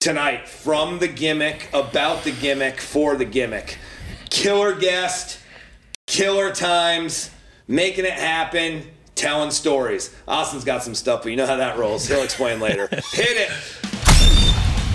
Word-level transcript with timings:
tonight 0.00 0.48
from 0.48 0.98
the 0.98 1.06
gimmick, 1.06 1.68
about 1.74 2.24
the 2.24 2.32
gimmick, 2.32 2.80
for 2.80 3.16
the 3.16 3.24
gimmick. 3.26 3.76
Killer 4.30 4.74
guest, 4.74 5.38
killer 6.06 6.54
times, 6.54 7.30
making 7.68 8.06
it 8.06 8.14
happen, 8.14 8.82
telling 9.14 9.50
stories. 9.50 10.16
Austin's 10.26 10.64
got 10.64 10.82
some 10.82 10.94
stuff, 10.94 11.22
but 11.22 11.28
you 11.28 11.36
know 11.36 11.44
how 11.44 11.56
that 11.56 11.76
rolls. 11.76 12.08
He'll 12.08 12.22
explain 12.22 12.60
later. 12.60 12.86
Hit 13.12 13.36
it. 13.36 13.50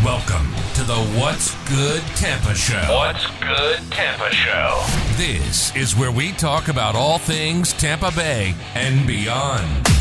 Welcome 0.03 0.51
to 0.73 0.81
the 0.81 0.97
What's 1.19 1.53
Good 1.69 2.01
Tampa 2.15 2.55
Show. 2.55 2.81
What's 2.89 3.27
Good 3.41 3.91
Tampa 3.91 4.33
Show? 4.33 4.83
This 5.17 5.75
is 5.75 5.95
where 5.95 6.11
we 6.11 6.31
talk 6.31 6.67
about 6.67 6.95
all 6.95 7.19
things 7.19 7.73
Tampa 7.73 8.11
Bay 8.11 8.55
and 8.73 9.05
beyond. 9.05 9.94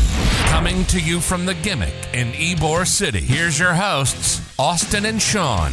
Coming 0.49 0.85
to 0.85 0.99
you 0.99 1.19
from 1.19 1.45
the 1.45 1.53
gimmick 1.55 1.93
in 2.13 2.31
Ybor 2.31 2.87
City. 2.87 3.21
Here's 3.21 3.59
your 3.59 3.73
hosts, 3.73 4.41
Austin 4.57 5.05
and 5.05 5.21
Sean. 5.21 5.71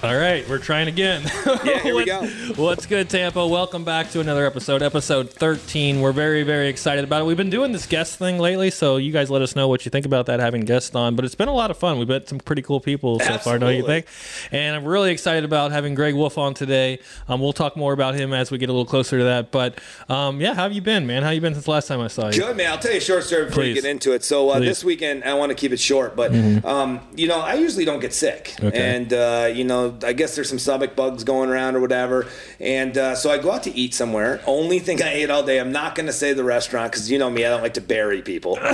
All 0.00 0.16
right, 0.16 0.48
we're 0.48 0.58
trying 0.58 0.86
again. 0.86 1.22
Yeah, 1.64 1.80
here 1.80 1.94
we 1.96 2.04
go. 2.04 2.24
What's 2.56 2.86
good, 2.86 3.10
Tampa? 3.10 3.44
Welcome 3.46 3.82
back 3.84 4.10
to 4.10 4.20
another 4.20 4.46
episode, 4.46 4.80
episode 4.82 5.28
13. 5.30 6.00
We're 6.00 6.12
very, 6.12 6.44
very 6.44 6.68
excited 6.68 7.02
about 7.04 7.22
it. 7.22 7.24
We've 7.24 7.36
been 7.36 7.50
doing 7.50 7.72
this 7.72 7.84
guest 7.86 8.16
thing 8.16 8.38
lately, 8.38 8.70
so 8.70 8.96
you 8.96 9.12
guys 9.12 9.28
let 9.30 9.42
us 9.42 9.56
know 9.56 9.66
what 9.66 9.84
you 9.84 9.90
think 9.90 10.06
about 10.06 10.26
that, 10.26 10.38
having 10.40 10.60
guests 10.62 10.94
on. 10.94 11.16
But 11.16 11.24
it's 11.24 11.34
been 11.34 11.48
a 11.48 11.52
lot 11.54 11.70
of 11.70 11.78
fun. 11.78 11.98
We've 11.98 12.06
met 12.08 12.28
some 12.28 12.38
pretty 12.38 12.62
cool 12.62 12.80
people 12.80 13.18
so 13.18 13.38
far, 13.38 13.58
don't 13.58 13.74
you 13.74 13.84
think? 13.84 14.06
And 14.52 14.76
I'm 14.76 14.84
really 14.84 15.10
excited 15.10 15.44
about 15.44 15.72
having 15.72 15.94
Greg 15.94 16.14
Wolf 16.14 16.38
on 16.38 16.54
today. 16.54 17.00
Um, 17.28 17.40
we'll 17.40 17.52
talk 17.52 17.76
more 17.76 17.92
about 17.92 18.14
him 18.14 18.32
as 18.32 18.50
we 18.50 18.58
get 18.58 18.68
a 18.68 18.72
little 18.72 18.86
closer 18.86 19.18
to 19.18 19.24
that. 19.24 19.50
But 19.50 19.80
um, 20.08 20.40
yeah, 20.40 20.54
how 20.54 20.62
have 20.62 20.72
you 20.72 20.82
been, 20.82 21.06
man? 21.06 21.22
How 21.24 21.30
you 21.30 21.40
been 21.40 21.54
since 21.54 21.66
last 21.68 21.88
time 21.88 22.00
I 22.00 22.08
saw 22.08 22.28
you? 22.28 22.38
Good 22.40 22.56
man. 22.56 22.70
I'll 22.70 22.78
tell 22.78 22.92
you 22.92 22.98
a 22.98 23.00
short 23.00 23.24
story 23.24 23.46
before 23.46 23.64
you 23.64 23.74
Please. 23.74 23.82
get 23.82 23.90
into 23.90 24.12
it. 24.12 24.22
So 24.22 24.50
uh, 24.50 24.54
Mm-hmm. 24.58 24.64
this 24.64 24.84
weekend, 24.84 25.24
I 25.24 25.34
want 25.34 25.50
to 25.50 25.56
keep 25.56 25.72
it 25.72 25.80
short, 25.80 26.14
but 26.14 26.32
um, 26.64 27.00
you 27.16 27.26
know, 27.26 27.40
I 27.40 27.54
usually 27.54 27.84
don't 27.84 28.00
get 28.00 28.12
sick, 28.14 28.54
Okay. 28.62 28.96
and 28.96 29.12
uh, 29.12 29.50
you 29.52 29.64
know, 29.64 29.87
I 30.02 30.12
guess 30.12 30.34
there's 30.34 30.48
some 30.48 30.58
stomach 30.58 30.96
bugs 30.96 31.24
going 31.24 31.50
around 31.50 31.76
or 31.76 31.80
whatever, 31.80 32.26
and 32.60 32.96
uh, 32.96 33.14
so 33.14 33.30
I 33.30 33.38
go 33.38 33.50
out 33.52 33.62
to 33.64 33.74
eat 33.74 33.94
somewhere. 33.94 34.40
Only 34.46 34.78
thing 34.78 35.02
I 35.02 35.12
ate 35.12 35.30
all 35.30 35.42
day. 35.42 35.58
I'm 35.58 35.72
not 35.72 35.94
going 35.94 36.06
to 36.06 36.12
say 36.12 36.32
the 36.32 36.44
restaurant 36.44 36.92
because 36.92 37.10
you 37.10 37.18
know 37.18 37.30
me, 37.30 37.44
I 37.44 37.48
don't 37.50 37.62
like 37.62 37.74
to 37.74 37.80
bury 37.80 38.22
people. 38.22 38.58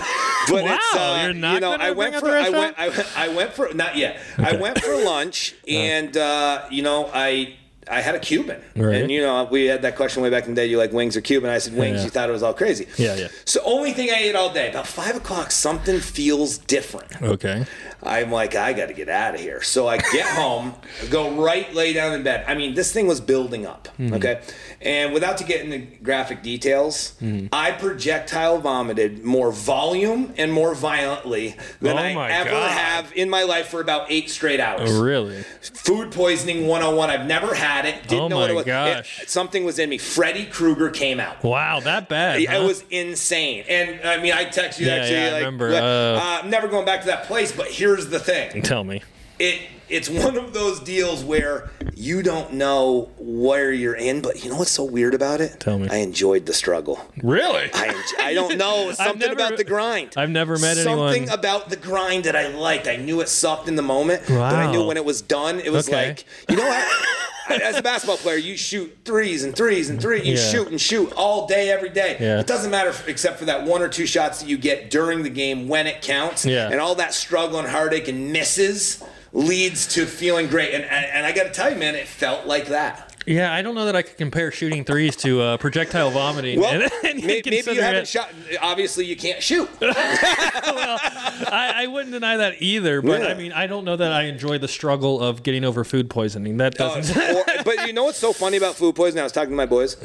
But 0.47 0.65
it's, 0.67 0.95
Wow, 0.95 1.15
uh, 1.15 1.23
you're 1.25 1.33
not 1.33 1.55
you 1.55 1.61
know, 1.61 1.73
I 1.73 1.93
went 1.93 2.17
for 2.17 2.29
I 2.29 2.51
went 2.51 2.79
I 2.79 2.89
went 2.91 3.19
I 3.19 3.29
went 3.29 3.53
for 3.55 3.73
not 3.73 3.97
yet. 3.97 4.21
I 4.37 4.57
went 4.57 4.79
for 4.79 4.95
lunch, 5.03 5.55
and 5.69 6.15
uh, 6.17 6.67
you 6.71 6.83
know, 6.83 7.11
I. 7.15 7.57
I 7.91 8.01
had 8.01 8.15
a 8.15 8.19
Cuban, 8.19 8.63
Right. 8.77 9.03
and 9.03 9.11
you 9.11 9.21
know 9.21 9.45
we 9.51 9.67
had 9.67 9.83
that 9.83 9.97
question 9.97 10.23
way 10.23 10.31
back 10.31 10.45
in 10.47 10.55
the 10.55 10.61
day. 10.63 10.67
You 10.67 10.79
like 10.79 10.93
wings 10.93 11.17
or 11.17 11.21
Cuban? 11.21 11.51
I 11.51 11.59
said 11.59 11.75
wings. 11.77 11.99
Yeah. 11.99 12.05
You 12.05 12.11
thought 12.11 12.29
it 12.29 12.33
was 12.33 12.43
all 12.43 12.55
crazy. 12.55 12.87
Yeah, 12.97 13.15
yeah. 13.17 13.29
So 13.45 13.61
only 13.65 13.93
thing 13.93 14.11
I 14.11 14.15
ate 14.17 14.35
all 14.35 14.53
day. 14.53 14.71
About 14.71 14.87
five 14.87 15.17
o'clock, 15.17 15.51
something 15.51 16.01
feels 16.01 16.59
different. 16.59 17.21
Okay. 17.23 17.67
I'm 18.03 18.31
like, 18.31 18.55
I 18.55 18.75
got 18.75 18.89
to 18.89 18.93
get 18.95 19.09
out 19.09 19.35
of 19.35 19.41
here. 19.41 19.63
So 19.63 19.87
I 19.89 19.97
get 19.97 20.27
home, 20.37 20.75
go 21.09 21.31
right, 21.43 21.73
lay 21.75 21.95
down 21.95 22.13
in 22.13 22.23
bed. 22.23 22.45
I 22.47 22.55
mean, 22.55 22.75
this 22.75 22.93
thing 22.93 23.07
was 23.07 23.19
building 23.21 23.65
up. 23.67 23.89
Mm-hmm. 23.99 24.15
Okay, 24.15 24.43
and 24.83 25.13
without 25.15 25.39
to 25.39 25.45
get 25.45 25.61
into 25.63 25.79
graphic 26.03 26.43
details, 26.43 27.15
Mm-hmm. 27.23 27.47
I 27.53 27.71
projectile 27.73 28.59
vomited 28.59 29.25
more 29.25 29.51
volume 29.53 30.33
and 30.37 30.53
more 30.53 30.75
violently 30.75 31.57
than 31.81 31.97
Oh 31.97 32.21
I 32.21 32.31
ever 32.31 32.51
God. 32.51 32.71
have 32.71 33.13
in 33.17 33.31
my 33.31 33.43
life 33.45 33.69
for 33.69 33.81
about 33.81 34.11
eight 34.11 34.29
straight 34.31 34.61
hours. 34.61 34.91
Oh, 34.93 35.03
really? 35.03 35.43
Food 35.63 36.13
poisoning 36.13 36.67
101. 36.67 37.11
I've 37.11 37.27
never 37.27 37.55
had 37.55 37.74
it. 37.87 38.03
Didn't 38.09 38.25
Oh 38.25 38.29
know 38.29 38.39
what 38.39 38.51
it 38.51 38.55
was. 38.55 38.65
It- 38.67 38.69
gosh. 38.69 39.23
something 39.27 39.65
was 39.65 39.79
in 39.79 39.89
me. 39.91 39.99
Freddy 39.99 40.47
Krueger 40.47 40.91
came 40.91 41.21
out. 41.21 41.43
Wow, 41.45 41.81
that 41.81 42.09
bad. 42.09 42.41
It 42.41 42.49
huh? 42.49 42.63
was 42.65 42.85
insane. 42.91 43.65
And 43.69 44.01
I 44.09 44.19
mean, 44.23 44.33
I 44.33 44.45
text 44.45 44.79
you 44.81 44.87
Yeah, 44.87 44.95
actually. 44.95 45.15
yeah, 45.17 45.27
I 45.35 45.39
remember, 45.39 45.71
like, 45.71 45.83
uh, 45.83 45.87
uh, 45.87 46.41
I'm 46.43 46.51
never 46.51 46.69
going 46.69 46.87
back 46.87 47.01
to 47.01 47.07
that 47.09 47.25
place. 47.25 47.53
But 47.53 47.67
here's 47.69 48.09
the 48.09 48.19
thing: 48.21 48.63
Tell 48.63 48.85
me. 48.85 49.03
it 49.39 49.61
it's 49.87 50.09
one 50.09 50.39
of 50.39 50.55
those 50.55 50.81
deals 50.81 51.23
where 51.23 51.69
you 51.95 52.23
don't 52.23 52.55
know 52.55 53.11
where 53.19 53.71
you're 53.71 53.95
in, 53.95 54.23
but 54.23 54.43
you 54.43 54.49
know 54.51 54.57
what's 54.57 54.71
so 54.71 54.83
weird 54.83 55.13
about 55.13 55.43
it? 55.43 55.61
Tell 55.61 55.79
me. 55.79 55.89
I 55.91 55.97
enjoyed 55.97 56.47
the 56.47 56.55
struggle. 56.55 56.99
Really? 57.23 57.69
I 57.75 58.03
I 58.19 58.33
don't 58.35 58.57
know 58.65 58.93
something 58.93 59.19
never- 59.21 59.35
about 59.35 59.59
the 59.59 59.65
grind. 59.65 60.15
I've 60.17 60.31
never 60.31 60.55
met 60.59 60.77
something 60.79 60.93
anyone- 60.93 61.13
Something 61.15 61.31
about 61.31 61.69
the 61.69 61.77
grind 61.77 62.25
that 62.25 62.35
I 62.35 62.49
liked. 62.49 62.89
I 62.89 62.97
knew 62.97 63.21
it 63.21 63.29
sucked 63.29 63.69
in 63.69 63.77
the 63.77 63.83
moment, 63.83 64.23
wow. 64.31 64.51
but 64.51 64.59
I 64.59 64.71
knew 64.73 64.85
when 64.87 64.97
it 64.97 65.05
was 65.05 65.21
done, 65.21 65.61
it 65.61 65.71
was 65.71 65.87
Okay. 65.87 66.09
like 66.09 66.25
you 66.49 66.57
know 66.57 66.67
what. 66.67 66.89
As 67.49 67.77
a 67.77 67.83
basketball 67.83 68.17
player, 68.17 68.37
you 68.37 68.57
shoot 68.57 68.97
threes 69.05 69.45
and 69.45 69.55
threes 69.55 69.91
and 69.91 70.01
threes. 70.01 70.25
You 70.27 70.35
Yeah. 70.35 70.51
shoot 70.51 70.69
and 70.69 70.81
shoot 70.81 71.13
all 71.13 71.47
day, 71.47 71.71
every 71.71 71.91
day. 71.91 72.17
Yeah. 72.21 72.41
It 72.41 72.47
doesn't 72.47 72.71
matter 72.71 72.91
f- 72.91 73.09
except 73.09 73.39
for 73.39 73.45
that 73.47 73.65
one 73.65 73.83
or 73.83 73.89
two 73.89 74.07
shots 74.07 74.41
that 74.41 74.49
you 74.49 74.57
get 74.57 74.91
during 74.91 75.23
the 75.23 75.29
game 75.31 75.69
when 75.69 75.87
it 75.87 76.01
counts. 76.03 76.45
Yeah. 76.47 76.71
And 76.71 76.81
all 76.81 76.95
that 76.97 77.13
struggle 77.15 77.59
and 77.59 77.69
heartache 77.69 78.09
and 78.09 78.33
misses 78.33 79.03
leads 79.33 79.87
to 79.89 80.07
feeling 80.07 80.47
great. 80.47 80.73
And, 80.75 80.85
and, 80.85 81.05
and 81.07 81.27
I 81.27 81.33
got 81.33 81.45
to 81.45 81.51
tell 81.51 81.71
you, 81.71 81.77
man, 81.77 81.95
it 81.97 82.07
felt 82.07 82.47
like 82.47 82.69
that. 82.69 83.04
Yeah, 83.27 83.53
I 83.55 83.63
don't 83.63 83.75
know 83.75 83.87
that 83.87 83.97
I 83.97 84.03
could 84.03 84.17
compare 84.19 84.51
shooting 84.51 84.85
threes 84.85 85.17
to 85.17 85.41
uh, 85.41 85.57
projectile 85.57 86.11
vomiting. 86.11 86.61
Well, 86.61 86.73
and, 86.83 86.91
and 87.05 87.25
may- 87.25 87.41
maybe 87.45 87.57
you 87.73 87.81
haven't 87.83 88.03
it- 88.03 88.09
shot. 88.09 88.29
Obviously, 88.61 89.07
you 89.07 89.17
can't 89.17 89.43
shoot. 89.43 89.69
I, 89.81 91.73
I 91.77 91.87
wouldn't 91.87 92.13
deny 92.13 92.37
that 92.37 92.61
either, 92.61 93.01
but 93.03 93.23
Yeah. 93.23 93.29
I 93.29 93.35
mean, 93.35 93.53
I 93.53 93.67
don't 93.67 93.85
know 93.85 93.97
that 93.97 94.13
I 94.13 94.23
enjoy 94.25 94.59
the 94.59 94.69
struggle 94.69 95.21
of 95.21 95.43
getting 95.43 95.65
over 95.65 95.85
food 95.85 96.11
poisoning. 96.11 96.57
That 96.59 96.81
Uh, 96.81 96.95
doesn't. 96.97 97.17
or- 97.37 97.45
but 97.65 97.87
you 97.87 97.93
know 97.93 98.05
what's 98.05 98.19
so 98.19 98.33
funny 98.33 98.57
about 98.57 98.75
food 98.75 98.95
poisoning? 98.95 99.21
I 99.21 99.25
was 99.25 99.33
talking 99.33 99.51
to 99.51 99.57
my 99.57 99.67
boys. 99.67 99.97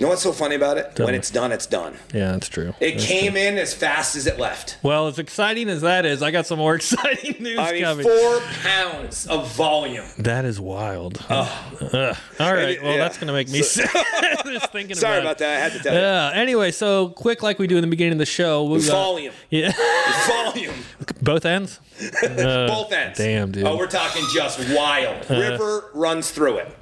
You 0.00 0.06
know 0.06 0.10
what's 0.12 0.22
so 0.22 0.32
funny 0.32 0.54
about 0.54 0.78
it? 0.78 0.98
when 0.98 1.08
me. 1.10 1.18
it's 1.18 1.30
done, 1.30 1.52
it's 1.52 1.66
done. 1.66 1.94
yeah, 2.14 2.32
that's 2.32 2.48
true. 2.48 2.72
It 2.80 2.98
came 2.98 3.36
in 3.36 3.58
as 3.58 3.74
fast 3.74 4.16
as 4.16 4.26
it 4.26 4.38
left. 4.38 4.78
Well, 4.82 5.08
as 5.08 5.18
exciting 5.18 5.68
as 5.68 5.82
that 5.82 6.06
is, 6.06 6.22
I 6.22 6.30
got 6.30 6.46
some 6.46 6.58
more 6.58 6.74
exciting 6.76 7.36
news 7.38 7.58
I 7.58 7.72
mean, 7.72 7.82
coming. 7.82 8.04
four 8.06 8.40
pounds 8.62 9.26
of 9.26 9.54
volume. 9.54 10.06
That 10.16 10.46
is 10.46 10.58
wild. 10.58 11.22
Ugh. 11.28 12.16
All 12.40 12.54
right, 12.54 12.82
well, 12.82 12.92
yeah. 12.92 12.96
that's 12.96 13.18
gonna 13.18 13.34
make 13.34 13.50
me 13.50 13.60
sick 13.60 13.90
just 14.46 14.72
thinking 14.72 14.96
Sorry 14.96 15.18
about 15.18 15.32
about 15.32 15.38
that. 15.40 15.58
I 15.58 15.60
had 15.60 15.72
to 15.72 15.78
tell 15.80 15.92
you. 15.92 16.00
Yeah. 16.00 16.30
Anyway, 16.32 16.70
so 16.70 17.10
quick, 17.10 17.42
like 17.42 17.58
we 17.58 17.66
do 17.66 17.76
in 17.76 17.82
the 17.82 17.86
beginning 17.86 18.12
of 18.12 18.18
the 18.20 18.24
show. 18.24 18.64
We 18.64 18.78
got, 18.78 18.92
Volume. 18.92 19.34
Yeah. 19.50 19.72
Volume. 20.26 20.76
Both 21.20 21.44
ends. 21.44 21.78
Both 22.00 22.90
ends. 22.90 23.20
Uh, 23.20 23.22
damn, 23.22 23.52
dude. 23.52 23.64
Uh. 23.64 23.72
Oh, 23.72 23.76
we're 23.76 23.86
talking 23.86 24.24
just 24.32 24.60
wild. 24.74 25.28
River 25.28 25.90
runs 25.92 26.30
through 26.30 26.56
it. 26.56 26.74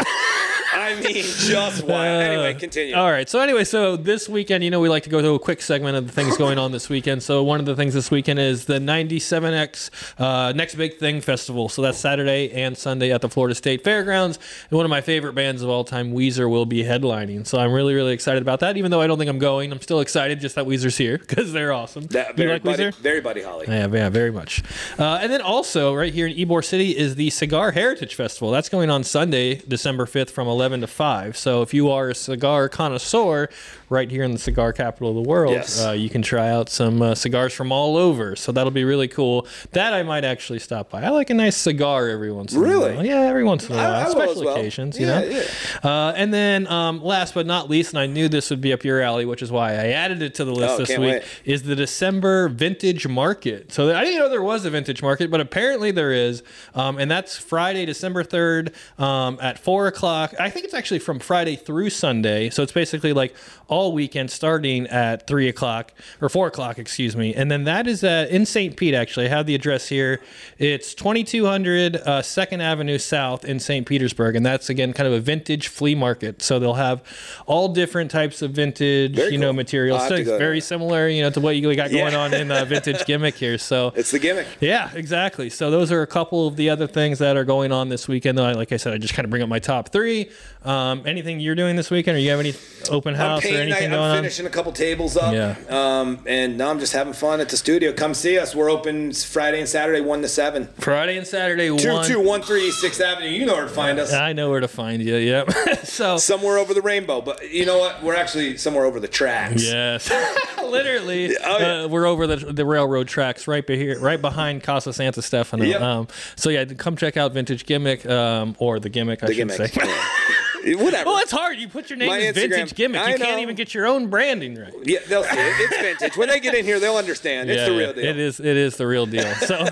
I 0.72 0.94
mean, 1.00 1.24
just 1.24 1.84
wild. 1.84 2.22
anyway, 2.22 2.54
continue. 2.54 2.94
All 2.94 3.10
right. 3.10 3.28
So 3.28 3.40
anyway, 3.40 3.64
so 3.64 3.96
this 3.96 4.28
weekend, 4.28 4.62
you 4.62 4.70
know, 4.70 4.80
we 4.80 4.88
like 4.88 5.02
to 5.04 5.10
go 5.10 5.20
through 5.20 5.34
a 5.34 5.38
quick 5.38 5.62
segment 5.62 5.96
of 5.96 6.06
the 6.06 6.12
things 6.12 6.36
going 6.38 6.58
on 6.58 6.72
this 6.72 6.88
weekend. 6.88 7.22
So 7.22 7.42
one 7.42 7.58
of 7.58 7.66
the 7.66 7.74
things 7.74 7.94
this 7.94 8.10
weekend 8.10 8.38
is 8.38 8.66
the 8.66 8.78
97X 8.78 9.90
uh, 10.20 10.52
Next 10.52 10.74
Big 10.74 10.98
Thing 10.98 11.20
Festival. 11.20 11.68
So 11.68 11.80
that's 11.82 11.96
Saturday 11.98 12.50
and 12.52 12.76
Sunday 12.76 13.12
at 13.12 13.22
the 13.22 13.30
Florida 13.30 13.54
State 13.54 13.82
Fairgrounds. 13.82 14.38
And 14.70 14.76
one 14.76 14.84
of 14.84 14.90
my 14.90 15.00
favorite 15.00 15.32
bands 15.32 15.62
of 15.62 15.70
all 15.70 15.84
time, 15.84 16.12
Weezer, 16.12 16.50
will 16.50 16.66
be 16.66 16.84
headlining. 16.84 17.46
So 17.46 17.58
I'm 17.58 17.72
really, 17.72 17.94
really 17.94 18.12
excited 18.12 18.42
about 18.42 18.60
that. 18.60 18.76
Even 18.76 18.90
though 18.90 19.00
I 19.00 19.06
don't 19.06 19.18
think 19.18 19.30
I'm 19.30 19.38
going, 19.38 19.72
I'm 19.72 19.80
still 19.80 20.00
excited 20.00 20.40
just 20.40 20.54
that 20.56 20.66
Weezer's 20.66 20.98
here 20.98 21.16
because 21.28 21.52
they're 21.52 21.72
awesome. 21.72 22.06
That 22.08 22.30
you 22.30 22.34
very 22.34 22.52
like 22.52 22.62
buddy, 22.62 22.84
Weezer? 22.84 22.94
very 22.96 23.20
buddy 23.20 23.42
Holly. 23.42 23.66
Yeah, 23.68 23.86
yeah, 23.90 24.10
very 24.10 24.30
much. 24.30 24.62
Uh, 24.98 25.18
and 25.22 25.32
then 25.32 25.40
also, 25.40 25.94
right 25.94 26.12
here 26.12 26.26
in 26.26 26.36
Ybor 26.36 26.64
City 26.64 26.96
is 26.96 27.14
the 27.14 27.30
Cigar 27.30 27.72
Heritage 27.72 28.14
Festival. 28.14 28.50
That's 28.50 28.68
going 28.68 28.90
on 28.90 29.02
Sunday, 29.02 29.56
December 29.56 30.04
5th 30.04 30.30
from 30.30 30.46
11 30.46 30.57
to 30.80 30.86
5. 30.86 31.36
So 31.36 31.62
if 31.62 31.72
you 31.72 31.90
are 31.90 32.10
a 32.10 32.14
cigar 32.14 32.68
connoisseur 32.68 33.48
right 33.90 34.10
here 34.10 34.22
in 34.22 34.32
the 34.32 34.38
cigar 34.38 34.72
capital 34.72 35.08
of 35.10 35.14
the 35.14 35.28
world, 35.28 35.52
Yes. 35.54 35.84
uh, 35.84 35.92
you 35.92 36.10
can 36.10 36.22
try 36.22 36.48
out 36.50 36.68
some 36.68 37.00
uh, 37.00 37.14
cigars 37.14 37.52
from 37.54 37.72
all 37.72 37.96
over. 37.96 38.36
So 38.36 38.52
that'll 38.52 38.70
be 38.70 38.84
really 38.84 39.08
cool. 39.08 39.46
That 39.72 39.94
I 39.94 40.02
might 40.02 40.24
actually 40.24 40.58
stop 40.58 40.90
by. 40.90 41.02
I 41.02 41.08
like 41.10 41.30
a 41.30 41.34
nice 41.34 41.56
cigar 41.56 42.08
every 42.08 42.30
once 42.32 42.52
in 42.52 42.60
Really? 42.60 42.92
a 42.92 42.94
while. 42.96 43.06
Yeah, 43.06 43.20
every 43.22 43.44
once 43.44 43.66
in 43.68 43.74
a 43.74 43.78
while. 43.78 43.92
I 43.94 44.04
will 44.04 44.10
Special 44.12 44.44
well. 44.44 44.54
occasions, 44.56 44.98
Yeah, 44.98 45.22
you 45.22 45.30
know? 45.30 45.36
yeah. 45.84 45.88
Uh, 46.08 46.12
and 46.16 46.34
then 46.34 46.66
um, 46.66 47.02
last 47.02 47.34
but 47.34 47.46
not 47.46 47.70
least, 47.70 47.90
and 47.92 47.98
I 47.98 48.06
knew 48.06 48.28
this 48.28 48.50
would 48.50 48.60
be 48.60 48.72
up 48.72 48.84
your 48.84 49.00
alley, 49.00 49.24
which 49.24 49.42
is 49.42 49.50
why 49.50 49.72
I 49.72 49.88
added 49.88 50.20
it 50.22 50.34
to 50.36 50.44
the 50.44 50.52
list 50.52 50.74
Oh, 50.74 50.78
this 50.78 50.90
week 50.90 50.98
wait. 50.98 51.22
is 51.44 51.62
the 51.62 51.76
December 51.76 52.48
vintage 52.48 53.06
market. 53.06 53.72
So 53.72 53.94
I 53.96 54.04
didn't 54.04 54.18
know 54.18 54.28
there 54.28 54.42
was 54.42 54.64
a 54.64 54.70
vintage 54.70 55.02
market, 55.02 55.30
but 55.30 55.40
apparently 55.40 55.90
there 55.90 56.12
is. 56.12 56.42
Um, 56.74 56.98
and 56.98 57.10
that's 57.10 57.36
Friday, 57.36 57.86
December 57.86 58.22
3rd 58.24 58.72
um, 59.00 59.38
at 59.40 59.58
4 59.58 59.86
o'clock. 59.86 60.34
I 60.38 60.50
think 60.50 60.64
it's 60.64 60.74
actually 60.74 60.98
from 60.98 61.18
Friday 61.18 61.56
through 61.56 61.90
Sunday. 61.90 62.50
So 62.50 62.62
it's 62.62 62.72
basically 62.72 63.12
like 63.12 63.34
all 63.68 63.77
weekend 63.86 64.30
starting 64.30 64.86
at 64.88 65.26
3 65.26 65.48
o'clock 65.48 65.92
or 66.20 66.28
4 66.28 66.48
o'clock, 66.48 66.78
excuse 66.78 67.16
me. 67.16 67.32
And 67.34 67.50
then 67.50 67.64
that 67.64 67.86
is 67.86 68.02
uh, 68.02 68.26
in 68.28 68.44
St. 68.44 68.76
Pete, 68.76 68.94
actually. 68.94 69.26
I 69.26 69.28
have 69.28 69.46
the 69.46 69.54
address 69.54 69.88
here. 69.88 70.20
It's 70.58 70.94
2200 70.94 71.96
uh, 71.96 72.00
2nd 72.22 72.60
Avenue 72.60 72.98
South 72.98 73.44
in 73.44 73.60
St. 73.60 73.86
Petersburg. 73.86 74.34
And 74.36 74.44
that's, 74.44 74.68
again, 74.68 74.92
kind 74.92 75.06
of 75.06 75.12
a 75.12 75.20
vintage 75.20 75.68
flea 75.68 75.94
market. 75.94 76.42
So 76.42 76.58
they'll 76.58 76.74
have 76.74 77.02
all 77.46 77.68
different 77.68 78.10
types 78.10 78.42
of 78.42 78.50
vintage, 78.50 79.14
Very 79.14 79.32
you 79.32 79.38
know, 79.38 79.48
cool. 79.48 79.52
materials. 79.54 80.08
So 80.08 80.22
very 80.24 80.60
similar, 80.60 81.08
you 81.08 81.22
know, 81.22 81.30
to 81.30 81.40
what 81.40 81.56
you 81.56 81.74
got 81.76 81.90
going 81.90 82.12
Yeah. 82.12 82.18
on 82.18 82.34
in 82.34 82.48
the 82.48 82.64
vintage 82.64 83.04
gimmick 83.06 83.36
here. 83.36 83.58
So 83.58 83.92
It's 83.94 84.10
the 84.10 84.18
gimmick. 84.18 84.46
yeah, 84.60 84.90
exactly. 84.94 85.50
So 85.50 85.70
those 85.70 85.92
are 85.92 86.02
a 86.02 86.06
couple 86.06 86.46
of 86.46 86.56
the 86.56 86.70
other 86.70 86.86
things 86.86 87.18
that 87.20 87.36
are 87.36 87.44
going 87.44 87.72
on 87.72 87.88
this 87.88 88.08
weekend. 88.08 88.38
Like 88.38 88.72
I 88.72 88.76
said, 88.76 88.92
I 88.94 88.98
just 88.98 89.14
kind 89.14 89.24
of 89.24 89.30
bring 89.30 89.42
up 89.42 89.48
my 89.48 89.58
top 89.58 89.90
three. 89.90 90.30
Um, 90.64 91.02
anything 91.06 91.40
you're 91.40 91.54
doing 91.54 91.76
this 91.76 91.90
weekend, 91.90 92.16
or 92.16 92.20
you 92.20 92.30
have 92.30 92.40
any 92.40 92.54
open 92.90 93.14
house 93.14 93.44
or 93.44 93.48
painting 93.48 93.67
anything 93.72 93.92
I, 93.92 93.96
going 93.96 94.02
I'm 94.04 94.10
on? 94.10 94.16
finishing 94.18 94.46
a 94.46 94.50
couple 94.50 94.72
tables 94.72 95.16
up. 95.16 95.32
Yeah. 95.34 95.56
Um, 95.68 96.20
and 96.26 96.58
now 96.58 96.70
I'm 96.70 96.78
just 96.78 96.92
having 96.92 97.12
fun 97.12 97.40
at 97.40 97.48
the 97.48 97.56
studio. 97.56 97.92
Come 97.92 98.14
see 98.14 98.38
us. 98.38 98.54
We're 98.54 98.70
open 98.70 99.12
Friday 99.12 99.60
and 99.60 99.68
Saturday, 99.68 100.00
one 100.00 100.22
to 100.22 100.28
seven. 100.28 100.68
Friday 100.78 101.16
and 101.16 101.26
Saturday, 101.26 101.74
Two 101.76 101.92
one. 101.92 102.06
two 102.06 102.20
one 102.20 102.42
three 102.42 102.70
Sixth 102.70 103.00
Avenue. 103.00 103.28
You 103.28 103.46
know 103.46 103.54
where 103.54 103.64
to 103.64 103.70
find 103.70 103.98
us. 103.98 104.12
I 104.12 104.32
know 104.32 104.50
where 104.50 104.60
to 104.60 104.68
find 104.68 105.02
you. 105.02 105.16
Yep. 105.16 105.50
so 105.84 106.16
Somewhere 106.18 106.58
over 106.58 106.74
the 106.74 106.82
rainbow, 106.82 107.20
but 107.20 107.50
you 107.50 107.64
know 107.66 107.78
what? 107.78 108.02
We're 108.02 108.14
actually 108.16 108.56
somewhere 108.56 108.84
over 108.84 109.00
the 109.00 109.08
tracks. 109.08 109.62
Yes, 109.64 110.10
literally. 110.62 111.36
Oh, 111.36 111.58
yeah. 111.58 111.82
uh, 111.84 111.88
we're 111.88 112.06
over 112.06 112.26
the 112.26 112.36
the 112.36 112.64
railroad 112.64 113.08
tracks 113.08 113.46
right 113.48 113.66
here, 113.68 113.98
right 114.00 114.20
behind 114.20 114.62
Casa 114.62 114.92
Santo 114.92 115.20
Stefano. 115.20 115.64
Yep. 115.64 115.80
Um, 115.80 116.08
so 116.36 116.50
yeah, 116.50 116.64
come 116.64 116.96
check 116.96 117.16
out 117.16 117.32
Vintage 117.32 117.66
Gimmick 117.66 118.06
um, 118.06 118.56
or 118.58 118.78
the 118.80 118.88
Gimmick. 118.88 119.22
I 119.22 119.26
The 119.26 119.34
should 119.34 119.48
gimmick. 119.48 119.72
say. 119.72 119.80
Whatever. 120.74 121.10
well, 121.10 121.18
it's 121.18 121.30
hard. 121.32 121.58
You 121.58 121.68
put 121.68 121.90
your 121.90 121.98
name 121.98 122.08
My 122.08 122.20
Instagram- 122.20 122.34
Vintage 122.34 122.74
Gimmick. 122.74 123.00
I 123.00 123.10
You 123.12 123.18
can't 123.18 123.40
even 123.40 123.56
get 123.56 123.74
your 123.74 123.86
own 123.86 124.08
branding 124.08 124.54
right. 124.56 124.72
yeah, 124.84 124.98
they'll 125.08 125.24
see 125.24 125.36
it. 125.36 125.54
It's 125.60 125.76
vintage. 125.80 126.16
When 126.16 126.28
they 126.28 126.40
get 126.40 126.54
in 126.54 126.64
here, 126.64 126.78
they'll 126.80 126.96
understand. 126.96 127.50
It's 127.50 127.64
the 127.66 127.76
real 127.76 127.92
deal. 127.92 128.04
It 128.04 128.18
is. 128.18 128.40
It 128.40 128.46
is 128.56 128.76
the 128.76 128.86
real 128.86 129.06
deal. 129.06 129.32
So, 129.34 129.66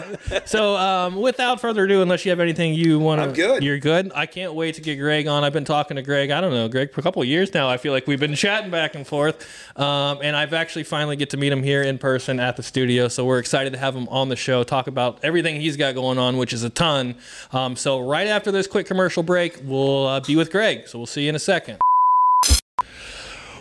so 0.45 0.77
um, 0.77 1.17
without 1.17 1.61
further 1.61 1.85
ado, 1.85 2.03
unless 2.03 2.25
you 2.25 2.31
have 2.31 2.41
anything 2.41 2.75
you 2.75 2.99
want 2.99 3.21
to, 3.21 3.25
I'm 3.29 3.33
good. 3.33 3.63
You're 3.63 3.79
good. 3.79 4.13
I 4.15 4.27
can't 4.27 4.55
wait 4.55 4.75
to 4.77 4.81
get 4.81 4.97
Greg 4.97 5.27
on. 5.27 5.45
I've 5.45 5.53
been 5.53 5.65
talking 5.65 5.97
to 5.97 6.03
Greg. 6.03 6.31
I 6.31 6.41
don't 6.41 6.53
know, 6.53 6.69
Greg, 6.69 6.93
for 6.93 7.01
a 7.01 7.03
couple 7.03 7.23
of 7.23 7.29
years 7.29 7.53
now. 7.53 7.69
I 7.69 7.77
feel 7.77 7.93
like 7.93 8.07
we've 8.07 8.21
been 8.21 8.35
chatting 8.35 8.71
back 8.71 8.95
and 8.95 9.07
forth, 9.07 9.47
um, 9.79 10.19
and 10.23 10.37
I've 10.37 10.53
actually 10.53 10.85
finally 10.85 11.17
get 11.17 11.31
to 11.31 11.37
meet 11.37 11.53
him 11.53 11.63
here 11.63 11.83
in 11.83 11.99
person 11.99 12.41
at 12.41 12.57
the 12.57 12.63
studio. 12.63 13.09
So 13.09 13.25
we're 13.25 13.39
excited 13.39 13.73
to 13.73 13.79
have 13.79 13.95
him 13.95 14.09
on 14.09 14.29
the 14.29 14.37
show, 14.37 14.63
talk 14.65 14.87
about 14.87 15.19
everything 15.23 15.61
he's 15.61 15.77
got 15.77 15.95
going 15.95 16.19
on, 16.19 16.37
which 16.37 16.53
is 16.53 16.63
a 16.63 16.71
ton. 16.71 17.17
Um, 17.53 17.77
so 17.77 18.01
right 18.01 18.27
after 18.27 18.51
this 18.51 18.67
quick 18.67 18.87
commercial 18.87 19.23
break, 19.23 19.61
we'll 19.65 20.07
uh, 20.07 20.21
be 20.21 20.37
with 20.37 20.51
Greg. 20.51 20.86
So 20.87 20.99
we'll 20.99 21.07
see 21.07 21.25
you 21.25 21.31
in 21.31 21.35
a 21.35 21.41
second. 21.41 21.79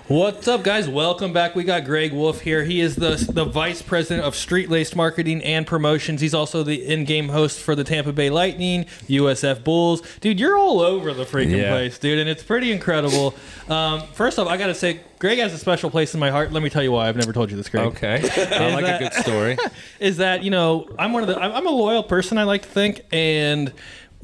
What's 0.08 0.48
up, 0.48 0.62
guys? 0.64 0.88
Welcome 0.88 1.34
back. 1.34 1.56
We 1.56 1.64
got 1.64 1.84
Greg 1.84 2.14
Wolf 2.14 2.42
here. 2.42 2.64
He 2.64 2.80
is 2.80 2.96
the 2.96 3.16
the 3.34 3.44
vice 3.44 3.82
president 3.82 4.24
of 4.24 4.36
street 4.36 4.70
laced 4.70 4.96
marketing 4.96 5.44
and 5.44 5.66
promotions. 5.66 6.22
He's 6.22 6.36
also 6.36 6.62
the 6.62 6.86
in-game 6.86 7.30
host 7.30 7.60
for 7.60 7.76
the 7.76 7.84
Tampa 7.84 8.14
Bay 8.14 8.30
Lightning, 8.30 8.86
USF 9.08 9.64
Bulls. 9.64 10.04
Dude, 10.22 10.40
you're 10.40 10.56
all 10.56 10.80
over 10.80 11.12
the 11.12 11.24
freaking 11.26 11.58
Yeah. 11.60 11.72
place, 11.72 11.98
dude, 11.98 12.20
and 12.20 12.30
it's 12.30 12.44
pretty 12.44 12.72
incredible. 12.72 13.34
Um, 13.68 14.04
first 14.14 14.38
off, 14.38 14.48
I 14.48 14.58
gotta 14.58 14.76
say, 14.76 15.00
Greg 15.18 15.40
has 15.40 15.52
a 15.56 15.58
special 15.58 15.90
place 15.90 16.14
in 16.14 16.20
my 16.20 16.30
heart. 16.30 16.54
Let 16.54 16.62
me 16.62 16.70
tell 16.70 16.84
you 16.84 16.92
why. 16.92 17.08
I've 17.10 17.16
never 17.18 17.34
told 17.34 17.50
you 17.50 17.58
this, 17.58 17.70
Greg 17.70 17.88
Okay. 17.88 18.18
I 18.54 18.72
like 18.76 18.86
that- 18.86 19.02
a 19.02 19.04
good 19.06 19.14
story. 19.14 19.58
is 20.00 20.18
that 20.18 20.44
you 20.44 20.52
know 20.52 20.88
I'm 21.00 21.14
one 21.14 21.24
of 21.24 21.30
the 21.30 21.40
I'm 21.42 21.52
I'm 21.52 21.66
a 21.66 21.72
loyal 21.72 22.04
person 22.04 22.38
I 22.38 22.44
like 22.44 22.62
to 22.62 22.70
think 22.70 23.02
and 23.12 23.74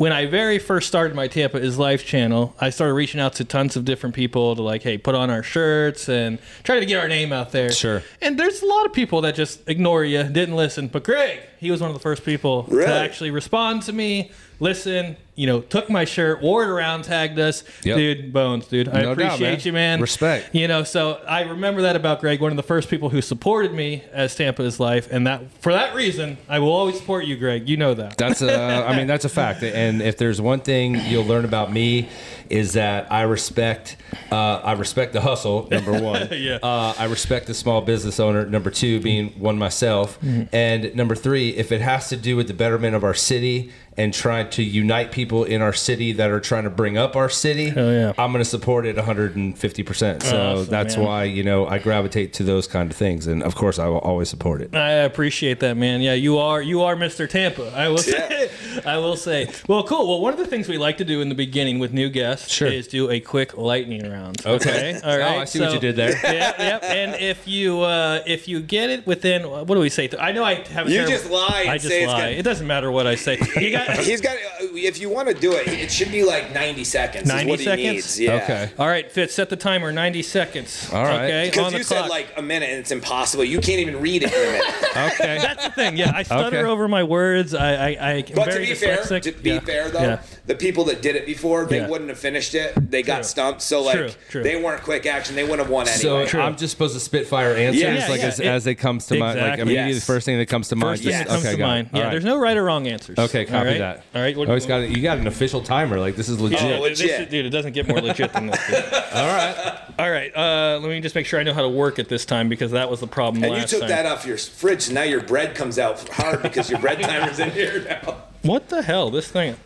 when 0.02 0.12
I 0.12 0.26
very 0.26 0.58
first 0.58 0.88
started 0.88 1.14
my 1.14 1.28
Tampa 1.28 1.58
is 1.60 1.78
Life 1.78 2.08
channel, 2.08 2.56
I 2.60 2.72
started 2.72 2.96
reaching 2.96 3.22
out 3.22 3.34
to 3.34 3.46
tons 3.46 3.76
of 3.76 3.86
different 3.86 4.16
people 4.16 4.56
to 4.56 4.64
like, 4.64 4.82
hey, 4.82 4.98
put 4.98 5.14
on 5.14 5.30
our 5.30 5.44
shirts 5.44 6.10
and 6.10 6.40
try 6.64 6.80
to 6.80 6.88
get 6.88 7.00
our 7.00 7.08
name 7.08 7.32
out 7.32 7.52
there. 7.52 7.72
Sure. 7.72 8.02
And 8.20 8.36
there's 8.40 8.64
a 8.64 8.66
lot 8.66 8.88
of 8.88 8.94
people 8.94 9.22
that 9.22 9.36
just 9.36 9.70
ignore 9.70 10.04
you, 10.04 10.24
didn't 10.24 10.56
listen. 10.56 10.88
But 10.88 11.04
Greg, 11.04 11.42
he 11.60 11.70
was 11.70 11.82
one 11.82 11.92
of 11.92 11.94
the 11.94 12.00
first 12.00 12.26
people 12.26 12.64
Really? 12.68 12.88
to 12.88 12.92
actually 12.96 13.30
respond 13.30 13.84
to 13.84 13.94
me, 13.94 14.32
listen, 14.62 15.18
you 15.36 15.48
know, 15.48 15.60
took 15.60 15.90
my 15.90 16.06
shirt, 16.06 16.42
wore 16.42 16.64
it 16.64 16.70
around, 16.70 17.04
tagged 17.04 17.40
us. 17.40 17.64
Yep. 17.84 17.98
Dude, 17.98 18.32
bones, 18.34 18.68
dude. 18.68 18.88
I 18.90 19.02
No 19.02 19.16
doubt, 19.16 19.34
appreciate 19.40 19.50
man. 19.58 19.60
you, 19.66 19.74
man. 19.74 20.02
Respect. 20.02 20.54
You 20.54 20.68
know, 20.68 20.84
so 20.84 21.14
I 21.28 21.42
remember 21.42 21.82
that 21.82 21.96
about 21.96 22.20
Greg, 22.22 22.40
one 22.42 22.52
of 22.52 22.58
the 22.58 22.64
first 22.64 22.88
people 22.90 23.10
who 23.10 23.22
supported 23.22 23.74
me 23.74 24.04
as 24.14 24.36
Tampa 24.36 24.62
is 24.64 24.80
life, 24.80 25.08
and 25.12 25.26
that 25.28 25.52
for 25.62 25.74
that 25.74 25.96
reason, 25.96 26.38
I 26.48 26.60
will 26.60 26.72
always 26.72 26.98
support 26.98 27.26
you, 27.26 27.38
Greg. 27.38 27.68
You 27.68 27.76
know 27.78 27.94
that. 27.96 28.18
That's 28.18 28.42
a, 28.44 28.56
I 28.88 28.96
mean, 28.96 29.08
that's 29.08 29.26
a 29.26 29.30
fact. 29.30 29.64
And 29.64 30.02
if 30.02 30.18
there's 30.18 30.40
one 30.40 30.60
thing 30.60 30.96
you'll 30.96 31.26
learn 31.26 31.44
about 31.46 31.72
me, 31.74 32.08
is 32.50 32.74
that 32.74 33.10
I 33.12 33.22
respect, 33.22 33.96
uh, 34.32 34.36
I 34.58 34.74
respect 34.74 35.14
the 35.14 35.22
hustle. 35.22 35.68
Number 35.72 35.94
one. 36.02 36.28
Yeah. 36.34 36.60
Uh, 36.62 36.94
I 37.00 37.06
respect 37.06 37.48
the 37.48 37.54
small 37.54 37.82
business 37.82 38.20
owner. 38.20 38.46
Number 38.46 38.70
two, 38.70 39.00
being 39.00 39.30
one 39.40 39.58
myself, 39.58 40.20
Mm-hmm. 40.22 40.54
and 40.56 40.94
number 40.96 41.16
three, 41.16 41.50
if 41.56 41.72
it 41.72 41.82
has 41.82 42.10
to 42.10 42.18
do 42.18 42.36
with 42.36 42.48
the 42.48 42.54
betterment 42.54 42.94
of 42.96 43.04
our 43.04 43.14
city 43.14 43.72
and 43.98 44.14
trying 44.14 44.50
to 44.52 44.64
unite 44.64 45.12
people 45.12 45.44
in 45.44 45.62
our 45.62 45.74
city 45.74 46.14
that 46.14 46.30
are 46.32 46.40
trying 46.40 46.64
to 46.64 46.70
bring 46.70 46.98
up 46.98 47.16
our 47.16 47.28
city, 47.30 47.66
yeah. 47.76 48.14
I'm 48.18 48.32
going 48.32 48.44
to 48.44 48.50
support 48.50 48.86
it 48.86 48.96
150. 48.96 49.84
percent 49.84 50.24
So 50.24 50.38
Awesome, 50.60 50.66
that's 50.70 50.96
man. 50.96 51.06
why 51.06 51.24
you 51.26 51.44
know 51.44 51.68
I 51.68 51.78
gravitate 51.80 52.34
to 52.34 52.44
those 52.44 52.68
kind 52.68 52.90
of 52.90 52.96
things, 52.98 53.28
and 53.28 53.44
of 53.44 53.56
course 53.56 53.80
I 53.80 53.88
will 53.88 54.00
always 54.00 54.30
support 54.30 54.62
it. 54.62 54.76
I 54.76 54.92
appreciate 54.92 55.60
that, 55.60 55.76
man. 55.78 56.02
Yeah, 56.02 56.14
you 56.14 56.38
are 56.38 56.62
you 56.62 56.82
are 56.84 56.96
Mr. 56.96 57.28
Tampa. 57.30 57.72
I 57.76 57.90
will 57.90 57.98
say. 57.98 58.50
I 58.86 58.98
will 58.98 59.16
say. 59.18 59.50
Well, 59.68 59.84
cool. 59.84 60.08
Well, 60.08 60.22
one 60.22 60.32
of 60.34 60.40
the 60.40 60.48
things 60.48 60.68
we 60.70 60.78
like 60.78 60.98
to 60.98 61.06
do 61.06 61.22
in 61.22 61.30
the 61.30 61.36
beginning 61.36 61.80
with 61.80 61.92
new 61.94 62.10
guests 62.10 62.52
Sure. 62.52 62.68
is 62.70 62.88
do 62.88 63.10
a 63.10 63.20
quick 63.20 63.58
lightning 63.58 64.10
round. 64.10 64.46
Okay. 64.46 65.00
All 65.04 65.18
right. 65.18 65.22
Oh, 65.32 65.40
I 65.42 65.46
see 65.46 65.60
what 65.62 65.74
you 65.74 65.80
did 65.80 65.96
there. 65.96 66.12
Yep. 66.24 66.56
Yep. 66.60 66.84
And 66.84 67.16
if 67.22 67.48
you 67.48 67.82
uh, 67.82 68.22
if 68.26 68.48
you 68.48 68.62
get 68.62 68.90
it 68.90 69.06
within 69.06 69.44
what 69.50 69.68
do 69.68 69.80
we 69.80 69.90
say? 69.90 70.10
I 70.20 70.32
know 70.32 70.44
I 70.44 70.56
have. 70.70 70.88
A 70.88 70.90
You 70.90 70.98
terrible- 70.98 71.12
just 71.18 71.30
lie 71.32 71.66
I 71.70 71.78
just 71.78 71.88
say 71.88 72.04
it's 72.04 72.12
lie. 72.12 72.30
good. 72.32 72.40
It 72.40 72.44
doesn't 72.44 72.66
matter 72.68 72.92
what 72.92 73.06
I 73.08 73.16
say. 73.16 73.38
You 73.60 73.72
got. 73.72 73.81
He's 74.04 74.22
got. 74.22 74.36
Uh, 74.36 74.68
if 74.74 75.00
you 75.00 75.10
want 75.10 75.28
to 75.28 75.34
do 75.34 75.54
it, 75.54 75.68
it 75.68 75.92
should 75.92 76.12
be 76.12 76.24
like 76.24 76.54
90 76.54 76.84
seconds. 76.84 77.28
90 77.28 77.44
is 77.44 77.50
what 77.50 77.60
seconds? 77.64 77.82
He 77.88 77.92
needs. 77.94 78.20
Yeah. 78.20 78.36
Okay. 78.44 78.72
All 78.78 78.88
right, 78.88 79.12
Fitz, 79.12 79.34
set 79.34 79.50
the 79.50 79.56
timer. 79.56 79.92
90 79.92 80.22
seconds. 80.24 80.90
All 80.94 81.04
right. 81.04 81.24
Okay. 81.26 81.50
Because 81.50 81.66
on 81.66 81.72
the 81.74 81.80
you 81.80 81.86
clock. 81.86 82.04
said 82.04 82.10
like 82.10 82.34
a 82.38 82.42
minute, 82.42 82.70
and 82.70 82.80
it's 82.80 82.92
impossible. 82.92 83.44
You 83.44 83.60
can't 83.60 83.80
even 83.80 84.02
read 84.02 84.24
it 84.24 84.34
in 84.34 84.40
a 84.40 84.52
minute. 84.52 84.76
Okay. 84.92 85.38
That's 85.42 85.64
the 85.66 85.72
thing. 85.72 85.96
Yeah, 85.98 86.12
I 86.14 86.24
stutter 86.24 86.58
Okay. 86.58 86.68
over 86.68 86.88
my 86.88 87.04
words. 87.04 87.54
I, 87.54 87.74
I, 87.74 87.88
I 87.94 88.12
am 88.14 88.24
But 88.36 88.46
to 88.46 88.52
very 88.52 88.66
be 88.66 88.74
fair, 88.76 88.98
dyslexic. 88.98 89.22
to 89.24 89.32
be 89.42 89.52
Yeah. 89.52 89.60
fair 89.62 89.90
though, 89.90 90.02
Yeah. 90.02 90.22
The 90.52 90.58
people 90.58 90.84
that 90.86 91.02
did 91.02 91.16
it 91.16 91.26
before, 91.26 91.66
they 91.66 91.78
Yeah. 91.78 91.88
wouldn't 91.88 92.10
have 92.10 92.20
finished 92.20 92.54
it. 92.56 92.74
They 92.92 93.04
got 93.04 93.18
True. 93.18 93.24
stumped. 93.24 93.62
So 93.62 93.82
like, 93.82 93.96
True, 93.96 94.10
true. 94.30 94.44
they 94.44 94.62
weren't 94.62 94.82
quick 94.84 95.06
action. 95.06 95.36
They 95.36 95.44
wouldn't 95.44 95.62
have 95.62 95.70
won 95.70 95.86
So 95.86 96.18
anyway. 96.18 96.42
I'm 96.42 96.58
just 96.58 96.72
supposed 96.72 96.94
to 96.94 97.00
spitfire 97.00 97.54
answers, 97.56 97.82
Yeah, 97.82 98.08
like 98.10 98.20
yeah, 98.22 98.28
as, 98.28 98.40
it- 98.40 98.46
as 98.46 98.68
it 98.68 98.76
comes 98.76 99.06
to 99.08 99.16
mind, 99.18 99.38
like 99.40 99.48
Exactly. 99.54 99.62
immediately 99.62 99.92
Yes. 99.94 100.02
the 100.02 100.06
first 100.14 100.26
thing 100.26 100.38
that 100.40 100.48
comes 100.48 100.68
to 100.70 100.76
mind. 100.76 100.98
First 101.00 101.04
thing 101.04 101.14
just- 101.14 101.30
comes 101.30 101.44
to 101.56 101.58
mind. 101.58 101.90
Yeah, 101.94 102.02
right. 102.04 102.12
there's 102.12 102.26
no 102.26 102.38
right 102.38 102.58
or 102.58 102.64
wrong 102.66 102.86
answers. 102.88 103.18
Okay, 103.18 103.46
copy 103.46 103.58
All 103.58 103.64
right? 103.66 103.78
that. 103.80 104.04
All 104.14 104.22
right. 104.22 104.36
What, 104.36 104.50
Always 104.50 104.66
got 104.66 104.82
it. 104.82 104.90
You 104.90 105.02
got 105.02 105.18
an 105.20 105.28
official 105.28 105.62
timer. 105.62 106.00
Like 106.00 106.16
this 106.18 106.28
is 106.28 106.40
legit. 106.40 106.60
Yeah, 106.62 106.78
Oh, 106.80 106.90
this 106.90 107.00
legit. 107.00 107.22
is- 107.22 107.28
dude, 107.30 107.46
it 107.46 107.50
doesn't 107.52 107.72
get 107.72 107.88
more 107.88 108.02
legit 108.02 108.34
than 108.34 108.48
this. 108.48 108.60
dude. 108.68 108.76
All 109.14 109.28
right. 109.28 109.78
All 110.00 110.10
right, 110.12 110.36
uh, 110.36 110.80
let 110.82 110.90
me 110.90 111.00
just 111.00 111.14
make 111.16 111.26
sure 111.28 111.40
I 111.40 111.44
know 111.44 111.54
how 111.54 111.62
to 111.62 111.70
work 111.70 112.00
it 112.00 112.10
this 112.10 112.26
time 112.26 112.50
because 112.50 112.72
that 112.72 112.90
was 112.90 113.00
the 113.00 113.08
problem 113.08 113.44
and 113.44 113.56
you 113.56 113.64
took 113.68 113.82
time. 113.82 113.90
that 113.90 114.06
off 114.06 114.26
your 114.26 114.38
fridge, 114.38 114.82
so 114.84 114.94
now 114.94 115.04
your 115.04 115.22
bread 115.22 115.54
comes 115.54 115.78
out 115.78 116.08
hard 116.10 116.42
because 116.42 116.70
your 116.72 116.80
bread 116.80 117.00
timer's 117.02 117.38
in 117.40 117.52
here 117.52 117.84
now. 117.88 118.18
What 118.42 118.70
the 118.70 118.82
hell? 118.82 119.12
This 119.12 119.28
thing. 119.28 119.58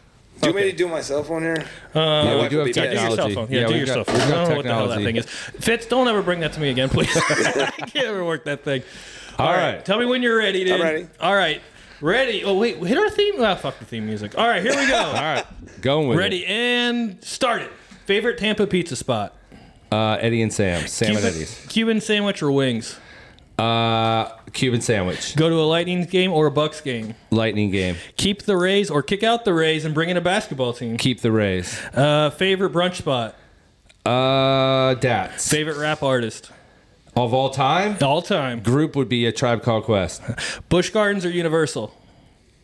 Do 0.42 0.50
you 0.50 0.54
want 0.54 0.66
me 0.66 0.72
to 0.72 0.78
do 0.78 0.88
my 0.88 1.02
cell 1.02 1.24
phone 1.24 1.42
here? 1.42 1.56
yeah, 1.58 2.24
My 2.24 2.34
we 2.36 2.40
wife 2.42 2.50
do 2.50 2.58
will 2.58 2.66
have 2.66 2.74
be 2.76 2.82
Do 2.82 2.90
your 2.92 3.12
cell 3.12 3.30
phone. 3.30 3.48
Yeah, 3.50 3.60
Yeah, 3.62 3.68
do 3.68 3.74
we've 3.74 3.78
your 3.78 3.86
got- 3.86 3.94
cell 3.94 4.04
phone. 4.04 4.16
we've 4.16 4.24
I 4.24 4.30
don't 4.30 4.50
know 4.50 4.56
what 4.58 4.66
the 4.66 4.74
hell 4.74 4.88
that 4.90 5.02
thing 5.02 5.16
is. 5.16 5.26
Fitz, 5.26 5.86
don't 5.86 6.08
ever 6.08 6.22
bring 6.22 6.42
that 6.42 6.54
to 6.54 6.60
me 6.60 6.70
again, 6.70 6.90
please. 6.90 7.10
I 7.16 7.72
can't 7.88 8.08
ever 8.08 8.24
work 8.26 8.46
that 8.46 8.64
thing. 8.64 8.84
All 9.40 9.48
All 9.48 9.54
right. 9.54 9.76
right. 9.76 9.86
Tell 9.86 9.98
me 10.00 10.06
when 10.06 10.22
you're 10.22 10.38
ready, 10.38 10.64
dude. 10.66 10.74
I'm 10.74 10.82
ready. 10.82 11.08
All 11.20 11.36
right. 11.36 11.62
Ready. 12.02 12.44
Oh, 12.44 12.58
wait. 12.58 12.78
Hit 12.78 12.98
our 12.98 13.10
theme. 13.10 13.36
Ah, 13.40 13.56
fuck 13.56 13.80
the 13.80 13.86
theme 13.86 14.06
music. 14.06 14.38
All 14.38 14.48
right, 14.48 14.62
here 14.62 14.76
we 14.76 14.88
go. 14.88 14.96
All 15.06 15.14
right. 15.14 15.46
Going 15.82 16.08
with 16.10 16.18
Ready 16.18 16.46
and 16.46 17.24
start 17.24 17.62
it. 17.62 17.72
Favorite 18.06 18.38
Tampa 18.38 18.68
pizza 18.68 18.96
spot? 18.96 19.36
Uh, 19.92 20.18
Eddie 20.20 20.42
and 20.42 20.52
Sam. 20.54 20.86
Sam 20.88 21.16
and 21.16 21.26
Eddie's. 21.26 21.66
Cuban 21.70 22.02
sandwich 22.02 22.44
or 22.44 22.52
wings? 22.52 23.00
Uh, 23.58 24.30
Cuban 24.52 24.82
sandwich. 24.82 25.36
Go 25.36 25.50
to 25.50 25.56
a 25.56 25.64
Lightning 25.64 26.04
game 26.06 26.32
or 26.34 26.48
a 26.48 26.52
Bucs 26.52 26.84
game? 26.84 27.16
Lightning 27.32 27.72
game. 27.72 27.96
Keep 28.18 28.44
the 28.44 28.58
Rays 28.58 28.90
or 28.90 29.02
kick 29.02 29.24
out 29.24 29.46
the 29.46 29.54
Rays 29.54 29.86
and 29.86 29.94
bring 29.94 30.10
in 30.10 30.18
a 30.18 30.22
basketball 30.22 30.74
team? 30.74 30.98
Keep 30.98 31.22
the 31.22 31.32
Rays. 31.32 31.80
Uh, 31.94 32.30
favorite 32.32 32.74
brunch 32.74 32.96
spot? 32.96 33.36
Uh, 34.06 34.96
Datz. 34.96 35.50
Favorite 35.50 35.78
rap 35.78 36.04
artist? 36.04 36.52
Of 37.16 37.34
all 37.34 37.50
time, 37.50 37.96
All 38.02 38.22
time. 38.22 38.60
group 38.62 38.94
would 38.98 39.08
be 39.08 39.26
a 39.26 39.32
Tribe 39.32 39.64
Called 39.64 39.86
Quest. 39.86 40.22
Busch 40.68 40.90
Gardens 40.90 41.24
or 41.26 41.30
Universal? 41.30 41.96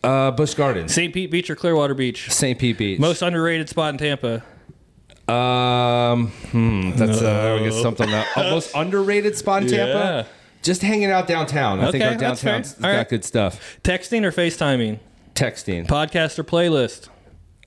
Uh, 0.04 0.32
Busch 0.32 0.56
Gardens. 0.56 0.94
St. 0.94 1.14
Pete 1.14 1.32
Beach 1.32 1.50
or 1.50 1.56
Clearwater 1.56 1.94
Beach? 1.94 2.30
St. 2.30 2.60
Pete 2.60 2.78
Beach. 2.78 3.00
Most 3.00 3.22
underrated 3.22 3.70
spot 3.70 3.94
in 3.94 3.98
Tampa? 3.98 4.44
Um, 5.32 6.28
hmm, 6.52 6.92
that's 6.98 7.22
uh, 7.22 7.58
I 7.62 7.64
guess 7.64 7.82
something 7.82 8.10
that 8.10 8.28
most 8.36 8.72
underrated 8.76 9.38
spot 9.38 9.64
in 9.64 9.70
Tampa. 9.70 10.28
Yeah. 10.28 10.41
Just 10.62 10.82
hanging 10.82 11.10
out 11.12 11.28
downtown. 11.28 11.80
I 11.80 11.92
think 11.92 12.04
Okay, 12.04 12.14
our 12.14 12.20
that's 12.20 12.42
fair. 12.42 12.54
downtown's 12.54 12.76
All 12.76 12.82
got 12.92 12.98
right. 12.98 13.10
good 13.10 13.26
stuff. 13.26 13.80
Texting 13.84 14.24
or 14.24 14.32
FaceTiming? 14.32 15.00
Texting. 15.34 15.88
Podcast 15.88 16.38
or 16.40 16.44
playlist? 16.44 17.08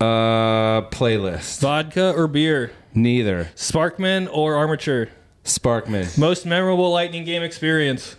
Uh, 0.01 0.83
playlist. 0.91 1.61
Vodka 1.61 2.13
or 2.13 2.27
beer? 2.29 2.73
Neither. 2.95 3.51
Sparkman 3.57 4.29
or 4.33 4.55
Armature? 4.57 5.09
Sparkman. 5.45 6.17
Most 6.19 6.47
memorable 6.47 6.91
Lightning 6.93 7.25
game 7.25 7.43
experience? 7.43 8.17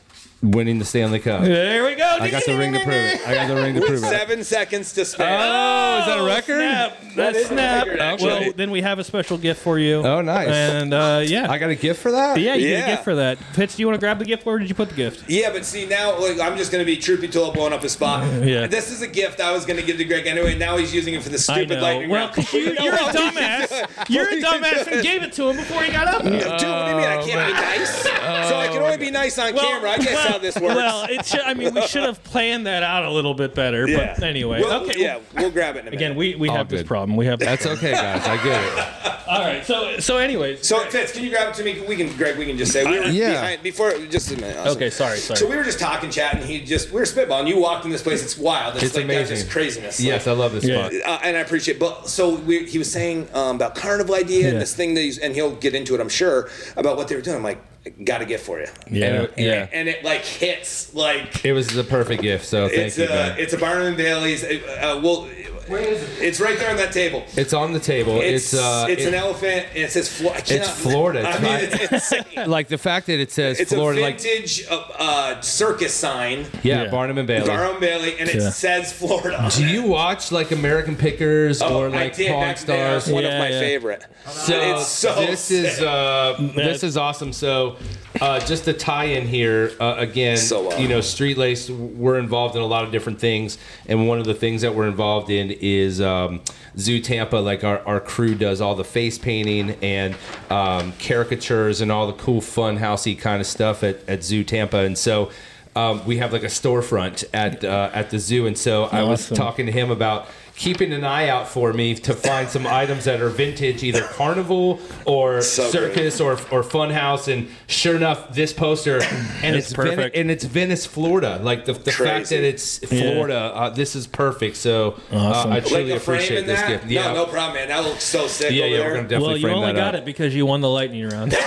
Winning 0.52 0.80
the 0.80 0.86
Stanley 0.86 1.20
Cup. 1.20 1.42
There 1.44 1.84
we 1.86 1.96
go. 1.96 2.18
I 2.22 2.30
got 2.30 2.44
the 2.46 2.58
ring 2.58 2.74
to 2.74 2.80
prove 2.80 2.96
it. 2.96 3.28
I 3.28 3.34
got 3.34 3.48
the 3.48 3.56
ring 3.56 3.75
to 3.75 3.82
prove 3.82 4.04
it. 4.04 4.08
seven 4.08 4.44
seconds 4.44 4.94
to 4.94 5.06
spare. 5.06 5.28
Oh, 5.42 6.00
is 6.00 6.06
that 6.08 6.20
a 6.20 6.24
record? 6.25 6.58
Snap. 6.58 6.98
That's 7.16 7.38
is 7.38 7.46
a 7.46 7.48
snap. 7.50 7.86
record, 7.88 8.00
actually. 8.00 8.28
Well, 8.30 8.54
then 8.56 8.72
we 8.72 8.82
have 8.82 9.00
a 9.00 9.04
special 9.04 9.38
gift 9.38 9.62
for 9.62 9.80
you. 9.80 9.96
Oh, 10.06 10.22
nice. 10.22 10.48
And 10.50 10.94
uh, 10.94 11.22
yeah. 11.25 11.50
I 11.50 11.58
got 11.58 11.70
a 11.70 11.75
gift 11.75 12.02
for 12.02 12.12
that. 12.12 12.40
yeah, 12.40 12.56
you 12.56 12.68
get 12.68 12.80
Yeah. 12.80 12.86
a 12.86 12.90
gift 12.92 13.04
for 13.04 13.16
that. 13.16 13.38
Fitz, 13.54 13.75
do 13.75 13.82
you 13.82 13.88
want 13.88 13.96
to 13.96 14.00
grab 14.00 14.20
the 14.20 14.25
gift? 14.25 14.46
Where 14.46 14.60
did 14.60 14.70
you 14.70 14.75
put 14.75 14.90
the 14.90 14.96
gift? 14.96 15.30
Yeah, 15.30 15.52
but 15.52 15.66
see 15.66 15.86
now, 15.86 16.20
like, 16.20 16.40
I'm 16.40 16.58
just 16.58 16.72
gonna 16.72 16.86
be 16.86 16.98
Troopy 16.98 17.28
Tulip 17.30 17.54
blowing 17.54 17.74
up 17.74 17.82
his 17.84 17.92
spot. 17.94 18.24
Yeah. 18.46 18.68
This 18.68 18.92
is 18.92 19.02
a 19.02 19.08
gift 19.08 19.40
I 19.42 19.52
was 19.52 19.66
gonna 19.66 19.82
give 19.82 19.98
to 19.98 20.06
Greg 20.06 20.28
anyway. 20.28 20.58
Now 20.58 20.78
he's 20.78 20.94
using 20.94 21.14
it 21.16 21.24
for 21.24 21.30
the 21.30 21.36
I 21.36 21.40
stupid 21.40 21.70
know. 21.78 21.82
lightning 21.82 22.10
Well, 22.10 22.25
round. 22.25 22.36
'cause 22.36 22.54
you, 22.54 22.74
know 22.74 22.82
you're 22.84 22.94
a 22.94 22.98
what? 22.98 23.16
dumbass. 23.16 24.10
You're 24.10 24.28
a 24.30 24.42
dumbass 24.42 24.88
and 24.92 25.02
gave 25.02 25.24
it 25.24 25.34
to 25.34 25.50
him 25.50 25.56
before 25.58 25.82
he 25.82 25.92
got 25.92 26.08
up. 26.08 26.22
Dude, 26.24 26.34
what 26.34 26.60
do 26.60 26.66
you 26.68 26.72
mean 26.96 27.06
I 27.06 27.24
can't 27.24 27.48
be 27.48 27.54
nice? 27.54 28.02
so 28.04 28.56
I 28.58 28.68
can 28.68 28.82
only 28.84 28.98
be 28.98 29.10
nice 29.10 29.40
on 29.40 29.54
camera. 29.54 29.92
I 29.92 29.98
guess 29.98 30.35
how 30.36 30.42
this 30.42 30.56
works. 30.56 30.75
Well, 30.75 31.06
it 31.10 31.25
should, 31.25 31.42
I 31.42 31.54
mean, 31.54 31.74
we 31.74 31.82
should 31.88 32.04
have 32.04 32.24
planned 32.24 32.68
that 32.68 32.84
out 32.84 33.04
a 33.06 33.10
little 33.10 33.34
bit 33.34 33.56
better. 33.56 33.88
But 33.88 34.22
anyway, 34.24 34.62
Well, 34.62 34.84
okay. 34.84 35.00
Yeah, 35.01 35.20
we'll 35.36 35.51
grab 35.51 35.75
it 35.75 35.80
in 35.80 35.88
a 35.88 35.92
minute. 35.92 35.98
Again, 35.98 36.15
we, 36.15 36.36
we 36.36 36.50
All 36.50 36.58
have 36.58 36.70
this 36.70 36.84
problem. 36.84 37.15
We 37.15 37.25
have 37.27 37.39
That's 37.39 37.65
okay, 37.65 37.92
guys. 37.94 38.25
I 38.27 38.44
get 38.44 38.63
it. 38.63 39.15
all 39.27 39.39
right. 39.39 39.65
So 39.65 40.00
so 40.00 40.18
anyways. 40.18 40.68
So 40.68 40.80
Fitz, 40.89 41.12
can 41.13 41.24
you 41.24 41.30
grab 41.30 41.50
it 41.50 41.56
to 41.56 41.63
me? 41.63 41.82
We 41.88 41.96
can, 41.96 42.15
Greg. 42.18 42.38
We 42.38 42.46
can 42.46 42.58
just 42.58 42.72
say 42.72 42.86
we 42.86 43.00
were 43.00 43.06
Yeah. 43.06 43.32
behind 43.32 43.63
before. 43.63 43.92
Just 44.08 44.32
a 44.32 44.36
minute. 44.36 44.58
Awesome. 44.58 44.77
Okay, 44.77 44.89
sorry, 44.89 45.18
sorry. 45.18 45.38
So 45.38 45.50
we 45.50 45.56
were 45.56 45.63
just 45.63 45.80
talking, 45.80 46.10
chatting. 46.10 46.46
He 46.46 46.62
just 46.62 46.92
we 46.92 47.00
were 47.00 47.06
spitballing. 47.06 47.48
You 47.48 47.60
walked 47.60 47.86
in 47.86 47.92
this 47.92 48.04
place. 48.04 48.24
It's 48.24 48.38
wild. 48.38 48.75
It's, 48.75 48.86
It's 48.86 48.96
like 48.96 49.08
got 49.08 49.13
amazing. 49.15 49.38
this 49.38 49.51
craziness. 49.51 50.00
Yes, 50.00 50.27
I 50.27 50.32
love 50.34 50.54
this 50.54 50.63
Yeah. 50.63 50.89
spot. 50.89 51.01
uh, 51.06 51.20
and 51.24 51.38
I 51.38 51.39
appreciate. 51.39 51.77
It. 51.77 51.80
But 51.80 52.08
so 52.10 52.36
we, 52.36 52.65
he 52.65 52.77
was 52.77 52.92
saying 52.92 53.27
um, 53.34 53.56
about 53.58 53.75
carnival 53.75 54.15
idea 54.15 54.42
Yeah. 54.44 54.50
and 54.50 54.62
this 54.62 54.74
thing 54.75 54.94
that 54.96 55.01
he's, 55.01 55.18
and 55.18 55.34
he'll 55.36 55.56
get 55.56 55.74
into 55.75 55.96
it. 55.96 56.01
I'm 56.01 56.10
sure 56.10 56.50
about 56.77 56.98
what 56.98 57.08
they 57.08 57.15
were 57.15 57.22
doing. 57.22 57.38
I'm 57.38 57.44
like, 57.44 57.62
got 58.04 58.22
a 58.22 58.25
gift 58.25 58.46
for 58.46 58.60
you. 58.60 58.68
yeah, 58.89 59.06
And 59.06 59.24
it- 59.25 59.34
yeah. 59.38 59.68
And 59.72 59.88
it 59.89 60.04
like 60.04 60.22
hits 60.25 60.94
like 60.94 61.46
It 61.46 61.54
was 61.54 61.68
the 61.68 61.84
perfect 61.84 62.22
gift. 62.22 62.46
So 62.46 62.68
thank 62.68 62.82
it's 62.82 62.98
you, 62.98 63.06
a 63.10 63.36
it's 63.38 63.54
a 63.54 63.58
Barnum 63.58 63.88
and 63.88 63.98
Bailey's. 63.98 64.44
Uh, 64.44 65.00
well, 65.04 65.27
it's 65.67 66.39
right 66.39 66.57
there 66.60 66.69
on 66.69 66.77
that 66.77 66.91
table. 66.91 67.24
It's 67.36 67.53
on 67.53 67.74
the 67.74 67.79
table. 67.79 68.22
It's 68.22 68.53
It's 68.53 68.62
uh, 68.62 68.86
it's 68.89 69.01
it- 69.03 69.07
an 69.10 69.13
elephant 69.13 69.65
and 69.69 69.77
it 69.84 69.91
says 69.91 70.07
Flo- 70.10 70.31
I 70.31 70.41
cannot- 70.41 70.67
Florida. 70.67 71.22
I 71.27 71.31
It's 71.31 71.41
mean, 71.41 71.79
it's 71.91 72.12
insane. 72.12 72.50
like 72.50 72.67
the 72.67 72.77
fact 72.77 73.07
that 73.07 73.19
it 73.19 73.31
says 73.31 73.60
It's 73.60 73.74
Florida, 73.74 74.01
a 74.01 74.12
vintage 74.12 74.65
uh, 74.69 74.84
uh, 74.98 75.41
circus 75.41 75.93
sign, 75.93 76.45
yeah, 76.63 76.84
Yeah. 76.84 76.91
Barnum 76.91 77.17
and 77.17 77.27
Bailey. 77.27 77.48
Barnum 77.48 77.79
Bailey, 77.79 78.17
and 78.19 78.29
it 78.29 78.36
Yeah. 78.36 78.50
says 78.50 78.93
Florida. 78.93 79.50
Do 79.55 79.65
you 79.65 79.84
watch 79.84 80.31
like 80.31 80.51
American 80.51 80.95
Pickers 80.95 81.62
Oh, 81.62 81.79
or 81.79 81.89
like 81.89 82.15
did 82.15 82.31
Pawn. 82.31 82.55
Stars? 82.55 83.07
One 83.07 83.24
Yeah, 83.24 83.29
of 83.34 83.39
my 83.39 83.50
yeah. 83.50 83.60
favorite. 83.60 84.05
So, 84.27 84.53
it's 84.77 84.88
so 84.88 85.15
this 85.15 85.51
is 85.51 85.81
uh, 85.81 86.36
this 86.55 86.84
is 86.84 86.98
awesome. 86.98 87.34
So 87.34 87.77
uh, 88.22 88.39
just 88.39 88.65
to 88.65 88.74
tie 88.74 89.05
in 89.05 89.27
here 89.27 89.72
uh, 89.79 89.95
again, 89.98 90.38
So, 90.38 90.72
uh, 90.72 90.77
you 90.77 90.88
know, 90.88 91.01
Street 91.01 91.38
Lace, 91.38 91.69
we're 91.69 92.17
involved 92.17 92.55
in 92.55 92.62
a 92.62 92.65
lot 92.65 92.84
of 92.84 92.91
different 92.91 93.19
things, 93.19 93.57
and 93.88 94.07
one 94.07 94.19
of 94.19 94.25
the 94.25 94.34
things 94.34 94.62
that 94.62 94.74
we're 94.74 94.88
involved 94.88 95.29
in 95.29 95.51
is 95.51 96.01
um, 96.01 96.41
Zoo 96.77 97.00
Tampa. 97.00 97.38
Like 97.38 97.63
our, 97.63 97.79
our 97.86 98.00
crew 98.00 98.36
does 98.36 98.62
all 98.62 98.75
the 98.75 98.84
face 98.84 99.17
painting 99.17 99.72
and 99.81 100.15
um, 100.50 100.93
caricatures 100.93 101.81
and 101.81 101.91
all 101.91 102.07
the 102.07 102.13
cool 102.13 102.41
fun 102.41 102.77
housey 102.77 103.17
kind 103.17 103.41
of 103.41 103.48
stuff 103.48 103.84
at, 103.84 104.07
at 104.07 104.24
Zoo 104.24 104.43
Tampa, 104.43 104.79
and 104.79 104.98
so. 104.98 105.31
Um, 105.77 106.05
we 106.05 106.19
have 106.19 106.31
like 106.31 106.43
a 106.43 106.45
storefront 106.45 107.25
at 107.34 107.65
uh, 107.65 107.89
at 107.93 108.10
the 108.10 108.17
zoo, 108.17 108.48
and 108.48 108.57
so 108.57 108.86
I 108.86 109.03
was 109.03 109.27
talking 109.27 109.65
to 109.65 109.74
him 109.74 109.91
about 109.91 110.29
keeping 110.57 110.93
an 110.93 111.03
eye 111.03 111.27
out 111.27 111.47
for 111.50 111.74
me 111.74 111.93
to 111.95 112.13
find 112.13 112.47
some 112.50 112.65
items 112.65 113.03
that 113.05 113.21
are 113.21 113.27
vintage, 113.29 113.83
either 113.83 114.03
carnival 114.03 114.79
or 115.05 115.41
So 115.41 115.69
circus 115.69 116.21
or 116.21 116.31
or 116.33 116.63
funhouse. 116.63 117.31
And 117.31 117.50
sure 117.67 117.95
enough, 117.95 118.33
this 118.33 118.53
poster 118.53 119.01
and 119.43 119.55
It's 119.55 119.67
it's, 119.67 119.74
Venice, 119.74 119.74
perfect. 119.74 120.15
and 120.15 120.31
it's 120.31 120.45
Venice, 120.45 120.85
Florida. 120.85 121.39
Like 121.43 121.65
the, 121.65 121.74
the 121.74 121.91
fact 121.91 122.29
that 122.29 122.43
it's 122.43 122.77
Florida, 122.79 123.35
uh, 123.53 123.69
this 123.71 123.95
is 123.95 124.07
perfect. 124.07 124.55
So 124.55 124.97
Awesome. 125.12 125.51
uh, 125.51 125.55
I 125.55 125.59
like 125.59 125.65
truly 125.67 125.91
a 125.91 126.00
frame 126.00 126.15
appreciate 126.17 126.45
this 126.45 126.59
that. 126.62 126.67
gift. 126.69 126.85
Yeah, 126.88 127.07
No, 127.13 127.25
no 127.25 127.25
problem, 127.25 127.55
man. 127.57 127.67
That 127.67 127.83
looks 127.83 128.03
so 128.05 128.27
sick 128.27 128.51
yeah, 128.51 128.63
over 128.63 128.71
yeah. 128.71 128.77
there. 128.77 128.88
We're 128.89 128.95
gonna 128.95 129.07
definitely 129.09 129.43
Well, 129.43 129.51
you 129.51 129.57
only 129.57 129.74
got 129.74 129.93
up. 129.95 130.01
it 130.01 130.05
because 130.05 130.33
you 130.33 130.45
won 130.45 130.62
the 130.62 130.69
lightning 130.69 131.07
round. 131.09 131.35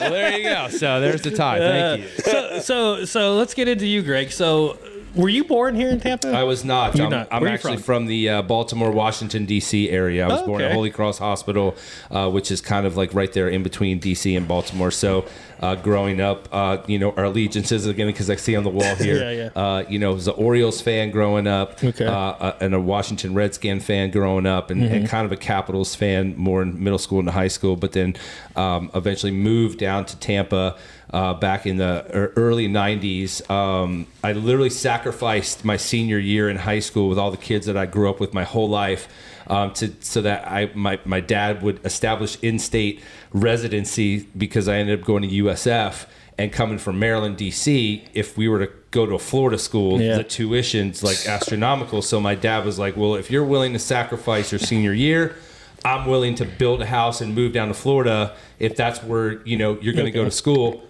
Well, 0.00 0.12
there 0.12 0.38
you 0.38 0.44
go. 0.44 0.68
So 0.68 1.00
there's 1.00 1.22
the 1.22 1.32
tie. 1.32 1.58
Thank 1.58 2.02
you. 2.02 2.08
so, 2.22 2.60
so, 2.60 3.04
so 3.04 3.34
let's 3.34 3.52
get 3.52 3.66
into 3.66 3.84
you, 3.86 4.02
Greg. 4.02 4.30
So, 4.30 4.78
were 5.18 5.28
you 5.28 5.44
born 5.44 5.74
here 5.74 5.90
in 5.90 6.00
Tampa? 6.00 6.28
I 6.30 6.44
was 6.44 6.64
not. 6.64 6.96
You're 6.96 7.06
I'm, 7.06 7.10
not. 7.12 7.28
I'm 7.30 7.46
actually 7.46 7.74
from? 7.76 7.82
from, 7.82 8.06
the 8.06 8.28
uh, 8.30 8.42
Baltimore, 8.42 8.90
Washington, 8.90 9.44
D.C. 9.44 9.90
area. 9.90 10.24
I 10.24 10.28
was 10.28 10.40
Oh, 10.42 10.46
born 10.46 10.62
at. 10.62 10.72
Holy 10.72 10.90
Cross 10.90 11.18
Hospital, 11.18 11.76
uh, 12.10 12.30
which 12.30 12.50
is 12.50 12.60
kind 12.60 12.86
of 12.86 12.96
like 12.96 13.12
right 13.12 13.32
there 13.32 13.48
in 13.48 13.62
between 13.62 13.98
D.C. 13.98 14.34
and 14.36 14.46
Baltimore. 14.48 14.90
So, 14.90 15.26
uh, 15.60 15.74
growing 15.74 16.20
up, 16.20 16.48
uh, 16.52 16.78
you 16.86 16.98
know, 17.00 17.10
our 17.16 17.24
allegiances 17.24 17.84
again 17.86 18.06
because 18.06 18.30
I 18.30 18.36
see 18.36 18.54
on 18.54 18.62
the 18.62 18.70
wall 18.70 18.94
here. 18.96 19.16
Yeah, 19.20 19.50
yeah. 19.54 19.60
Uh, 19.62 19.84
you 19.88 19.98
know, 19.98 20.14
was 20.14 20.28
an 20.28 20.34
Orioles 20.36 20.80
fan 20.80 21.10
growing 21.10 21.46
up, 21.48 21.82
Okay. 21.82 22.06
uh, 22.06 22.12
uh, 22.12 22.56
and 22.60 22.72
a 22.74 22.80
Washington 22.80 23.34
Redskin 23.34 23.80
fan 23.80 24.10
growing 24.12 24.46
up, 24.46 24.70
and, 24.70 24.78
Mm-hmm. 24.78 24.94
and 24.94 25.08
kind 25.08 25.26
of 25.26 25.32
a 25.32 25.36
Capitals 25.36 25.96
fan 25.96 26.36
more 26.36 26.62
in 26.62 26.82
middle 26.82 26.98
school 27.00 27.18
and 27.18 27.28
high 27.28 27.48
school. 27.48 27.74
But 27.74 27.90
then 27.92 28.14
um, 28.54 28.90
eventually 28.94 29.32
moved 29.32 29.78
down 29.80 30.06
to 30.06 30.16
Tampa 30.18 30.76
uh, 31.12 31.34
back 31.34 31.66
in 31.66 31.76
the 31.78 32.04
early 32.36 32.68
90s. 32.68 33.48
Um, 33.50 34.06
I 34.22 34.32
literally 34.32 34.70
sacrificed 34.70 35.64
my 35.64 35.76
senior 35.76 36.18
year 36.18 36.48
in 36.50 36.56
high 36.56 36.80
school 36.80 37.08
with 37.08 37.18
all 37.18 37.30
the 37.30 37.36
kids 37.36 37.66
that 37.66 37.76
I 37.76 37.86
grew 37.86 38.10
up 38.10 38.20
with 38.20 38.34
my 38.34 38.44
whole 38.44 38.68
life. 38.68 39.08
Um, 39.46 39.72
to 39.74 39.94
so 40.00 40.20
that 40.20 40.46
I 40.46 40.70
my, 40.74 41.00
my 41.06 41.20
dad 41.20 41.62
would 41.62 41.80
establish 41.82 42.36
in-state 42.42 43.00
residency 43.32 44.28
because 44.36 44.68
I 44.68 44.76
ended 44.76 45.00
up 45.00 45.06
going 45.06 45.22
to 45.22 45.28
USF 45.44 46.04
and 46.36 46.52
coming 46.52 46.76
from 46.78 46.98
Maryland 46.98 47.38
D.C. 47.38 48.04
If 48.12 48.36
we 48.36 48.46
were 48.46 48.66
to 48.66 48.70
go 48.90 49.06
to 49.06 49.14
a 49.14 49.18
Florida 49.18 49.56
school, 49.58 50.02
Yeah. 50.02 50.18
the 50.18 50.24
tuition's 50.24 51.02
like 51.02 51.26
astronomical. 51.26 52.02
So 52.02 52.20
my 52.20 52.34
dad 52.34 52.66
was 52.66 52.78
like, 52.78 52.94
"Well, 52.94 53.14
if 53.14 53.30
you're 53.30 53.42
willing 53.44 53.72
to 53.72 53.78
sacrifice 53.78 54.52
your 54.52 54.58
senior 54.58 54.92
year, 54.92 55.34
I'm 55.82 56.04
willing 56.06 56.34
to 56.36 56.44
build 56.44 56.82
a 56.82 56.86
house 56.86 57.22
and 57.22 57.34
move 57.34 57.54
down 57.54 57.68
to 57.68 57.74
Florida 57.74 58.34
if 58.58 58.76
that's 58.76 59.02
where 59.02 59.40
you 59.46 59.56
know 59.56 59.78
you're 59.80 59.94
going 59.94 60.04
to 60.04 60.10
go 60.12 60.24
to 60.26 60.30
school." 60.30 60.82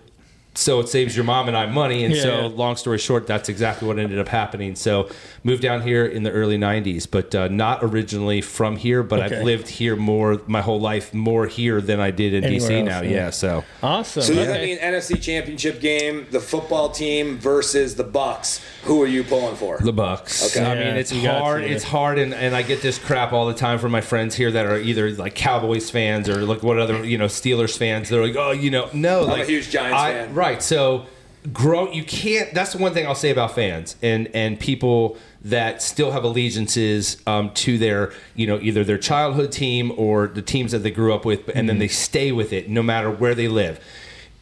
So 0.54 0.80
it 0.80 0.88
saves 0.88 1.14
your 1.14 1.24
mom 1.24 1.46
and 1.46 1.56
I 1.56 1.66
money, 1.66 2.02
and 2.04 2.12
Yeah, 2.12 2.22
so 2.22 2.40
yeah. 2.40 2.46
long 2.48 2.74
story 2.74 2.98
short, 2.98 3.28
that's 3.28 3.48
exactly 3.48 3.86
what 3.86 3.96
ended 3.96 4.18
up 4.18 4.26
happening. 4.26 4.74
So 4.74 5.08
moved 5.44 5.62
down 5.62 5.82
here 5.82 6.04
in 6.04 6.24
the 6.24 6.32
early 6.32 6.58
'90s, 6.58 7.08
but 7.08 7.32
uh, 7.32 7.46
not 7.46 7.78
originally 7.84 8.40
from 8.40 8.74
here. 8.74 9.04
But 9.04 9.20
Okay. 9.20 9.36
I've 9.38 9.44
lived 9.44 9.68
here 9.68 9.94
more 9.94 10.40
my 10.48 10.60
whole 10.60 10.80
life, 10.80 11.14
more 11.14 11.46
here 11.46 11.80
than 11.80 12.00
I 12.00 12.10
did 12.10 12.34
in 12.34 12.42
Anywhere 12.42 12.70
DC 12.70 12.80
else, 12.80 12.88
now. 12.88 13.00
yeah. 13.02 13.10
Yeah, 13.10 13.30
so 13.30 13.62
awesome. 13.84 14.22
So 14.24 14.34
does 14.34 14.48
okay. 14.48 14.52
that 14.52 14.64
mean 14.64 14.78
NFC 14.78 15.22
Championship 15.22 15.80
game, 15.80 16.26
the 16.32 16.40
football 16.40 16.88
team 16.90 17.38
versus 17.38 17.94
the 17.94 18.04
Bucs? 18.04 18.60
Who 18.82 19.00
are 19.00 19.06
you 19.06 19.22
pulling 19.22 19.54
for? 19.54 19.78
The 19.78 19.92
Bucs. 19.92 20.56
Okay. 20.56 20.64
I 20.68 20.74
mean, 20.74 20.96
it's 20.96 21.12
hard. 21.12 21.62
It's 21.62 21.84
hard, 21.84 22.18
and, 22.18 22.34
and 22.34 22.56
I 22.56 22.62
get 22.62 22.82
this 22.82 22.98
crap 22.98 23.32
all 23.32 23.46
the 23.46 23.54
time 23.54 23.78
from 23.78 23.92
my 23.92 24.00
friends 24.00 24.34
here 24.34 24.50
that 24.50 24.66
are 24.66 24.78
either 24.80 25.12
like 25.12 25.36
Cowboys 25.36 25.88
fans 25.88 26.28
or 26.28 26.42
like 26.44 26.64
what 26.64 26.80
other 26.80 27.04
you 27.04 27.16
know 27.16 27.26
Steelers 27.26 27.78
fans. 27.78 28.08
They're 28.08 28.26
like, 28.26 28.34
oh, 28.34 28.50
you 28.50 28.72
know, 28.72 28.90
no, 28.92 29.22
a 29.22 29.24
like 29.24 29.46
huge 29.46 29.70
Giants 29.70 29.96
I- 29.96 30.12
fan. 30.14 30.34
Right. 30.38 30.62
So 30.62 31.06
grow. 31.52 31.90
You 31.90 32.04
can't. 32.04 32.54
That's 32.54 32.72
the 32.72 32.78
one 32.78 32.92
thing 32.94 33.06
I'll 33.06 33.14
say 33.14 33.30
about 33.30 33.54
fans 33.54 33.96
and 34.02 34.28
and 34.34 34.58
people 34.58 35.16
that 35.42 35.82
still 35.82 36.10
have 36.12 36.24
allegiances 36.24 37.22
um, 37.26 37.50
to 37.54 37.78
their 37.78 38.12
you 38.34 38.46
know 38.46 38.58
either 38.60 38.84
their 38.84 38.98
childhood 38.98 39.52
team 39.52 39.92
or 39.96 40.26
the 40.28 40.42
teams 40.42 40.72
that 40.72 40.80
they 40.80 40.90
grew 40.90 41.12
up 41.14 41.24
with, 41.24 41.40
and 41.48 41.48
Mm-hmm. 41.48 41.66
then 41.66 41.78
they 41.78 41.88
stay 41.88 42.32
with 42.32 42.52
it 42.52 42.68
no 42.68 42.82
matter 42.82 43.10
where 43.10 43.34
they 43.34 43.48
live 43.48 43.80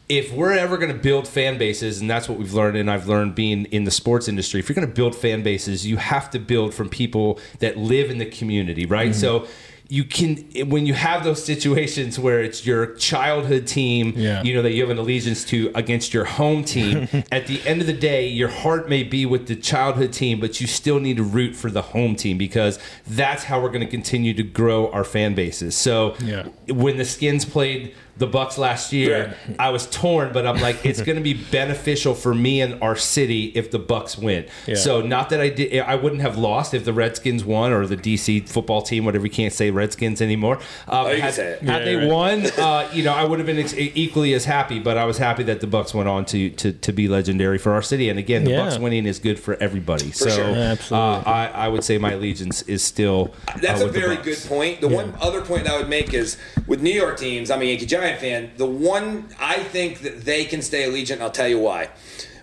if 0.08 0.32
we're 0.32 0.52
ever 0.52 0.76
going 0.76 0.92
to 0.92 1.02
build 1.02 1.26
fan 1.26 1.58
bases, 1.58 2.00
and 2.00 2.08
that's 2.08 2.28
what 2.28 2.38
we've 2.38 2.54
learned, 2.54 2.76
and 2.76 2.88
I've 2.88 3.08
learned 3.08 3.34
being 3.34 3.64
in 3.66 3.82
the 3.82 3.90
sports 3.90 4.28
industry, 4.28 4.60
if 4.60 4.68
you're 4.68 4.74
going 4.76 4.86
to 4.86 4.94
build 4.94 5.16
fan 5.16 5.42
bases, 5.42 5.84
you 5.84 5.96
have 5.96 6.30
to 6.30 6.38
build 6.38 6.74
from 6.74 6.88
people 6.88 7.40
that 7.58 7.76
live 7.76 8.08
in 8.08 8.18
the 8.18 8.26
community, 8.26 8.86
right? 8.86 9.10
Mm-hmm. 9.10 9.18
So 9.20 9.48
you 9.88 10.02
can, 10.04 10.36
when 10.68 10.84
you 10.86 10.94
have 10.94 11.22
those 11.22 11.44
situations 11.44 12.18
where 12.18 12.40
it's 12.42 12.66
your 12.66 12.86
childhood 12.96 13.66
team, 13.66 14.12
Yeah. 14.16 14.42
you 14.42 14.52
know, 14.54 14.62
that 14.62 14.72
you 14.72 14.80
have 14.82 14.90
an 14.90 14.98
allegiance 14.98 15.44
to 15.44 15.70
against 15.74 16.12
your 16.12 16.24
home 16.24 16.64
team, 16.64 17.08
at 17.32 17.46
the 17.46 17.60
end 17.66 17.80
of 17.80 17.86
the 17.86 17.92
day, 17.92 18.26
your 18.28 18.48
heart 18.48 18.88
may 18.88 19.02
be 19.04 19.24
with 19.26 19.46
the 19.46 19.54
childhood 19.54 20.12
team, 20.12 20.40
but 20.40 20.60
you 20.60 20.66
still 20.66 20.98
need 20.98 21.18
to 21.18 21.22
root 21.22 21.54
for 21.54 21.70
the 21.70 21.82
home 21.82 22.16
team 22.16 22.36
because 22.36 22.78
that's 23.06 23.44
how 23.44 23.60
we're 23.60 23.68
going 23.70 23.84
to 23.84 23.90
continue 23.90 24.34
to 24.34 24.42
grow 24.42 24.90
our 24.90 25.04
fan 25.04 25.34
bases. 25.34 25.76
So 25.76 26.16
Yeah. 26.24 26.48
when 26.68 26.96
the 26.96 27.04
Skins 27.04 27.44
played 27.44 27.94
the 28.18 28.26
Bucs 28.26 28.56
last 28.58 28.92
year, 28.92 29.36
I 29.58 29.70
was 29.70 29.86
torn, 29.90 30.32
but 30.32 30.46
I'm 30.46 30.58
like, 30.60 30.86
it's 30.86 31.02
going 31.02 31.16
to 31.16 31.22
be 31.22 31.34
beneficial 31.50 32.14
for 32.14 32.34
me 32.34 32.60
and 32.62 32.82
our 32.82 32.96
city 32.96 33.46
if 33.54 33.70
the 33.70 33.78
Bucs 33.78 34.16
win. 34.18 34.46
Yeah. 34.66 34.74
So 34.76 35.02
not 35.02 35.30
that 35.30 35.40
I 35.40 35.50
did, 35.50 35.80
I 35.80 35.96
wouldn't 35.96 36.22
have 36.22 36.38
lost 36.38 36.72
if 36.74 36.84
the 36.84 36.92
Redskins 36.92 37.44
won 37.44 37.72
or 37.72 37.86
the 37.86 37.96
DC 37.96 38.48
football 38.48 38.80
team, 38.82 39.04
whatever 39.04 39.24
you 39.26 39.30
can't 39.30 39.52
say 39.52 39.70
Redskins 39.70 40.20
anymore. 40.22 40.56
Um, 40.88 41.06
Oh, 41.06 41.16
had, 41.16 41.34
had 41.34 41.58
Yeah, 41.62 41.78
they 41.80 41.96
right. 41.96 42.08
won, 42.08 42.46
uh, 42.58 42.88
you 42.92 43.02
know, 43.02 43.12
I 43.12 43.24
would 43.24 43.38
have 43.38 43.46
been 43.46 43.58
ex- 43.58 43.74
equally 43.76 44.32
as 44.34 44.44
happy. 44.46 44.78
But 44.78 44.96
I 44.96 45.04
was 45.04 45.18
happy 45.18 45.42
that 45.44 45.60
the 45.60 45.66
Bucs 45.66 45.92
went 45.94 46.08
on 46.08 46.24
to 46.26 46.50
to, 46.50 46.72
to 46.72 46.92
be 46.92 47.08
legendary 47.08 47.58
for 47.58 47.72
our 47.72 47.82
city. 47.82 48.08
And 48.08 48.18
again, 48.18 48.44
the 48.44 48.52
Yeah. 48.52 48.60
Bucs 48.60 48.80
winning 48.80 49.04
is 49.06 49.18
good 49.18 49.38
for 49.38 49.54
everybody. 49.56 50.10
so 50.12 50.28
sure. 50.30 50.50
Yeah. 50.50 50.76
Uh, 50.90 51.22
I, 51.26 51.48
I 51.48 51.68
would 51.68 51.84
say 51.84 51.98
my 51.98 52.12
allegiance 52.12 52.62
is 52.62 52.82
still. 52.82 53.34
That's 53.60 53.82
uh, 53.82 53.88
a 53.88 53.90
very 53.90 54.16
good 54.16 54.38
point. 54.48 54.80
The 54.80 54.88
one 54.88 55.14
other 55.20 55.42
point 55.42 55.68
I 55.68 55.76
would 55.76 55.88
make 55.88 56.14
is 56.14 56.38
with 56.66 56.80
New 56.80 56.90
York 56.92 57.18
teams, 57.18 57.50
I'm 57.50 57.60
a 57.60 57.64
Yankee 57.64 57.86
Giant 58.06 58.20
fan. 58.20 58.50
The 58.56 58.66
one 58.66 59.28
I 59.38 59.58
think 59.62 60.00
that 60.00 60.24
they 60.24 60.44
can 60.44 60.62
stay 60.62 60.84
allegiant, 60.88 61.20
I'll 61.20 61.30
tell 61.30 61.48
you 61.48 61.58
why. 61.58 61.88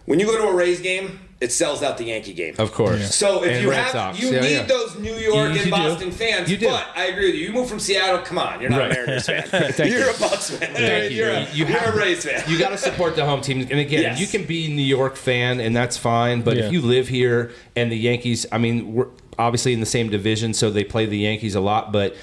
when 0.06 0.20
you 0.20 0.26
go 0.26 0.36
to 0.38 0.50
a 0.50 0.54
Rays 0.54 0.82
game, 0.82 1.18
it 1.40 1.50
sells 1.54 1.82
out 1.82 1.98
the 1.98 2.04
Yankee 2.06 2.34
game. 2.34 2.56
Of 2.58 2.74
course. 2.74 3.16
So 3.16 3.44
if 3.46 3.52
And 3.54 3.64
you 3.64 3.70
Red 3.70 3.80
have, 3.84 3.92
Sox. 3.92 4.20
you 4.22 4.32
Yeah, 4.32 4.42
need 4.42 4.52
yeah. 4.52 4.64
those 4.64 4.98
New 5.00 5.14
York 5.16 5.24
You- 5.24 5.32
you 5.32 5.46
and 5.46 5.64
do. 5.64 5.70
Boston 5.72 6.12
fans. 6.12 6.50
You 6.52 6.58
do. 6.58 6.68
But 6.68 6.88
I 6.96 7.06
agree 7.06 7.28
with 7.28 7.36
you. 7.36 7.48
You 7.48 7.54
move 7.54 7.70
from 7.70 7.80
Seattle. 7.80 8.20
Come 8.20 8.38
on, 8.38 8.60
you're 8.62 8.70
not 8.70 8.80
Right. 8.82 8.92
a 8.92 8.94
Mariners 8.96 9.26
fan. 9.26 9.46
You're 9.78 9.88
you. 10.00 10.10
a 10.10 10.14
Bucs 10.14 10.52
fan. 10.58 10.74
Thank 10.76 11.12
you. 11.12 11.18
You're, 11.18 11.30
a, 11.30 11.40
You- 11.42 11.48
you 11.54 11.66
you 11.66 11.76
are 11.76 11.80
have- 11.80 11.96
a 11.96 11.98
Rays 11.98 12.24
fan. 12.26 12.44
You 12.50 12.58
got 12.60 12.70
to 12.70 12.78
support 12.78 13.16
the 13.16 13.24
home 13.26 13.40
team, 13.42 13.62
and 13.62 13.80
again, 13.80 14.02
Yes. 14.04 14.20
you 14.20 14.28
can 14.28 14.44
be 14.46 14.66
a 14.66 14.70
New 14.76 14.82
York 14.84 15.16
fan, 15.16 15.60
and 15.62 15.74
that's 15.76 15.96
fine. 15.98 16.42
But 16.42 16.58
Yeah. 16.58 16.66
if 16.66 16.74
you 16.74 16.82
live 16.82 17.08
here 17.08 17.52
and 17.78 17.90
the 17.92 17.98
Yankees, 17.98 18.46
I 18.52 18.58
mean, 18.58 18.94
we're 18.94 19.08
obviously 19.40 19.72
in 19.74 19.80
the 19.80 19.86
same 19.86 20.10
division, 20.10 20.54
so 20.54 20.70
they 20.70 20.84
play 20.84 21.06
the 21.06 21.18
Yankees 21.20 21.56
a 21.56 21.62
lot, 21.62 21.94
but. 21.94 22.14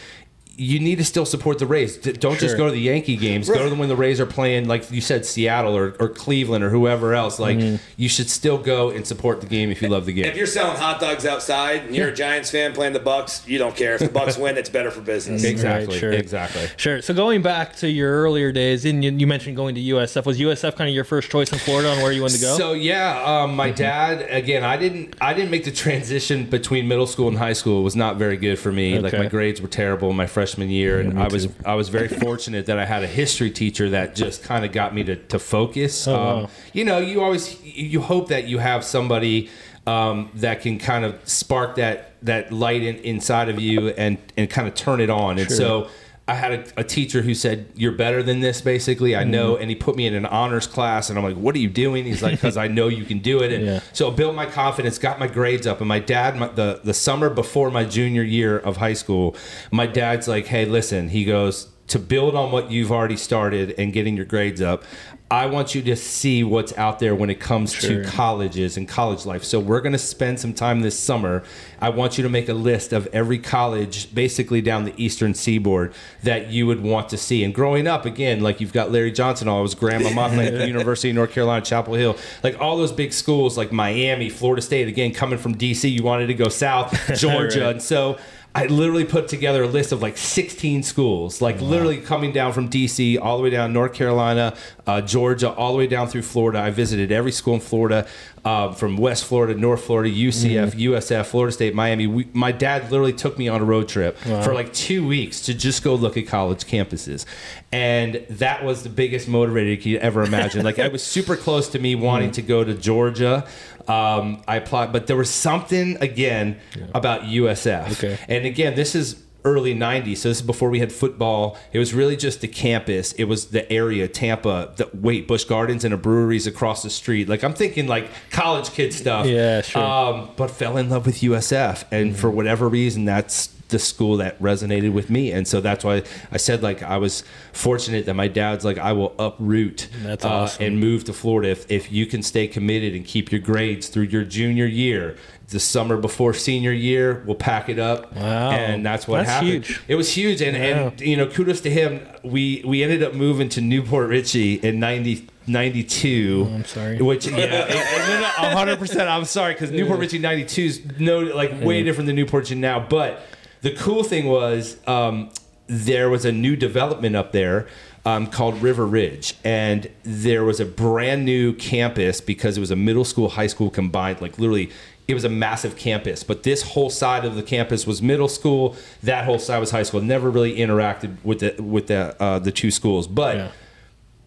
You 0.63 0.79
need 0.79 0.99
to 0.99 1.05
still 1.05 1.25
support 1.25 1.59
the 1.59 1.65
Rays. 1.67 1.97
D- 1.97 2.13
Don't 2.13 2.39
just 2.39 2.59
go 2.59 2.67
to 2.67 2.71
the 2.73 2.79
Yankee 2.81 3.17
games. 3.17 3.49
Go 3.49 3.63
to 3.63 3.71
them 3.71 3.79
when 3.79 3.89
the 3.89 3.97
Rays 3.97 4.21
are 4.21 4.27
playing, 4.27 4.69
like 4.69 4.91
you 4.91 5.01
said, 5.01 5.25
Seattle 5.25 5.75
or, 5.75 5.95
or 5.99 6.09
Cleveland 6.11 6.63
or 6.63 6.69
whoever 6.69 7.15
else. 7.15 7.39
Like 7.39 7.57
Mm-hmm. 7.57 7.77
you 7.97 8.09
should 8.11 8.29
still 8.29 8.59
go 8.59 8.91
and 8.91 9.07
support 9.07 9.41
the 9.41 9.47
game 9.47 9.71
if 9.71 9.81
you 9.81 9.89
love 9.89 10.05
the 10.05 10.13
game. 10.13 10.27
if 10.27 10.37
you're 10.37 10.47
selling 10.47 10.77
hot 10.77 11.01
dogs 11.01 11.25
outside 11.25 11.85
and 11.87 11.97
you're 11.97 12.09
a 12.09 12.15
Giants 12.15 12.51
fan 12.51 12.75
playing 12.75 12.93
the 12.93 13.01
Bucs, 13.01 13.47
you 13.49 13.57
don't 13.59 13.75
care. 13.75 13.95
If 13.95 14.01
the 14.01 14.09
Bucs 14.09 14.39
win, 14.43 14.59
it's 14.59 14.69
better 14.69 14.91
for 14.91 15.01
business. 15.01 15.45
exactly, 15.45 15.99
sure. 15.99 16.13
exactly. 16.13 16.67
Sure. 16.77 17.01
So 17.01 17.15
going 17.15 17.41
back 17.41 17.77
to 17.77 17.89
your 17.91 18.13
earlier 18.23 18.53
days, 18.53 18.85
and 18.85 19.03
you, 19.03 19.13
you 19.13 19.27
mentioned 19.27 19.57
going 19.57 19.75
to 19.77 19.81
USF. 19.81 20.27
Was 20.27 20.39
USF 20.39 20.77
kind 20.77 20.91
of 20.91 20.95
your 20.95 21.05
first 21.05 21.31
choice 21.31 21.51
in 21.53 21.59
Florida 21.59 21.91
on 21.91 22.03
where 22.03 22.13
you 22.13 22.21
wanted 22.21 22.37
to 22.37 22.43
go? 22.43 22.59
So 22.59 22.73
yeah, 22.75 23.23
um, 23.25 23.57
my 23.57 23.71
dad 23.71 24.27
again. 24.31 24.63
I 24.63 24.77
didn't. 24.77 25.17
I 25.23 25.33
didn't 25.33 25.51
make 25.51 25.65
the 25.65 25.73
transition 25.73 26.45
between 26.45 26.87
middle 26.87 27.07
school 27.07 27.29
and 27.29 27.39
high 27.39 27.55
school. 27.55 27.81
It 27.81 27.85
was 27.85 27.97
not 27.97 28.17
very 28.17 28.37
good 28.37 28.59
for 28.59 28.71
me. 28.71 28.99
Like 28.99 29.15
my 29.15 29.27
grades 29.27 29.63
were 29.63 29.69
terrible 29.69 30.13
my 30.13 30.27
freshman 30.27 30.50
year, 30.59 31.01
and 31.01 31.19
I 31.19 31.29
was 31.29 31.49
I 31.65 31.75
was 31.75 31.89
very 31.89 32.09
fortunate 32.27 32.67
that 32.67 32.79
I 32.79 32.85
had 32.85 33.03
a 33.03 33.07
history 33.07 33.51
teacher 33.51 33.91
that 33.91 34.15
just 34.15 34.43
kind 34.43 34.65
of 34.65 34.73
got 34.73 34.95
me 34.95 35.05
to 35.05 35.17
to 35.17 35.39
focus. 35.39 36.07
Oh, 36.07 36.15
um, 36.15 36.43
wow. 36.43 36.51
You 36.73 36.85
know, 36.85 36.99
you 36.99 37.23
always 37.23 37.63
you 37.65 38.01
hope 38.01 38.29
that 38.29 38.45
you 38.45 38.59
have 38.59 38.85
somebody. 38.85 39.51
Um, 39.87 40.31
that 40.35 40.61
can 40.61 40.79
kind 40.79 41.07
of 41.07 41.27
spark 41.27 41.77
that 41.77 42.13
that 42.23 42.53
light 42.53 42.83
in, 42.83 42.97
inside 42.97 43.49
of 43.49 43.59
you 43.59 43.89
and 43.89 44.19
and 44.37 44.49
kind 44.49 44.69
of 44.69 44.75
turn 44.75 45.01
it 45.01 45.09
on. 45.09 45.39
And 45.39 45.51
so 45.51 45.89
I 46.31 46.35
had 46.35 46.53
a, 46.53 46.81
a 46.81 46.85
teacher 46.85 47.23
who 47.23 47.35
said, 47.35 47.67
"You're 47.75 47.93
better 48.05 48.23
than 48.23 48.41
this." 48.41 48.61
Basically, 48.61 49.15
I 49.17 49.25
know, 49.25 49.53
Mm-hmm. 49.55 49.61
and 49.63 49.71
he 49.71 49.77
put 49.77 49.97
me 49.97 50.07
in 50.07 50.15
an 50.15 50.27
honors 50.27 50.67
class, 50.67 51.11
and 51.11 51.19
I'm 51.19 51.25
like, 51.25 51.37
"What 51.37 51.55
are 51.57 51.59
you 51.59 51.69
doing?" 51.85 52.05
He's 52.05 52.23
like, 52.23 52.33
"Because 52.39 52.57
I 52.57 52.69
know 52.69 52.89
you 52.89 53.05
can 53.05 53.19
do 53.19 53.43
it." 53.43 53.53
And 53.53 53.65
Yeah. 53.67 53.81
so 53.93 54.09
it 54.11 54.17
built 54.17 54.35
my 54.35 54.47
confidence, 54.47 54.99
got 54.99 55.19
my 55.19 55.27
grades 55.27 55.67
up, 55.67 55.81
and 55.81 55.89
my 55.89 55.99
dad, 55.99 56.37
my, 56.37 56.49
the 56.49 56.81
the 56.85 56.95
summer 56.95 57.29
before 57.31 57.71
my 57.71 57.85
junior 57.85 58.23
year 58.23 58.59
of 58.59 58.77
high 58.79 58.95
school, 58.95 59.37
my 59.73 59.87
dad's 59.87 60.29
like, 60.29 60.47
"Hey, 60.47 60.65
listen," 60.65 61.09
he 61.11 61.25
goes. 61.25 61.69
To 61.89 61.99
build 61.99 62.37
on 62.37 62.53
what 62.53 62.71
you've 62.71 62.93
already 62.93 63.17
started 63.17 63.75
and 63.77 63.93
getting 63.93 64.15
your 64.17 64.25
grades 64.25 64.63
up, 64.63 64.85
I 65.33 65.47
want 65.47 65.77
you 65.77 65.83
to 65.83 65.95
see 65.95 66.43
what's 66.43 66.77
out 66.77 66.99
there 66.99 67.15
when 67.15 67.31
it 67.31 67.39
comes 67.39 67.73
Sure. 67.73 68.03
to 68.03 68.11
colleges 68.11 68.77
and 68.77 68.89
college 68.89 69.25
life. 69.27 69.45
So 69.45 69.61
we're 69.61 69.81
going 69.81 69.93
to 69.93 69.99
spend 69.99 70.41
some 70.41 70.53
time 70.53 70.81
this 70.81 70.99
summer. 70.99 71.45
I 71.81 71.91
want 71.91 72.19
you 72.19 72.23
to 72.25 72.29
make 72.29 72.49
a 72.49 72.53
list 72.55 72.93
of 72.93 73.07
every 73.13 73.39
college 73.39 74.13
basically 74.13 74.61
down 74.61 74.87
the 74.87 74.93
eastern 74.97 75.35
seaboard 75.35 75.95
that 76.25 76.51
you 76.51 76.67
would 76.67 76.83
want 76.83 77.09
to 77.11 77.17
see. 77.17 77.45
And 77.45 77.55
growing 77.55 77.87
up 77.87 78.05
again, 78.07 78.41
like 78.41 78.61
you've 78.61 78.73
got 78.73 78.91
Larry 78.91 79.13
Johnson, 79.13 79.47
I 79.49 79.61
was 79.61 79.77
Grandma 79.77 80.09
Montland, 80.11 80.67
University 80.67 81.11
of 81.11 81.15
North 81.17 81.31
Carolina, 81.31 81.65
Chapel 81.65 81.95
Hill, 81.95 82.17
like 82.43 82.61
all 82.61 82.77
those 82.77 82.91
big 82.93 83.13
schools 83.13 83.57
like 83.57 83.71
Miami, 83.71 84.31
Florida 84.31 84.61
State, 84.63 84.89
again 84.89 85.13
coming 85.13 85.39
from 85.39 85.55
DC, 85.55 85.89
you 85.89 86.03
wanted 86.03 86.27
to 86.27 86.35
go 86.35 86.49
south, 86.49 86.93
Georgia. 87.17 87.61
Right. 87.61 87.71
And 87.71 87.83
so 87.83 88.19
I 88.53 88.67
literally 88.67 89.05
put 89.05 89.29
together 89.29 89.63
a 89.63 89.69
list 89.69 89.93
of 89.93 90.03
like 90.03 90.17
16 90.17 90.83
schools, 90.83 91.41
like 91.41 91.61
literally 91.61 91.99
coming 91.99 92.33
down 92.33 92.53
from 92.53 92.69
DC 92.69 93.17
all 93.21 93.37
the 93.37 93.45
way 93.45 93.51
down 93.51 93.73
North 93.73 93.93
Carolina, 93.93 94.57
uh, 94.89 95.01
Georgia, 95.01 95.53
all 95.53 95.71
the 95.71 95.79
way 95.79 95.87
down 95.87 96.09
through 96.09 96.23
Florida. 96.23 96.59
I 96.59 96.71
visited 96.71 97.13
every 97.13 97.31
school 97.31 97.55
in 97.55 97.61
Florida, 97.61 98.09
uh, 98.45 98.73
from 98.73 98.97
West 98.97 99.25
Florida, 99.25 99.59
North 99.59 99.85
Florida, 99.85 100.11
UCF, 100.11 100.73
USF, 100.73 101.27
Florida 101.27 101.53
State, 101.53 101.75
Miami. 101.75 102.07
We, 102.07 102.29
my 102.33 102.53
dad 102.53 102.91
literally 102.91 103.13
took 103.13 103.39
me 103.39 103.49
on 103.49 103.61
a 103.61 103.65
road 103.65 103.89
trip 103.89 104.17
for 104.19 104.55
like 104.55 104.73
two 104.73 105.07
weeks 105.07 105.43
to 105.43 105.55
just 105.55 105.83
go 105.83 105.95
look 105.95 106.17
at 106.17 106.27
college 106.27 106.65
campuses. 106.65 107.27
And 107.73 108.25
that 108.31 108.65
was 108.65 108.83
the 108.83 108.89
biggest 108.89 109.29
motivator 109.29 109.71
you 109.71 109.77
could 109.77 110.03
ever 110.03 110.23
imagine. 110.23 110.65
like, 110.65 110.79
I 110.79 110.89
was 110.89 111.03
super 111.17 111.37
close 111.37 111.69
to 111.71 111.79
me 111.79 111.95
wanting 111.95 112.31
to 112.33 112.43
go 112.43 112.65
to 112.65 112.75
Georgia. 112.75 113.47
Um, 113.87 114.43
I 114.47 114.57
applied, 114.57 114.93
but 114.93 115.07
there 115.07 115.17
was 115.17 115.31
something 115.31 115.97
again 116.01 116.59
about 116.95 117.23
USF. 117.23 117.93
Okay. 117.93 118.19
And 118.29 118.47
again, 118.47 118.75
this 118.75 118.95
is 118.95 119.23
early 119.45 119.75
90s 119.75 120.19
so 120.19 120.29
this 120.29 120.39
is 120.39 120.43
before 120.43 120.71
we 120.71 120.81
had 120.81 120.93
football. 120.93 121.57
It 121.73 121.79
was 121.79 121.95
really 121.95 122.17
just 122.17 122.41
the 122.41 122.49
campus. 122.49 123.13
It 123.13 123.25
was 123.25 123.47
the 123.47 123.71
area 123.73 124.09
tampa 124.09 124.73
the 124.77 124.89
wait 124.95 125.27
Busch 125.27 125.45
Gardens 125.45 125.85
and 125.85 125.95
a 125.95 125.97
breweries 125.97 126.47
across 126.47 126.83
the 126.83 126.91
street. 126.91 127.29
Like 127.29 127.43
i'm 127.43 127.55
thinking 127.55 127.87
like 127.87 128.09
college 128.31 128.71
kid 128.71 128.93
stuff. 128.93 129.27
Yeah, 129.27 129.63
sure. 129.63 129.83
um, 129.83 130.31
but 130.37 130.51
fell 130.51 130.77
in 130.77 130.91
love 130.91 131.07
with 131.07 131.21
usf 131.21 131.85
and 131.91 132.17
for 132.17 132.31
whatever 132.31 132.69
reason 132.69 133.05
that's 133.05 133.49
the 133.71 133.79
school 133.79 134.17
that 134.17 134.41
resonated 134.41 134.93
with 134.93 135.11
me. 135.11 135.31
And 135.31 135.47
so 135.47 135.61
that's 135.61 135.85
why 135.85 136.03
i 136.33 136.37
said 136.37 136.63
like 136.63 136.83
i 136.83 136.97
was 136.97 137.25
fortunate 137.53 138.07
that 138.07 138.15
my 138.15 138.29
dad's 138.29 138.65
like 138.65 138.79
i 138.79 138.93
will 138.93 139.15
uproot 139.19 139.89
That's 140.03 140.25
uh, 140.25 140.51
and 140.61 140.79
move 140.81 141.05
to 141.05 141.13
florida 141.13 141.51
if, 141.51 141.71
if 141.71 141.93
you 141.93 142.07
can 142.07 142.23
stay 142.23 142.47
committed 142.47 142.95
and 142.95 143.05
keep 143.05 143.33
your 143.33 143.41
grades 143.41 143.89
through 143.89 144.05
your 144.05 144.25
junior 144.25 144.67
year 144.67 145.17
the 145.51 145.61
summer 145.61 145.97
before 145.97 146.33
senior 146.33 146.73
year 146.73 147.23
we'll 147.27 147.35
pack 147.37 147.69
it 147.69 147.79
up. 147.79 148.15
Wow. 148.15 148.51
and 148.51 148.85
that's 148.87 149.07
what 149.09 149.19
That's 149.19 149.31
happened. 149.31 149.51
huge. 149.67 149.83
it 149.89 149.95
was 149.97 150.13
huge. 150.13 150.41
And, 150.43 150.57
and 150.57 151.01
you 151.01 151.17
know 151.17 151.27
kudos 151.27 151.61
to 151.63 151.71
him. 151.71 152.01
We 152.23 152.63
we 152.67 152.83
ended 152.83 153.03
up 153.03 153.15
moving 153.15 153.49
to 153.51 153.61
New 153.61 153.83
Port 153.83 154.09
Richey 154.09 154.55
in 154.55 154.79
90 154.81 155.27
92 155.47 156.49
I'm 156.55 156.65
sorry. 156.65 156.97
which 157.03 157.27
yeah 157.27 157.35
and, 157.67 158.59
and 158.59 158.79
100% 158.81 159.09
i'm 159.09 159.25
sorry 159.25 159.55
because 159.55 159.71
New 159.71 159.87
Port 159.87 159.99
Richey 159.99 160.19
92 160.19 160.63
is 160.63 160.83
no 160.99 161.21
like 161.21 161.61
way 161.63 161.83
different 161.83 162.07
than 162.07 162.17
New 162.17 162.27
Port 162.27 162.45
Richey 162.45 162.55
now. 162.55 162.79
But 162.81 163.21
the 163.63 163.75
cool 163.75 164.03
thing 164.05 164.27
was 164.27 164.77
um, 164.87 165.31
there 165.67 166.09
was 166.11 166.25
a 166.25 166.33
new 166.33 166.57
development 166.57 167.17
up 167.17 167.33
there 167.33 167.67
um, 168.07 168.27
called 168.29 168.63
River 168.63 168.87
Ridge, 168.87 169.35
and 169.45 169.91
there 170.05 170.43
was 170.45 170.59
a 170.61 170.65
brand 170.65 171.25
new 171.27 171.53
campus 171.53 172.21
because 172.21 172.57
it 172.57 172.61
was 172.61 172.71
a 172.71 172.77
middle 172.77 173.05
school, 173.05 173.29
high 173.29 173.47
school 173.47 173.69
combined. 173.71 174.21
Like 174.23 174.39
literally, 174.39 174.71
it 175.11 175.15
was 175.15 175.25
a 175.25 175.29
massive 175.29 175.77
campus. 175.77 176.23
But 176.23 176.43
this 176.45 176.63
whole 176.63 176.91
side 176.91 177.25
of 177.25 177.35
the 177.35 177.43
campus 177.43 177.87
was 177.87 178.01
middle 178.01 178.29
school. 178.29 178.77
That 179.03 179.25
whole 179.25 179.39
side 179.39 179.59
was 179.59 179.71
high 179.71 179.83
school. 179.83 180.01
Never 180.01 180.31
really 180.31 180.57
interacted 180.57 181.17
with 181.25 181.41
the 181.41 181.61
with 181.63 181.89
the 181.89 182.21
uh, 182.23 182.39
the 182.39 182.53
two 182.53 182.71
schools, 182.71 183.07
but 183.07 183.37
Yeah. 183.37 183.51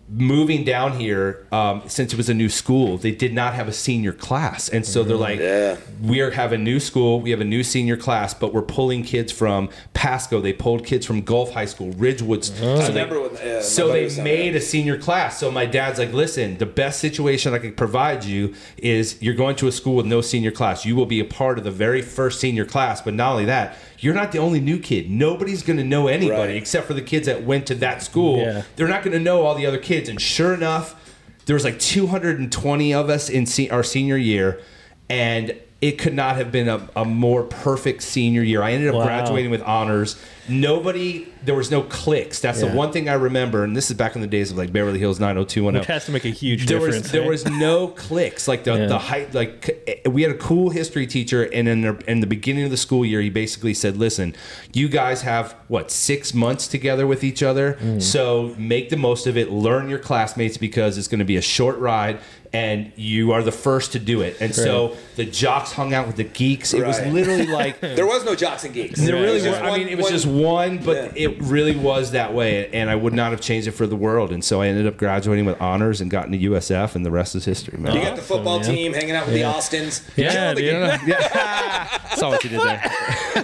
Moving 0.09 0.63
down 0.63 0.99
here, 0.99 1.45
um, 1.51 1.81
since 1.87 2.13
it 2.13 2.17
was 2.17 2.29
a 2.29 2.33
new 2.33 2.49
school, 2.49 2.97
they 2.97 3.11
did 3.11 3.33
not 3.33 3.53
have 3.53 3.67
a 3.67 3.71
senior 3.73 4.11
class, 4.11 4.69
and 4.69 4.85
so 4.85 5.03
they're 5.03 5.15
like, 5.17 5.39
Yeah. 5.39 5.77
"We 6.01 6.19
are, 6.21 6.31
have 6.31 6.51
a 6.51 6.57
new 6.57 6.79
school, 6.79 7.21
we 7.21 7.31
have 7.31 7.41
a 7.41 7.45
new 7.45 7.63
senior 7.63 7.95
class, 7.97 8.33
but 8.33 8.53
we're 8.53 8.61
pulling 8.63 9.03
kids 9.03 9.31
from 9.31 9.69
Pasco. 9.93 10.41
They 10.41 10.53
pulled 10.53 10.85
kids 10.85 11.05
from 11.05 11.21
Gulf 11.21 11.53
High 11.53 11.65
School, 11.65 11.91
Ridgewood. 11.93 12.39
I 12.39 12.43
So 12.43 12.91
they, 12.91 13.05
when. 13.05 13.29
Yeah, 13.43 13.61
so 13.61 13.87
they 13.91 14.09
made 14.21 14.51
me. 14.53 14.57
a 14.57 14.61
senior 14.61 14.97
class. 14.97 15.39
So 15.39 15.49
my 15.49 15.65
dad's 15.65 15.99
like, 15.99 16.13
"Listen, 16.13 16.57
the 16.57 16.65
best 16.65 16.99
situation 16.99 17.53
I 17.53 17.59
could 17.59 17.77
provide 17.77 18.23
you 18.25 18.53
is 18.77 19.17
you're 19.21 19.33
going 19.35 19.55
to 19.57 19.67
a 19.67 19.71
school 19.71 19.95
with 19.95 20.05
no 20.05 20.21
senior 20.21 20.51
class. 20.51 20.85
You 20.85 20.95
will 20.95 21.05
be 21.05 21.19
a 21.21 21.25
part 21.25 21.57
of 21.57 21.63
the 21.63 21.71
very 21.71 22.01
first 22.01 22.39
senior 22.39 22.65
class, 22.65 23.01
but 23.01 23.13
not 23.13 23.31
only 23.31 23.45
that." 23.45 23.77
You're 24.03 24.13
not 24.13 24.33
the 24.33 24.39
only 24.39 24.59
new 24.59 24.79
kid. 24.79 25.09
Nobody's 25.09 25.63
going 25.63 25.77
to 25.77 25.83
know 25.83 26.07
anybody 26.07 26.51
Right. 26.53 26.55
except 26.57 26.87
for 26.87 26.93
the 26.93 27.01
kids 27.01 27.25
that 27.27 27.43
went 27.45 27.65
to 27.67 27.75
that 27.75 28.03
school 28.03 28.39
Yeah. 28.39 28.63
they're 28.75 28.87
not 28.89 29.01
going 29.01 29.13
to 29.17 29.19
know 29.23 29.43
all 29.43 29.55
the 29.55 29.65
other 29.65 29.77
kids. 29.77 30.09
And 30.09 30.19
sure 30.19 30.53
enough, 30.53 30.93
there 31.45 31.53
was 31.53 31.63
like 31.63 31.79
220 31.79 32.93
of 32.93 33.09
us 33.09 33.29
in 33.29 33.45
se- 33.45 33.69
our 33.69 33.81
senior 33.83 34.17
year, 34.17 34.59
and 35.09 35.55
it 35.79 35.97
could 35.97 36.13
not 36.13 36.35
have 36.35 36.51
been 36.51 36.67
a, 36.67 36.89
a 36.97 37.05
more 37.05 37.43
perfect 37.43 38.01
senior 38.03 38.41
year. 38.43 38.61
I 38.61 38.73
ended 38.73 38.89
up 38.89 38.95
Wow. 38.95 39.05
graduating 39.05 39.51
with 39.51 39.61
honors. 39.63 40.17
Nobody, 40.49 41.27
there 41.45 41.55
was 41.55 41.71
no 41.71 41.81
clicks. 41.83 42.39
That's 42.39 42.61
Yeah. 42.61 42.69
the 42.69 42.75
one 42.75 42.91
thing 42.91 43.07
I 43.09 43.13
remember. 43.13 43.63
And 43.63 43.75
this 43.75 43.89
is 43.89 43.95
back 43.97 44.15
in 44.15 44.21
the 44.21 44.27
days 44.27 44.51
of 44.51 44.57
like 44.57 44.73
Beverly 44.73 44.99
Hills 44.99 45.19
90210 45.19 45.79
Which 45.79 45.87
has 45.87 46.05
to 46.05 46.11
make 46.11 46.25
a 46.25 46.29
huge 46.29 46.65
there 46.65 46.79
difference. 46.79 47.03
was 47.03 47.11
there 47.11 47.27
was 47.27 47.45
no 47.47 47.87
clicks 47.87 48.47
like 48.47 48.63
the 48.65 48.73
Yeah. 48.75 48.85
the 48.87 48.97
height 48.99 49.33
like 49.33 50.01
we 50.09 50.21
had 50.21 50.31
a 50.31 50.37
cool 50.37 50.69
history 50.69 51.07
teacher 51.07 51.43
and 51.43 51.67
in 51.67 51.81
the 51.81 51.97
in 52.07 52.19
the 52.19 52.27
beginning 52.27 52.63
of 52.65 52.71
the 52.71 52.77
school 52.77 53.05
year 53.05 53.21
he 53.21 53.29
basically 53.29 53.73
said 53.73 53.97
listen 53.97 54.35
you 54.73 54.87
guys 54.89 55.21
have 55.21 55.55
what 55.67 55.91
six 55.91 56.33
months 56.33 56.67
together 56.67 57.07
with 57.07 57.23
each 57.23 57.41
other 57.41 57.77
Mm. 57.83 58.01
so 58.01 58.53
make 58.57 58.89
the 58.89 58.97
most 58.97 59.27
of 59.27 59.37
it 59.37 59.49
learn 59.51 59.89
your 59.89 59.99
classmates 59.99 60.57
because 60.57 60.97
it's 60.97 61.07
going 61.07 61.19
to 61.19 61.25
be 61.25 61.37
a 61.37 61.41
short 61.41 61.77
ride 61.79 62.17
and 62.51 62.91
you 62.95 63.31
are 63.31 63.41
the 63.41 63.51
first 63.51 63.91
to 63.93 63.99
do 63.99 64.21
it 64.21 64.37
and 64.39 64.53
so 64.53 64.95
the 65.15 65.25
jocks 65.25 65.71
hung 65.71 65.93
out 65.93 66.05
with 66.05 66.15
the 66.17 66.23
geeks 66.23 66.73
it 66.73 66.85
was 66.85 66.99
literally 67.07 67.47
like 67.61 67.79
There 67.81 68.05
was 68.05 68.23
no 68.25 68.35
jocks 68.35 68.63
and 68.63 68.73
geeks. 68.73 68.99
there 68.99 69.15
It 69.15 69.19
really 69.21 69.33
was 69.35 69.43
was. 69.43 69.51
just 69.53 69.61
I 69.63 69.69
one- 69.69 69.79
mean, 69.79 69.87
it 69.89 69.95
was 69.97 70.03
one- 70.05 70.11
just 70.13 70.25
one, 70.33 70.77
but 70.79 71.17
Yeah. 71.17 71.29
it 71.29 71.41
really 71.43 71.75
was 71.75 72.11
that 72.11 72.33
way, 72.33 72.69
and 72.73 72.89
I 72.89 72.95
would 72.95 73.13
not 73.13 73.31
have 73.31 73.41
changed 73.41 73.67
it 73.67 73.71
for 73.71 73.87
the 73.87 73.95
world. 73.95 74.31
And 74.31 74.43
so 74.43 74.61
I 74.61 74.67
ended 74.67 74.87
up 74.87 74.97
graduating 74.97 75.45
with 75.45 75.59
honors 75.61 76.01
and 76.01 76.09
got 76.11 76.25
into 76.25 76.37
USF, 76.51 76.95
and 76.95 77.05
the 77.05 77.11
rest 77.11 77.35
is 77.35 77.45
history, 77.45 77.77
man. 77.77 77.95
You 77.95 78.01
got 78.01 78.15
the 78.15 78.21
football 78.21 78.59
man. 78.59 78.69
team 78.69 78.93
hanging 78.93 79.11
out 79.15 79.25
with 79.25 79.35
the 79.35 79.43
Austins. 79.43 80.01
Yeah, 80.15 80.31
Killing 80.33 80.55
the 80.55 80.61
dude. 80.61 80.71
game. 81.01 81.09
yeah, 81.09 82.07
saw 82.15 82.29
what 82.29 82.43
you 82.43 82.49
did 82.49 82.59
there. 82.61 82.81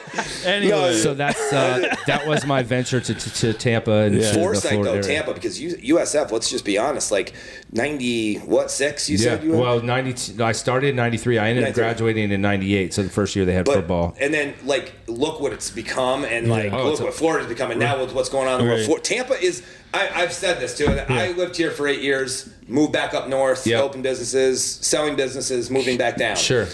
anyway. 0.45 0.95
So 0.95 1.13
that's 1.13 1.39
uh, 1.53 1.95
that 2.07 2.27
was 2.27 2.45
my 2.45 2.63
venture 2.63 2.99
to, 2.99 3.13
to, 3.13 3.33
to 3.35 3.53
Tampa 3.53 3.91
and 3.91 4.15
to 4.15 4.21
the 4.21 4.33
Foresight 4.33 4.71
Florida 4.73 4.89
though, 4.91 4.95
area. 4.97 5.03
Tampa, 5.03 5.33
because 5.33 5.59
USF. 5.59 6.31
Let's 6.31 6.49
just 6.49 6.65
be 6.65 6.77
honest. 6.77 7.11
Like 7.11 7.33
ninety, 7.71 8.37
what 8.37 8.71
six, 8.71 9.09
You 9.09 9.17
Yeah. 9.17 9.23
said 9.35 9.43
you 9.43 9.51
went? 9.51 9.61
Well, 9.61 9.81
90, 9.81 10.41
I 10.43 10.51
started 10.51 10.89
in 10.89 10.95
93. 10.95 11.37
I 11.37 11.49
ended 11.49 11.65
up 11.65 11.73
graduating 11.73 12.31
in 12.31 12.41
98. 12.41 12.93
So 12.93 13.03
the 13.03 13.09
first 13.09 13.35
year 13.35 13.45
they 13.45 13.53
had 13.53 13.65
But- 13.65 13.75
football. 13.75 14.15
And 14.19 14.33
then, 14.33 14.53
like, 14.65 14.91
look 15.07 15.39
what 15.39 15.53
it's 15.53 15.69
become, 15.69 16.23
and 16.25 16.47
like, 16.49 16.71
Oh, 16.79 16.89
look 16.91 16.99
what 17.01 17.13
Florida's 17.13 17.47
becoming 17.47 17.77
now 17.79 17.99
with 18.01 18.13
what's 18.13 18.29
going 18.29 18.47
on. 18.47 18.61
in 18.61 18.67
Right. 18.67 18.85
Florida. 18.85 19.03
Tampa 19.03 19.33
is. 19.41 19.63
I, 19.93 20.09
I've 20.13 20.33
said 20.33 20.59
this 20.59 20.77
too. 20.77 20.87
I 21.09 21.31
lived 21.31 21.55
here 21.57 21.71
for 21.71 21.87
eight 21.87 22.01
years, 22.01 22.49
moved 22.67 22.93
back 22.93 23.13
up 23.13 23.27
north, 23.27 23.65
Yep. 23.65 23.81
open 23.83 24.01
businesses, 24.01 24.63
selling 24.63 25.15
businesses, 25.15 25.69
moving 25.71 25.97
back 25.97 26.15
down. 26.17 26.35
Sure. 26.35 26.67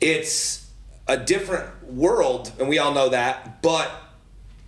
It's 0.00 0.68
a 1.08 1.16
different 1.16 1.92
world, 1.92 2.52
and 2.58 2.68
we 2.68 2.78
all 2.78 2.92
know 2.92 3.08
that, 3.08 3.62
but 3.62 3.90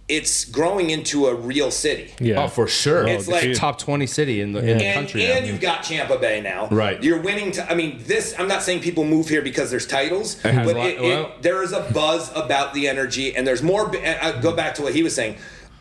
it's 0.09 0.47
growing 0.47 0.88
into 0.88 1.27
a 1.27 1.35
real 1.35 1.71
city. 1.71 2.14
Yeah. 2.18 2.42
Oh, 2.44 2.49
for 2.49 2.66
sure. 2.66 3.07
It's 3.07 3.29
oh, 3.29 3.33
like- 3.33 3.55
top 3.55 3.79
20 3.79 4.07
city 4.07 4.40
in 4.40 4.53
the, 4.53 4.61
in 4.61 4.79
the 4.79 4.85
And, 4.85 4.94
country. 4.94 5.27
and 5.27 5.44
now. 5.44 5.51
you've 5.51 5.61
got 5.61 5.83
Champa 5.85 6.16
Bay 6.18 6.40
now. 6.40 6.66
Right. 6.68 7.03
You're 7.03 7.21
winning. 7.21 7.53
To, 7.53 7.71
I 7.71 7.75
mean, 7.75 8.01
this. 8.07 8.35
I'm 8.38 8.49
not 8.49 8.62
saying 8.62 8.81
people 8.81 9.05
move 9.05 9.29
here 9.29 9.42
because 9.42 9.71
there's 9.71 9.87
titles, 9.87 10.42
It 10.44 10.64
but 10.64 10.77
lot- 10.77 10.87
it, 10.87 11.01
well- 11.01 11.27
it, 11.27 11.42
there 11.42 11.62
is 11.62 11.73
a 11.73 11.83
buzz 11.92 12.31
about 12.35 12.73
the 12.73 12.88
energy, 12.88 13.37
and 13.37 13.47
there's 13.47 13.62
more. 13.62 13.94
I 13.97 14.14
uh, 14.14 14.29
uh, 14.29 14.40
go 14.40 14.57
back 14.57 14.75
to 14.77 14.83
what 14.83 14.94
he 14.94 15.03
was 15.03 15.14
saying. 15.14 15.37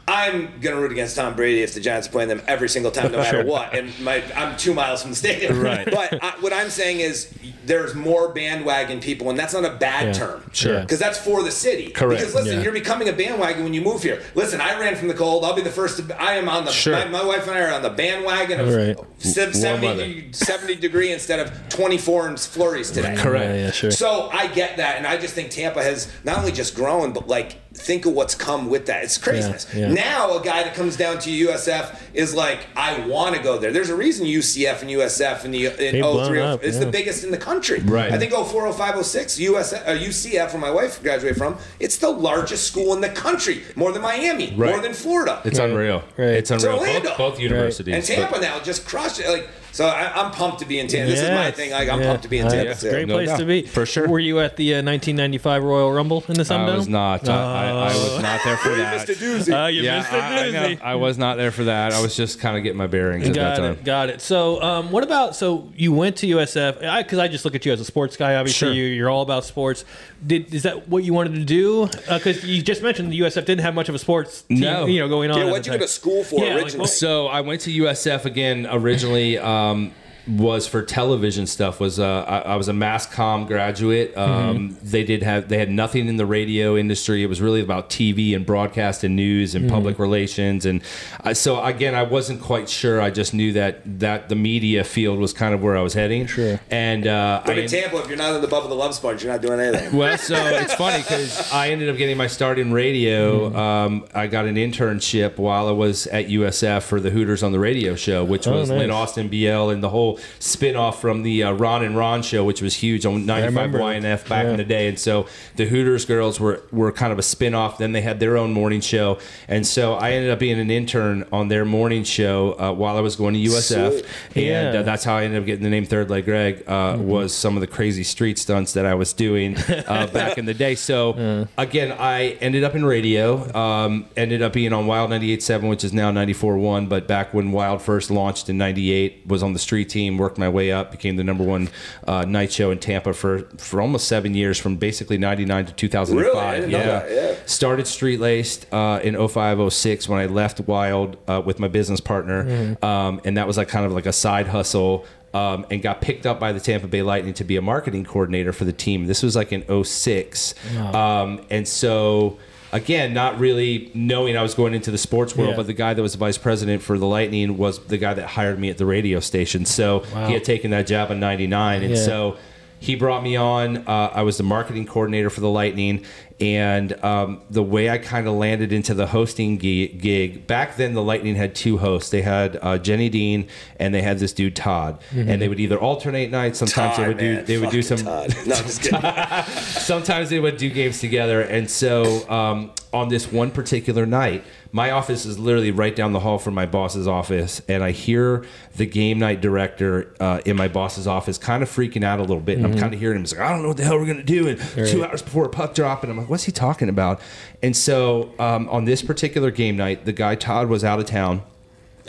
I'm 0.07 0.59
gonna 0.61 0.79
root 0.79 0.91
against 0.93 1.15
Tom 1.17 1.35
Brady 1.35 1.63
if 1.63 1.73
the 1.73 1.79
Giants 1.81 2.07
are 2.07 2.11
playing 2.11 2.29
them 2.29 2.41
every 2.47 2.69
single 2.69 2.91
time, 2.91 3.11
no 3.11 3.17
matter 3.23 3.41
Sure. 3.41 3.45
what. 3.45 3.73
And 3.75 3.97
my, 3.99 4.23
I'm 4.35 4.55
two 4.55 4.73
miles 4.73 5.01
from 5.01 5.11
the 5.11 5.17
stadium. 5.17 5.59
Right. 5.59 5.85
But 5.97 6.23
I, 6.23 6.31
what 6.39 6.53
I'm 6.53 6.69
saying 6.69 6.99
is, 7.01 7.33
there's 7.65 7.93
more 7.95 8.31
bandwagon 8.33 9.01
people, 9.01 9.29
and 9.29 9.37
that's 9.37 9.53
not 9.53 9.65
a 9.65 9.71
bad 9.71 10.07
Yeah. 10.07 10.13
term. 10.13 10.49
Sure. 10.53 10.79
Because 10.81 10.99
that's 10.99 11.17
for 11.17 11.43
the 11.43 11.51
city. 11.51 11.89
Correct. 11.89 12.21
Because 12.21 12.33
listen, 12.35 12.57
Yeah. 12.57 12.63
you're 12.63 12.71
becoming 12.71 13.09
a 13.09 13.13
bandwagon 13.13 13.63
when 13.63 13.73
you 13.73 13.81
move 13.81 14.03
here. 14.03 14.21
Listen, 14.35 14.61
I 14.61 14.79
ran 14.79 14.95
from 14.95 15.09
the 15.09 15.13
cold. 15.13 15.43
I'll 15.43 15.53
be 15.55 15.61
the 15.61 15.69
first. 15.69 15.97
To, 16.07 16.21
I 16.21 16.35
am 16.35 16.47
on 16.47 16.63
the. 16.63 16.71
Sure. 16.71 16.93
My, 16.93 17.05
my 17.05 17.25
wife 17.25 17.45
and 17.47 17.57
I 17.57 17.61
are 17.63 17.73
on 17.73 17.81
the 17.81 17.89
bandwagon 17.89 18.61
of 18.61 18.73
Right. 18.73 18.95
70, 19.19 20.31
70 20.31 20.75
degree 20.75 21.11
instead 21.11 21.39
of 21.41 21.51
24 21.69 22.27
and 22.29 22.39
flurries 22.39 22.91
today. 22.91 23.15
Correct. 23.17 23.45
Yeah, 23.45 23.55
yeah, 23.65 23.71
sure. 23.71 23.91
So 23.91 24.29
I 24.31 24.47
get 24.47 24.77
that, 24.77 24.95
and 24.97 25.05
I 25.05 25.17
just 25.17 25.33
think 25.33 25.49
Tampa 25.51 25.83
has 25.83 26.09
not 26.23 26.37
only 26.37 26.51
just 26.53 26.75
grown, 26.75 27.11
but 27.11 27.27
like 27.27 27.57
think 27.77 28.05
of 28.05 28.13
what's 28.13 28.35
come 28.35 28.69
with 28.69 28.87
that. 28.87 29.03
It's 29.03 29.17
craziness. 29.17 29.67
Yeah, 29.73 29.87
yeah. 29.87 29.93
Now 29.93 30.37
a 30.37 30.43
guy 30.43 30.63
that 30.63 30.73
comes 30.73 30.97
down 30.97 31.19
to 31.19 31.29
USF 31.29 31.99
is 32.13 32.33
like, 32.33 32.59
I 32.75 33.05
want 33.07 33.35
to 33.35 33.41
go 33.41 33.57
there. 33.57 33.71
There's 33.71 33.89
a 33.89 33.95
reason 33.95 34.25
UCF 34.25 34.81
and 34.81 34.89
USF 34.89 35.45
in 35.45 35.51
the 35.51 35.65
in 35.67 35.93
They've 36.01 36.27
03, 36.27 36.41
up, 36.41 36.63
it's 36.63 36.77
yeah. 36.77 36.85
the 36.85 36.91
biggest 36.91 37.23
in 37.23 37.31
the 37.31 37.37
country. 37.37 37.79
Right. 37.79 38.11
I 38.11 38.17
think 38.17 38.33
04, 38.33 38.73
05, 38.73 39.05
06, 39.05 39.39
USF, 39.39 39.87
uh, 39.87 39.91
UCF, 39.97 40.51
where 40.51 40.61
my 40.61 40.71
wife 40.71 41.01
graduated 41.01 41.37
from, 41.37 41.57
it's 41.79 41.97
the 41.97 42.09
largest 42.09 42.65
school 42.67 42.93
in 42.93 43.01
the 43.01 43.09
country, 43.09 43.63
more 43.75 43.91
than 43.91 44.01
Miami, 44.01 44.53
right. 44.55 44.71
more 44.71 44.81
than 44.81 44.93
Florida. 44.93 45.41
It's 45.45 45.59
Right. 45.59 45.69
unreal. 45.69 46.03
Right. 46.17 46.29
It's 46.29 46.51
unreal. 46.51 46.77
Orlando. 46.79 47.09
Both, 47.09 47.17
both 47.17 47.39
universities. 47.39 47.93
and 47.93 48.03
Tampa 48.03 48.39
now 48.41 48.59
just 48.59 48.85
crushed 48.87 49.19
it. 49.19 49.29
Like 49.29 49.47
so, 49.77 49.85
I, 49.87 50.11
I'm 50.23 50.31
pumped 50.31 50.59
to 50.59 50.65
be 50.65 50.79
in 50.79 50.87
Tampa. 50.87 51.11
This 51.11 51.21
is 51.21 51.29
my 51.29 51.51
thing. 51.51 51.71
Like 51.71 51.87
I'm 51.89 51.99
Yeah. 52.01 52.07
pumped 52.07 52.23
to 52.23 52.29
be 52.29 52.39
in 52.39 52.47
Uh, 52.47 52.51
Tampa. 52.51 52.71
it's 52.71 52.81
too. 52.81 52.89
great 52.89 53.07
No 53.07 53.15
place 53.15 53.29
doubt. 53.29 53.39
to 53.39 53.45
be. 53.45 53.61
For 53.63 53.85
sure. 53.85 54.07
Were 54.07 54.19
you 54.19 54.39
at 54.39 54.55
the 54.57 54.73
uh, 54.73 54.77
1995 54.83 55.63
Royal 55.63 55.91
Rumble 55.91 56.23
in 56.27 56.33
the 56.35 56.45
Sun 56.45 56.61
I 56.61 56.75
was 56.75 56.87
not. 56.87 57.27
I, 57.29 57.33
I, 57.33 57.69
I 57.69 57.85
was 57.87 58.21
not 58.21 58.41
there 58.43 58.57
for 58.57 58.69
that. 58.75 59.07
Mr. 59.07 59.15
Doozy. 59.15 59.63
Uh, 59.63 59.67
you 59.67 59.81
Yeah, 59.83 59.99
missed 59.99 60.11
a 60.11 60.15
I, 60.15 60.19
I, 60.19 60.49
know. 60.51 60.59
doozy. 60.69 60.81
I 60.81 60.95
was 60.95 61.17
not 61.17 61.37
there 61.37 61.51
for 61.51 61.65
that. 61.65 61.93
I 61.93 62.01
was 62.01 62.15
just 62.15 62.39
kind 62.39 62.57
of 62.57 62.63
getting 62.63 62.77
my 62.77 62.87
bearings 62.87 63.27
at 63.27 63.33
that 63.35 63.57
Got 63.57 63.61
time. 63.61 63.71
it. 63.73 63.83
Got 63.83 64.09
it. 64.09 64.21
So, 64.21 64.61
um, 64.61 64.91
what 64.91 65.03
about? 65.03 65.35
So, 65.35 65.71
you 65.75 65.91
went 65.93 66.15
to 66.17 66.27
USF 66.27 66.79
because 67.03 67.19
I, 67.19 67.27
just 67.27 67.45
look 67.45 67.55
at 67.55 67.65
you 67.65 67.71
as 67.73 67.79
a 67.79 67.85
sports 67.85 68.17
guy. 68.17 68.35
Obviously, 68.35 68.67
Sure. 68.67 68.73
you, 68.73 68.85
you're 68.85 69.09
all 69.09 69.21
about 69.21 69.45
sports. 69.45 69.85
Did 70.25 70.53
is 70.53 70.63
that 70.63 70.87
what 70.89 71.03
you 71.03 71.13
wanted 71.13 71.35
to 71.35 71.45
do? 71.45 71.87
Because 72.09 72.43
you 72.43 72.61
just 72.63 72.81
mentioned 72.81 73.11
the 73.11 73.19
USF 73.19 73.45
didn't 73.45 73.61
have 73.61 73.75
much 73.75 73.87
of 73.89 73.93
a 73.95 73.99
sports 73.99 74.41
team, 74.43 74.61
No. 74.61 74.85
you 74.87 74.99
know, 74.99 75.07
going 75.07 75.29
on. 75.29 75.37
Yeah, 75.37 75.43
at 75.45 75.49
what'd 75.51 75.65
the 75.65 75.73
you 75.73 75.77
go 75.77 75.85
to 75.85 75.91
school 75.91 76.23
for 76.23 76.43
Yeah, 76.43 76.55
like, 76.55 76.63
originally? 76.63 76.87
So 76.87 77.27
I 77.27 77.41
went 77.41 77.61
to 77.61 77.71
USF 77.83 78.25
again 78.25 78.67
originally. 78.69 79.37
Um, 79.37 79.66
um, 79.67 79.91
was 80.27 80.67
for 80.67 80.81
television 80.83 81.47
stuff. 81.47 81.79
Was 81.79 81.99
uh, 81.99 82.23
I, 82.27 82.39
I 82.53 82.55
was 82.55 82.67
a 82.67 82.73
mass 82.73 83.07
comm 83.07 83.47
graduate. 83.47 84.15
Um, 84.17 84.77
They 84.83 85.03
did 85.03 85.23
have 85.23 85.47
they 85.49 85.57
had 85.57 85.69
nothing 85.69 86.07
in 86.07 86.17
the 86.17 86.25
radio 86.25 86.75
industry. 86.77 87.23
It 87.23 87.27
was 87.27 87.41
really 87.41 87.61
about 87.61 87.89
TV 87.89 88.35
and 88.35 88.45
broadcast 88.45 89.03
and 89.03 89.15
news 89.15 89.55
and 89.55 89.69
public 89.69 89.99
relations. 89.99 90.65
And 90.65 90.81
I, 91.23 91.33
so 91.33 91.63
again, 91.63 91.95
I 91.95 92.03
wasn't 92.03 92.41
quite 92.41 92.69
sure. 92.69 93.01
I 93.01 93.09
just 93.09 93.33
knew 93.33 93.53
that 93.53 93.81
that 93.99 94.29
the 94.29 94.35
media 94.35 94.83
field 94.83 95.19
was 95.19 95.33
kind 95.33 95.53
of 95.53 95.61
where 95.61 95.77
I 95.77 95.81
was 95.81 95.93
heading. 95.93 96.25
Sure. 96.27 96.59
And 96.69 97.07
uh, 97.07 97.41
But 97.45 97.57
I 97.57 97.61
in 97.61 97.67
Tampa, 97.67 97.97
if 97.97 98.07
you're 98.07 98.17
not 98.17 98.35
in 98.35 98.41
the 98.41 98.47
Bubba 98.47 98.67
the 98.69 98.75
Love 98.75 98.93
Sponge, 98.95 99.23
you're 99.23 99.31
not 99.31 99.41
doing 99.41 99.59
anything. 99.59 99.95
well, 99.97 100.17
so 100.17 100.35
it's 100.35 100.73
funny 100.75 100.97
because 101.03 101.51
I 101.51 101.69
ended 101.69 101.89
up 101.89 101.97
getting 101.97 102.17
my 102.17 102.27
start 102.27 102.59
in 102.59 102.71
radio. 102.73 103.55
Um, 103.55 104.05
I 104.13 104.27
got 104.27 104.45
an 104.45 104.55
internship 104.55 105.37
while 105.37 105.67
I 105.67 105.71
was 105.71 106.07
at 106.07 106.27
USF 106.27 106.83
for 106.83 106.99
the 106.99 107.09
Hooters 107.09 107.43
on 107.43 107.51
the 107.51 107.59
Radio 107.59 107.95
show, 107.95 108.23
which 108.23 108.45
was 108.47 108.69
nice. 108.69 108.79
Lynn 108.79 108.91
Austin 108.91 109.27
BL 109.29 109.69
and 109.69 109.83
the 109.83 109.89
whole 109.89 110.16
spin 110.39 110.75
off 110.75 111.01
from 111.01 111.23
the 111.23 111.43
uh, 111.43 111.51
Ron 111.51 111.83
and 111.83 111.95
Ron 111.97 112.21
show, 112.23 112.43
which 112.43 112.61
was 112.61 112.75
huge 112.75 113.05
on 113.05 113.25
95. 113.25 113.71
YNF 113.71 114.27
back 114.29 114.45
Yeah. 114.45 114.51
in 114.51 114.57
the 114.57 114.63
day. 114.63 114.87
And 114.87 114.97
so 114.99 115.27
the 115.55 115.65
Hooters 115.65 116.05
girls 116.05 116.39
were, 116.39 116.61
were 116.71 116.91
kind 116.91 117.11
of 117.11 117.19
a 117.19 117.23
spin 117.23 117.53
off. 117.53 117.77
Then 117.77 117.91
they 117.91 118.01
had 118.01 118.19
their 118.19 118.37
own 118.37 118.53
morning 118.53 118.81
show. 118.81 119.19
And 119.47 119.65
so 119.65 119.93
I 119.95 120.11
ended 120.11 120.31
up 120.31 120.39
being 120.39 120.59
an 120.59 120.71
intern 120.71 121.25
on 121.31 121.47
their 121.47 121.65
morning 121.65 122.03
show 122.03 122.53
uh, 122.59 122.71
while 122.73 122.97
I 122.97 123.01
was 123.01 123.15
going 123.15 123.33
to 123.33 123.39
USF. 123.39 124.01
Sweet. 124.31 124.47
And 124.49 124.77
uh, 124.77 124.83
that's 124.83 125.03
how 125.03 125.15
I 125.17 125.23
ended 125.23 125.39
up 125.39 125.45
getting 125.45 125.63
the 125.63 125.69
name 125.69 125.85
Third 125.85 126.09
Leg 126.09 126.25
Greg, 126.25 126.63
uh, 126.67 126.97
was 126.99 127.33
some 127.33 127.55
of 127.57 127.61
the 127.61 127.67
crazy 127.67 128.03
street 128.03 128.37
stunts 128.37 128.73
that 128.73 128.85
I 128.85 128.93
was 128.95 129.13
doing 129.13 129.57
uh, 129.57 130.07
back 130.13 130.37
in 130.37 130.45
the 130.45 130.53
day. 130.53 130.75
So 130.75 131.47
again, 131.57 131.91
I 131.97 132.37
ended 132.41 132.63
up 132.63 132.75
in 132.75 132.85
radio, 132.85 133.53
um, 133.55 134.05
ended 134.15 134.41
up 134.41 134.53
being 134.53 134.73
on 134.73 134.87
Wild 134.87 135.11
98.7, 135.11 135.69
which 135.69 135.83
is 135.83 135.93
now 135.93 136.11
94.1. 136.11 136.87
But 136.89 137.07
back 137.07 137.33
when 137.33 137.51
Wild 137.51 137.81
first 137.81 138.09
launched 138.11 138.49
in 138.49 138.57
98, 138.57 139.23
was 139.27 139.43
on 139.43 139.53
the 139.53 139.59
street 139.59 139.89
team, 139.89 140.06
worked 140.15 140.37
my 140.37 140.47
way 140.47 140.71
up, 140.71 140.91
became 140.91 141.15
the 141.17 141.23
number 141.23 141.43
one 141.43 141.69
uh, 142.07 142.23
night 142.23 142.53
show 142.53 142.71
in 142.71 142.77
Tampa 142.77 143.13
for, 143.13 143.39
for 143.57 143.81
almost 143.81 144.07
seven 144.07 144.35
years, 144.35 144.59
from 144.59 144.75
basically 144.77 145.17
99 145.17 145.65
to 145.65 145.73
2005. 145.73 146.25
Really? 146.25 146.39
I 146.39 146.55
didn't 146.55 146.71
know 146.71 146.77
that, 146.85 147.11
yeah. 147.11 147.35
Started 147.47 147.87
Street 147.87 148.19
Laced 148.19 148.71
uh, 148.71 148.99
in 149.03 149.15
0506 149.15 150.07
when 150.07 150.19
I 150.19 150.27
left 150.27 150.61
Wild 150.61 151.17
uh, 151.27 151.41
with 151.43 151.59
my 151.59 151.67
business 151.67 151.99
partner. 151.99 152.77
Um, 152.81 153.19
and 153.25 153.35
that 153.37 153.47
was 153.47 153.57
like 153.57 153.67
kind 153.67 153.85
of 153.85 153.91
like 153.91 154.05
a 154.05 154.13
side 154.13 154.47
hustle. 154.47 155.05
Um, 155.33 155.65
and 155.69 155.81
got 155.81 156.01
picked 156.01 156.25
up 156.25 156.39
by 156.39 156.51
the 156.51 156.59
Tampa 156.59 156.87
Bay 156.87 157.01
Lightning 157.03 157.33
to 157.35 157.43
be 157.43 157.57
a 157.57 157.61
marketing 157.61 158.05
coordinator 158.05 158.53
for 158.53 158.63
the 158.63 158.71
team. 158.71 159.05
This 159.05 159.21
was 159.21 159.35
like 159.35 159.51
in 159.51 159.83
06. 159.83 160.55
Um, 160.95 161.45
and 161.49 161.67
so, 161.67 162.39
again, 162.71 163.13
not 163.13 163.39
really 163.39 163.89
knowing 163.93 164.35
I 164.37 164.41
was 164.41 164.53
going 164.53 164.73
into 164.73 164.91
the 164.91 164.97
sports 164.97 165.35
world, 165.35 165.51
Yeah. 165.51 165.55
but 165.57 165.67
the 165.67 165.73
guy 165.73 165.93
that 165.93 166.01
was 166.01 166.11
the 166.13 166.17
vice 166.17 166.37
president 166.37 166.81
for 166.81 166.97
the 166.97 167.05
Lightning 167.05 167.57
was 167.57 167.79
the 167.79 167.97
guy 167.97 168.13
that 168.13 168.27
hired 168.27 168.59
me 168.59 168.69
at 168.69 168.77
the 168.77 168.85
radio 168.85 169.19
station. 169.19 169.65
So 169.65 169.99
he 170.27 170.33
had 170.33 170.43
taken 170.43 170.71
that 170.71 170.87
job 170.87 171.11
in 171.11 171.19
99. 171.19 171.81
And 171.83 171.91
Yeah. 171.95 172.01
so 172.01 172.37
he 172.79 172.95
brought 172.95 173.23
me 173.23 173.35
on. 173.35 173.77
Uh, 173.87 174.11
I 174.13 174.21
was 174.21 174.37
the 174.37 174.43
marketing 174.43 174.85
coordinator 174.85 175.29
for 175.29 175.41
the 175.41 175.49
Lightning, 175.49 176.05
and 176.39 176.93
um, 177.03 177.41
the 177.49 177.63
way 177.63 177.89
I 177.89 177.97
kind 177.97 178.27
of 178.27 178.35
landed 178.35 178.71
into 178.71 178.93
the 178.93 179.07
hosting 179.07 179.57
gig, 179.57 179.99
gig 179.99 180.45
back 180.45 180.75
then, 180.77 180.93
the 180.93 181.01
Lightning 181.01 181.35
had 181.35 181.55
two 181.55 181.77
hosts. 181.79 182.11
They 182.11 182.21
had 182.21 182.59
uh, 182.61 182.77
Jenny 182.77 183.09
Dean, 183.09 183.47
and 183.79 183.93
they 183.93 184.01
had 184.03 184.19
this 184.19 184.33
dude 184.33 184.55
Todd, 184.55 184.99
and 185.11 185.41
they 185.41 185.47
would 185.47 185.59
either 185.59 185.77
alternate 185.79 186.29
nights. 186.29 186.59
Sometimes 186.59 186.97
they 186.97 187.03
Todd, 187.03 187.07
would 187.07 187.17
do 187.17 187.33
man. 187.35 187.45
they 187.45 187.57
would 187.57 187.71
do 187.71 187.81
some 187.81 187.97
Todd. 187.97 188.35
No, 188.45 188.55
I'm 188.55 188.63
just 188.63 188.81
kidding. 188.83 189.01
sometimes 189.81 190.29
they 190.29 190.39
would 190.39 190.57
do 190.57 190.69
games 190.69 190.99
together. 190.99 191.41
And 191.41 191.69
so 191.69 192.29
um, 192.29 192.71
on 192.93 193.09
this 193.09 193.31
one 193.31 193.49
particular 193.51 194.05
night, 194.05 194.43
my 194.71 194.91
office 194.91 195.25
is 195.25 195.39
literally 195.39 195.71
right 195.71 195.95
down 195.95 196.13
the 196.13 196.19
hall 196.19 196.37
from 196.37 196.53
my 196.53 196.65
boss's 196.65 197.07
office, 197.07 197.61
and 197.67 197.83
I 197.83 197.91
hear 197.91 198.45
the 198.75 198.85
game 198.85 199.19
night 199.19 199.41
director 199.41 200.13
uh, 200.19 200.41
in 200.45 200.55
my 200.55 200.67
boss's 200.67 201.07
office 201.07 201.37
kind 201.37 201.63
of 201.63 201.69
freaking 201.69 202.03
out 202.03 202.19
a 202.19 202.23
little 202.23 202.39
bit. 202.39 202.57
And 202.57 202.65
I'm 202.65 202.77
kind 202.77 202.93
of 202.93 202.99
hearing 202.99 203.17
him 203.17 203.23
he's 203.23 203.33
like, 203.33 203.41
I 203.41 203.49
don't 203.51 203.61
know 203.61 203.69
what 203.69 203.77
the 203.77 203.83
hell 203.83 203.97
we're 203.99 204.05
gonna 204.05 204.23
do. 204.23 204.47
And 204.47 204.59
two 204.87 205.03
hours 205.03 205.21
before 205.21 205.45
a 205.45 205.49
puck 205.49 205.73
drop, 205.73 206.03
and 206.03 206.11
I'm 206.11 206.17
like, 206.17 206.29
what's 206.29 206.43
he 206.43 206.51
talking 206.51 206.89
about? 206.89 207.19
And 207.61 207.75
so 207.75 208.33
um, 208.39 208.69
on 208.69 208.85
this 208.85 209.01
particular 209.01 209.51
game 209.51 209.77
night, 209.77 210.05
the 210.05 210.13
guy 210.13 210.35
Todd 210.35 210.69
was 210.69 210.83
out 210.83 210.99
of 210.99 211.05
town 211.05 211.43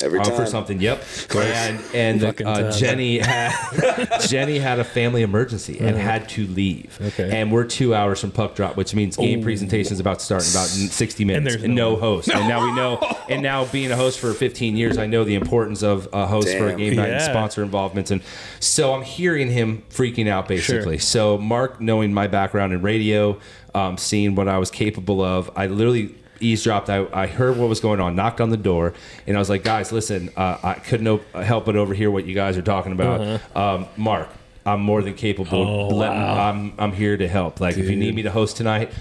Every 0.03 0.21
time. 0.21 0.35
for 0.37 0.47
something. 0.47 0.81
Yep. 0.81 1.03
And 1.35 1.83
and 1.95 2.21
Fucking 2.21 2.47
uh, 2.47 2.61
Todd. 2.71 2.73
Jenny 2.79 3.19
had 3.19 4.21
Jenny 4.29 4.59
had 4.59 4.79
a 4.79 4.85
family 4.85 5.23
emergency 5.23 5.79
and 5.81 5.97
had 5.97 6.29
to 6.31 6.47
leave. 6.47 6.99
Okay. 7.01 7.31
And 7.41 7.51
we're 7.53 7.65
two 7.65 7.95
hours 7.95 8.21
from 8.21 8.31
puck 8.31 8.55
drop, 8.55 8.77
which 8.77 8.95
means 8.95 9.17
game 9.17 9.43
presentation 9.43 9.93
is 9.93 10.01
about 10.01 10.19
to 10.21 10.25
start 10.25 10.45
in 10.45 10.51
about 10.53 10.67
sixty 10.69 11.25
minutes. 11.25 11.55
there's 11.55 11.65
And 11.65 11.75
no 11.75 11.91
no 11.91 11.97
host. 11.97 12.29
And 12.29 12.49
now 12.49 12.65
we 12.65 12.73
know. 12.75 13.01
And 13.29 13.43
now 13.43 13.67
being 13.67 13.91
a 13.93 13.97
host 13.97 14.21
for 14.21 14.33
15 14.33 14.75
years, 14.75 14.97
I 14.97 15.05
know 15.05 15.23
the 15.23 15.35
importance 15.35 15.83
of 15.83 16.09
a 16.15 16.27
host 16.27 16.49
for 16.57 16.65
a 16.65 16.69
Damn. 16.71 16.79
game 16.79 16.97
night 16.97 17.11
and 17.11 17.21
Yeah. 17.21 17.27
sponsor 17.31 17.63
involvements. 17.63 18.11
And 18.11 18.23
so 18.59 18.95
I'm 18.95 19.03
hearing 19.03 19.51
him 19.51 19.83
freaking 19.91 20.29
out 20.29 20.49
basically. 20.49 20.97
So 20.97 21.37
Mark, 21.37 21.79
knowing 21.79 22.15
my 22.15 22.27
background 22.27 22.73
in 22.73 22.81
radio, 22.81 23.39
um, 23.75 23.99
seeing 23.99 24.35
what 24.35 24.49
I 24.49 24.57
was 24.57 24.71
capable 24.71 25.21
of, 25.21 25.51
I 25.57 25.67
literally 25.67 26.15
eavesdropped. 26.40 26.88
I, 26.90 27.07
I 27.12 27.27
heard 27.27 27.57
what 27.57 27.68
was 27.68 27.81
going 27.81 28.01
on, 28.01 28.14
knocked 28.16 28.40
on 28.40 28.51
the 28.51 28.57
door, 28.57 28.94
and 29.27 29.37
I 29.37 29.38
was 29.38 29.48
like, 29.51 29.64
guys, 29.64 29.92
listen, 29.92 30.31
uh, 30.37 30.59
I 30.62 30.74
couldn't 30.74 31.07
op- 31.09 31.33
help 31.35 31.66
but 31.66 31.77
overhear 31.77 32.11
what 32.11 32.24
you 32.27 32.35
guys 32.35 32.57
are 32.57 32.62
talking 32.62 32.92
about. 32.92 33.40
Um, 33.57 33.87
Mark, 33.96 34.29
I'm 34.66 34.81
more 34.81 35.03
than 35.03 35.14
capable. 35.14 35.62
Uh-huh. 35.62 35.70
Oh, 35.72 35.88
Let- 35.88 36.11
wow. 36.11 36.51
I'm, 36.51 36.74
I'm 36.79 36.92
here 36.92 37.16
to 37.16 37.29
help. 37.29 37.61
Like, 37.61 37.77
if 37.77 37.88
you 37.88 37.96
need 37.96 38.14
me 38.14 38.22
to 38.22 38.31
host 38.31 38.57
tonight, 38.57 38.92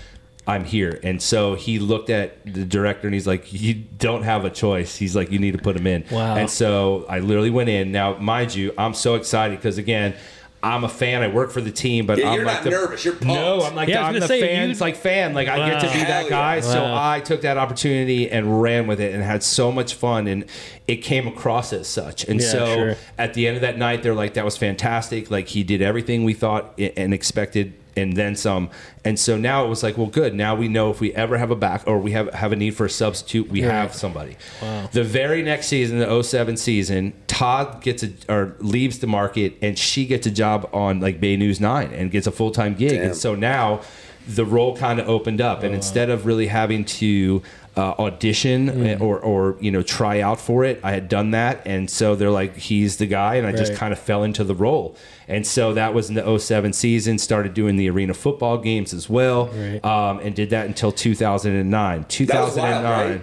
I'm 0.47 0.63
here. 0.63 0.97
And 1.04 1.21
so 1.21 1.56
he 1.56 1.78
looked 1.78 2.10
at 2.10 2.45
the 2.45 2.63
director 2.63 3.06
and 3.06 3.13
he's 3.13 3.28
like, 3.28 3.52
You 3.52 3.73
don't 3.73 4.23
have 4.23 4.45
a 4.45 4.50
choice. 4.50 4.95
He's 4.95 5.13
like, 5.13 5.30
You 5.30 5.39
need 5.39 5.52
to 5.52 5.58
put 5.58 5.76
him 5.76 5.86
in. 5.86 6.06
Wow. 6.10 6.38
And 6.38 6.50
so 6.50 7.06
I 7.10 7.19
literally 7.19 7.50
went 7.50 7.67
in. 7.67 7.91
Now, 7.91 8.17
mind 8.17 8.56
you, 8.56 8.73
I'm 8.78 8.93
so 8.93 9.15
excited 9.15 9.58
because 9.58 9.78
again, 9.78 10.15
I'm 10.63 10.84
a 10.84 10.89
fan. 10.89 11.22
I 11.22 11.28
work 11.28 11.52
for 11.52 11.62
the 11.62 11.72
team, 11.72 12.06
but 12.08 12.17
Yeah, 12.17 12.30
I'm 12.30 12.36
you're 12.38 12.46
like 12.46 12.56
not 12.56 12.63
the, 12.63 12.70
nervous. 12.72 13.06
You're 13.06 13.13
pumped. 13.13 13.28
No, 13.28 13.62
I'm 13.63 13.76
like 13.76 13.88
Yeah, 13.89 14.00
I 14.00 14.00
was 14.02 14.08
I'm 14.08 14.13
gonna 14.13 14.20
the 14.22 14.28
say, 14.28 14.41
fans 14.41 14.82
like 14.82 14.96
fan. 14.96 15.34
Like 15.36 15.48
I 15.48 15.70
get 15.70 15.82
to 15.82 15.88
Wow. 15.88 15.93
be 15.93 16.00
that 16.00 16.30
guy. 16.30 16.56
yeah. 16.56 16.62
So 16.62 16.82
Wow. 16.84 17.10
I 17.12 17.20
took 17.20 17.41
that 17.41 17.58
opportunity 17.58 18.30
and 18.30 18.62
ran 18.62 18.88
with 18.88 19.00
it 19.00 19.13
and 19.13 19.24
had 19.24 19.43
so 19.43 19.72
much 19.72 19.93
fun 19.93 20.28
and 20.28 20.46
it 20.88 20.98
came 20.98 21.28
across 21.28 21.74
as 21.74 21.88
such. 21.88 22.24
And 22.28 22.41
Yeah, 22.41 22.48
so 22.48 22.65
sure. 22.76 22.96
at 23.20 23.34
the 23.36 23.48
end 23.48 23.56
of 23.58 23.62
that 23.62 23.78
night, 23.78 24.02
they're 24.04 24.15
like, 24.15 24.34
that 24.34 24.46
was 24.46 24.58
fantastic. 24.58 25.30
Like 25.30 25.48
he 25.50 25.63
did 25.63 25.82
everything 25.82 26.24
we 26.24 26.34
thought 26.34 26.74
and 26.80 27.13
expected 27.13 27.74
and 27.98 28.14
then 28.14 28.36
some. 28.36 28.70
And 29.04 29.20
so 29.20 29.38
now 29.38 29.66
it 29.66 29.70
was 29.70 29.84
like, 29.84 29.98
well, 29.98 30.08
good. 30.08 30.34
Now 30.34 30.56
we 30.56 30.68
know 30.68 30.92
if 30.92 31.00
we 31.00 31.14
ever 31.14 31.38
have 31.38 31.52
a 31.52 31.56
back 31.56 31.84
or 31.88 32.00
we 32.00 32.12
have, 32.12 32.34
have 32.34 32.52
a 32.52 32.56
need 32.56 32.72
for 32.72 32.86
a 32.86 32.90
substitute, 32.90 33.50
we 33.50 33.62
have 33.62 33.94
somebody. 33.94 34.38
Wow. 34.62 34.90
The 34.92 35.04
very 35.04 35.42
next 35.42 35.68
season, 35.68 36.00
the 36.00 36.24
07 36.24 36.58
season, 36.58 37.14
Todd 37.28 37.82
gets 37.82 38.04
a 38.04 38.12
or 38.30 38.56
leaves 38.60 39.00
the 39.00 39.08
market 39.08 39.56
and 39.62 39.78
she 39.78 40.06
gets 40.06 40.28
a 40.28 40.32
job 40.32 40.70
on 40.74 41.00
like 41.00 41.20
Bay 41.20 41.36
News 41.36 41.60
9 41.60 41.92
and 41.92 42.12
gets 42.12 42.28
a 42.28 42.32
full-time 42.32 42.76
gig. 42.76 42.92
Damn. 42.92 43.08
And 43.08 43.16
so 43.16 43.36
now 43.36 43.82
the 44.28 44.46
role 44.46 44.76
kind 44.76 45.00
of 45.00 45.08
opened 45.08 45.40
up 45.40 45.64
and 45.64 45.72
oh, 45.72 45.76
instead 45.76 46.10
of 46.10 46.26
really 46.26 46.48
having 46.48 46.84
to 46.84 47.42
uh, 47.78 47.94
audition 48.00 48.68
Mm. 48.70 49.02
or, 49.02 49.20
or 49.20 49.56
you 49.62 49.70
know 49.72 49.84
try 49.84 50.20
out 50.20 50.40
for 50.40 50.63
it 50.66 50.80
i 50.84 50.92
had 50.92 51.08
done 51.08 51.32
that 51.32 51.62
and 51.66 51.90
so 51.90 52.16
they're 52.16 52.32
like 52.32 52.56
he's 52.58 52.98
the 52.98 53.06
guy 53.06 53.36
and 53.36 53.46
i 53.46 53.52
just 53.52 53.76
kind 53.76 53.94
of 53.94 54.00
fell 54.00 54.24
into 54.24 54.44
the 54.44 54.56
role 54.56 54.96
and 55.28 55.46
so 55.46 55.74
that 55.74 55.94
was 55.94 56.10
in 56.10 56.16
the 56.16 56.38
07 56.40 56.74
season 56.74 57.18
started 57.20 57.54
doing 57.54 57.76
the 57.76 57.88
arena 57.90 58.13
football 58.13 58.58
games 58.58 58.94
as 58.94 59.08
well 59.10 59.48
Right. 59.48 59.84
um, 59.86 60.20
and 60.20 60.36
did 60.36 60.50
that 60.50 60.66
until 60.66 60.92
2009 60.92 61.70
That 62.00 62.08
was 62.08 62.16
2009 62.16 62.84
wild, 62.84 63.10
right? 63.12 63.22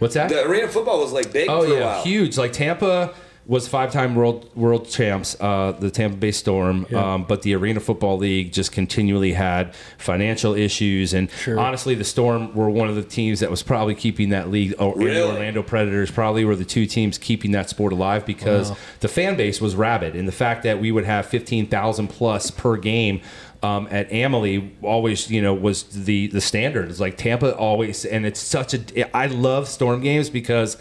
what's 0.00 0.14
that 0.14 0.28
The 0.28 0.44
arena 0.46 0.68
football 0.68 1.00
was 1.00 1.12
like 1.12 1.32
big 1.32 1.48
Oh 1.48 1.64
for 1.64 1.72
a 1.74 1.78
yeah, 1.78 2.02
huge. 2.02 2.36
Like 2.36 2.52
Tampa 2.52 3.14
was 3.46 3.68
five-time 3.68 4.14
world 4.14 4.48
world 4.56 4.88
champs, 4.88 5.36
uh, 5.38 5.72
the 5.78 5.90
Tampa 5.90 6.16
Bay 6.16 6.30
Storm. 6.30 6.86
Yeah. 6.90 7.14
Um, 7.14 7.24
but 7.24 7.42
the 7.42 7.54
Arena 7.54 7.78
Football 7.80 8.16
League 8.16 8.52
just 8.52 8.72
continually 8.72 9.34
had 9.34 9.74
financial 9.98 10.54
issues, 10.54 11.12
and 11.12 11.30
Sure. 11.30 11.58
honestly, 11.60 11.94
the 11.94 12.04
Storm 12.04 12.54
were 12.54 12.70
one 12.70 12.88
of 12.88 12.94
the 12.96 13.02
teams 13.02 13.40
that 13.40 13.50
was 13.50 13.62
probably 13.62 13.94
keeping 13.94 14.30
that 14.30 14.50
league. 14.50 14.74
Or 14.78 14.92
and 14.94 15.02
the 15.02 15.26
Orlando 15.26 15.62
Predators 15.62 16.10
probably 16.10 16.44
were 16.44 16.56
the 16.56 16.64
two 16.64 16.86
teams 16.86 17.18
keeping 17.18 17.50
that 17.52 17.68
sport 17.68 17.92
alive 17.92 18.24
because 18.24 18.70
Wow. 18.70 18.76
the 19.00 19.08
fan 19.08 19.36
base 19.36 19.60
was 19.60 19.74
rabid, 19.76 20.14
and 20.16 20.26
the 20.26 20.32
fact 20.32 20.62
that 20.62 20.80
we 20.80 20.90
would 20.90 21.04
have 21.04 21.26
fifteen 21.26 21.66
thousand 21.66 22.08
plus 22.08 22.50
per 22.50 22.76
game. 22.76 23.20
Um, 23.62 23.88
at 23.90 24.12
Amalie, 24.12 24.72
always 24.82 25.30
you 25.30 25.40
know 25.40 25.54
was 25.54 25.84
the 25.84 26.26
the 26.26 26.42
standard. 26.42 26.90
It's 26.90 27.00
like 27.00 27.16
Tampa 27.16 27.56
always, 27.56 28.04
and 28.04 28.26
it's 28.26 28.38
such 28.40 28.74
a. 28.74 29.16
I 29.16 29.24
love 29.26 29.68
Storm 29.68 30.02
games 30.02 30.28
because 30.28 30.76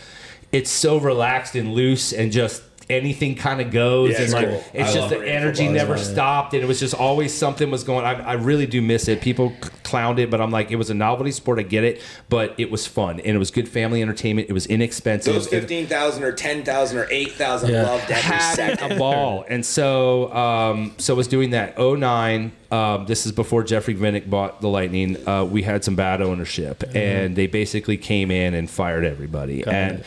it's 0.53 0.69
so 0.71 0.97
relaxed 0.97 1.55
and 1.55 1.73
loose 1.73 2.13
and 2.13 2.31
just 2.31 2.63
anything 2.89 3.33
kind 3.33 3.61
of 3.61 3.71
goes 3.71 4.09
Yeah, 4.11 4.15
and 4.17 4.23
it's 4.25 4.33
like 4.33 4.49
cool. 4.49 4.63
it's 4.73 4.89
I 4.91 4.93
just 4.93 5.09
the 5.09 5.25
energy 5.25 5.69
never 5.69 5.93
well. 5.93 6.03
stopped 6.03 6.53
and 6.53 6.61
it 6.61 6.65
was 6.67 6.81
just 6.81 6.93
always 6.93 7.33
something 7.33 7.71
was 7.71 7.85
going 7.85 8.03
I, 8.05 8.11
I 8.21 8.33
really 8.33 8.65
do 8.65 8.81
miss 8.81 9.07
it 9.07 9.21
people 9.21 9.53
clowned 9.85 10.19
it 10.19 10.29
but 10.29 10.41
i'm 10.41 10.51
like 10.51 10.69
it 10.69 10.75
was 10.75 10.89
a 10.89 10.93
novelty 10.93 11.31
sport 11.31 11.59
i 11.59 11.61
get 11.61 11.85
it 11.85 12.01
but 12.27 12.53
it 12.57 12.69
was 12.69 12.85
fun 12.85 13.21
and 13.21 13.35
it 13.35 13.39
was 13.39 13.51
good 13.51 13.69
family 13.69 14.01
entertainment 14.01 14.49
it 14.49 14.53
was 14.53 14.65
inexpensive 14.65 15.33
Those 15.33 15.47
It- 15.47 15.61
15,000 15.61 16.23
or 16.25 16.33
10,000 16.33 16.97
or 16.97 17.07
8,000 17.09 17.69
Yeah. 17.71 17.83
loved 17.83 18.03
every 18.03 18.15
had 18.15 18.53
second. 18.53 18.91
a 18.91 18.97
ball. 18.99 19.45
And 19.53 19.65
so 19.65 20.33
um, 20.35 20.93
so 20.97 21.15
was 21.15 21.27
doing 21.29 21.51
that. 21.51 21.77
09, 21.79 22.51
um, 22.69 23.05
this 23.05 23.25
is 23.25 23.31
before 23.31 23.63
Jeffrey 23.63 23.95
Vinik 23.95 24.29
bought 24.29 24.59
the 24.59 24.67
Lightning. 24.67 25.25
Uh, 25.27 25.45
we 25.45 25.61
had 25.63 25.83
some 25.85 25.95
bad 25.95 26.21
ownership 26.21 26.83
and 26.93 27.35
they 27.37 27.47
basically 27.47 27.95
came 27.97 28.29
in 28.29 28.53
and 28.53 28.69
fired 28.69 29.05
everybody. 29.05 29.63
and 29.65 29.99
it. 29.99 30.05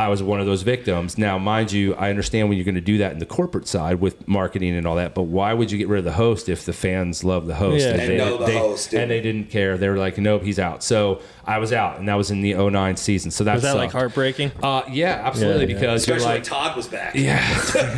I 0.00 0.08
was 0.08 0.22
one 0.22 0.40
of 0.40 0.46
those 0.46 0.62
victims. 0.62 1.18
Now, 1.18 1.38
mind 1.38 1.72
you, 1.72 1.94
I 1.94 2.10
understand 2.10 2.48
when 2.48 2.56
you're 2.56 2.64
going 2.64 2.74
to 2.74 2.80
do 2.80 2.98
that 2.98 3.12
in 3.12 3.18
the 3.18 3.26
corporate 3.26 3.68
side 3.68 4.00
with 4.00 4.26
marketing 4.26 4.74
and 4.76 4.86
all 4.86 4.96
that, 4.96 5.14
but 5.14 5.24
why 5.24 5.52
would 5.52 5.70
you 5.70 5.78
get 5.78 5.88
rid 5.88 5.98
of 5.98 6.04
the 6.04 6.12
host 6.12 6.48
if 6.48 6.64
the 6.64 6.72
fans 6.72 7.22
love 7.24 7.46
the 7.46 7.54
host? 7.54 7.84
Yeah. 7.84 7.92
And, 7.92 8.00
And 8.02 8.16
know 8.18 8.38
the 8.38 8.58
host, 8.58 8.90
dude. 8.90 9.00
and 9.00 9.10
they 9.10 9.20
didn't 9.20 9.50
care. 9.50 9.76
They 9.76 9.88
were 9.88 9.98
like, 9.98 10.16
nope, 10.18 10.42
he's 10.42 10.58
out. 10.58 10.82
So 10.82 11.20
I 11.46 11.58
was 11.58 11.72
out, 11.72 11.98
and 11.98 12.08
that 12.08 12.14
was 12.14 12.30
in 12.30 12.42
the 12.42 12.54
09 12.54 12.96
season. 12.96 13.30
So 13.30 13.44
that 13.44 13.54
Was 13.54 13.62
that 13.62 13.76
like 13.76 13.92
heartbreaking? 13.92 14.52
Uh, 14.62 14.82
yeah, 14.90 15.20
absolutely. 15.24 15.66
Yeah, 15.66 15.68
yeah. 15.72 15.74
Because 15.80 16.00
Especially 16.02 16.20
you're 16.22 16.28
when 16.28 16.36
like, 16.38 16.44
Todd 16.44 16.76
was 16.76 16.88
back. 16.88 17.14
yeah, 17.14 17.40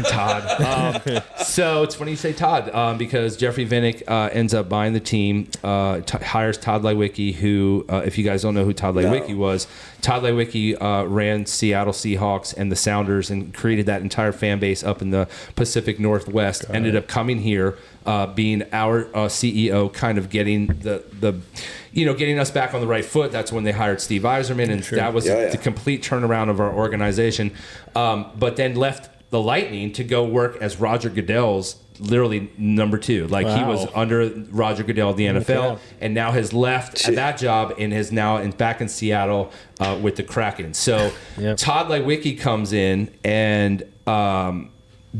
Todd. 0.06 1.02
Um, 1.12 1.22
so 1.44 1.82
it's 1.82 1.94
funny 1.94 2.12
you 2.12 2.16
say 2.16 2.32
Todd 2.32 2.70
um, 2.74 2.98
because 2.98 3.36
Jeffrey 3.36 3.66
Vinik 3.66 4.02
uh, 4.08 4.30
ends 4.32 4.54
up 4.54 4.68
buying 4.68 4.92
the 4.92 5.00
team, 5.00 5.48
uh, 5.62 6.00
t- 6.00 6.18
hires 6.24 6.56
Tod 6.56 6.82
Leiweke, 6.82 7.34
who, 7.34 7.84
uh, 7.88 8.02
if 8.04 8.16
you 8.16 8.24
guys 8.24 8.42
don't 8.42 8.54
know 8.54 8.64
who 8.64 8.72
Tod 8.72 8.94
Leiweke 8.94 9.36
was, 9.36 9.66
Tod 10.00 10.22
Leiweke 10.22 10.80
uh, 10.80 11.06
ran 11.06 11.46
Seattle 11.46 11.92
Seahawks 11.92 12.56
and 12.56 12.70
the 12.72 12.76
Sounders 12.76 13.30
and 13.30 13.52
created 13.52 13.86
that 13.86 14.02
entire 14.02 14.32
fan 14.32 14.58
base 14.58 14.82
up 14.82 15.02
in 15.02 15.10
the 15.10 15.28
Pacific 15.56 15.98
Northwest. 16.00 16.64
ended 16.70 16.96
up 16.96 17.06
coming 17.08 17.38
here, 17.40 17.76
uh, 18.06 18.26
being 18.26 18.62
our 18.72 19.06
uh, 19.14 19.28
CEO, 19.28 19.92
kind 19.92 20.18
of 20.18 20.30
getting 20.30 20.66
the 20.66 21.04
the. 21.20 21.40
You 21.94 22.06
know, 22.06 22.14
getting 22.14 22.38
us 22.38 22.50
back 22.50 22.72
on 22.72 22.80
the 22.80 22.86
right 22.86 23.04
foot. 23.04 23.32
That's 23.32 23.52
when 23.52 23.64
they 23.64 23.72
hired 23.72 24.00
Steve 24.00 24.22
Yzerman, 24.22 24.70
and 24.70 24.82
that 24.82 25.12
was 25.12 25.26
Yeah, 25.26 25.40
yeah. 25.42 25.48
the 25.50 25.58
complete 25.58 26.02
turnaround 26.02 26.48
of 26.48 26.58
our 26.58 26.72
organization. 26.72 27.52
Um, 27.94 28.30
but 28.38 28.56
then 28.56 28.76
left 28.76 29.10
the 29.28 29.38
Lightning 29.38 29.92
to 29.92 30.02
go 30.02 30.24
work 30.24 30.56
as 30.62 30.80
Roger 30.80 31.10
Goodell's 31.10 31.76
literally 31.98 32.50
number 32.56 32.96
two. 32.96 33.26
Like 33.26 33.46
he 33.46 33.62
was 33.62 33.86
under 33.94 34.30
Roger 34.50 34.84
Goodell 34.84 35.10
at 35.10 35.16
the 35.18 35.26
NFL, 35.26 35.72
Okay. 35.72 35.82
and 36.00 36.14
now 36.14 36.30
has 36.30 36.54
left 36.54 37.06
at 37.06 37.14
that 37.16 37.36
job 37.36 37.74
and 37.78 37.92
is 37.92 38.10
now 38.10 38.38
in, 38.38 38.52
back 38.52 38.80
in 38.80 38.88
Seattle 38.88 39.52
uh, 39.78 39.98
with 40.00 40.16
the 40.16 40.22
Kraken. 40.22 40.72
So 40.72 41.12
Yep. 41.38 41.58
Tod 41.58 41.88
Leiweke 41.88 42.40
comes 42.40 42.72
in 42.72 43.10
and. 43.22 43.82
Um, 44.06 44.71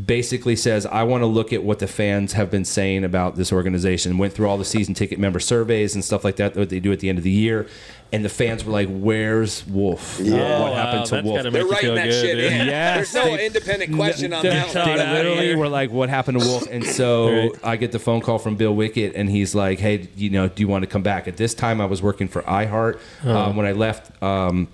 basically 0.07 0.57
says 0.57 0.87
I 0.87 1.03
want 1.03 1.23
to 1.23 1.27
look 1.27 1.53
at 1.53 1.63
what 1.63 1.79
the 1.79 1.87
fans 1.87 2.33
have 2.33 2.51
been 2.51 2.65
saying 2.65 3.05
about 3.05 3.37
this 3.37 3.53
organization. 3.53 4.17
Went 4.19 4.33
through 4.33 4.49
all 4.49 4.57
the 4.59 4.65
season 4.65 4.95
ticket 4.95 5.19
member 5.19 5.39
surveys 5.39 5.95
and 5.95 6.05
stuff 6.05 6.25
like 6.25 6.37
that 6.37 6.55
that 6.55 6.71
they 6.71 6.81
do 6.81 6.93
at 6.93 7.01
the 7.01 7.09
end 7.11 7.19
of 7.19 7.25
the 7.25 7.31
year, 7.31 7.67
and 8.11 8.25
the 8.25 8.31
fans 8.31 8.65
were 8.65 8.73
like, 8.73 8.89
"Where's 8.89 9.67
Wolf? 9.67 10.19
Yeah. 10.23 10.61
what 10.61 10.73
Oh, 10.73 10.75
happened 10.75 10.99
wow, 11.01 11.05
to 11.05 11.23
Wolf?" 11.23 11.37
gotta 11.37 11.51
They're 11.51 11.67
writing 11.67 11.95
that 11.97 12.05
good, 12.07 12.13
shit 12.23 12.37
dude. 12.37 12.53
in. 12.53 12.67
Yes, 12.69 13.13
There's 13.13 13.27
no 13.27 13.37
they- 13.37 13.47
independent 13.47 13.95
question 13.95 14.33
on 14.33 14.43
they're 14.43 14.53
that 14.53 14.69
Todd 14.73 14.89
one. 14.89 14.99
out 15.01 15.13
They 15.13 15.19
literally 15.19 15.47
here. 15.49 15.59
were 15.59 15.69
like, 15.69 15.91
"What 15.93 16.09
happened 16.09 16.41
to 16.41 16.47
Wolf?" 16.47 16.67
And 16.71 16.85
so 16.87 17.29
Right. 17.31 17.51
I 17.63 17.77
get 17.77 17.93
the 17.93 17.99
phone 17.99 18.23
call 18.23 18.39
from 18.39 18.57
Bill 18.57 18.75
Wickett, 18.75 19.13
and 19.15 19.29
he's 19.29 19.55
like, 19.55 19.79
"Hey, 19.79 20.09
you 20.17 20.31
know, 20.31 20.49
do 20.49 20.63
you 20.63 20.69
want 20.69 20.85
to 20.85 20.87
come 20.89 21.03
back?" 21.03 21.29
At 21.29 21.37
this 21.37 21.53
time, 21.53 21.83
I 21.83 21.85
was 21.85 22.01
working 22.03 22.29
for 22.29 22.41
iHeart. 22.43 22.99
Um, 23.25 23.57
when 23.57 23.67
I 23.67 23.73
left. 23.73 24.11
Um, 24.23 24.69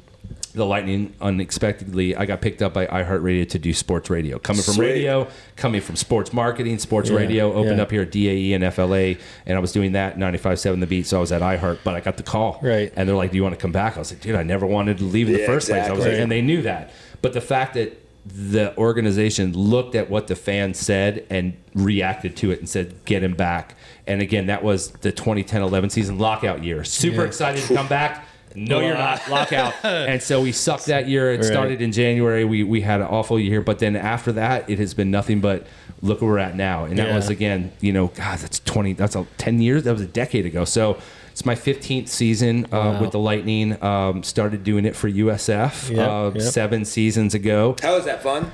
the 0.53 0.65
Lightning 0.65 1.15
unexpectedly, 1.21 2.17
I 2.17 2.25
got 2.27 2.41
picked 2.41 2.63
up 2.63 2.73
by 2.75 2.87
iHeartRadio 2.87 3.49
to 3.51 3.59
do 3.59 3.73
sports 3.73 4.11
radio. 4.11 4.39
Coming 4.39 4.63
from 4.63 4.75
Sweet. 4.75 4.87
radio, 4.87 5.29
coming 5.57 5.81
from 5.81 5.97
sports 5.97 6.33
marketing, 6.33 6.79
sports 6.79 7.11
Yeah, 7.11 7.17
radio, 7.17 7.53
opened 7.53 7.77
yeah. 7.77 7.83
up 7.83 7.91
here 7.91 8.03
at 8.03 8.11
DAE 8.11 8.53
and 8.55 8.65
FLA, 8.75 9.15
and 9.47 9.57
I 9.57 9.59
was 9.59 9.73
doing 9.73 9.93
that 9.93 10.17
95.7 10.17 10.81
The 10.81 10.87
Beat. 10.87 11.07
So 11.07 11.19
I 11.19 11.21
was 11.21 11.33
at 11.33 11.43
iHeart, 11.43 11.79
but 11.85 11.95
I 11.95 12.01
got 12.01 12.17
the 12.17 12.23
call. 12.23 12.59
Right. 12.63 12.93
And 12.97 13.09
they're 13.09 13.17
like, 13.17 13.31
Do 13.31 13.37
you 13.37 13.43
want 13.43 13.55
to 13.55 13.61
come 13.61 13.73
back? 13.73 13.97
I 13.97 14.01
was 14.01 14.13
like, 14.13 14.21
Dude, 14.21 14.35
I 14.37 14.43
never 14.43 14.67
wanted 14.67 14.99
to 14.99 15.05
leave 15.05 15.29
in 15.29 15.35
the 15.35 15.41
Yeah, 15.41 15.47
first 15.47 15.69
place. 15.69 15.87
I 15.89 15.93
was 15.93 16.05
like, 16.05 16.15
and 16.15 16.31
they 16.31 16.43
knew 16.43 16.63
that. 16.63 16.91
But 17.23 17.33
the 17.33 17.41
fact 17.41 17.75
that 17.75 18.05
the 18.27 18.77
organization 18.77 19.55
looked 19.57 19.95
at 19.95 20.11
what 20.11 20.27
the 20.27 20.37
fans 20.37 20.79
said 20.79 21.25
and 21.31 21.57
reacted 21.75 22.37
to 22.37 22.51
it 22.51 22.59
and 22.59 22.69
said, 22.69 22.95
get 23.07 23.23
him 23.23 23.33
back. 23.35 23.75
And 24.07 24.21
again, 24.21 24.47
that 24.47 24.63
was 24.63 24.91
the 24.91 25.11
2010 25.13 25.63
11 25.63 25.89
season 25.91 26.19
lockout 26.19 26.63
year. 26.63 26.85
Super 26.85 27.23
Yeah. 27.23 27.27
excited 27.29 27.63
to 27.65 27.75
come 27.75 27.89
back. 27.89 28.27
No, 28.55 28.81
you're 28.81 28.95
not. 28.95 29.29
Lockout. 29.29 29.75
and 29.85 30.23
so 30.23 30.41
we 30.43 30.53
sucked 30.53 30.87
that 30.87 31.09
year. 31.09 31.33
It 31.33 31.37
Right. 31.39 31.45
started 31.45 31.81
in 31.83 31.93
January. 31.93 32.45
We, 32.45 32.65
we 32.65 32.81
had 32.81 33.01
an 33.01 33.07
awful 33.07 33.39
year. 33.39 33.61
But 33.61 33.79
then 33.79 33.97
after 33.97 34.33
that, 34.33 34.69
it 34.69 34.79
has 34.79 34.95
been 34.95 35.11
nothing 35.11 35.41
but 35.41 35.67
look 36.03 36.21
where 36.23 36.31
we're 36.33 36.39
at 36.39 36.57
now. 36.57 36.85
And 36.85 36.99
that 36.99 37.09
Yeah. 37.09 37.17
was, 37.17 37.29
again, 37.29 37.73
you 37.81 37.93
know, 37.93 38.09
God, 38.09 38.39
that's 38.39 38.61
20, 38.61 38.93
that's 38.95 39.17
a 39.17 39.27
10 39.39 39.61
years. 39.61 39.83
That 39.85 39.93
was 39.93 40.03
a 40.03 40.07
decade 40.07 40.47
ago. 40.47 40.65
So 40.65 40.99
it's 41.33 41.45
my 41.45 41.55
15th 41.55 42.09
season 42.09 42.67
uh, 42.67 42.77
Wow. 42.77 43.01
with 43.01 43.11
the 43.13 43.19
Lightning. 43.19 43.83
Um, 43.83 44.23
started 44.23 44.65
doing 44.65 44.85
it 44.85 44.97
for 44.97 45.09
USF 45.09 45.91
Yep, 45.91 45.99
uh, 46.09 46.31
yep. 46.35 46.43
seven 46.43 46.85
seasons 46.85 47.35
ago. 47.35 47.77
How 47.83 47.97
is 47.97 48.05
that 48.07 48.23
fun? 48.23 48.51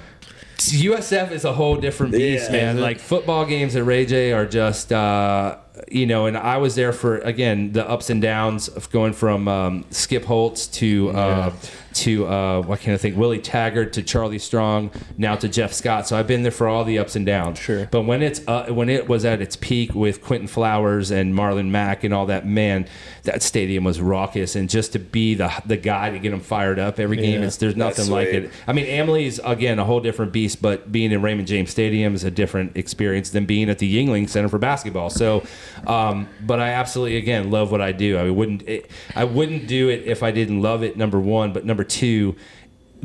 USF 0.59 1.31
is 1.33 1.45
a 1.45 1.53
whole 1.53 1.77
different 1.77 2.13
beast, 2.13 2.51
Yeah. 2.51 2.73
man. 2.73 2.81
Like 2.81 2.99
football 3.01 3.45
games 3.45 3.75
at 3.77 3.85
Ray 3.85 4.07
Jay 4.07 4.33
are 4.33 4.47
just, 4.47 4.93
uh, 4.93 5.57
you 5.91 6.07
know, 6.07 6.27
and 6.27 6.37
I 6.37 6.59
was 6.59 6.75
there 6.75 6.93
for 6.93 7.19
again 7.19 7.73
the 7.73 7.89
ups 7.89 8.11
and 8.11 8.23
downs 8.23 8.69
of 8.69 8.91
going 8.91 9.13
from 9.13 9.49
um, 9.49 9.85
Skip 9.91 10.25
Holtz 10.25 10.67
to 10.69 11.11
uh, 11.11 11.53
to 11.95 12.27
uh, 12.27 12.63
what 12.63 12.81
can 12.81 12.95
I 12.95 12.97
think 12.97 13.17
Willie 13.17 13.39
Taggart 13.39 13.93
to 13.95 14.03
Charlie 14.03 14.39
Strong 14.39 14.91
now 15.17 15.37
to 15.37 15.49
Jeff 15.49 15.73
Scott. 15.73 16.07
So 16.09 16.17
I've 16.19 16.27
been 16.27 16.43
there 16.43 16.53
for 16.53 16.67
all 16.69 16.85
the 16.85 16.99
ups 16.99 17.17
and 17.17 17.25
downs. 17.25 17.59
Sure. 17.59 17.87
But 17.91 18.03
when 18.03 18.23
it's 18.23 18.41
uh, 18.47 18.67
when 18.67 18.89
it 18.89 19.09
was 19.09 19.25
at 19.25 19.41
its 19.41 19.57
peak 19.57 19.95
with 19.95 20.23
Quinton 20.23 20.49
Flowers 20.49 21.11
and 21.11 21.35
Marlon 21.35 21.69
Mack 21.71 22.05
and 22.05 22.13
all 22.13 22.27
that, 22.27 22.47
man, 22.47 22.87
that 23.23 23.43
stadium 23.43 23.85
was 23.85 24.01
raucous. 24.01 24.57
And 24.57 24.69
just 24.69 24.93
to 24.93 24.99
be 24.99 25.35
the 25.35 25.53
the 25.67 25.77
guy 25.77 26.11
to 26.11 26.19
get 26.19 26.31
them 26.31 26.41
fired 26.41 26.79
up 26.79 26.99
every 26.99 27.17
game, 27.17 27.41
Yeah. 27.41 27.47
it's 27.47 27.57
there's 27.59 27.75
That's 27.75 27.99
nothing 27.99 28.13
like 28.13 28.29
sweet. 28.31 28.45
it. 28.45 28.51
I 28.67 28.73
mean, 28.73 29.01
Amalie's 29.01 29.39
again 29.45 29.79
a 29.79 29.85
whole 29.85 30.01
different 30.01 30.33
beast, 30.33 30.61
but 30.61 30.91
being 30.91 31.13
in 31.13 31.23
Raymond 31.23 31.47
James 31.49 31.71
Stadium 31.71 32.15
is 32.15 32.25
a 32.25 32.31
different 32.31 32.77
experience 32.77 33.31
than 33.31 33.45
being 33.47 33.69
at 33.71 33.79
the 33.79 33.93
Yuengling 33.95 34.29
Center 34.29 34.49
for 34.49 34.59
basketball. 34.59 35.11
So 35.11 35.43
Um, 35.87 36.29
but 36.45 36.61
I 36.61 36.71
absolutely 36.71 37.17
again 37.19 37.51
love 37.51 37.71
what 37.71 37.81
I 37.81 37.93
do. 37.93 38.17
I 38.17 38.31
wouldn't 38.31 38.63
it, 38.69 38.91
I 39.15 39.25
wouldn't 39.25 39.67
do 39.69 39.89
it 39.91 40.03
if 40.07 40.23
I 40.23 40.31
didn't 40.31 40.63
love 40.63 40.83
it. 40.83 40.97
Number 40.97 41.21
one, 41.21 41.53
but 41.53 41.65
number 41.65 41.84
two. 41.85 42.37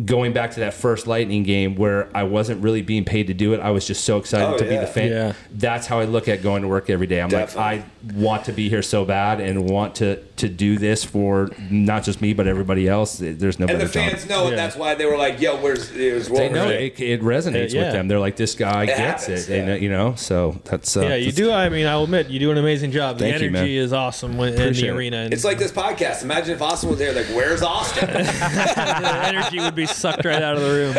Going 0.06 0.32
back 0.32 0.52
to 0.52 0.62
that 0.62 0.73
first 0.73 1.08
Lightning 1.08 1.43
game 1.43 1.75
where 1.75 2.08
I 2.15 2.23
wasn't 2.23 2.63
really 2.63 2.82
being 2.82 3.04
paid 3.04 3.28
to 3.28 3.34
do 3.34 3.54
it, 3.54 3.60
I 3.60 3.71
was 3.71 3.86
just 3.86 4.06
so 4.06 4.17
excited 4.17 4.47
Oh, 4.54 4.58
to 4.58 4.63
be 4.63 4.78
the 4.78 4.88
fan. 4.88 5.10
Yeah. 5.10 5.34
That's 5.52 5.88
how 5.88 5.99
I 5.99 6.06
look 6.06 6.30
at 6.30 6.41
going 6.41 6.62
to 6.62 6.69
work 6.69 6.89
every 6.89 7.06
day. 7.06 7.21
I'm 7.21 7.28
Definitely. 7.28 7.62
like, 7.62 7.82
I 8.15 8.17
want 8.17 8.45
to 8.45 8.54
be 8.54 8.69
here 8.69 8.82
so 8.82 9.04
bad 9.04 9.41
and 9.41 9.69
want 9.69 9.95
to 9.95 10.23
to 10.39 10.47
do 10.47 10.78
this 10.78 11.04
for 11.04 11.49
not 11.69 12.06
just 12.06 12.21
me 12.21 12.32
but 12.34 12.47
everybody 12.47 12.88
else. 12.88 13.17
There's 13.17 13.60
no 13.60 13.65
And 13.65 13.78
better 13.78 13.88
the 13.88 13.93
job. 13.93 14.12
fans 14.12 14.30
know 14.30 14.47
it. 14.47 14.52
Yeah. 14.52 14.56
That's 14.56 14.78
why 14.78 14.95
they 14.95 15.06
were 15.06 15.17
like, 15.17 15.41
"Yo, 15.41 15.58
where's 15.62 15.91
where's 15.91 16.30
They 16.30 16.47
know 16.47 16.69
it, 16.69 16.97
it 16.97 17.21
resonates 17.21 17.73
Uh, 17.73 17.80
yeah. 17.80 17.84
with 17.84 17.91
them. 17.91 18.08
They're 18.08 18.19
like, 18.21 18.38
this 18.38 18.56
guy 18.56 18.86
gets 18.86 18.97
happens, 19.25 19.43
it. 19.43 19.47
They 19.49 19.58
yeah. 19.60 19.65
know, 19.65 19.75
you 19.75 19.89
know, 19.89 20.13
so 20.15 20.58
that's 20.63 20.95
uh, 20.95 21.02
Yeah, 21.02 21.08
you 21.15 21.32
that's- 21.32 21.36
do. 21.36 21.52
I 21.52 21.67
mean, 21.67 21.86
I'll 21.88 22.06
admit 22.06 22.30
you 22.30 22.39
do 22.39 22.52
an 22.52 22.58
amazing 22.58 22.91
job. 22.93 23.17
The 23.17 23.25
Thank 23.25 23.41
you, 23.41 23.49
energy 23.49 23.75
is 23.78 23.91
awesome 23.91 24.38
when, 24.38 24.49
in 24.54 24.56
the 24.56 24.62
Appreciate 24.63 24.89
it. 24.91 24.93
arena. 24.95 25.17
And 25.17 25.34
It's 25.34 25.43
like 25.43 25.58
this 25.58 25.73
podcast. 25.73 26.23
Imagine 26.23 26.56
if 26.56 26.62
Austin 26.62 26.89
was 26.89 26.99
there. 26.99 27.12
Like, 27.12 27.25
where's 27.36 27.62
Austin? 27.62 28.08
the 28.13 29.19
energy 29.25 29.60
would 29.60 29.75
be 29.75 29.88
sucked 29.89 30.25
right 30.25 30.41
out 30.41 30.56
of 30.56 30.62
the 30.63 30.69
room. 30.69 30.93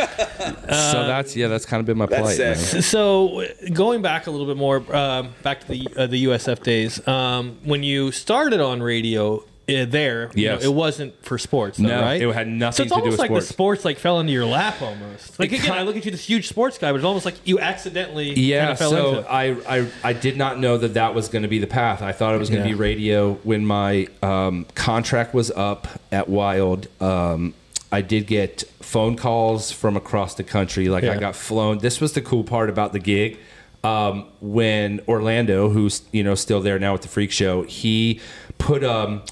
so 0.69 1.07
that's 1.07 1.37
yeah, 1.37 1.49
that's 1.49 1.67
kind 1.67 1.81
of 1.81 1.87
been 1.87 1.99
my 1.99 2.07
plight. 2.07 2.37
So 2.57 3.45
going 3.73 4.03
back 4.03 4.27
a 4.27 4.31
little 4.31 4.47
bit 4.47 4.57
more, 4.57 4.79
um, 4.95 5.35
back 5.43 5.61
to 5.61 5.69
the 5.69 5.89
uh, 5.97 6.07
the 6.07 6.25
USF 6.27 6.63
days. 6.63 7.07
Um, 7.07 7.59
when 7.65 7.83
you 7.83 8.13
started 8.13 8.61
on 8.61 8.83
radio 8.83 9.39
uh, 9.69 9.85
there, 9.87 10.31
you 10.35 10.49
know, 10.49 10.59
it 10.59 10.73
wasn't 10.73 11.15
for 11.25 11.39
sports, 11.39 11.79
though, 11.79 11.87
No, 11.87 12.01
right? 12.01 12.21
it 12.21 12.35
had 12.35 12.49
nothing 12.49 12.77
So 12.77 12.83
it's 12.83 12.91
to 12.93 12.95
do 12.97 13.01
almost 13.03 13.11
with 13.13 13.19
like 13.21 13.29
sports. 13.29 13.47
the 13.47 13.53
sports 13.53 13.85
like 13.85 13.99
fell 13.99 14.19
into 14.21 14.33
your 14.33 14.47
lap 14.47 14.83
almost. 14.83 15.39
Like 15.39 15.53
again, 15.53 15.73
I 15.73 15.83
look 15.83 15.97
at 15.97 16.05
you, 16.05 16.11
this 16.11 16.25
huge 16.25 16.49
sports 16.49 16.77
guy, 16.79 16.91
but 16.91 16.97
it's 16.97 17.05
almost 17.05 17.25
like 17.25 17.37
you 17.47 17.61
accidentally 17.61 18.33
Yeah, 18.35 18.61
kind 18.63 18.73
of 18.73 18.79
fell 18.79 18.91
so 18.91 19.19
into. 19.19 19.31
I, 19.31 19.79
I 19.81 19.87
I 20.03 20.13
did 20.13 20.37
not 20.37 20.59
know 20.59 20.77
that 20.79 20.95
that 20.95 21.15
was 21.15 21.29
going 21.29 21.43
to 21.43 21.49
be 21.49 21.59
the 21.61 21.67
path. 21.69 22.03
I 22.03 22.13
thought 22.13 22.35
it 22.35 22.39
was 22.39 22.51
going 22.51 22.63
to 22.63 22.69
Yeah. 22.69 22.75
be 22.75 22.81
radio. 22.81 23.35
When 23.45 23.65
my 23.65 24.09
um, 24.23 24.67
contract 24.75 25.35
was 25.35 25.51
up 25.53 25.87
at 26.11 26.29
Wild, 26.29 26.89
um, 27.01 27.55
I 27.93 28.03
did 28.03 28.27
get 28.27 28.63
phone 28.81 29.17
calls 29.17 29.73
from 29.73 29.97
across 29.97 30.35
the 30.35 30.45
country. 30.45 30.89
Like 30.89 31.05
I 31.05 31.17
got 31.17 31.35
flown. 31.37 31.79
This 31.79 32.01
was 32.01 32.13
the 32.13 32.23
cool 32.23 32.45
part 32.45 32.71
about 32.71 32.93
the 32.93 33.01
gig. 33.01 33.39
Um, 33.83 34.27
when 34.41 35.01
Orlando, 35.09 35.71
who's 35.71 36.03
you 36.13 36.23
know 36.23 36.35
still 36.35 36.61
there 36.61 36.79
now 36.79 36.93
with 36.93 37.03
the 37.03 37.09
Freak 37.09 37.31
Show, 37.33 37.63
he 37.63 38.21
put 38.59 38.85
um, 38.85 39.23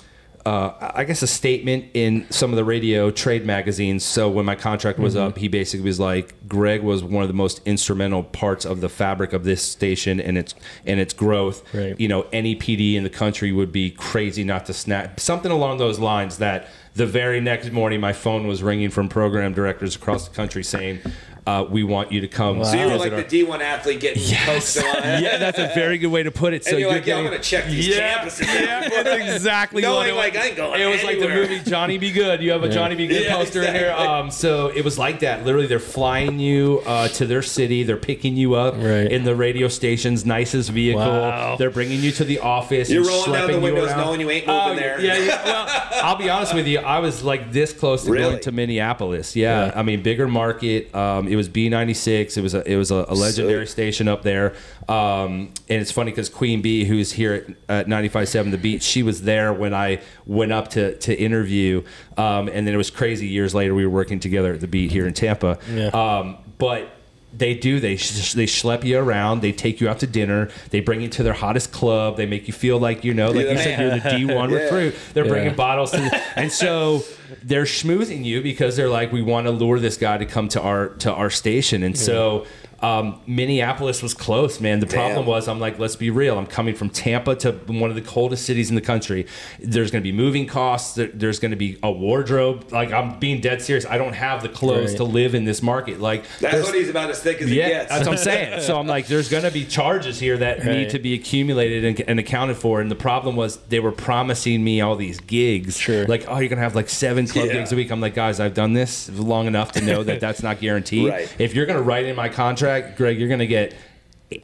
uh, 0.47 0.93
I 0.95 1.05
guess 1.05 1.21
a 1.21 1.27
statement 1.27 1.85
in 1.93 2.27
some 2.31 2.51
of 2.51 2.57
the 2.57 2.65
radio 2.65 3.11
trade 3.11 3.45
magazines. 3.45 4.05
So 4.05 4.31
when 4.31 4.47
my 4.47 4.55
contract 4.55 4.99
was 4.99 5.15
Mm-hmm. 5.15 5.27
up, 5.29 5.39
he 5.39 5.49
basically 5.49 5.85
was 5.85 6.01
like, 6.01 6.49
"Greg 6.49 6.83
was 6.83 7.05
one 7.05 7.23
of 7.23 7.29
the 7.29 7.35
most 7.35 7.61
instrumental 7.67 8.23
parts 8.23 8.65
of 8.65 8.81
the 8.81 8.89
fabric 8.89 9.35
of 9.35 9.45
this 9.45 9.63
station 9.63 10.19
and 10.19 10.39
its 10.39 10.55
and 10.87 10.99
its 10.99 11.13
growth. 11.13 11.63
Right. 11.75 11.99
You 12.01 12.09
know, 12.09 12.27
any 12.33 12.57
PD 12.57 12.95
in 12.95 13.03
the 13.05 13.11
country 13.11 13.53
would 13.53 13.71
be 13.71 13.91
crazy 13.91 14.45
not 14.45 14.65
to 14.67 14.73
snap 14.73 15.21
something 15.21 15.53
along 15.53 15.77
those 15.79 15.99
lines." 15.99 16.39
That 16.39 16.69
the 16.95 17.07
very 17.07 17.41
next 17.41 17.71
morning, 17.71 18.01
my 18.01 18.13
phone 18.13 18.47
was 18.47 18.63
ringing 18.63 18.91
from 18.91 19.09
program 19.09 19.53
directors 19.53 19.97
across 19.97 20.29
the 20.29 20.35
country 20.35 20.65
saying, 20.65 21.01
uh, 21.49 21.65
"We 21.65 21.83
want 21.83 22.13
you 22.13 22.21
to 22.21 22.29
come." 22.29 22.65
so 22.65 22.75
you 22.77 22.87
were 22.87 22.97
like 22.97 23.13
our-" 23.13 23.23
the 23.23 23.45
D1 23.45 23.61
athlete 23.61 24.01
getting 24.01 24.23
coached 24.45 24.77
on. 24.79 24.85
yeah, 25.23 25.39
that's 25.39 25.59
a 25.59 25.71
very 25.75 25.99
good 25.99 26.09
way 26.09 26.23
to 26.23 26.31
put 26.31 26.53
it. 26.53 26.57
And 26.57 26.65
so 26.67 26.77
you're 26.77 26.91
like, 26.91 27.07
"Yo, 27.07 27.19
I'm 27.19 27.25
gonna 27.25 27.39
check 27.39 27.67
these 27.67 27.89
yeah, 27.89 28.19
campuses." 28.19 28.47
Yeah, 28.47 28.89
that's 29.03 29.35
exactly 29.37 29.83
Knowing, 29.83 29.97
what 29.99 30.09
it 30.09 30.15
like, 30.15 30.33
was. 30.35 30.43
I 30.43 30.47
ain't 30.47 30.57
going 30.57 30.81
It 30.81 30.87
was 30.87 31.03
like 31.05 31.19
the 31.21 31.29
movie 31.29 31.61
Johnny 31.61 31.99
Be 31.99 32.11
Good. 32.13 32.43
You 32.43 32.51
have 32.53 32.63
a 32.63 32.69
Johnny 32.69 32.95
Be 32.95 33.07
Good 33.07 33.25
Yeah, 33.25 33.37
poster 33.37 33.63
in 33.63 33.75
here. 33.75 33.93
Um, 33.93 34.31
so 34.31 34.69
it 34.69 34.85
was 34.85 34.99
like 34.99 35.21
that. 35.21 35.45
Literally, 35.45 35.67
they're 35.67 35.79
flying 35.79 36.39
you 36.39 36.83
uh, 36.87 37.09
to 37.09 37.27
their 37.27 37.43
city. 37.43 37.83
They're 37.83 37.97
picking 37.97 38.37
you 38.37 38.55
up 38.55 38.75
Right. 38.75 39.11
in 39.11 39.25
the 39.25 39.35
radio 39.35 39.69
station's 39.69 40.25
nicest 40.27 40.71
vehicle. 40.71 41.01
Wow. 41.03 41.57
They're 41.57 41.71
bringing 41.71 42.01
you 42.01 42.11
to 42.13 42.25
the 42.25 42.41
office. 42.41 42.91
You're 42.91 43.01
and 43.03 43.09
rolling 43.09 43.33
down 43.33 43.47
the 43.47 43.53
schlepping 43.53 43.57
you 43.57 43.63
windows 43.63 43.89
around. 43.91 43.99
knowing 43.99 44.21
you 44.21 44.31
ain't 44.31 44.47
moving 44.47 44.63
Oh, 44.73 44.75
there. 44.75 45.01
Yeah, 45.01 45.19
yeah. 45.19 45.45
Well, 45.45 45.67
I'll 46.05 46.17
be 46.17 46.29
honest 46.31 46.55
with 46.55 46.67
you. 46.67 46.79
I 46.81 46.99
was 47.01 47.23
like 47.23 47.53
this 47.53 47.73
close 47.73 48.05
to 48.05 48.11
Really? 48.11 48.31
going 48.31 48.43
to 48.43 48.53
Minneapolis. 48.53 49.35
Yeah. 49.37 49.73
I 49.75 49.83
mean, 49.83 50.03
bigger 50.03 50.29
market. 50.29 50.95
Um, 50.95 51.29
it 51.29 51.37
was 51.39 51.49
B96. 51.49 52.37
It 52.37 52.41
was 52.43 52.53
a, 52.53 52.71
it 52.71 52.77
was 52.77 52.91
a, 52.91 53.07
a 53.09 53.15
legendary 53.15 53.67
Sick. 53.67 53.73
station 53.73 54.09
up 54.09 54.23
there. 54.23 54.55
Um, 54.89 55.55
and 55.69 55.81
it's 55.81 55.91
funny 55.91 56.11
because 56.11 56.29
Queen 56.29 56.61
Bee, 56.61 56.85
who's 56.85 57.13
here 57.13 57.57
at, 57.69 57.81
at 57.81 57.87
95.7 57.87 58.51
The 58.51 58.59
Beat, 58.59 58.83
she 58.83 59.03
was 59.03 59.23
there 59.23 59.53
when 59.53 59.73
I 59.73 60.03
went 60.27 60.53
up 60.53 60.69
to, 60.69 60.99
to 60.99 61.19
interview. 61.19 61.83
Um, 62.19 62.49
and 62.49 62.67
then 62.67 62.75
it 62.75 62.77
was 62.77 62.91
crazy. 62.91 63.27
Years 63.27 63.55
later, 63.55 63.75
we 63.75 63.87
were 63.87 63.93
working 63.93 64.21
together 64.21 64.53
at 64.53 64.61
The 64.61 64.69
Beat 64.69 64.93
here 64.93 65.07
in 65.07 65.15
Tampa. 65.15 65.59
Yeah. 65.71 65.89
Um, 65.89 66.37
but 66.59 66.91
they 67.37 67.55
do. 67.55 67.79
They 67.79 67.97
sh- 67.97 68.33
they 68.33 68.47
schlep 68.47 68.85
you 68.85 68.99
around. 68.99 69.43
They 69.43 69.53
take 69.53 69.81
you 69.81 69.89
out 69.89 69.99
to 70.01 70.07
dinner. 70.07 70.49
They 70.71 70.81
bring 70.81 71.01
you 71.03 71.09
to 71.09 71.23
their 71.23 71.35
hottest 71.35 71.73
club. 71.73 72.17
They 72.17 72.27
make 72.27 72.47
you 72.49 72.55
feel 72.55 72.79
like 72.79 73.05
you 73.05 73.13
know, 73.15 73.27
like 73.29 73.37
You're 73.43 73.49
you 73.51 73.55
the 73.57 73.63
said, 73.63 73.81
you're 73.81 73.99
the 74.01 74.19
D 74.27 74.35
one 74.35 74.51
Yeah. 74.51 74.57
recruit. 74.57 74.95
They're 75.15 75.27
bringing 75.27 75.55
bottles, 75.55 75.91
to 75.91 75.99
the, 75.99 76.23
and 76.37 76.51
so 76.51 77.03
they're 77.43 77.65
schmoozing 77.65 78.25
you 78.25 78.43
because 78.43 78.77
they're 78.77 78.89
like, 78.89 79.13
we 79.13 79.21
want 79.23 79.47
to 79.47 79.51
lure 79.51 79.79
this 79.79 79.97
guy 79.99 80.17
to 80.19 80.25
come 80.27 80.49
to 80.49 80.61
our 80.63 80.89
to 80.89 81.13
our 81.13 81.29
station. 81.31 81.83
And 81.83 81.99
so 81.99 82.47
um, 82.81 83.21
Minneapolis 83.27 84.03
was 84.03 84.15
close, 84.15 84.61
man. 84.61 84.81
The 84.81 84.87
problem 84.87 85.17
Damn. 85.23 85.27
was, 85.27 85.49
I'm 85.49 85.59
like, 85.59 85.79
let's 85.79 85.97
be 85.97 86.11
real. 86.11 86.39
I'm 86.39 86.47
coming 86.47 86.75
from 86.75 86.91
Tampa 86.91 87.35
to 87.37 87.53
one 87.67 87.91
of 87.91 87.97
the 87.97 88.03
coldest 88.03 88.45
cities 88.47 88.69
in 88.71 88.77
the 88.77 88.81
country. 88.81 89.27
There's 89.59 89.91
going 89.91 90.03
to 90.03 90.09
be 90.09 90.17
moving 90.17 90.47
costs. 90.47 90.95
There, 90.95 91.09
there's 91.09 91.41
going 91.41 91.51
to 91.51 91.57
be 91.57 91.79
a 91.83 91.91
wardrobe. 91.91 92.71
Like 92.73 92.93
I'm 92.93 93.19
being 93.19 93.41
dead 93.41 93.63
serious. 93.63 93.85
I 93.87 93.99
don't 93.99 94.13
have 94.13 94.43
the 94.43 94.49
clothes 94.49 94.91
Right. 94.91 94.97
to 94.99 95.05
live 95.05 95.35
in 95.35 95.45
this 95.45 95.63
market. 95.63 96.01
Like 96.01 96.25
That's 96.41 96.63
what 96.65 96.75
he's 96.75 96.89
about 96.89 97.11
as 97.11 97.21
thick 97.21 97.41
as 97.43 97.51
yeah, 97.51 97.65
he 97.65 97.71
gets. 97.71 97.91
that's 97.91 98.07
what 98.07 98.13
I'm 98.19 98.23
saying. 98.23 98.61
So 98.69 98.79
I'm 98.79 98.87
like, 98.87 99.07
there's 99.07 99.29
going 99.29 99.45
to 99.45 99.51
be 99.51 99.65
charges 99.65 100.21
here 100.21 100.37
that 100.39 100.59
Right. 100.59 100.67
need 100.67 100.91
to 100.91 100.99
be 100.99 101.15
accumulated 101.15 101.85
and, 101.85 102.01
and 102.09 102.19
accounted 102.21 102.57
for. 102.59 102.81
And 102.81 102.91
the 102.91 102.95
problem 102.97 103.35
was 103.35 103.57
they 103.69 103.81
were 103.81 103.93
promising 103.93 104.63
me 104.63 104.81
all 104.81 104.95
these 104.97 105.19
gigs. 105.21 105.77
Sure. 105.79 106.07
Like, 106.07 106.25
oh, 106.29 106.39
you're 106.39 106.49
going 106.49 106.59
to 106.59 106.63
have 106.63 106.75
like 106.77 106.89
seven 106.89 107.27
club 107.27 107.47
Yeah. 107.47 107.55
gigs 107.55 107.73
a 107.73 107.77
week. 107.77 107.91
I'm 107.91 108.01
like, 108.01 108.15
guys, 108.15 108.41
I've 108.41 108.55
done 108.55 108.73
this 108.75 109.09
long 109.11 109.47
enough 109.47 109.73
to 109.73 109.81
know 109.81 110.05
that 110.05 110.21
that's 110.27 110.43
not 110.43 110.61
guaranteed. 110.61 111.09
Right. 111.09 111.35
If 111.39 111.55
you're 111.55 111.67
going 111.67 111.79
to 111.79 111.83
write 111.83 112.05
in 112.05 112.15
my 112.15 112.29
contract, 112.29 112.68
Greg, 112.97 113.19
you're 113.19 113.29
going 113.29 113.41
to 113.41 113.47
get 113.47 113.75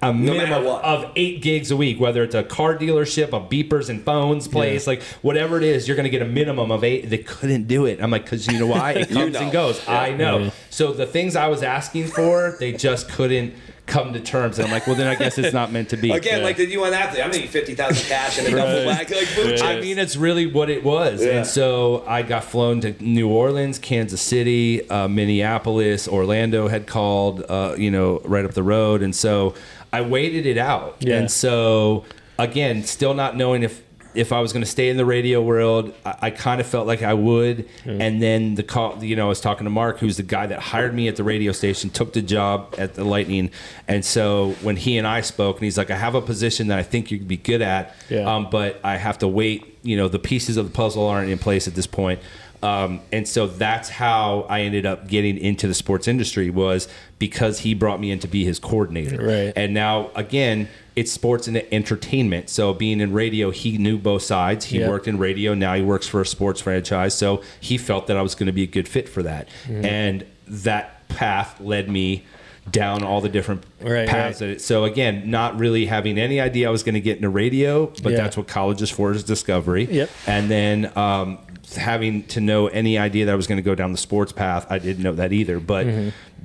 a 0.01 0.15
minimum 0.15 0.65
what. 0.65 0.83
of 0.83 1.13
eight 1.15 1.43
gigs 1.43 1.71
a 1.71 1.77
week, 1.77 2.01
whether 2.01 2.23
it's 2.25 2.35
a 2.35 2.43
car 2.43 2.75
dealership, 2.77 3.29
a 3.29 3.41
beepers 3.41 3.91
and 3.91 4.03
phones 4.03 4.49
place, 4.49 4.87
like 4.87 5.03
whatever 5.21 5.59
it 5.59 5.63
is, 5.63 5.87
you're 5.87 5.97
going 5.97 6.05
to 6.05 6.11
get 6.11 6.23
a 6.23 6.27
minimum 6.27 6.71
of 6.73 6.83
eight. 6.83 7.11
They 7.11 7.19
couldn't 7.19 7.65
do 7.69 7.85
it. 7.85 8.01
I'm 8.03 8.11
like, 8.11 8.25
because 8.25 8.47
you 8.47 8.59
know 8.59 8.67
why? 8.67 8.93
It 8.95 9.11
You 9.11 9.17
comes 9.17 9.33
know. 9.35 9.41
and 9.41 9.53
goes. 9.53 9.87
I 9.89 10.13
know. 10.13 10.51
So 10.71 10.93
the 10.95 11.05
things 11.07 11.37
I 11.37 11.49
was 11.49 11.63
asking 11.63 12.07
for, 12.09 12.57
they 12.59 12.73
just 12.73 13.11
couldn't 13.11 13.53
come 13.87 14.13
to 14.13 14.21
terms. 14.21 14.59
And 14.59 14.67
I'm 14.67 14.73
like, 14.73 14.87
well, 14.87 14.97
then 14.97 15.07
I 15.07 15.15
guess 15.15 15.39
it's 15.39 15.53
not 15.53 15.71
meant 15.71 15.91
to 15.91 15.97
be. 15.97 16.11
Again, 16.25 16.43
like 16.43 16.57
the 16.57 16.67
D1 16.67 16.93
athlete, 16.93 17.25
I'm 17.25 17.31
gonna 17.31 17.47
fifty 17.47 17.75
thousand 17.75 18.07
cash 18.07 18.39
and 18.39 18.47
a 18.49 18.51
double 18.57 18.85
bag 18.91 19.11
like 19.11 19.27
food 19.27 19.61
I 19.61 19.81
mean, 19.81 19.99
it's 19.99 20.17
really 20.17 20.47
what 20.47 20.71
it 20.71 20.83
was. 20.85 21.25
Yeah. 21.25 21.39
And 21.39 21.47
so 21.47 22.05
I 22.07 22.23
got 22.23 22.45
flown 22.45 22.81
to 22.83 22.93
New 23.03 23.29
Orleans, 23.29 23.79
Kansas 23.79 24.21
City, 24.21 24.89
uh, 24.89 25.09
Minneapolis, 25.09 26.09
Orlando 26.09 26.69
had 26.69 26.87
called, 26.87 27.45
uh, 27.49 27.75
you 27.77 27.91
know, 27.91 28.21
right 28.25 28.45
up 28.45 28.53
the 28.53 28.63
road. 28.63 29.03
And 29.03 29.15
so 29.15 29.55
I 29.93 30.01
waited 30.01 30.47
it 30.47 30.59
out. 30.59 30.97
Yeah. 31.01 31.19
And 31.19 31.31
so, 31.31 32.05
again, 32.39 32.85
still 32.85 33.15
not 33.15 33.37
knowing 33.37 33.63
if. 33.63 33.84
If 34.15 34.33
I 34.33 34.41
was 34.41 34.53
going 34.53 34.63
to 34.63 34.71
stay 34.71 34.89
in 34.89 34.97
the 34.97 35.05
radio 35.05 35.43
world, 35.43 35.93
I, 36.05 36.17
I 36.23 36.31
kind 36.31 36.61
of 36.61 36.67
felt 36.67 36.87
like 36.87 37.03
I 37.03 37.15
would. 37.15 37.69
And 37.85 38.23
then 38.23 38.55
the 38.55 38.63
call, 38.63 39.03
you 39.03 39.17
know, 39.17 39.27
I 39.27 39.29
was 39.29 39.41
talking 39.41 39.65
to 39.65 39.71
Mark, 39.71 39.99
who's 39.99 40.17
the 40.17 40.23
guy 40.23 40.47
that 40.47 40.61
hired 40.61 40.95
me 40.95 41.09
at 41.09 41.17
the 41.17 41.25
radio 41.25 41.53
station, 41.53 41.91
took 41.91 42.13
the 42.13 42.23
job 42.23 42.75
at 42.79 42.95
the 42.95 43.05
Lightning. 43.05 43.51
And 43.89 44.05
so 44.05 44.53
when 44.63 44.77
he 44.77 44.99
and 44.99 45.07
I 45.07 45.21
spoke, 45.21 45.57
and 45.57 45.65
he's 45.65 45.79
like, 45.79 45.91
I 45.91 45.97
have 45.97 46.15
a 46.15 46.23
position 46.23 46.69
that 46.69 46.79
I 46.79 46.83
think 46.83 47.11
you'd 47.11 47.29
be 47.29 47.37
good 47.37 47.63
at. 47.63 47.95
Yeah. 48.09 48.33
Um, 48.33 48.49
but 48.51 48.81
I 48.85 48.97
have 48.97 49.19
to 49.19 49.29
wait. 49.29 49.79
You 49.83 49.97
know, 49.97 50.09
the 50.09 50.19
pieces 50.19 50.57
of 50.57 50.67
the 50.67 50.73
puzzle 50.73 51.07
aren't 51.07 51.31
in 51.31 51.39
place 51.39 51.69
at 51.69 51.75
this 51.75 51.87
point. 51.87 52.21
Um, 52.63 53.03
and 53.13 53.29
so 53.29 53.47
that's 53.47 53.91
how 53.91 54.47
I 54.49 54.63
ended 54.63 54.87
up 54.87 55.07
getting 55.07 55.37
into 55.37 55.69
the 55.69 55.75
sports 55.75 56.09
industry 56.09 56.49
was 56.49 56.89
because 57.19 57.59
he 57.59 57.75
brought 57.75 58.01
me 58.01 58.11
in 58.11 58.21
to 58.21 58.29
be 58.29 58.43
his 58.45 58.59
coordinator. 58.59 59.23
Right. 59.23 59.53
And 59.55 59.75
now 59.75 60.11
again, 60.15 60.71
it's 60.97 61.11
sports 61.13 61.49
and 61.49 61.57
entertainment. 61.73 62.49
So 62.49 62.73
being 62.73 63.01
in 63.01 63.13
radio, 63.13 63.51
he 63.51 63.79
knew 63.79 63.99
both 63.99 64.23
sides. 64.23 64.67
He 64.67 64.79
Yeah. 64.79 64.89
worked 64.89 65.09
in 65.09 65.19
radio. 65.19 65.53
Now 65.55 65.75
he 65.75 65.83
works 65.83 66.07
for 66.07 66.21
a 66.21 66.27
sports 66.27 66.61
franchise. 66.61 67.15
So 67.15 67.43
he 67.61 67.77
felt 67.79 68.07
that 68.07 68.17
I 68.17 68.23
was 68.23 68.35
going 68.35 68.47
to 68.47 68.53
be 68.53 68.63
a 68.63 68.67
good 68.69 68.87
fit 68.89 69.09
for 69.09 69.23
that. 69.25 69.49
Mm-hmm. 69.67 69.85
And 69.85 70.25
that 70.47 71.09
path 71.09 71.61
led 71.61 71.89
me 71.89 72.25
down 72.71 73.03
all 73.03 73.21
the 73.21 73.29
different 73.29 73.63
Right, 73.83 74.09
paths 74.09 74.41
right. 74.41 74.47
that 74.49 74.53
it- 74.55 74.61
so 74.63 74.85
again, 74.85 75.25
not 75.31 75.59
really 75.59 75.87
having 75.87 76.17
any 76.17 76.41
idea 76.41 76.69
I 76.69 76.71
was 76.71 76.83
going 76.83 76.95
to 76.95 77.01
get 77.01 77.17
into 77.17 77.29
radio, 77.29 77.87
but 78.03 78.13
Yeah. 78.13 78.19
that's 78.19 78.37
what 78.37 78.47
college 78.47 78.81
is 78.81 78.89
for 78.91 79.13
is 79.13 79.23
discovery. 79.25 79.87
Yep. 79.91 80.11
And 80.27 80.51
then 80.51 80.91
um, 80.97 81.39
having 81.77 82.23
to 82.29 82.41
know 82.41 82.69
any 82.69 82.97
idea 82.99 83.27
that 83.27 83.33
I 83.33 83.35
was 83.35 83.47
going 83.47 83.57
to 83.59 83.63
go 83.63 83.75
down 83.75 83.93
the 83.93 83.99
sports 83.99 84.33
path, 84.33 84.67
I 84.71 84.79
didn't 84.79 85.03
know 85.03 85.13
that 85.15 85.33
either. 85.33 85.59
But 85.61 85.87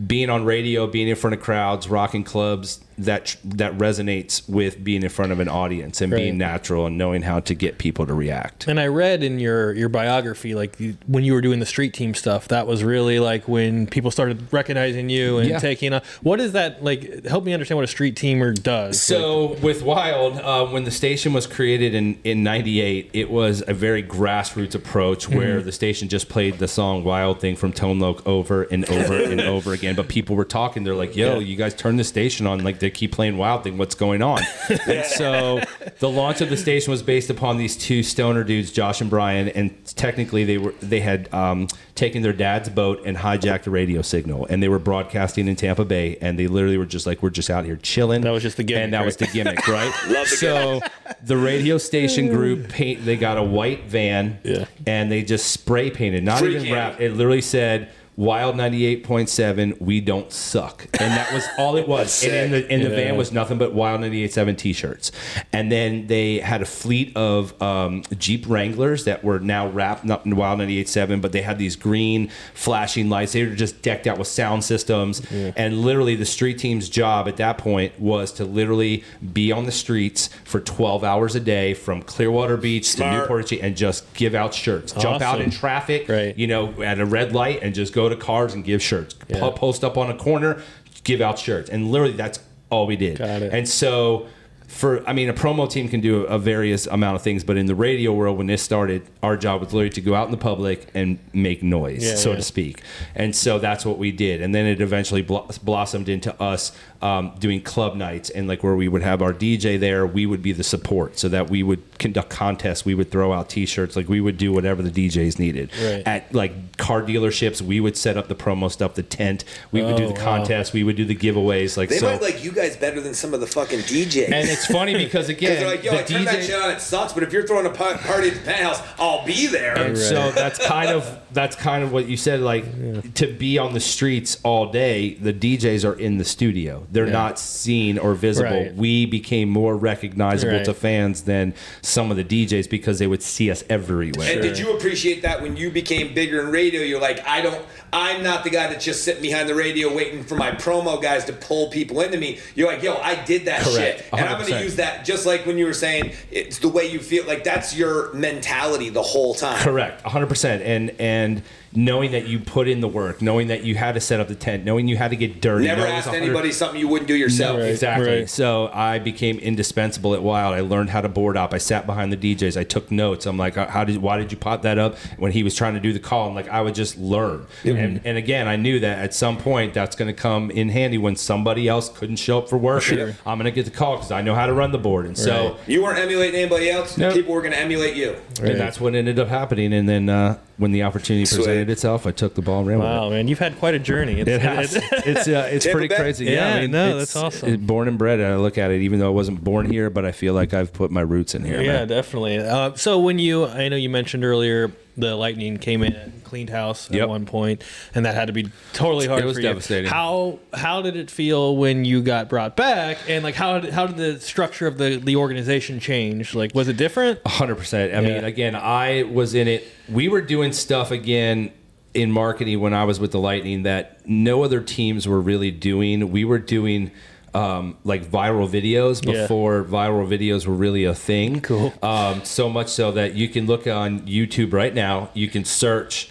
being 0.08 0.30
on 0.30 0.46
radio, 0.46 0.88
being 0.88 1.08
in 1.08 1.16
front 1.16 1.34
of 1.36 1.42
crowds, 1.42 1.88
rocking 1.90 2.24
clubs, 2.24 2.80
that 2.98 3.38
that 3.46 3.78
resonates 3.78 4.48
with 4.50 4.84
being 4.84 5.04
in 5.04 5.10
front 5.10 5.32
of 5.32 5.40
an 5.40 5.48
audience 5.48 6.02
and 6.02 6.12
Right. 6.12 6.20
being 6.24 6.38
natural 6.38 6.86
and 6.86 6.98
knowing 6.98 7.22
how 7.22 7.40
to 7.40 7.54
get 7.56 7.78
people 7.78 8.06
to 8.06 8.14
react. 8.14 8.68
And 8.68 8.78
I 8.78 8.88
read 8.88 9.24
in 9.24 9.40
your 9.40 9.72
your 9.74 9.88
biography, 9.88 10.54
like 10.54 10.76
when 11.08 11.24
you 11.24 11.32
were 11.32 11.40
doing 11.40 11.60
the 11.62 11.66
street 11.66 11.94
team 11.94 12.14
stuff, 12.14 12.50
that 12.50 12.68
was 12.68 12.84
really 12.84 13.20
like 13.20 13.48
when 13.48 13.88
people 13.88 14.12
started 14.12 14.44
recognizing 14.52 15.10
you 15.10 15.38
and 15.38 15.50
Yeah. 15.50 15.60
taking. 15.60 15.94
A, 15.94 16.02
what 16.24 16.42
is 16.42 16.52
that 16.52 16.84
like? 16.84 17.26
Help 17.26 17.46
me 17.46 17.54
understand 17.54 17.78
what 17.78 17.86
a 17.86 17.88
street 17.88 18.16
teamer 18.16 18.54
does. 18.62 19.02
So 19.02 19.56
with 19.62 19.82
Wild, 19.82 20.38
uh, 20.38 20.66
when 20.66 20.84
the 20.84 20.92
station 20.92 21.32
was 21.32 21.48
created 21.48 21.96
in 21.96 22.18
in 22.26 22.44
'98, 22.44 23.12
it 23.14 23.32
was 23.32 23.64
a 23.66 23.74
very 23.74 24.04
grassroots 24.04 24.76
approach 24.76 25.30
where 25.30 25.62
the 25.62 25.72
station 25.72 26.10
just 26.10 26.28
played 26.28 26.60
the 26.60 26.68
song 26.68 27.06
"Wild 27.06 27.40
Thing" 27.40 27.56
from 27.56 27.72
Tone 27.72 28.00
Loc 28.02 28.28
over 28.28 28.64
and 28.64 28.84
over 28.90 29.16
and 29.24 29.40
over 29.40 29.72
again. 29.80 29.89
But 29.96 30.08
people 30.10 30.36
were 30.36 30.46
talking. 30.46 30.84
They're 30.84 30.96
like, 30.96 31.16
"Yo, 31.16 31.36
Yeah. 31.36 31.40
you 31.40 31.56
guys 31.56 31.74
turn 31.74 31.98
the 31.98 32.04
station 32.04 32.46
on. 32.48 32.64
Like 32.64 32.80
they 32.80 32.90
keep 32.90 33.12
playing 33.12 33.38
Wild 33.38 33.64
Thing. 33.64 33.78
What's 33.78 33.96
going 33.96 34.22
on?" 34.22 34.42
and 34.88 35.06
so 35.06 35.62
the 36.00 36.10
launch 36.10 36.42
of 36.42 36.50
the 36.50 36.58
station 36.58 36.92
was 36.92 37.02
based 37.04 37.30
upon 37.30 37.58
these 37.58 37.76
two 37.76 38.04
stoner 38.04 38.44
dudes, 38.44 38.72
Josh 38.72 39.02
and 39.02 39.10
Brian, 39.10 39.50
and 39.50 39.74
technically 39.86 40.44
they 40.44 40.58
were 40.58 40.74
they 40.82 41.00
had 41.00 41.34
um, 41.34 41.68
taken 41.96 42.22
their 42.22 42.34
dad's 42.34 42.70
boat 42.70 43.02
and 43.06 43.18
hijacked 43.18 43.68
a 43.68 43.70
radio 43.72 44.02
signal, 44.02 44.46
and 44.50 44.62
they 44.64 44.70
were 44.70 44.80
broadcasting 44.80 45.48
in 45.48 45.56
Tampa 45.56 45.86
Bay, 45.86 46.18
and 46.22 46.38
they 46.40 46.48
literally 46.48 46.78
were 46.78 46.86
just 46.86 47.06
like, 47.06 47.22
"We're 47.24 47.30
just 47.30 47.50
out 47.50 47.66
here 47.66 47.78
chilling." 47.78 48.22
That 48.22 48.32
was 48.32 48.44
just 48.44 48.58
the 48.58 48.64
gimmick, 48.64 48.84
and 48.86 48.94
that 48.94 49.06
was 49.06 49.18
the 49.18 49.28
gimmick, 49.28 49.68
right? 49.68 49.92
Love 50.08 50.30
the 50.30 50.36
so 50.38 50.82
the 51.24 51.38
radio 51.38 51.78
station 51.78 52.28
group 52.28 52.70
paint. 52.70 53.06
They 53.06 53.18
got 53.18 53.38
a 53.38 53.44
white 53.44 53.86
van, 53.86 54.40
Yeah. 54.44 54.66
and 54.88 55.12
they 55.12 55.24
just 55.24 55.52
spray 55.52 55.90
painted, 55.90 56.24
not 56.24 56.40
Free 56.40 56.50
even 56.52 56.62
candy. 56.64 56.74
wrap. 56.74 57.02
It 57.02 57.14
literally 57.16 57.42
said. 57.42 57.90
Wild 58.20 58.56
98.7, 58.58 59.80
we 59.80 60.02
don't 60.02 60.30
suck. 60.30 60.84
And 61.00 61.12
that 61.14 61.32
was 61.34 61.48
all 61.58 61.78
it 61.78 61.88
was. 61.88 62.22
and 62.22 62.34
in 62.34 62.52
the, 62.52 62.74
in 62.74 62.84
the 62.84 62.90
van 62.90 63.16
was 63.16 63.32
nothing 63.32 63.58
but 63.58 63.74
Wild 63.74 64.02
98.7 64.02 64.58
t 64.58 64.74
shirts. 64.74 65.14
And 65.54 65.72
then 65.72 66.08
they 66.08 66.40
had 66.40 66.62
a 66.62 66.66
fleet 66.66 67.16
of 67.16 67.60
um, 67.62 68.04
Jeep 68.18 68.44
Wranglers 68.46 69.06
that 69.06 69.24
were 69.24 69.40
now 69.40 69.70
wrapped 69.70 70.04
not 70.04 70.26
in 70.26 70.36
Wild 70.36 70.60
98.7, 70.60 71.22
but 71.22 71.32
they 71.32 71.42
had 71.44 71.58
these 71.58 71.78
green 71.78 72.30
flashing 72.54 73.08
lights. 73.08 73.32
They 73.32 73.46
were 73.46 73.56
just 73.56 73.82
decked 73.82 74.06
out 74.06 74.18
with 74.18 74.28
sound 74.28 74.66
systems. 74.66 75.22
And 75.32 75.80
literally, 75.80 76.16
the 76.16 76.26
street 76.26 76.60
team's 76.60 76.90
job 76.90 77.30
at 77.30 77.38
that 77.38 77.58
point 77.58 77.98
was 78.02 78.34
to 78.34 78.44
literally 78.44 79.06
be 79.32 79.54
on 79.54 79.66
the 79.66 79.72
streets 79.72 80.30
for 80.44 80.60
12 80.60 81.06
hours 81.06 81.36
a 81.36 81.40
day 81.40 81.74
from 81.74 82.02
Clearwater 82.02 82.58
Beach 82.58 82.84
to 82.92 82.98
Smart. 82.98 83.14
New 83.14 83.28
Port 83.28 83.38
Richey 83.44 83.62
and 83.62 83.78
just 83.78 84.14
give 84.14 84.36
out 84.36 84.54
shirts. 84.54 84.92
Jump 84.92 85.22
out 85.22 85.40
in 85.40 85.52
traffic, 85.52 86.10
Right. 86.10 86.38
you 86.38 86.48
know, 86.48 86.84
at 86.84 87.00
a 87.00 87.06
red 87.06 87.32
light 87.32 87.60
and 87.62 87.74
just 87.74 87.94
go 87.94 88.09
to 88.10 88.16
cars 88.16 88.54
and 88.54 88.64
give 88.64 88.82
shirts. 88.82 89.16
Yeah. 89.28 89.50
Post 89.56 89.84
up 89.84 89.98
on 89.98 90.10
a 90.10 90.18
corner, 90.18 90.62
give 91.04 91.22
out 91.22 91.40
shirts. 91.40 91.70
And 91.70 91.92
literally 91.92 92.14
that's 92.14 92.40
all 92.70 92.86
we 92.88 92.96
did. 92.96 93.20
And 93.22 93.68
so 93.68 94.28
for 94.70 95.08
I 95.10 95.14
mean 95.14 95.30
a 95.30 95.34
promo 95.34 95.70
team 95.70 95.90
can 95.90 96.00
do 96.00 96.22
a 96.24 96.38
various 96.40 96.86
amount 96.88 97.16
of 97.16 97.22
things, 97.22 97.44
but 97.44 97.58
in 97.58 97.66
the 97.66 97.76
radio 97.76 98.14
world 98.14 98.38
when 98.38 98.48
this 98.48 98.62
started, 98.62 99.02
our 99.24 99.36
job 99.36 99.62
was 99.62 99.74
literally 99.74 99.90
to 99.92 100.02
go 100.02 100.16
out 100.16 100.26
in 100.26 100.32
the 100.32 100.38
public 100.38 100.88
and 100.94 101.20
make 101.34 101.62
noise, 101.64 102.04
Yeah, 102.06 102.16
so 102.16 102.30
yeah. 102.32 102.36
to 102.38 102.42
speak. 102.44 102.82
And 103.16 103.36
so 103.36 103.60
that's 103.60 103.86
what 103.86 103.98
we 103.98 104.12
did. 104.12 104.42
And 104.42 104.54
then 104.54 104.66
it 104.66 104.80
eventually 104.80 105.22
blo- 105.24 105.48
blossomed 105.64 106.08
into 106.08 106.40
us 106.42 106.72
um, 107.02 107.34
doing 107.40 107.62
club 107.62 107.96
nights 107.96 108.30
and 108.30 108.48
like 108.48 108.62
where 108.64 108.76
we 108.76 108.88
would 108.88 109.02
have 109.02 109.22
our 109.22 109.34
DJ 109.34 109.80
there, 109.80 110.06
we 110.06 110.26
would 110.26 110.42
be 110.42 110.52
the 110.52 110.64
support 110.64 111.18
so 111.18 111.30
that 111.30 111.50
we 111.50 111.64
would 111.64 111.98
conduct 111.98 112.30
contests, 112.30 112.86
we 112.86 112.94
would 112.94 113.10
throw 113.10 113.34
out 113.34 113.50
t-shirts, 113.50 113.96
like 113.96 114.08
we 114.10 114.22
would 114.22 114.38
do 114.38 114.52
whatever 114.54 114.82
the 114.84 114.92
DJs 114.92 115.40
needed. 115.40 115.72
Right. 115.82 116.04
At 116.06 116.34
like 116.34 116.78
car 116.78 117.02
dealerships, 117.02 117.62
we 117.62 117.80
would 117.80 117.98
set 117.98 118.18
up 118.18 118.28
the 118.28 118.36
promo 118.36 118.70
stuff, 118.72 118.96
the 118.96 119.04
tent, 119.04 119.44
we 119.72 119.82
would 119.82 119.96
do 119.96 120.04
Oh, 120.04 120.08
the 120.10 120.14
wow. 120.14 120.38
contests, 120.38 120.74
we 120.74 120.84
would 120.84 120.96
do 120.96 121.06
the 121.06 121.16
giveaways 121.16 121.76
like 121.78 121.90
They 121.90 121.98
so 122.00 122.12
might 122.12 122.22
like 122.22 122.44
you 122.44 122.52
guys 122.52 122.76
better 122.78 123.00
than 123.02 123.14
some 123.14 123.34
of 123.34 123.40
the 123.40 123.48
fucking 123.48 123.80
DJs. 123.80 124.30
and 124.60 124.66
it's 124.66 124.72
funny 124.72 124.94
because 125.06 125.28
Because 125.28 125.30
again, 125.30 125.60
they're 125.60 125.70
like, 125.70 125.84
yo, 125.84 125.92
the 125.92 126.00
I 126.00 126.04
turned 126.04 126.28
that 126.28 126.44
shit 126.44 126.56
DJ, 126.56 126.64
on, 126.64 126.72
it 126.72 126.82
sucks, 126.82 127.14
but 127.14 127.24
if 127.24 127.34
you're 127.34 127.46
throwing 127.48 127.66
a 127.66 127.70
party 127.70 128.30
at 128.30 128.34
the 128.36 128.42
penthouse, 128.44 128.82
I'll 129.00 129.26
be 129.26 129.48
there. 129.48 129.76
and 129.78 129.98
so 129.98 130.32
that's 130.32 130.66
kind 130.68 130.90
of 130.90 131.20
that's 131.32 131.56
kind 131.56 131.84
of 131.84 131.92
what 131.92 132.08
you 132.08 132.18
said. 132.18 132.40
Like 132.40 133.14
to 133.16 133.28
be 133.32 133.58
on 133.58 133.74
the 133.74 133.80
streets 133.80 134.40
all 134.44 134.72
day, 134.72 135.14
the 135.16 135.34
DJs 135.34 135.88
are 135.88 135.94
in 135.98 136.18
the 136.18 136.26
studio; 136.26 136.86
they're 136.92 137.06
Yeah. 137.06 137.14
not 137.14 137.40
seen 137.40 137.98
or 137.98 138.14
visible. 138.16 138.50
Right. 138.50 138.76
We 138.76 139.06
became 139.06 139.50
more 139.50 139.76
recognizable 139.76 140.54
Right. 140.58 140.66
to 140.66 140.74
fans 140.74 141.22
than 141.24 141.54
some 141.82 142.12
of 142.12 142.18
the 142.18 142.24
DJs 142.24 142.70
because 142.70 143.00
they 143.00 143.08
would 143.08 143.22
see 143.24 143.52
us 143.52 143.64
everywhere. 143.70 144.32
And 144.32 144.42
did 144.42 144.58
you 144.58 144.74
appreciate 144.76 145.22
that 145.22 145.42
when 145.42 145.56
you 145.58 145.70
became 145.70 146.14
bigger 146.14 146.42
in 146.42 146.50
radio? 146.52 146.82
You're 146.82 147.02
like, 147.02 147.26
I 147.28 147.42
don't, 147.42 147.64
I'm 147.94 148.24
not 148.24 148.44
the 148.44 148.50
guy 148.50 148.68
that's 148.68 148.84
just 148.86 149.04
sitting 149.04 149.22
behind 149.22 149.48
the 149.50 149.56
radio 149.56 149.94
waiting 149.94 150.24
for 150.24 150.36
my 150.36 150.52
promo 150.52 151.02
guys 151.02 151.26
to 151.26 151.34
pull 151.34 151.70
people 151.70 152.02
into 152.02 152.18
me. 152.18 152.40
You're 152.56 152.72
like, 152.72 152.82
yo, 152.82 152.96
I 152.96 153.16
did 153.24 153.46
that 153.46 153.62
Correct. 153.64 154.00
shit. 154.00 154.06
And 154.14 154.22
I'm 154.22 154.40
going 154.40 154.49
to 154.50 154.56
100%. 154.56 154.64
use 154.64 154.76
that 154.76 155.06
just 155.06 155.26
like 155.26 155.46
when 155.46 155.58
you 155.58 155.66
were 155.66 155.74
saying 155.74 156.14
it's 156.32 156.60
the 156.60 156.70
way 156.70 156.92
you 156.92 157.00
feel. 157.00 157.26
Like 157.26 157.44
that's 157.44 157.76
your 157.76 158.14
mentality 158.14 158.90
the 158.90 159.02
whole 159.02 159.34
time. 159.34 159.62
Correct, 159.62 160.04
100%. 160.04 160.62
And 160.62 160.92
and 161.00 161.42
knowing 161.76 162.12
that 162.12 162.28
you 162.28 162.40
put 162.40 162.68
in 162.68 162.82
the 162.82 162.88
work, 162.88 163.22
knowing 163.22 163.48
that 163.48 163.64
you 163.64 163.76
had 163.76 163.94
to 163.94 164.00
set 164.02 164.20
up 164.20 164.28
the 164.28 164.36
tent, 164.36 164.66
knowing 164.66 164.88
you 164.88 164.98
had 164.98 165.12
to 165.12 165.16
get 165.16 165.42
dirty. 165.42 165.66
Never 165.66 165.82
knowing 165.82 165.94
it 165.94 165.96
was 165.98 166.08
asked 166.08 166.16
anybody 166.16 166.52
something 166.52 166.80
you 166.80 166.88
wouldn't 166.88 167.08
do 167.08 167.16
yourself. 167.16 167.60
No, 167.60 167.66
exactly. 167.66 168.08
right. 168.08 168.30
So 168.30 168.70
I 168.74 169.00
became 169.00 169.38
indispensable 169.40 170.14
at 170.16 170.24
Wild. 170.24 170.56
I 170.56 170.62
learned 170.62 170.90
how 170.90 171.02
to 171.02 171.10
board 171.10 171.38
up. 171.38 171.54
I 171.54 171.58
sat 171.60 171.86
behind 171.86 172.12
the 172.12 172.18
DJs. 172.18 172.58
I 172.58 172.64
took 172.64 172.92
notes. 172.92 173.26
I'm 173.26 173.38
like, 173.38 173.56
how 173.56 173.84
did, 173.84 173.98
why 173.98 174.18
did 174.18 174.32
you 174.32 174.38
pop 174.38 174.64
that 174.64 174.78
up? 174.78 174.98
When 175.18 175.32
he 175.32 175.44
was 175.44 175.56
trying 175.56 175.76
to 175.76 175.80
do 175.80 175.94
the 175.94 176.00
call, 176.00 176.28
I'm 176.28 176.36
like, 176.36 176.50
I 176.50 176.62
would 176.62 176.76
just 176.76 176.98
learn. 176.98 177.46
And, 177.64 178.02
and 178.04 178.18
again, 178.18 178.48
I 178.48 178.56
knew 178.56 178.80
that 178.80 179.00
at 179.00 179.14
some 179.14 179.38
point 179.38 179.74
that's 179.74 179.96
going 179.96 180.08
to 180.14 180.20
come 180.20 180.50
in 180.52 180.70
handy 180.70 180.98
when 180.98 181.16
somebody 181.16 181.68
else 181.68 181.90
couldn't 181.90 182.16
show 182.18 182.40
up 182.40 182.50
for 182.50 182.58
work. 182.58 182.82
Sure. 182.84 183.16
I'm 183.26 183.38
going 183.38 183.46
to 183.46 183.52
get 183.52 183.66
the 183.66 183.72
call 183.72 183.98
because 183.98 184.12
I 184.12 184.22
know 184.22 184.34
how 184.36 184.46
to 184.48 184.54
run 184.54 184.72
the 184.72 184.78
board. 184.78 185.06
And 185.06 185.18
so, 185.18 185.50
Right. 185.50 185.58
You 185.68 185.84
weren't 185.84 186.00
emulating 186.00 186.40
anybody 186.40 186.70
else. 186.70 186.98
Nope. 186.98 187.14
People 187.14 187.34
were 187.34 187.42
going 187.42 187.54
to 187.54 187.60
emulate 187.60 187.96
you. 187.96 188.16
Right. 188.42 188.52
and 188.52 188.60
that's 188.60 188.80
what 188.80 188.96
ended 188.96 189.20
up 189.20 189.28
happening. 189.28 189.74
And 189.74 189.88
then 189.88 190.10
uh, 190.10 190.38
when 190.60 190.72
the 190.72 190.84
opportunity 190.84 191.26
Sweet. 191.26 191.38
presented 191.38 191.70
itself, 191.72 192.06
I 192.06 192.12
took 192.12 192.36
the 192.36 192.42
ball 192.44 192.60
and 192.60 192.68
ran 192.68 192.78
with 192.80 192.88
it. 192.88 192.92
Wow, 192.92 193.10
man, 193.10 193.28
you've 193.28 193.40
had 193.40 193.58
quite 193.58 193.74
a 193.74 193.80
journey. 193.80 194.20
It's, 194.20 194.30
It 194.30 194.42
has. 194.42 194.76
it's- 194.76 195.04
It's 195.08 195.28
uh, 195.28 195.50
it's 195.52 195.66
Tampa 195.66 195.78
pretty 195.80 195.88
Bay? 195.88 195.96
crazy. 195.96 196.26
Yeah, 196.26 196.54
I 196.56 196.62
mean, 196.62 196.72
no, 196.72 196.86
it's- 196.90 197.14
that's 197.14 197.16
awesome. 197.16 197.50
it- 197.54 197.66
born 197.66 197.88
and 197.88 197.98
bred. 197.98 198.22
I 198.22 198.36
look 198.36 198.58
at 198.60 198.70
it, 198.70 198.82
even 198.82 199.00
though 199.00 199.08
I 199.08 199.14
wasn't 199.14 199.44
born 199.44 199.66
here, 199.72 199.90
but 199.90 200.06
I 200.06 200.12
feel 200.12 200.34
like 200.36 200.54
I've 200.54 200.72
put 200.72 200.92
my 200.92 201.02
roots 201.02 201.34
in 201.34 201.44
here. 201.44 201.62
Yeah, 201.62 201.74
man. 201.80 201.88
definitely. 201.88 202.38
Uh, 202.38 202.76
so 202.76 203.00
when 203.00 203.18
you, 203.18 203.46
I 203.48 203.70
know 203.70 203.76
you 203.78 203.90
mentioned 203.90 204.24
earlier, 204.24 204.72
the 205.00 205.16
lightning 205.16 205.58
came 205.58 205.84
in, 205.84 205.94
and 205.94 206.24
cleaned 206.24 206.50
house 206.50 206.90
at 206.90 206.96
Yep. 206.96 207.10
one 207.10 207.26
point, 207.26 207.64
and 207.96 208.06
that 208.06 208.16
had 208.16 208.28
to 208.28 208.34
be 208.34 208.50
totally 208.74 209.08
hard. 209.08 209.24
It 209.24 209.26
was 209.26 209.36
for 209.38 209.42
you. 209.42 209.48
devastating. 209.48 209.90
How 209.90 210.40
how 210.54 210.82
did 210.82 210.96
it 210.96 211.10
feel 211.10 211.56
when 211.58 211.86
you 211.86 212.02
got 212.02 212.30
brought 212.30 212.56
back, 212.56 212.98
and 213.08 213.24
like 213.24 213.36
how 213.36 213.60
did, 213.60 213.74
how 213.74 213.88
did 213.88 213.98
the 213.98 214.20
structure 214.20 214.68
of 214.68 214.78
the 214.78 214.98
the 214.98 215.16
organization 215.16 215.80
change? 215.80 216.36
Like, 216.36 216.54
was 216.54 216.68
it 216.68 216.78
different? 216.78 217.20
hundred 217.26 217.56
percent. 217.56 217.94
I 217.96 218.02
mean, 218.02 218.24
again, 218.24 218.56
I 218.56 219.04
was 219.04 219.34
in 219.34 219.48
it. 219.48 219.68
We 219.88 220.08
were 220.08 220.22
doing 220.22 220.52
stuff 220.54 220.92
again 220.92 221.52
in 221.94 222.12
marketing 222.12 222.60
when 222.60 222.74
I 222.74 222.84
was 222.84 223.00
with 223.00 223.12
the 223.12 223.20
Lightning 223.20 223.64
that 223.64 224.08
no 224.08 224.44
other 224.44 224.62
teams 224.62 225.08
were 225.08 225.20
really 225.20 225.52
doing. 225.52 226.12
We 226.12 226.24
were 226.26 226.40
doing. 226.40 226.92
Um, 227.34 227.78
like 227.84 228.06
viral 228.10 228.48
videos 228.50 229.06
Yeah. 229.06 229.22
before 229.22 229.64
viral 229.64 230.08
videos 230.08 230.48
were 230.48 230.54
really 230.56 230.84
a 230.86 230.96
thing. 230.96 231.42
Cool. 231.42 231.74
Um, 231.84 232.24
so 232.24 232.50
much 232.50 232.70
so 232.70 232.92
that 232.94 233.16
you 233.16 233.28
can 233.28 233.46
look 233.46 233.68
on 233.68 234.02
YouTube 234.02 234.54
right 234.54 234.74
now. 234.74 235.10
You 235.14 235.28
can 235.28 235.46
search 235.46 236.10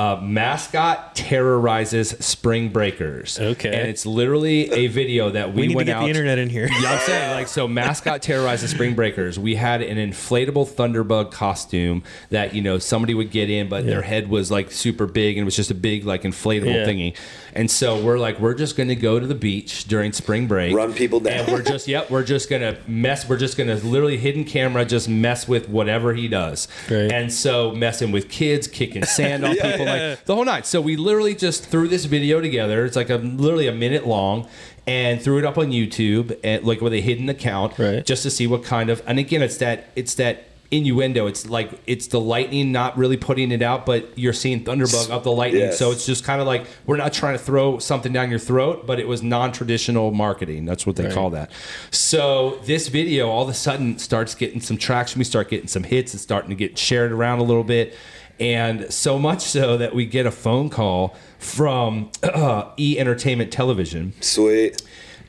uh, 0.00 0.20
mascot 0.22 1.14
terrorizes 1.14 2.10
spring 2.24 2.68
breakers. 2.70 3.38
Okay. 3.38 3.68
and 3.68 3.88
it's 3.88 4.06
literally 4.06 4.70
a 4.72 4.86
video 4.86 5.30
that 5.30 5.52
we, 5.52 5.62
We 5.62 5.66
need 5.68 5.72
to 5.72 5.76
went 5.76 5.86
get 5.88 5.96
out 5.96 6.02
the 6.04 6.08
internet 6.08 6.38
in 6.38 6.48
here. 6.48 6.68
yeah, 6.80 6.92
I'm 6.92 6.98
saying 7.00 7.30
like 7.32 7.48
so. 7.48 7.68
Mascot 7.68 8.22
terrorizes 8.22 8.70
spring 8.70 8.94
breakers. 8.94 9.38
We 9.38 9.54
had 9.56 9.82
an 9.82 9.96
inflatable 9.96 10.68
thunderbug 10.68 11.30
costume 11.32 12.02
that 12.30 12.54
you 12.54 12.62
know 12.62 12.78
somebody 12.78 13.14
would 13.14 13.30
get 13.30 13.50
in, 13.50 13.68
but 13.68 13.84
their 13.86 14.02
head 14.02 14.28
was 14.28 14.50
like 14.50 14.70
super 14.70 15.06
big 15.06 15.36
and 15.36 15.42
it 15.42 15.44
was 15.44 15.56
just 15.56 15.70
a 15.70 15.74
big 15.74 16.04
like 16.04 16.22
inflatable 16.22 16.66
Yeah. 16.74 16.86
thingy. 16.86 17.16
And 17.52 17.68
so 17.68 18.00
we're 18.00 18.18
like, 18.18 18.38
we're 18.38 18.54
just 18.54 18.76
going 18.76 18.90
to 18.90 18.94
go 18.94 19.18
to 19.18 19.26
the 19.26 19.34
beach 19.34 19.84
during 19.86 20.12
spring 20.12 20.46
break, 20.46 20.72
Run 20.74 20.92
people 20.92 21.18
down. 21.18 21.40
and 21.40 21.48
we're 21.52 21.62
just 21.62 21.88
yep, 21.88 22.08
we're 22.10 22.22
just 22.22 22.48
gonna 22.48 22.76
mess. 22.86 23.28
We're 23.28 23.38
just 23.38 23.56
gonna 23.58 23.74
literally 23.76 24.16
hidden 24.18 24.44
camera 24.44 24.84
just 24.84 25.08
mess 25.08 25.48
with 25.48 25.68
whatever 25.68 26.14
he 26.14 26.28
does. 26.28 26.68
Right. 26.88 27.10
And 27.10 27.32
so 27.32 27.72
messing 27.72 28.12
with 28.12 28.28
kids, 28.28 28.68
kicking 28.68 29.04
sand 29.04 29.44
on 29.44 29.50
Yeah, 29.56 29.70
people, 29.72 29.86
yeah, 29.86 29.89
like 29.90 30.24
the 30.24 30.34
whole 30.34 30.44
night. 30.44 30.66
So 30.66 30.80
we 30.80 30.96
literally 30.96 31.34
just 31.34 31.64
threw 31.66 31.88
this 31.88 32.04
video 32.04 32.40
together. 32.40 32.84
It's 32.84 32.96
like 32.96 33.10
a 33.10 33.16
literally 33.16 33.66
a 33.66 33.72
minute 33.72 34.06
long. 34.06 34.48
And 34.86 35.22
threw 35.22 35.38
it 35.38 35.44
up 35.44 35.56
on 35.56 35.66
YouTube, 35.70 36.36
and 36.42 36.64
like 36.64 36.80
with 36.80 36.92
a 36.94 37.00
hidden 37.00 37.28
account, 37.28 37.78
Right. 37.78 38.04
just 38.04 38.24
to 38.24 38.30
see 38.30 38.48
what 38.48 38.64
kind 38.64 38.90
of. 38.90 39.02
And 39.06 39.18
again, 39.20 39.40
it's 39.40 39.58
that 39.58 39.88
it's 39.94 40.14
that 40.14 40.44
innuendo. 40.72 41.26
It's 41.26 41.48
like 41.48 41.70
it's 41.86 42.08
the 42.08 42.18
lightning 42.18 42.72
not 42.72 42.96
really 42.96 43.16
putting 43.18 43.52
it 43.52 43.62
out, 43.62 43.84
but 43.86 44.08
you're 44.16 44.32
seeing 44.32 44.64
Thunderbug 44.64 45.10
up 45.10 45.22
the 45.22 45.30
lightning. 45.32 45.60
Yes. 45.62 45.78
So 45.78 45.92
it's 45.92 46.06
just 46.06 46.24
kind 46.24 46.40
of 46.40 46.46
like 46.46 46.64
we're 46.86 46.96
not 46.96 47.12
trying 47.12 47.36
to 47.38 47.44
throw 47.44 47.78
something 47.78 48.12
down 48.12 48.30
your 48.30 48.38
throat, 48.40 48.84
but 48.86 48.98
it 48.98 49.06
was 49.06 49.22
non-traditional 49.22 50.10
marketing. 50.12 50.64
That's 50.64 50.86
what 50.86 50.96
they 50.96 51.04
Right. 51.04 51.12
call 51.12 51.30
that. 51.30 51.50
So 51.90 52.58
this 52.64 52.88
video 52.88 53.28
all 53.28 53.42
of 53.44 53.48
a 53.48 53.54
sudden 53.54 53.98
starts 53.98 54.34
getting 54.34 54.60
some 54.60 54.76
traction. 54.78 55.18
We 55.18 55.24
start 55.24 55.50
getting 55.50 55.68
some 55.68 55.84
hits. 55.84 56.14
It's 56.14 56.22
starting 56.22 56.50
to 56.50 56.56
get 56.56 56.78
shared 56.78 57.12
around 57.12 57.38
a 57.40 57.44
little 57.44 57.64
bit. 57.64 57.94
And 58.40 58.92
so 58.92 59.18
much 59.18 59.42
so 59.42 59.76
that 59.76 59.94
we 59.94 60.06
get 60.06 60.26
a 60.26 60.30
phone 60.30 60.70
call 60.70 61.14
from 61.38 62.10
uh, 62.22 62.70
E 62.78 62.98
Entertainment 62.98 63.52
Television. 63.52 64.12
Sweet. 64.20 64.82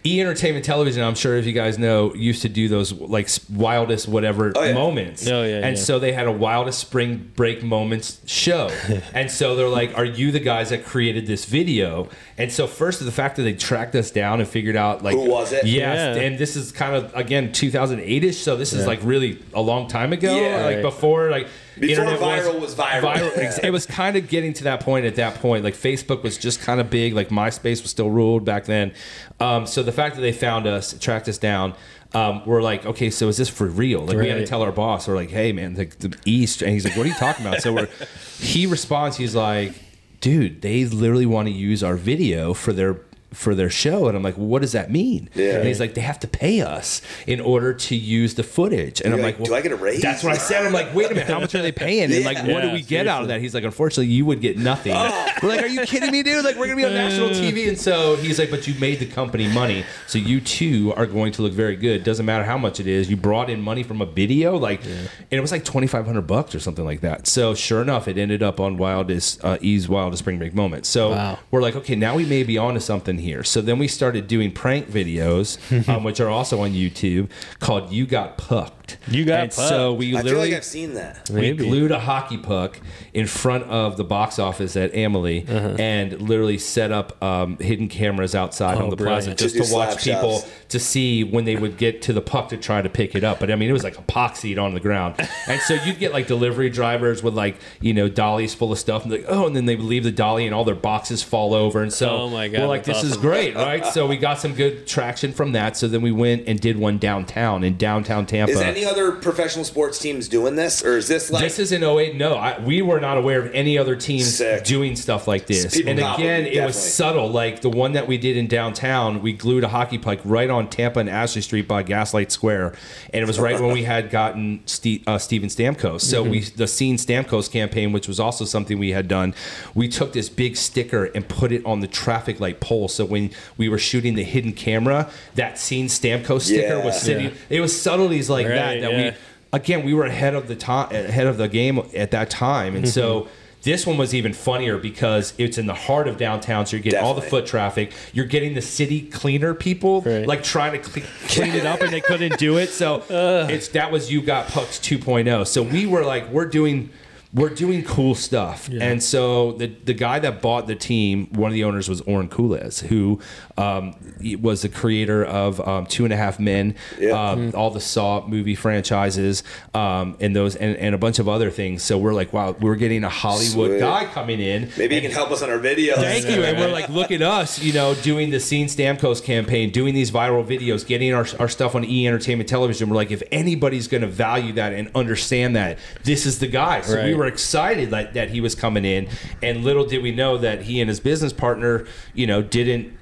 E 0.04 0.20
Entertainment 0.20 0.66
Television, 0.66 1.04
I'm 1.04 1.14
sure 1.14 1.38
if 1.38 1.46
you 1.46 1.52
guys 1.54 1.78
know, 1.78 2.12
used 2.16 2.42
to 2.42 2.50
do 2.50 2.68
those 2.68 2.92
like 2.92 3.30
wildest 3.54 4.08
whatever 4.08 4.52
Oh, 4.56 4.64
yeah. 4.64 4.74
moments. 4.74 5.28
Oh, 5.28 5.44
yeah, 5.44 5.58
And 5.58 5.78
yeah. 5.78 5.84
so 5.84 6.00
they 6.00 6.12
had 6.12 6.26
a 6.26 6.32
wildest 6.32 6.80
spring 6.80 7.32
break 7.36 7.62
moments 7.62 8.20
show. 8.26 8.72
and 9.14 9.30
so 9.30 9.56
they're 9.56 9.68
like, 9.70 9.96
Are 9.96 10.04
you 10.06 10.32
the 10.32 10.40
guys 10.40 10.72
that 10.72 10.86
created 10.86 11.28
this 11.28 11.46
video? 11.46 12.10
And 12.36 12.52
so 12.52 12.66
first 12.66 13.06
the 13.06 13.12
fact 13.12 13.36
that 13.36 13.44
they 13.44 13.54
tracked 13.54 13.94
us 13.94 14.10
down 14.10 14.40
and 14.40 14.50
figured 14.50 14.76
out 14.76 15.04
like 15.04 15.14
Who 15.14 15.30
was 15.30 15.52
it? 15.54 15.66
Yes. 15.68 16.18
Yeah. 16.18 16.24
And 16.24 16.40
this 16.40 16.56
is 16.56 16.72
kind 16.72 16.96
of 16.96 17.16
again 17.16 17.52
2008 17.52 18.24
ish. 18.24 18.38
So 18.40 18.56
this 18.58 18.74
is 18.74 18.88
like 18.88 19.02
really 19.04 19.38
a 19.54 19.62
long 19.62 19.88
time 19.88 20.14
ago. 20.14 20.36
Yeah. 20.36 20.66
like 20.66 20.76
Right. 20.78 20.82
before 20.82 21.30
like 21.30 21.48
Before 21.82 22.06
internet 22.06 22.20
viral 22.46 22.60
was 22.62 22.76
viral. 22.76 23.32
Ex- 23.38 23.60
It 23.60 23.72
was 23.72 23.86
kind 23.86 24.16
of 24.16 24.30
getting 24.30 24.54
to 24.54 24.64
that 24.66 24.80
point 24.82 25.06
at 25.06 25.16
that 25.16 25.36
point. 25.36 25.64
Like 25.64 25.74
Facebook 25.74 26.24
was 26.24 26.38
just 26.38 26.62
kind 26.62 26.80
of 26.80 26.90
big. 26.90 27.14
Like 27.14 27.30
MySpace 27.30 27.82
was 27.82 27.92
still 27.92 28.10
ruled 28.10 28.46
back 28.46 28.66
then. 28.66 28.94
Um, 29.40 29.66
so 29.66 29.84
the 29.84 29.92
fact 29.92 30.16
that 30.16 30.22
they 30.22 30.32
found 30.32 30.68
us, 30.68 30.94
tracked 31.00 31.28
us 31.28 31.38
down, 31.38 31.74
um, 32.14 32.46
we're 32.46 32.62
like, 32.62 32.86
okay, 32.86 33.10
so 33.10 33.28
is 33.30 33.38
this 33.38 33.50
for 33.50 33.68
real? 33.68 34.02
Like 34.02 34.18
we 34.18 34.28
got 34.28 34.36
to 34.36 34.46
tell 34.48 34.62
our 34.62 34.72
boss. 34.72 35.08
We're 35.08 35.16
like, 35.16 35.30
hey 35.32 35.52
man, 35.52 35.74
the, 35.76 35.86
the 35.86 36.18
East, 36.26 36.62
and 36.62 36.72
he's 36.72 36.86
like, 36.86 36.96
what 36.98 37.06
are 37.06 37.10
you 37.10 37.16
talking 37.16 37.46
about? 37.46 37.62
So 37.62 37.74
we're, 37.74 37.90
he 38.38 38.66
responds, 38.66 39.18
he's 39.18 39.34
like, 39.36 39.74
dude, 40.20 40.62
they 40.62 40.86
literally 40.86 41.26
want 41.26 41.48
to 41.48 41.54
use 41.54 41.84
our 41.84 41.96
video 41.96 42.54
for 42.54 42.74
their 42.74 43.00
for 43.34 43.56
their 43.56 43.70
show 43.70 44.08
and 44.08 44.18
I'm 44.18 44.24
like 44.24 44.38
well, 44.38 44.48
what 44.48 44.62
does 44.62 44.74
that 44.74 44.92
mean? 44.92 45.30
Yeah. 45.36 45.56
and 45.58 45.68
he's 45.68 45.80
like 45.80 45.94
they 45.94 46.02
have 46.02 46.20
to 46.20 46.28
pay 46.28 46.62
us 46.62 47.02
in 47.26 47.40
order 47.40 47.74
to 47.74 47.96
use 47.96 48.36
the 48.36 48.44
footage. 48.44 49.00
And 49.02 49.12
You're 49.12 49.20
I'm 49.20 49.24
like, 49.24 49.40
like, 49.40 49.48
"Do 49.48 49.56
I 49.56 49.62
get 49.62 49.72
a 49.72 49.78
raise?" 49.78 50.02
that's 50.02 50.24
what 50.24 50.34
I 50.34 50.38
said. 50.38 50.66
I'm 50.66 50.74
like 50.74 50.94
wait 50.94 51.12
a 51.12 51.14
minute. 51.14 51.28
How 51.30 51.40
much 51.40 51.56
are 51.56 51.62
they 51.62 51.72
paying? 51.72 52.12
And 52.12 52.26
like 52.32 52.38
Yeah. 52.38 52.54
what 52.54 52.62
do 52.62 52.72
we 52.72 52.82
get 52.82 53.08
out 53.08 53.22
of 53.22 53.30
that? 53.30 53.40
he's 53.42 53.54
like 53.54 53.64
unfortunately 53.64 54.08
you 54.14 54.26
would 54.26 54.42
get 54.42 54.58
nothing. 54.58 54.94
Oh. 54.96 55.28
we're 55.42 55.50
like 55.50 55.64
are 55.64 55.68
you 55.68 55.82
kidding 55.86 56.12
me 56.12 56.24
dude? 56.24 56.44
Like 56.44 56.58
we're 56.58 56.66
gonna 56.66 56.76
be 56.76 56.86
on 56.86 56.94
national 56.94 57.30
TV 57.30 57.70
and 57.70 57.78
so 57.80 58.16
he's 58.18 58.38
like 58.38 58.50
but 58.52 58.68
you 58.68 58.74
made 58.80 59.00
the 59.00 59.06
company 59.06 59.48
money 59.48 59.86
so 60.08 60.18
you 60.18 60.42
too 60.42 60.94
are 60.98 61.06
going 61.06 61.32
to 61.34 61.42
look 61.42 61.54
very 61.54 61.76
good. 61.78 62.04
Doesn't 62.04 62.26
matter 62.26 62.44
how 62.44 62.58
much 62.58 62.80
it 62.82 62.88
is. 62.88 63.10
You 63.10 63.16
brought 63.18 63.50
in 63.50 63.62
money 63.62 63.84
from 63.84 64.02
a 64.02 64.06
video 64.06 64.58
like 64.58 64.84
and 64.86 65.10
it 65.32 65.40
was 65.40 65.52
like 65.54 65.64
2500 65.64 66.22
bucks 66.28 66.54
or 66.54 66.60
something 66.60 66.84
like 66.86 67.00
that. 67.02 67.28
So 67.28 67.54
sure 67.56 67.82
enough 67.82 68.08
it 68.10 68.18
ended 68.18 68.44
up 68.44 68.60
on 68.60 68.76
wildest 68.78 69.44
uh, 69.44 69.58
E's 69.62 69.88
wildest 69.88 70.22
spring 70.24 70.38
break 70.38 70.54
moment. 70.54 70.86
So 70.86 71.12
Wow. 71.12 71.40
we're 71.50 71.62
like 71.62 71.76
okay 71.78 71.96
now 71.96 72.16
we 72.16 72.26
may 72.26 72.44
be 72.44 72.58
onto 72.58 72.80
something 72.82 73.18
here. 73.22 73.44
So 73.44 73.62
then 73.62 73.80
we 73.80 73.88
started 73.88 74.28
doing 74.28 74.52
prank 74.52 74.88
videos 74.88 75.58
um, 75.90 76.04
which 76.04 76.20
are 76.20 76.30
also 76.30 76.62
on 76.62 76.72
YouTube 76.72 77.30
called 77.60 77.92
you 77.92 78.06
got 78.06 78.38
pucked 78.38 78.81
You 79.08 79.26
Got 79.26 79.40
and 79.44 79.54
so 79.54 79.94
we 79.94 80.10
I 80.10 80.18
feel 80.18 80.24
literally 80.24 80.50
like 80.50 80.58
I've 80.58 80.64
seen 80.66 80.94
that. 80.96 81.30
we 81.30 81.42
Maybe. 81.42 81.66
glued 81.66 81.92
a 81.92 82.00
hockey 82.00 82.38
puck 82.38 82.80
in 83.14 83.28
front 83.28 83.64
of 83.66 83.98
the 83.98 84.04
box 84.04 84.40
office 84.40 84.76
at 84.76 84.94
Amalie 84.96 85.46
Uh-huh. 85.48 85.76
and 85.80 86.22
literally 86.22 86.58
set 86.58 86.92
up 86.92 87.22
um, 87.24 87.58
hidden 87.58 87.88
cameras 87.88 88.36
outside 88.36 88.78
Oh, 88.78 88.84
on 88.86 88.90
the 88.90 88.98
plaza 88.98 89.34
just 89.36 89.56
To 89.58 89.64
to, 89.64 89.74
watch 89.74 90.02
slap 90.02 90.18
people 90.18 90.40
shots. 90.40 90.52
to 90.70 90.80
see 90.80 91.24
when 91.24 91.46
they 91.46 91.56
would 91.56 91.78
get 91.78 92.02
to 92.04 92.14
the 92.14 92.22
puck 92.22 92.50
to 92.50 92.58
try 92.58 92.82
to 92.82 92.90
pick 92.90 93.16
it 93.16 93.24
up. 93.24 93.40
But 93.40 93.52
I 93.52 93.56
mean, 93.56 93.70
it 93.70 93.74
was 93.74 93.84
like 93.84 93.96
epoxied 93.96 94.62
on 94.62 94.74
the 94.74 94.80
ground, 94.80 95.16
and 95.48 95.60
so 95.62 95.74
you'd 95.86 96.00
get 96.00 96.12
like 96.14 96.28
delivery 96.28 96.70
drivers 96.70 97.22
with 97.24 97.34
like 97.34 97.58
you 97.82 97.94
know 97.94 98.08
dollies 98.10 98.54
full 98.54 98.72
of 98.72 98.80
stuff, 98.80 99.04
and 99.04 99.12
like 99.12 99.26
oh, 99.28 99.48
and 99.48 99.56
then 99.56 99.66
they 99.66 99.76
would 99.76 99.86
leave 99.86 100.04
the 100.04 100.12
dolly 100.12 100.46
and 100.46 100.54
all 100.56 100.64
their 100.66 100.76
boxes 100.76 101.22
fall 101.24 101.54
over, 101.54 101.82
and 101.82 101.92
so 101.94 102.10
Oh 102.10 102.30
my 102.30 102.48
God, 102.48 102.62
we're 102.62 102.68
like, 102.68 102.84
that's 102.84 103.02
this 103.02 103.12
is 103.12 103.18
great, 103.18 103.56
right? 103.56 103.86
so 103.86 104.06
we 104.08 104.18
got 104.18 104.40
some 104.40 104.54
good 104.54 104.88
traction 104.88 105.34
from 105.34 105.52
that. 105.54 105.76
So 105.78 105.88
then 105.88 106.02
we 106.02 106.12
went 106.12 106.48
and 106.48 106.60
did 106.60 106.78
one 106.78 106.98
downtown 106.98 107.64
in 107.64 107.78
downtown 107.78 108.26
Tampa. 108.26 108.54
Is 108.82 108.88
any 108.88 109.00
other 109.02 109.12
professional 109.12 109.64
sports 109.66 110.00
teams 110.00 110.28
doing 110.28 110.56
this, 110.56 110.84
or 110.84 110.98
is 110.98 111.08
this 111.08 111.30
like 111.32 111.44
This 111.44 111.60
is 111.60 111.72
in 111.72 111.84
08. 111.84 112.16
No, 112.16 112.34
I, 112.36 112.60
we 112.60 112.82
were 112.82 113.00
not 113.00 113.18
aware 113.18 113.40
of 113.42 113.52
any 113.54 113.78
other 113.78 113.96
teams 113.96 114.38
Sick. 114.38 114.64
doing 114.64 114.96
stuff 114.96 115.28
like 115.28 115.46
this. 115.48 115.74
People 115.76 115.92
and 115.92 116.00
copy, 116.00 116.24
again, 116.24 116.46
it 116.46 116.66
was 116.66 116.76
subtle. 116.76 117.30
Like 117.30 117.62
the 117.62 117.70
one 117.70 117.94
that 117.94 118.08
we 118.08 118.18
did 118.18 118.38
in 118.38 118.48
downtown, 118.48 119.22
we 119.22 119.34
glued 119.34 119.64
a 119.64 119.68
hockey 119.68 119.98
puck 119.98 120.20
right 120.24 120.50
on 120.50 120.70
Tampa 120.70 121.00
and 121.00 121.10
Ashley 121.10 121.42
Street 121.42 121.68
by 121.68 121.84
Gaslight 121.84 122.32
Square, 122.32 122.74
and 123.14 123.22
it 123.24 123.28
was 123.28 123.40
right 123.40 123.60
when 123.60 123.72
we 123.72 123.84
had 123.84 124.10
gotten 124.10 124.62
Steve, 124.66 125.04
uh, 125.08 125.18
Steven 125.18 125.50
Stamkos. 125.50 126.02
So 126.02 126.24
we 126.24 126.42
Mm-hmm. 126.42 126.58
the 126.58 126.68
Seen 126.68 126.96
Stamkos 126.98 127.52
campaign, 127.52 127.92
which 127.92 128.08
was 128.08 128.20
also 128.20 128.46
something 128.46 128.80
we 128.80 128.92
had 128.92 129.08
done. 129.08 129.36
We 129.76 129.88
took 129.88 130.14
this 130.14 130.28
big 130.30 130.56
sticker 130.58 131.06
and 131.14 131.28
put 131.28 131.52
it 131.52 131.64
on 131.66 131.82
the 131.82 131.88
traffic 131.88 132.40
light 132.40 132.60
pole. 132.60 132.88
So 132.88 133.06
when 133.06 133.30
we 133.58 133.70
were 133.70 133.78
shooting 133.78 134.16
the 134.16 134.24
hidden 134.24 134.54
camera, 134.54 135.10
that 135.36 135.60
Seen 135.60 135.86
Stamkos 135.88 136.42
sticker 136.44 136.78
Yeah. 136.78 136.86
was 136.86 137.00
sitting. 137.00 137.26
Yeah. 137.26 137.32
It 137.50 137.62
was 137.62 137.80
subtleties 137.80 138.30
like 138.30 138.48
that 138.48 138.56
Right, 138.66 138.82
that 138.82 138.92
yeah. 138.92 139.12
we 139.12 139.18
again 139.54 139.86
we 139.86 139.94
were 139.94 140.06
ahead 140.06 140.34
of 140.34 140.48
the 140.48 140.56
time 140.56 140.94
ahead 140.94 141.28
of 141.28 141.38
the 141.38 141.48
game 141.48 141.82
at 141.96 142.12
that 142.12 142.30
time. 142.30 142.76
And 142.76 142.88
so 142.88 143.22
mm-hmm. 143.22 143.30
this 143.64 143.86
one 143.86 143.98
was 143.98 144.14
even 144.14 144.34
funnier 144.34 144.78
because 144.78 145.34
it's 145.38 145.58
in 145.58 145.66
the 145.66 145.74
heart 145.74 146.08
of 146.08 146.18
downtown 146.18 146.66
so 146.66 146.78
you're 146.78 146.84
getting 146.84 147.00
all 147.00 147.14
the 147.14 147.22
foot 147.22 147.46
traffic. 147.46 147.94
You're 148.14 148.26
getting 148.26 148.54
the 148.54 148.62
city 148.62 149.02
cleaner 149.02 149.54
people 149.54 150.02
Right. 150.02 150.26
like 150.26 150.44
trying 150.44 150.82
to 150.82 150.90
cle 150.90 151.04
clean 151.28 151.54
it 151.54 151.66
up 151.66 151.82
and 151.82 151.92
they 151.92 152.02
couldn't 152.02 152.38
do 152.38 152.58
it. 152.58 152.70
So 152.70 153.04
it's 153.50 153.68
that 153.70 153.92
was 153.92 154.12
you 154.12 154.22
got 154.22 154.48
pucks 154.48 154.80
2.0 154.80 155.46
so 155.48 155.64
we 155.64 155.86
were 155.86 156.04
like 156.04 156.30
we're 156.30 156.46
doing 156.46 156.90
we're 157.34 157.50
doing 157.50 157.82
cool 157.84 158.14
stuff. 158.14 158.68
And 158.70 159.02
so 159.02 159.54
the 159.54 159.68
the 159.68 159.94
guy 159.94 160.20
that 160.20 160.42
bought 160.42 160.68
the 160.68 160.76
team, 160.76 161.28
one 161.34 161.50
of 161.50 161.54
the 161.54 161.64
owners 161.64 161.88
was 161.88 162.02
Oren 162.02 162.28
Koules, 162.28 162.82
who 162.82 163.20
um, 163.58 163.96
was 164.42 164.64
the 164.64 164.70
creator 164.70 165.24
of 165.24 165.66
um, 165.66 165.86
Two 165.86 166.04
and 166.04 166.14
a 166.14 166.18
Half 166.18 166.40
Men, 166.42 166.76
Yeah. 167.00 167.12
um, 167.32 167.54
all 167.56 167.70
the 167.72 167.80
Saw 167.80 168.28
movie 168.28 168.56
franchises, 168.56 169.44
um, 169.74 170.18
and 170.20 170.36
those 170.36 170.56
and, 170.58 170.76
and 170.76 170.94
a 170.94 170.98
bunch 170.98 171.20
of 171.20 171.30
other 171.30 171.50
things. 171.50 171.84
So 171.84 171.98
we're 171.98 172.14
like, 172.14 172.34
wow, 172.34 172.56
we're 172.60 172.76
getting 172.76 173.04
a 173.06 173.10
Hollywood 173.10 173.70
Sweet. 173.72 173.80
guy 173.80 174.06
coming 174.08 174.42
in. 174.42 174.70
maybe 174.78 174.96
he 174.96 175.02
can 175.02 175.12
help 175.12 175.32
us 175.32 175.42
on 175.42 175.50
our 175.50 175.60
videos? 175.60 175.96
Thank 175.96 176.26
you. 176.26 176.44
And 176.44 176.58
we're 176.58 176.72
like, 176.72 176.90
look 176.90 177.12
at 177.12 177.22
us, 177.22 177.60
you 177.64 177.72
know, 177.72 177.94
doing 177.96 178.32
the 178.32 178.40
Seen 178.42 178.68
Stamkos 178.68 179.24
campaign, 179.24 179.70
doing 179.72 179.94
these 179.94 180.12
viral 180.12 180.46
videos, 180.46 180.86
getting 180.86 181.14
our, 181.14 181.26
our 181.40 181.48
stuff 181.48 181.76
on 181.76 181.86
E 181.86 182.06
Entertainment 182.08 182.50
Television. 182.50 182.90
We're 182.90 182.98
like, 182.98 183.12
if 183.12 183.24
anybody's 183.32 183.88
going 183.88 184.02
to 184.02 184.08
value 184.08 184.52
that 184.54 184.74
and 184.74 184.92
understand 184.96 185.56
that, 185.56 185.78
this 186.04 186.26
is 186.26 186.40
the 186.40 186.48
guy. 186.48 186.82
So 186.82 187.02
we 187.02 187.14
Right. 187.21 187.21
Were 187.22 187.28
excited 187.28 187.92
that, 187.92 188.14
that 188.16 188.32
he 188.32 188.42
was 188.42 188.56
coming 188.56 188.84
in. 188.84 189.08
And 189.42 189.64
little 189.64 189.86
did 189.86 190.02
we 190.02 190.12
know 190.12 190.38
that 190.38 190.64
he 190.64 190.82
and 190.82 190.90
his 190.90 191.00
business 191.00 191.32
partner, 191.32 191.86
you 192.14 192.26
know, 192.26 192.42
didn't, 192.42 192.98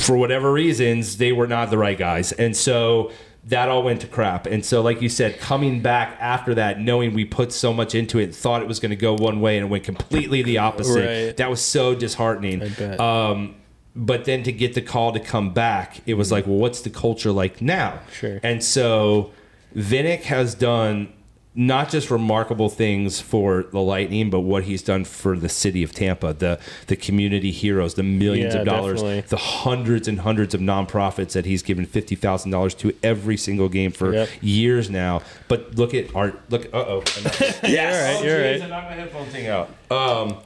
for 0.00 0.16
whatever 0.16 0.52
reasons, 0.52 1.18
they 1.18 1.32
were 1.32 1.46
not 1.46 1.70
the 1.70 1.78
right 1.78 1.96
guys. 1.96 2.32
And 2.32 2.56
so 2.56 3.12
that 3.44 3.68
all 3.68 3.84
went 3.84 4.00
to 4.00 4.08
crap. 4.08 4.46
And 4.46 4.64
so, 4.64 4.82
like 4.82 5.00
you 5.00 5.08
said, 5.08 5.38
coming 5.38 5.80
back 5.80 6.16
after 6.20 6.54
that, 6.54 6.80
knowing 6.80 7.14
we 7.14 7.24
put 7.24 7.52
so 7.52 7.72
much 7.72 7.94
into 7.94 8.18
it, 8.18 8.34
thought 8.34 8.60
it 8.60 8.66
was 8.66 8.80
going 8.80 8.90
to 8.90 8.96
go 8.96 9.14
one 9.14 9.40
way 9.40 9.56
and 9.56 9.66
it 9.66 9.68
went 9.68 9.84
completely 9.84 10.42
the 10.42 10.58
opposite. 10.58 11.26
Right. 11.26 11.36
That 11.36 11.48
was 11.48 11.60
so 11.60 11.94
disheartening. 11.94 12.62
Um, 12.98 13.54
but 13.94 14.24
then 14.24 14.42
to 14.42 14.52
get 14.52 14.74
the 14.74 14.82
call 14.82 15.12
to 15.12 15.20
come 15.20 15.54
back, 15.54 16.00
it 16.06 16.14
was 16.14 16.32
like, 16.32 16.46
well, 16.46 16.56
what's 16.56 16.80
the 16.80 16.90
culture 16.90 17.30
like 17.30 17.62
now? 17.62 18.00
Sure. 18.12 18.40
And 18.42 18.64
so 18.64 19.30
Vinik 19.76 20.22
has 20.22 20.54
done 20.56 21.12
not 21.58 21.88
just 21.88 22.10
remarkable 22.10 22.68
things 22.68 23.18
for 23.20 23.62
the 23.72 23.80
Lightning, 23.80 24.28
but 24.28 24.40
what 24.40 24.64
he's 24.64 24.82
done 24.82 25.04
for 25.06 25.36
the 25.38 25.48
city 25.48 25.82
of 25.82 25.92
Tampa, 25.92 26.34
the 26.34 26.58
the 26.86 26.96
community 26.96 27.50
heroes, 27.50 27.94
the 27.94 28.02
millions 28.02 28.54
Yeah, 28.54 28.60
of 28.60 28.66
dollars, 28.66 29.00
definitely. 29.02 29.20
the 29.28 29.36
hundreds 29.38 30.06
and 30.06 30.20
hundreds 30.20 30.54
of 30.54 30.60
nonprofits 30.60 31.32
that 31.32 31.46
he's 31.46 31.62
given 31.62 31.86
fifty 31.86 32.14
thousand 32.14 32.50
dollars 32.50 32.74
to 32.76 32.94
every 33.02 33.36
single 33.38 33.68
game 33.70 33.90
for 33.90 34.12
Yep. 34.12 34.28
years 34.42 34.90
now. 34.90 35.22
But 35.48 35.74
look 35.76 35.94
at 35.94 36.14
our 36.14 36.34
look. 36.50 36.66
Uh 36.74 36.78
oh. 36.78 37.02
Yes. 37.62 37.62
You're 37.64 38.02
right, 38.02 38.24
you're 38.24 38.52
right. 38.52 38.62
I 38.62 38.66
knocked 38.68 38.90
my 38.90 38.96
headphone 38.96 39.26
thing 39.28 39.46
out. 39.48 39.70
Um, 39.90 40.36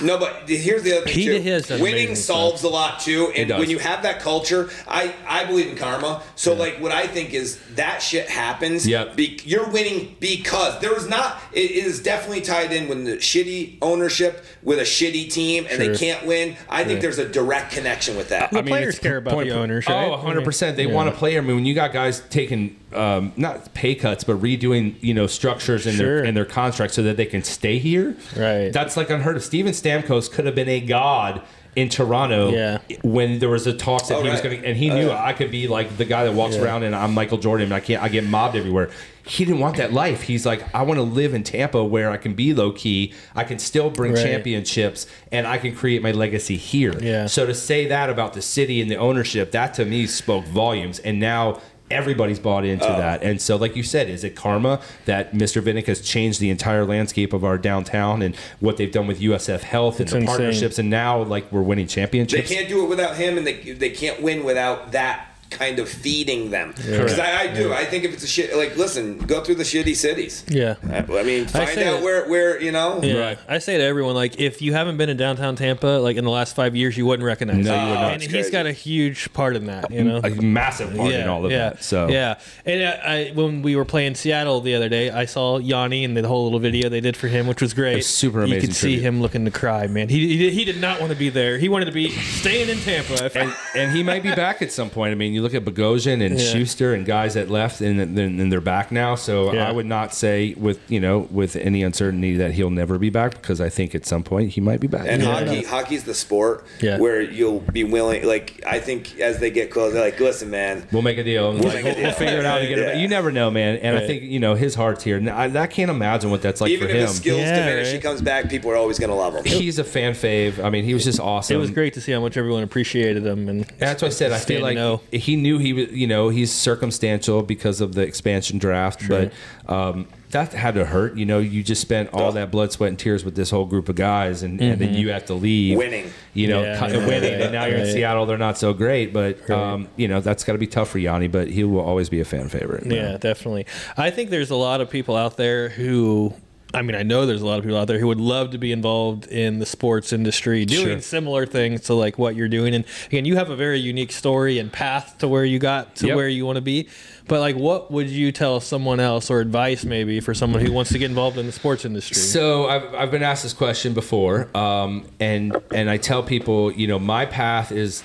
No, 0.00 0.18
but 0.18 0.48
here's 0.48 0.82
the 0.82 0.96
other 0.96 1.04
thing 1.06 1.14
He 1.14 1.24
too. 1.26 1.40
has 1.42 1.68
done 1.68 1.80
Winning 1.80 2.06
amazing 2.06 2.16
solves 2.16 2.62
a 2.62 2.68
lot 2.68 3.00
too, 3.00 3.30
and 3.36 3.50
when 3.50 3.68
you 3.70 3.78
have 3.78 4.02
that 4.02 4.20
culture, 4.20 4.70
I 4.88 5.14
I 5.28 5.44
believe 5.44 5.68
in 5.68 5.76
karma. 5.76 6.22
So 6.34 6.54
like, 6.54 6.78
what 6.80 6.92
I 6.92 7.06
think 7.06 7.34
is 7.34 7.58
that 7.74 7.98
shit 8.02 8.28
happens. 8.28 8.86
Yep. 8.86 9.16
Be, 9.16 9.38
you're 9.44 9.68
winning 9.70 10.16
because 10.18 10.80
there 10.80 10.96
is 10.96 11.08
not. 11.08 11.38
It 11.52 11.70
is 11.72 12.02
definitely 12.02 12.40
tied 12.40 12.72
in 12.72 12.88
when 12.88 13.04
the 13.04 13.16
shitty 13.16 13.76
ownership 13.82 14.44
with 14.62 14.78
a 14.78 14.82
shitty 14.82 15.30
team 15.30 15.66
and 15.70 15.80
they 15.80 15.94
can't 15.96 16.26
win. 16.26 16.56
I 16.68 16.84
think 16.84 17.00
there's 17.00 17.18
a 17.18 17.28
direct 17.28 17.72
connection 17.72 18.16
with 18.16 18.30
that. 18.30 18.50
The 18.50 18.62
players 18.62 18.98
care 18.98 19.18
about 19.18 19.34
point- 19.34 19.48
the 19.50 19.54
owners, 19.56 19.84
Oh, 19.88 19.92
right? 19.92 20.10
100%. 20.10 20.76
They 20.76 20.86
Yeah. 20.86 20.92
want 20.92 21.10
to 21.10 21.16
play. 21.16 21.36
I 21.36 21.40
mean, 21.40 21.56
when 21.56 21.66
you 21.66 21.74
got 21.74 21.92
guys 21.92 22.22
taking 22.30 22.76
um, 22.94 23.32
not 23.38 23.72
pay 23.72 23.94
cuts, 23.94 24.22
but 24.22 24.36
redoing, 24.42 24.94
you 25.00 25.14
know, 25.14 25.26
structures 25.26 25.86
in 25.86 25.96
their 25.96 26.22
in 26.22 26.34
their 26.34 26.44
contracts 26.44 26.94
so 26.94 27.02
that 27.02 27.16
they 27.16 27.24
can 27.24 27.42
stay 27.42 27.78
here. 27.78 28.14
Right. 28.36 28.70
That's 28.70 28.98
like 28.98 29.08
unheard 29.08 29.36
of. 29.36 29.42
Steven 29.42 29.72
Stamkos 29.82 30.30
could 30.30 30.46
have 30.46 30.54
been 30.54 30.68
a 30.68 30.80
god 30.80 31.42
in 31.74 31.88
Toronto 31.88 32.50
Yeah. 32.50 32.78
when 33.02 33.38
there 33.38 33.48
was 33.48 33.66
a 33.66 33.72
talks 33.72 34.08
that 34.08 34.18
Oh, 34.18 34.22
he 34.22 34.28
was 34.28 34.42
going 34.42 34.60
to, 34.60 34.66
and 34.68 34.76
he 34.76 34.90
oh, 34.90 34.94
knew 34.94 35.10
I 35.10 35.32
could 35.32 35.50
be 35.50 35.68
like 35.68 35.96
the 35.96 36.04
guy 36.04 36.24
that 36.24 36.32
walks 36.34 36.56
Yeah. 36.56 36.64
around 36.64 36.82
and 36.82 36.94
I'm 36.94 37.14
Michael 37.14 37.38
Jordan 37.38 37.64
and 37.66 37.74
I 37.74 37.80
can't, 37.80 38.02
I 38.02 38.08
get 38.10 38.24
mobbed 38.24 38.56
everywhere. 38.56 38.90
He 39.24 39.46
didn't 39.46 39.60
want 39.60 39.76
that 39.78 39.90
life. 39.92 40.22
He's 40.22 40.44
like, 40.44 40.62
I 40.74 40.82
want 40.82 40.98
to 40.98 41.02
live 41.02 41.32
in 41.32 41.44
Tampa 41.44 41.82
where 41.82 42.10
I 42.10 42.18
can 42.18 42.34
be 42.34 42.52
low 42.52 42.72
key. 42.72 43.14
I 43.34 43.44
can 43.44 43.58
still 43.58 43.88
bring 43.88 44.12
Right. 44.12 44.22
championships 44.22 45.06
and 45.30 45.46
I 45.46 45.56
can 45.56 45.74
create 45.74 46.02
my 46.02 46.12
legacy 46.12 46.56
here. 46.56 46.92
Yeah. 47.00 47.24
So 47.26 47.46
to 47.46 47.54
say 47.54 47.86
that 47.86 48.10
about 48.10 48.34
the 48.34 48.42
city 48.42 48.82
and 48.82 48.90
the 48.90 48.96
ownership, 48.96 49.52
that 49.52 49.72
to 49.74 49.86
me 49.86 50.06
spoke 50.06 50.44
volumes. 50.44 50.98
And 50.98 51.18
now 51.20 51.60
everybody's 51.92 52.38
bought 52.38 52.64
into 52.64 52.88
Oh. 52.88 52.96
that. 52.96 53.22
And 53.22 53.40
so, 53.40 53.56
like 53.56 53.76
you 53.76 53.82
said, 53.82 54.08
is 54.08 54.24
it 54.24 54.34
karma 54.34 54.80
that 55.04 55.32
Mr. 55.34 55.62
Vinik 55.62 55.86
has 55.86 56.00
changed 56.00 56.40
the 56.40 56.50
entire 56.50 56.84
landscape 56.84 57.32
of 57.32 57.44
our 57.44 57.58
downtown 57.58 58.22
and 58.22 58.34
what 58.60 58.76
they've 58.78 58.90
done 58.90 59.06
with 59.06 59.20
USF 59.20 59.62
Health 59.62 59.96
and 60.00 60.02
It's 60.02 60.12
the 60.12 60.18
insane. 60.18 60.26
partnerships, 60.36 60.78
and 60.78 60.90
now 60.90 61.22
like 61.22 61.50
we're 61.52 61.62
winning 61.62 61.86
championships. 61.86 62.48
They 62.48 62.54
can't 62.56 62.68
do 62.68 62.82
it 62.84 62.88
without 62.88 63.16
him, 63.16 63.38
and 63.38 63.46
they 63.46 63.54
they 63.72 63.90
can't 63.90 64.20
win 64.22 64.44
without 64.44 64.92
that 64.92 65.26
kind 65.52 65.78
of 65.78 65.88
feeding 65.88 66.50
them. 66.50 66.72
Because 66.76 67.18
I, 67.18 67.42
I 67.42 67.46
do. 67.54 67.72
I 67.72 67.84
think 67.84 68.04
if 68.04 68.12
it's 68.12 68.24
a 68.24 68.26
shit, 68.26 68.56
like 68.56 68.76
listen, 68.76 69.18
go 69.18 69.42
through 69.42 69.56
the 69.56 69.62
shitty 69.62 69.94
cities. 69.96 70.44
Yeah. 70.48 70.76
I 70.82 71.22
mean, 71.22 71.46
find 71.46 71.68
say 71.68 71.86
out 71.86 71.96
that- 71.96 72.02
where 72.02 72.28
where 72.28 72.60
you 72.60 72.72
know. 72.72 73.00
Yeah, 73.02 73.36
I 73.48 73.58
say 73.58 73.76
to 73.78 73.82
everyone, 73.82 74.14
like, 74.14 74.40
if 74.40 74.62
you 74.62 74.72
haven't 74.72 74.96
been 74.96 75.08
in 75.08 75.16
downtown 75.16 75.56
Tampa, 75.56 75.86
like 75.86 76.16
in 76.16 76.24
the 76.24 76.30
last 76.30 76.56
five 76.56 76.74
years, 76.74 76.96
you 76.96 77.06
wouldn't 77.06 77.26
recognize. 77.26 77.64
No, 77.64 77.74
it. 77.74 77.82
you 77.82 77.88
would 77.88 77.94
not. 77.94 78.12
And 78.14 78.22
he's 78.22 78.50
got 78.50 78.66
a 78.66 78.72
huge 78.72 79.32
part 79.32 79.56
in 79.56 79.66
that, 79.66 79.90
you 79.90 80.04
know. 80.04 80.20
a 80.22 80.30
massive 80.30 80.96
part 80.96 81.12
in 81.12 81.28
all 81.28 81.44
of 81.44 81.50
yeah, 81.50 81.70
that. 81.70 81.84
So 81.84 82.08
yeah, 82.08 82.38
and 82.64 82.82
I, 82.82 82.90
I, 82.90 83.30
when 83.32 83.62
we 83.62 83.76
were 83.76 83.84
playing 83.84 84.14
Seattle 84.14 84.60
the 84.60 84.74
other 84.74 84.88
day, 84.88 85.10
I 85.10 85.26
saw 85.26 85.58
Yanni 85.58 86.04
and 86.04 86.16
the 86.16 86.26
whole 86.26 86.44
little 86.44 86.58
video 86.58 86.88
they 86.88 87.00
did 87.00 87.16
for 87.16 87.28
him, 87.28 87.46
which 87.46 87.60
was 87.60 87.74
great. 87.74 87.96
was 87.96 88.06
super 88.06 88.40
You 88.40 88.44
amazing 88.44 88.68
could 88.68 88.76
see 88.76 88.98
him 89.00 89.20
looking 89.20 89.44
to 89.44 89.50
cry, 89.50 89.86
man. 89.86 90.08
He, 90.08 90.36
he 90.36 90.50
he 90.50 90.64
did 90.64 90.80
not 90.80 91.00
want 91.00 91.12
to 91.12 91.18
be 91.18 91.28
there. 91.28 91.58
He 91.58 91.68
wanted 91.68 91.86
to 91.86 91.92
be 91.92 92.10
staying 92.10 92.68
in 92.68 92.78
Tampa. 92.78 93.30
And, 93.38 93.54
and 93.74 93.92
he 93.92 94.02
might 94.02 94.22
be 94.22 94.34
back 94.34 94.62
at 94.62 94.72
some 94.72 94.90
point. 94.90 95.12
I 95.12 95.14
mean, 95.14 95.32
you 95.32 95.41
look 95.42 95.54
at 95.54 95.64
Bogosian 95.64 96.24
and 96.24 96.38
Yeah. 96.38 96.44
Schuster 96.52 96.94
and 96.94 97.04
guys 97.04 97.34
that 97.34 97.50
left, 97.50 97.80
and 97.80 97.98
then 98.16 98.40
and 98.40 98.52
they're 98.52 98.60
back 98.60 98.90
now. 98.92 99.14
So 99.14 99.52
Yeah. 99.52 99.68
I 99.68 99.72
would 99.72 99.86
not 99.86 100.14
say 100.14 100.54
with 100.56 100.78
you 100.88 101.00
know 101.00 101.28
with 101.30 101.56
any 101.56 101.82
uncertainty 101.82 102.36
that 102.36 102.52
he'll 102.52 102.70
never 102.70 102.98
be 102.98 103.10
back 103.10 103.32
because 103.40 103.60
I 103.60 103.68
think 103.68 103.94
at 103.94 104.06
some 104.06 104.22
point 104.22 104.50
he 104.52 104.60
might 104.60 104.80
be 104.80 104.86
back. 104.86 105.06
And 105.08 105.22
Yeah. 105.22 105.32
hockey, 105.44 105.62
hockey's 105.64 106.04
the 106.04 106.14
sport 106.14 106.64
Yeah. 106.80 106.98
where 106.98 107.20
you'll 107.20 107.60
be 107.60 107.84
willing. 107.84 108.24
Like 108.24 108.62
I 108.66 108.78
think 108.78 109.18
as 109.20 109.38
they 109.38 109.50
get 109.50 109.70
closer, 109.70 109.94
they're 109.94 110.04
like, 110.04 110.18
listen, 110.20 110.50
man. 110.50 110.84
We'll 110.92 111.02
make 111.02 111.18
a 111.18 111.24
deal. 111.24 111.52
We'll, 111.52 111.62
make 111.72 111.84
a 111.84 111.94
deal. 111.94 112.02
we'll 112.04 112.12
figure 112.12 112.38
it 112.38 112.44
out 112.46 112.60
and 112.60 112.68
get 112.68 112.78
it. 112.78 112.82
Yeah. 112.82 112.92
back. 112.92 113.00
You 113.00 113.08
never 113.08 113.32
know, 113.32 113.50
man. 113.50 113.76
And 113.82 113.96
I 113.96 114.06
think 114.06 114.22
you 114.22 114.38
know 114.40 114.54
his 114.54 114.74
heart's 114.74 115.04
here. 115.04 115.20
I, 115.30 115.44
I 115.58 115.66
can't 115.66 115.90
imagine 115.90 116.30
what 116.30 116.42
that's 116.42 116.60
like 116.60 116.70
Even 116.70 116.88
for 116.88 116.94
if 116.94 117.00
him. 117.00 117.06
his 117.08 117.16
skills 117.16 117.40
Yeah, 117.40 117.58
diminish, 117.58 117.92
he 117.92 117.98
comes 117.98 118.22
back. 118.22 118.48
People 118.48 118.70
are 118.70 118.76
always 118.76 118.98
going 118.98 119.10
to 119.10 119.16
love 119.16 119.34
him. 119.34 119.44
He's 119.44 119.78
a 119.78 119.84
fan 119.84 120.12
fave. 120.12 120.62
I 120.62 120.70
mean, 120.70 120.84
he 120.84 120.94
was 120.94 121.04
just 121.04 121.20
awesome. 121.20 121.56
it 121.56 121.58
was 121.58 121.70
great 121.70 121.94
to 121.94 122.00
see 122.00 122.12
how 122.12 122.20
much 122.20 122.36
everyone 122.36 122.62
appreciated 122.62 123.24
him, 123.26 123.48
and 123.48 123.66
That's 123.78 124.02
what 124.02 124.08
I 124.08 124.14
said. 124.14 124.32
I 124.32 124.38
feel 124.38 124.60
like 124.62 124.74
no. 124.76 125.00
he 125.10 125.31
knew 125.36 125.58
he 125.58 125.72
was, 125.72 125.90
you 125.92 126.06
know, 126.06 126.28
he's 126.28 126.52
circumstantial 126.52 127.42
because 127.42 127.80
of 127.80 127.94
the 127.94 128.02
expansion 128.02 128.58
draft, 128.58 129.08
but 129.08 129.32
um, 129.68 130.06
that 130.30 130.52
had 130.52 130.74
to 130.74 130.84
hurt. 130.84 131.16
You 131.16 131.26
know, 131.26 131.38
you 131.38 131.62
just 131.62 131.80
spent 131.82 132.10
all 132.12 132.32
that 132.32 132.50
blood, 132.50 132.72
sweat, 132.72 132.88
and 132.88 132.98
tears 132.98 133.24
with 133.24 133.34
this 133.36 133.50
whole 133.50 133.66
group 133.66 133.88
of 133.88 133.96
guys, 133.96 134.42
and, 134.42 134.60
and 134.60 134.80
then 134.80 134.94
you 134.94 135.10
have 135.10 135.26
to 135.26 135.34
leave 135.34 135.76
Winning. 135.78 136.10
You 136.34 136.48
know, 136.48 136.62
Yeah, 136.62 136.78
cut- 136.78 136.90
yeah, 136.92 137.06
winning, 137.06 137.32
right, 137.32 137.40
and 137.42 137.52
now 137.52 137.66
you're 137.66 137.78
in. 137.78 137.86
Seattle. 137.92 138.24
They're 138.26 138.38
not 138.38 138.56
so 138.58 138.72
great, 138.72 139.12
but 139.12 139.48
um, 139.50 139.88
you 139.96 140.08
know 140.08 140.20
that's 140.20 140.44
got 140.44 140.52
to 140.52 140.58
be 140.58 140.66
tough 140.66 140.88
for 140.90 140.98
Yanni. 140.98 141.28
But 141.28 141.48
he 141.48 141.64
will 141.64 141.80
always 141.80 142.08
be 142.08 142.20
a 142.20 142.24
fan 142.24 142.48
favorite. 142.48 142.86
Yeah, 142.86 143.18
definitely. 143.18 143.66
I 143.96 144.10
think 144.10 144.30
there's 144.30 144.50
a 144.50 144.56
lot 144.56 144.80
of 144.80 144.88
people 144.90 145.16
out 145.16 145.36
there 145.36 145.68
who. 145.68 146.34
I 146.74 146.82
mean, 146.82 146.94
I 146.96 147.02
know 147.02 147.26
there's 147.26 147.42
a 147.42 147.46
lot 147.46 147.58
of 147.58 147.64
people 147.64 147.76
out 147.78 147.86
there 147.86 147.98
who 147.98 148.06
would 148.08 148.20
love 148.20 148.50
to 148.52 148.58
be 148.58 148.72
involved 148.72 149.26
in 149.26 149.58
the 149.58 149.66
sports 149.66 150.12
industry, 150.12 150.64
doing 150.64 150.86
Sure. 150.86 151.00
similar 151.00 151.44
things 151.46 151.82
to 151.82 151.94
like 151.94 152.18
what 152.18 152.34
you're 152.34 152.48
doing. 152.48 152.74
And 152.74 152.84
again, 153.06 153.24
you 153.24 153.36
have 153.36 153.50
a 153.50 153.56
very 153.56 153.78
unique 153.78 154.10
story 154.12 154.58
and 154.58 154.72
path 154.72 155.16
to 155.18 155.28
where 155.28 155.44
you 155.44 155.58
got 155.58 155.96
to 155.96 156.06
Yep. 156.08 156.16
where 156.16 156.28
you 156.28 156.46
want 156.46 156.56
to 156.56 156.62
be. 156.62 156.88
But 157.28 157.40
like, 157.40 157.56
what 157.56 157.90
would 157.92 158.08
you 158.10 158.32
tell 158.32 158.58
someone 158.60 159.00
else 159.00 159.30
or 159.30 159.40
advice 159.40 159.84
maybe 159.84 160.18
for 160.20 160.34
someone 160.34 160.64
who 160.64 160.72
wants 160.72 160.90
to 160.92 160.98
get 160.98 161.08
involved 161.10 161.38
in 161.38 161.46
the 161.46 161.52
sports 161.52 161.84
industry? 161.84 162.16
So 162.16 162.66
I've, 162.66 162.94
I've 162.94 163.10
been 163.10 163.22
asked 163.22 163.42
this 163.44 163.52
question 163.52 163.92
before, 163.94 164.48
um, 164.56 165.04
and 165.20 165.56
and 165.72 165.88
I 165.88 165.98
tell 165.98 166.22
people, 166.22 166.72
you 166.72 166.86
know, 166.88 166.98
my 166.98 167.26
path 167.26 167.70
is 167.70 168.02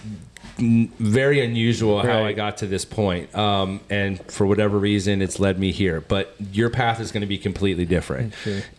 very 0.60 1.44
unusual 1.44 2.02
how 2.02 2.24
I 2.24 2.34
got 2.34 2.58
to 2.58 2.68
this 2.68 2.86
point, 2.86 3.34
um, 3.36 3.80
and 3.90 4.20
for 4.32 4.46
whatever 4.46 4.78
reason, 4.80 5.22
it's 5.22 5.40
led 5.40 5.60
me 5.60 5.72
here. 5.72 6.02
But 6.02 6.34
your 6.52 6.70
path 6.70 7.00
is 7.00 7.12
going 7.12 7.22
to 7.22 7.28
be 7.28 7.38
completely 7.38 7.86
different. 7.86 8.34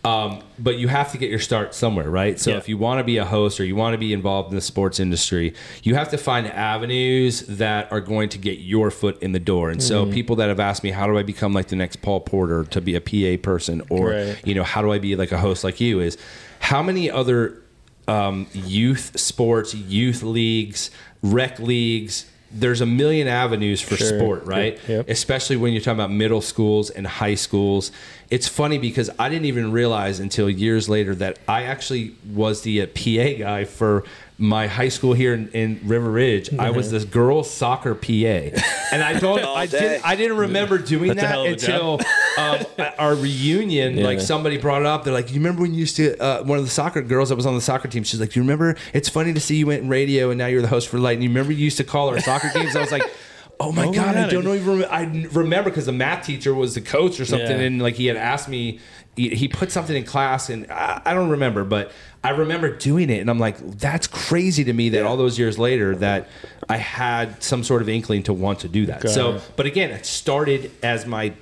Um, 0.05 0.43
but 0.59 0.76
you 0.79 0.89
have 0.89 1.12
to 1.12 1.18
get 1.18 1.31
your 1.31 1.39
start 1.39 1.74
somewhere, 1.74 2.11
right? 2.11 2.39
So 2.41 2.51
Yeah. 2.51 2.57
if 2.57 2.68
you 2.68 2.76
want 2.79 2.99
to 2.99 3.05
be 3.05 3.18
a 3.18 3.24
host 3.24 3.61
or 3.61 3.64
you 3.64 3.76
want 3.76 3.95
to 3.95 3.99
be 3.99 4.12
involved 4.12 4.51
in 4.51 4.57
the 4.57 4.61
sports 4.61 4.99
industry, 4.99 5.55
you 5.83 5.95
have 5.95 6.09
to 6.11 6.18
find 6.18 6.47
avenues 6.49 7.43
that 7.43 7.91
are 7.93 8.01
going 8.01 8.29
to 8.31 8.39
get 8.39 8.59
your 8.59 8.91
foot 8.91 9.22
in 9.22 9.33
the 9.33 9.39
door. 9.41 9.70
And 9.70 9.83
so 9.83 10.05
people 10.07 10.37
that 10.37 10.49
have 10.49 10.61
asked 10.61 10.83
me, 10.83 10.91
how 10.91 11.07
do 11.07 11.16
I 11.16 11.22
become 11.22 11.53
like 11.55 11.68
the 11.68 11.76
next 11.76 12.03
Paul 12.03 12.20
Porter 12.20 12.64
to 12.64 12.81
be 12.81 12.97
a 12.97 13.01
PA 13.01 13.41
person, 13.43 13.83
or 13.89 14.11
Right. 14.11 14.37
you 14.45 14.55
know, 14.55 14.64
how 14.64 14.83
do 14.83 14.91
I 14.93 14.99
be 14.99 15.14
like 15.16 15.31
a 15.33 15.39
host 15.39 15.62
like 15.64 15.81
you? 15.81 16.01
Is 16.01 16.16
how 16.61 16.83
many 16.83 17.11
other 17.11 17.55
um, 18.09 18.46
youth 18.52 19.18
sports, 19.18 19.74
youth 19.74 20.22
leagues, 20.22 20.90
rec 21.22 21.59
leagues? 21.61 22.26
There's 22.50 22.80
a 22.80 22.86
million 22.86 23.28
avenues 23.28 23.82
for 23.82 23.96
Sure. 23.98 24.18
sport, 24.18 24.44
right? 24.46 24.78
Yep. 24.88 25.11
Especially 25.11 25.56
when 25.56 25.74
you're 25.74 25.82
talking 25.82 25.98
about 26.00 26.11
middle 26.11 26.40
schools 26.40 26.88
and 26.88 27.06
high 27.06 27.34
schools. 27.34 27.92
It's 28.30 28.48
funny 28.48 28.78
because 28.78 29.11
I 29.18 29.28
didn't 29.28 29.44
even 29.44 29.70
realize 29.70 30.18
until 30.18 30.48
years 30.48 30.88
later 30.88 31.14
that 31.16 31.38
I 31.46 31.64
actually 31.64 32.14
was 32.32 32.62
the 32.62 32.80
uh, 32.82 32.86
PA 32.86 33.38
guy 33.38 33.64
for 33.64 34.02
my 34.41 34.68
high 34.68 34.89
school 34.89 35.14
here 35.14 35.34
in, 35.34 35.49
in 35.49 35.80
River 35.82 36.11
Ridge. 36.11 36.55
I 36.55 36.70
was 36.70 36.93
this 36.93 37.05
girls 37.05 37.51
soccer 37.51 37.95
PA, 37.97 38.07
and 38.93 39.03
I 39.03 39.18
don't, 39.18 39.45
I 39.45 39.66
didn't, 39.66 40.07
I 40.07 40.14
didn't 40.14 40.36
remember 40.36 40.78
doing 40.78 41.09
That's 41.09 41.22
that 41.22 41.26
hell 41.28 41.43
of 41.43 41.49
a 41.49 41.53
until 41.55 42.01
um, 42.39 42.93
our 42.99 43.16
reunion. 43.16 43.99
Yeah. 43.99 44.05
Like 44.05 44.20
somebody 44.20 44.57
brought 44.57 44.82
it 44.82 44.86
up. 44.86 45.03
They're 45.03 45.12
like, 45.12 45.30
"You 45.30 45.36
remember 45.41 45.62
when 45.62 45.74
you 45.74 45.80
used 45.80 45.97
to 45.97 46.16
uh, 46.22 46.45
one 46.45 46.59
of 46.59 46.64
the 46.64 46.70
soccer 46.70 47.03
girls 47.03 47.30
that 47.30 47.36
was 47.36 47.47
on 47.47 47.57
the 47.57 47.61
soccer 47.61 47.89
team?" 47.89 48.05
She's 48.05 48.20
like, 48.20 48.30
Do 48.30 48.39
"You 48.41 48.45
remember? 48.45 48.76
It's 48.93 49.09
funny 49.09 49.34
to 49.34 49.41
see 49.41 49.57
you 49.57 49.66
went 49.66 49.82
in 49.82 49.89
radio 49.89 50.30
and 50.30 50.39
now 50.39 50.47
you're 50.47 50.62
the 50.62 50.68
host 50.68 50.89
for 50.89 50.99
Light. 50.99 51.14
And 51.14 51.24
you 51.24 51.30
remember 51.30 51.53
you 51.53 51.64
used 51.64 51.78
to 51.78 51.84
call 51.84 52.09
our 52.09 52.20
soccer 52.20 52.51
games?" 52.55 52.76
I 52.76 52.80
was 52.80 52.93
like. 52.93 53.03
Oh 53.61 53.72
my 53.72 53.86
Oh 53.86 53.89
my 53.89 53.93
god! 53.93 54.16
I 54.16 54.28
don't 54.30 54.45
know 54.45 54.55
even. 54.55 54.82
Rem- 54.82 54.89
I 54.89 55.03
remember 55.36 55.68
because 55.68 55.86
the 55.86 55.93
math 55.93 56.24
teacher 56.24 56.55
was 56.55 56.76
the 56.76 56.80
coach 56.80 57.18
or 57.18 57.24
something, 57.24 57.59
Yeah. 57.59 57.64
and 57.64 57.82
like 57.82 57.97
he 57.97 58.07
had 58.07 58.16
asked 58.16 58.49
me. 58.49 58.78
He, 59.16 59.30
he 59.30 59.49
put 59.49 59.72
something 59.72 59.97
in 59.97 60.05
class, 60.05 60.49
and 60.49 60.70
I, 60.70 61.03
I 61.05 61.12
don't 61.12 61.30
remember, 61.30 61.64
but 61.64 61.91
I 62.25 62.31
remember 62.31 62.77
doing 62.77 63.11
it, 63.11 63.21
and 63.21 63.31
I'm 63.31 63.39
like, 63.39 63.59
that's 63.79 64.07
crazy 64.07 64.64
to 64.64 64.73
me 64.73 64.89
that 64.91 65.05
all 65.05 65.16
those 65.16 65.39
years 65.39 65.59
later 65.59 65.95
that 65.97 66.29
I 66.69 66.77
had 66.77 67.43
some 67.43 67.62
sort 67.62 67.81
of 67.81 67.89
inkling 67.89 68.25
to 68.25 68.33
want 68.33 68.61
to 68.61 68.69
do 68.69 68.87
that. 68.87 69.03
Got 69.03 69.12
so, 69.12 69.35
it. 69.37 69.51
but 69.57 69.66
again, 69.66 69.91
it 69.91 70.05
started 70.05 70.73
as 70.83 71.07
my 71.07 71.33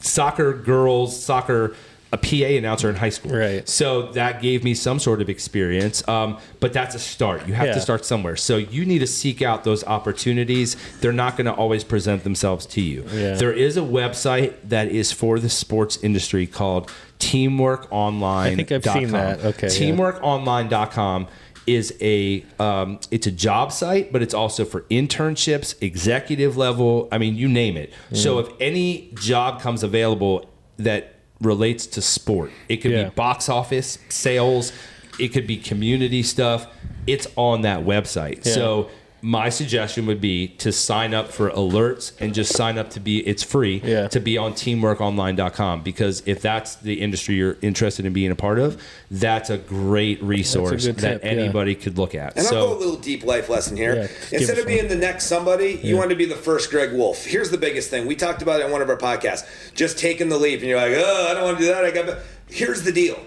soccer 0.00 0.52
girls 0.52 1.20
soccer 1.22 1.74
a 2.12 2.16
PA 2.16 2.56
announcer 2.56 2.88
in 2.88 2.94
high 2.94 3.08
school. 3.08 3.32
Right. 3.32 3.68
So 3.68 4.12
that 4.12 4.40
gave 4.40 4.62
me 4.62 4.74
some 4.74 5.00
sort 5.00 5.20
of 5.20 5.28
experience. 5.28 6.06
Um, 6.08 6.38
but 6.60 6.72
that's 6.72 6.94
a 6.94 7.00
start. 7.00 7.48
You 7.48 7.54
have 7.54 7.66
Yeah. 7.66 7.74
to 7.74 7.80
start 7.80 8.04
somewhere. 8.04 8.36
So 8.36 8.56
you 8.56 8.84
need 8.86 9.00
to 9.00 9.06
seek 9.08 9.42
out 9.42 9.64
those 9.64 9.82
opportunities. 9.82 10.76
They're 11.00 11.12
not 11.12 11.36
going 11.36 11.46
to 11.46 11.52
always 11.52 11.82
present 11.82 12.22
themselves 12.22 12.66
to 12.66 12.80
you. 12.80 13.04
Yeah. 13.12 13.34
There 13.34 13.52
is 13.52 13.76
a 13.76 13.80
website 13.80 14.52
that 14.68 14.88
is 14.88 15.10
for 15.10 15.40
the 15.40 15.48
sports 15.50 15.98
industry 16.04 16.46
called 16.46 16.88
Teamwork 17.24 17.86
Online. 17.90 18.52
I 18.52 18.56
think 18.56 18.70
I've 18.72 18.84
seen 18.84 19.10
that. 19.12 19.44
Okay. 19.44 19.68
Teamworkonline.com 19.68 21.26
is 21.66 21.94
a 22.02 22.44
um, 22.58 22.98
it's 23.10 23.26
a 23.26 23.30
job 23.30 23.72
site, 23.72 24.12
but 24.12 24.22
it's 24.22 24.34
also 24.34 24.64
for 24.64 24.82
internships, 24.82 25.74
executive 25.82 26.56
level. 26.56 27.08
I 27.10 27.18
mean, 27.18 27.36
you 27.36 27.48
name 27.48 27.76
it. 27.76 27.92
So 28.12 28.36
Mm. 28.36 28.46
if 28.46 28.52
any 28.60 29.10
job 29.14 29.60
comes 29.62 29.82
available 29.82 30.48
that 30.76 31.14
relates 31.40 31.86
to 31.86 32.02
sport, 32.02 32.50
it 32.68 32.78
could 32.78 32.90
Yeah. 32.92 33.04
be 33.04 33.10
box 33.10 33.48
office 33.48 33.98
sales, 34.10 34.72
it 35.18 35.28
could 35.28 35.46
be 35.46 35.56
community 35.56 36.22
stuff. 36.22 36.66
It's 37.06 37.26
on 37.36 37.62
that 37.62 37.84
website. 37.84 38.44
Yeah. 38.44 38.52
So 38.52 38.88
my 39.24 39.48
suggestion 39.48 40.04
would 40.04 40.20
be 40.20 40.48
to 40.48 40.70
sign 40.70 41.14
up 41.14 41.30
for 41.32 41.48
alerts 41.52 42.12
and 42.20 42.34
just 42.34 42.52
sign 42.54 42.76
up 42.76 42.90
to 42.90 43.00
be 43.00 43.26
it's 43.26 43.42
free 43.42 43.80
Yeah. 43.82 44.06
to 44.08 44.20
be 44.20 44.36
on 44.36 44.52
teamworkonline.com 44.52 45.82
because 45.82 46.22
if 46.26 46.42
that's 46.42 46.76
the 46.76 47.00
industry 47.00 47.36
you're 47.36 47.56
interested 47.62 48.04
in 48.04 48.12
being 48.12 48.30
a 48.30 48.36
part 48.36 48.58
of 48.58 48.82
that's 49.10 49.48
a 49.48 49.56
great 49.56 50.22
resource 50.22 50.84
good 50.84 50.96
that 50.96 51.22
tip, 51.22 51.24
yeah. 51.24 51.30
anybody 51.30 51.74
could 51.74 51.96
look 51.96 52.14
at 52.14 52.36
And 52.36 52.40
I'll 52.46 52.52
so 52.52 52.66
go 52.68 52.76
a 52.76 52.78
little 52.78 52.96
deep 52.96 53.24
life 53.24 53.48
lesson 53.48 53.78
here. 53.78 53.94
Yeah, 54.30 54.38
Instead 54.38 54.58
of 54.58 54.66
being 54.66 54.80
one. 54.80 54.88
the 54.88 54.96
next 54.96 55.24
somebody, 55.24 55.80
you 55.82 55.96
want 55.96 56.10
to 56.10 56.16
be 56.16 56.26
the 56.26 56.34
first 56.36 56.70
Greg 56.70 56.92
Wolf. 56.92 57.24
Here's 57.24 57.48
the 57.50 57.56
biggest 57.58 57.88
thing. 57.88 58.06
We 58.06 58.16
talked 58.16 58.42
about 58.42 58.60
it 58.60 58.66
in 58.66 58.72
one 58.72 58.82
of 58.82 58.90
our 58.90 58.98
podcasts. 58.98 59.46
Just 59.74 59.98
taking 59.98 60.28
the 60.28 60.36
leap, 60.36 60.60
and 60.60 60.68
you're 60.68 60.78
like, 60.78 60.92
oh, 60.94 61.28
I 61.30 61.34
don't 61.34 61.44
want 61.44 61.58
to 61.58 61.64
do 61.64 61.68
that. 61.70 61.84
I 61.84 61.90
got. 61.90 62.18
Here's 62.50 62.82
the 62.82 62.92
deal. 62.92 63.18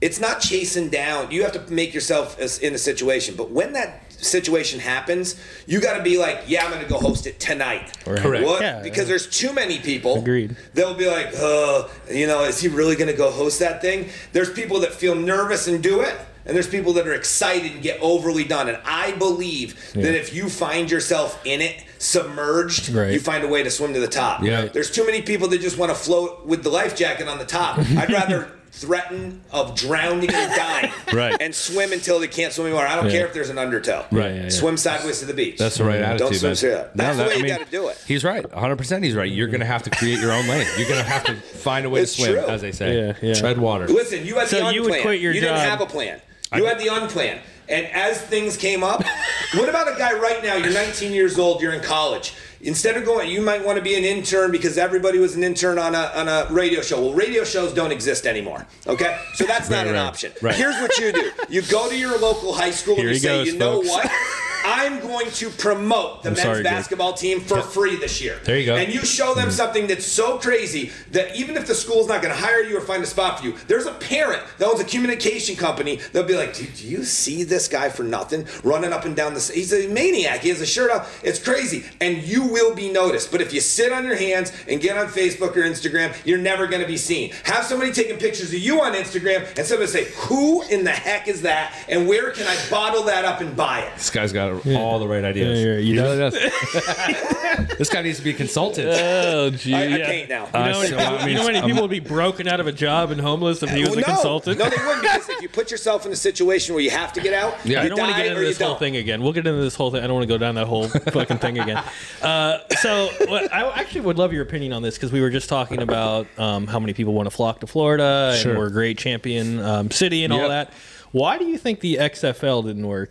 It's 0.00 0.20
not 0.20 0.40
chasing 0.40 0.88
down. 0.90 1.30
You 1.30 1.42
have 1.42 1.52
to 1.52 1.72
make 1.72 1.92
yourself 1.92 2.38
in 2.60 2.74
a 2.74 2.78
situation. 2.78 3.34
But 3.36 3.50
when 3.50 3.72
that 3.72 4.12
situation 4.12 4.80
happens, 4.80 5.40
you 5.66 5.80
got 5.80 5.96
to 5.96 6.02
be 6.02 6.18
like, 6.18 6.42
yeah, 6.46 6.64
I'm 6.64 6.70
going 6.70 6.82
to 6.82 6.88
go 6.88 6.98
host 6.98 7.26
it 7.26 7.40
tonight. 7.40 7.96
Right. 8.06 8.18
Correct. 8.20 8.44
What? 8.44 8.62
Yeah, 8.62 8.82
because 8.82 9.04
yeah. 9.04 9.04
there's 9.04 9.26
too 9.28 9.52
many 9.52 9.78
people. 9.78 10.18
Agreed. 10.18 10.56
They'll 10.74 10.94
be 10.94 11.08
like, 11.08 11.30
oh, 11.36 11.90
you 12.10 12.26
know, 12.26 12.44
is 12.44 12.60
he 12.60 12.68
really 12.68 12.96
going 12.96 13.10
to 13.10 13.16
go 13.16 13.30
host 13.30 13.58
that 13.60 13.80
thing? 13.80 14.08
There's 14.32 14.52
people 14.52 14.80
that 14.80 14.92
feel 14.92 15.14
nervous 15.14 15.66
and 15.68 15.82
do 15.82 16.00
it. 16.00 16.16
And 16.46 16.56
there's 16.56 16.68
people 16.68 16.94
that 16.94 17.06
are 17.06 17.12
excited 17.12 17.72
and 17.72 17.82
get 17.82 18.00
overly 18.00 18.44
done. 18.44 18.68
And 18.70 18.78
I 18.86 19.12
believe 19.12 19.92
that 19.92 20.14
if 20.16 20.32
you 20.32 20.48
find 20.48 20.90
yourself 20.90 21.38
in 21.44 21.60
it, 21.60 21.84
submerged, 21.98 22.88
Right. 22.88 23.12
you 23.12 23.20
find 23.20 23.44
a 23.44 23.48
way 23.48 23.62
to 23.62 23.70
swim 23.70 23.92
to 23.92 24.00
the 24.00 24.08
top. 24.08 24.42
Yeah. 24.42 24.64
There's 24.64 24.90
too 24.90 25.04
many 25.04 25.20
people 25.20 25.48
that 25.48 25.60
just 25.60 25.76
want 25.76 25.90
to 25.90 25.94
float 25.94 26.46
with 26.46 26.62
the 26.62 26.70
life 26.70 26.96
jacket 26.96 27.28
on 27.28 27.38
the 27.38 27.44
top. 27.44 27.78
I'd 27.78 28.10
rather 28.10 28.50
threaten 28.70 29.40
of 29.50 29.74
drowning 29.76 30.30
and 30.32 30.54
dying, 30.54 30.92
Right. 31.12 31.36
and 31.40 31.54
swim 31.54 31.92
until 31.92 32.20
they 32.20 32.28
can't 32.28 32.52
swim 32.52 32.66
anymore. 32.68 32.86
I 32.86 32.94
don't 32.96 33.06
Yeah. 33.06 33.10
care 33.12 33.26
if 33.26 33.32
there's 33.34 33.50
an 33.50 33.58
undertow. 33.58 34.06
Right. 34.12 34.34
Yeah, 34.34 34.42
yeah. 34.44 34.48
Swim 34.50 34.76
sideways 34.76 35.20
to 35.20 35.26
the 35.26 35.34
beach. 35.34 35.58
That's 35.58 35.78
the 35.78 35.84
right 35.84 36.00
attitude. 36.00 36.18
Don't 36.18 36.34
swim 36.34 36.48
man. 36.50 36.56
straight 36.56 36.74
up. 36.74 36.94
That's 36.94 37.16
No, 37.18 37.24
the 37.24 37.28
that- 37.28 37.28
way 37.30 37.34
I 37.34 37.36
you 37.38 37.42
mean, 37.44 37.58
got 37.58 37.64
to 37.64 37.70
do 37.70 37.88
it. 37.88 38.04
He's 38.06 38.24
right. 38.24 38.44
100% 38.44 39.02
he's 39.04 39.14
right. 39.14 39.30
You're 39.30 39.48
going 39.48 39.60
to 39.60 39.66
have 39.66 39.82
to 39.84 39.90
create 39.90 40.20
your 40.20 40.32
own 40.32 40.46
lane. 40.46 40.66
You're 40.78 40.88
going 40.88 41.02
to 41.02 41.08
have 41.10 41.24
to 41.24 41.34
find 41.34 41.86
a 41.86 41.90
way 41.90 42.02
It's 42.02 42.14
to 42.16 42.22
swim, 42.22 42.32
true. 42.34 42.46
as 42.46 42.60
they 42.62 42.72
say. 42.72 42.96
Yeah, 43.06 43.12
yeah. 43.20 43.34
Tread 43.34 43.58
water. 43.58 43.88
Listen, 43.88 44.24
you 44.26 44.36
had 44.36 44.48
So 44.48 44.56
the 44.58 44.62
unplan. 44.64 44.74
you 44.74 44.82
would 44.84 45.02
quit 45.02 45.20
your 45.20 45.32
you 45.32 45.40
job. 45.40 45.56
didn't 45.56 45.70
have 45.70 45.80
a 45.80 45.86
plan. 45.86 46.20
You 46.54 46.64
had 46.66 46.78
the 46.78 46.88
unplanned. 46.88 47.40
And 47.68 47.84
as 47.88 48.18
things 48.20 48.56
came 48.56 48.82
up, 48.82 49.04
what 49.54 49.68
about 49.68 49.92
a 49.92 49.98
guy 49.98 50.14
right 50.14 50.42
now? 50.42 50.54
You're 50.54 50.72
19 50.72 51.12
years 51.12 51.38
old. 51.38 51.60
You're 51.60 51.74
in 51.74 51.82
college. 51.82 52.32
Instead 52.60 52.96
of 52.96 53.04
going, 53.04 53.30
you 53.30 53.40
might 53.40 53.64
want 53.64 53.76
to 53.78 53.82
be 53.82 53.94
an 53.94 54.04
intern 54.04 54.50
because 54.50 54.76
everybody 54.78 55.18
was 55.18 55.36
an 55.36 55.44
intern 55.44 55.78
on 55.78 55.94
a, 55.94 56.10
on 56.14 56.26
a 56.28 56.46
radio 56.50 56.82
show. 56.82 57.00
Well, 57.00 57.14
radio 57.14 57.44
shows 57.44 57.72
don't 57.72 57.92
exist 57.92 58.26
anymore. 58.26 58.66
Okay, 58.86 59.16
so 59.34 59.44
that's 59.44 59.70
not 59.70 59.86
Right, 59.86 59.94
an 59.94 59.96
option. 59.96 60.32
right. 60.42 60.54
Here's 60.54 60.74
what 60.80 60.96
you 60.98 61.12
do: 61.12 61.30
you 61.48 61.62
go 61.62 61.88
to 61.88 61.96
your 61.96 62.18
local 62.18 62.52
high 62.52 62.72
school 62.72 62.96
Here 62.96 63.06
and 63.06 63.14
you 63.14 63.20
say, 63.20 63.28
goes, 63.28 63.46
you 63.52 63.58
know 63.58 63.82
folks. 63.82 63.88
what? 63.88 64.10
I'm 64.64 65.00
going 65.00 65.30
to 65.30 65.50
promote 65.50 66.22
the 66.22 66.30
I'm 66.30 66.34
men's 66.34 66.42
sorry, 66.42 66.62
Greg. 66.62 66.64
basketball 66.64 67.12
team 67.14 67.40
for 67.40 67.62
free 67.62 67.96
this 67.96 68.20
year. 68.20 68.38
There 68.44 68.58
you 68.58 68.66
go. 68.66 68.76
And 68.76 68.92
you 68.92 69.00
show 69.00 69.34
them 69.34 69.48
mm. 69.48 69.52
something 69.52 69.86
that's 69.86 70.06
so 70.06 70.38
crazy 70.38 70.92
that 71.12 71.36
even 71.36 71.56
if 71.56 71.66
the 71.66 71.74
school's 71.74 72.08
not 72.08 72.22
going 72.22 72.34
to 72.34 72.40
hire 72.40 72.62
you 72.62 72.76
or 72.76 72.80
find 72.80 73.02
a 73.02 73.06
spot 73.06 73.40
for 73.40 73.46
you, 73.46 73.54
there's 73.66 73.86
a 73.86 73.92
parent 73.94 74.42
that 74.58 74.66
owns 74.66 74.80
a 74.80 74.84
communication 74.84 75.56
company. 75.56 75.96
that'll 76.12 76.28
be 76.28 76.36
like, 76.36 76.54
"Dude, 76.54 76.74
do 76.74 76.86
you 76.86 77.04
see 77.04 77.44
this 77.44 77.68
guy 77.68 77.88
for 77.88 78.02
nothing 78.02 78.46
running 78.62 78.92
up 78.92 79.04
and 79.04 79.16
down 79.16 79.34
the? 79.34 79.40
He's 79.40 79.72
a 79.72 79.88
maniac. 79.88 80.40
He 80.40 80.48
has 80.50 80.60
a 80.60 80.66
shirt 80.66 80.90
off. 80.90 81.22
It's 81.24 81.42
crazy." 81.42 81.84
And 82.00 82.22
you 82.22 82.44
will 82.44 82.74
be 82.74 82.90
noticed. 82.90 83.30
But 83.30 83.40
if 83.40 83.52
you 83.52 83.60
sit 83.60 83.92
on 83.92 84.04
your 84.04 84.16
hands 84.16 84.52
and 84.68 84.80
get 84.80 84.96
on 84.96 85.06
Facebook 85.06 85.56
or 85.56 85.62
Instagram, 85.62 86.14
you're 86.24 86.38
never 86.38 86.66
going 86.66 86.82
to 86.82 86.88
be 86.88 86.96
seen. 86.96 87.32
Have 87.44 87.64
somebody 87.64 87.92
taking 87.92 88.18
pictures 88.18 88.48
of 88.48 88.58
you 88.58 88.80
on 88.80 88.92
Instagram 88.94 89.46
and 89.56 89.66
somebody 89.66 89.90
say, 89.90 90.04
"Who 90.28 90.62
in 90.62 90.84
the 90.84 90.90
heck 90.90 91.28
is 91.28 91.42
that? 91.42 91.74
And 91.88 92.08
where 92.08 92.30
can 92.30 92.46
I 92.46 92.56
bottle 92.70 93.04
that 93.04 93.24
up 93.24 93.40
and 93.40 93.56
buy 93.56 93.80
it?" 93.80 93.94
This 93.96 94.10
guy's 94.10 94.32
got 94.32 94.57
all 94.76 94.98
the 94.98 95.08
right 95.08 95.24
ideas. 95.24 95.58
Yeah, 95.58 95.64
you're- 95.64 95.82
you 95.82 95.94
know- 95.96 96.30
really 96.30 96.30
this 97.78 97.88
guy 97.90 98.02
needs 98.02 98.18
to 98.18 98.24
be 98.24 98.32
consulted. 98.32 98.86
Oh, 98.88 99.50
gee. 99.50 99.74
I, 99.74 99.80
I 99.82 99.84
yeah. 99.86 100.06
can't 100.06 100.28
now. 100.28 100.46
You 100.46 100.52
know, 100.52 100.58
how 100.58 100.62
many 100.80 100.88
so, 100.88 100.96
people, 100.98 101.04
I 101.06 101.18
mean, 101.18 101.28
you 101.28 101.34
know 101.34 101.40
how 101.40 101.46
many 101.46 101.58
I'm- 101.58 101.66
people 101.68 101.82
would 101.82 101.90
be 101.90 102.00
broken 102.00 102.48
out 102.48 102.60
of 102.60 102.66
a 102.66 102.72
job 102.72 103.10
and 103.10 103.20
homeless 103.20 103.62
if 103.62 103.70
he 103.70 103.80
was 103.80 103.90
Well, 103.90 103.98
a 103.98 104.00
no, 104.02 104.06
consultant? 104.06 104.58
No, 104.58 104.68
they 104.68 104.76
wouldn't 104.76 105.02
because 105.02 105.28
if 105.28 105.42
you 105.42 105.48
put 105.48 105.70
yourself 105.70 106.06
in 106.06 106.12
a 106.12 106.16
situation 106.16 106.74
where 106.74 106.82
you 106.82 106.90
have 106.90 107.12
to 107.14 107.20
get 107.20 107.32
out, 107.34 107.54
Yeah. 107.64 107.80
you 107.80 107.86
I 107.86 107.88
don't 107.88 107.98
want 108.00 108.12
to 108.12 108.16
get 108.18 108.26
into 108.32 108.40
this 108.40 108.58
whole 108.58 108.70
don't. 108.70 108.78
thing 108.78 108.96
again. 108.96 109.22
We'll 109.22 109.32
get 109.32 109.46
into 109.46 109.60
this 109.62 109.74
whole 109.74 109.90
thing. 109.90 110.02
I 110.02 110.06
don't 110.06 110.14
want 110.16 110.28
to 110.28 110.34
go 110.34 110.38
down 110.38 110.54
that 110.56 110.66
whole 110.66 110.88
fucking 110.88 111.38
thing 111.38 111.58
again. 111.58 111.82
Uh, 112.22 112.58
so, 112.80 113.08
what, 113.26 113.52
I 113.52 113.68
actually 113.80 114.02
would 114.02 114.18
love 114.18 114.32
your 114.32 114.42
opinion 114.42 114.72
on 114.72 114.82
this 114.82 114.94
because 114.94 115.12
we 115.12 115.20
were 115.20 115.30
just 115.30 115.48
talking 115.48 115.80
about 115.82 116.26
um, 116.38 116.66
how 116.66 116.78
many 116.78 116.92
people 116.92 117.14
want 117.14 117.26
to 117.28 117.34
flock 117.34 117.60
to 117.60 117.66
Florida 117.66 118.36
Sure. 118.40 118.50
and 118.52 118.58
we're 118.58 118.66
a 118.66 118.72
great 118.72 118.98
champion 118.98 119.58
um, 119.60 119.90
city 119.90 120.24
and 120.24 120.32
all 120.32 120.48
that. 120.48 120.72
Why 121.10 121.38
do 121.38 121.46
you 121.46 121.56
think 121.56 121.80
the 121.80 121.96
XFL 121.96 122.64
didn't 122.64 122.86
work? 122.86 123.10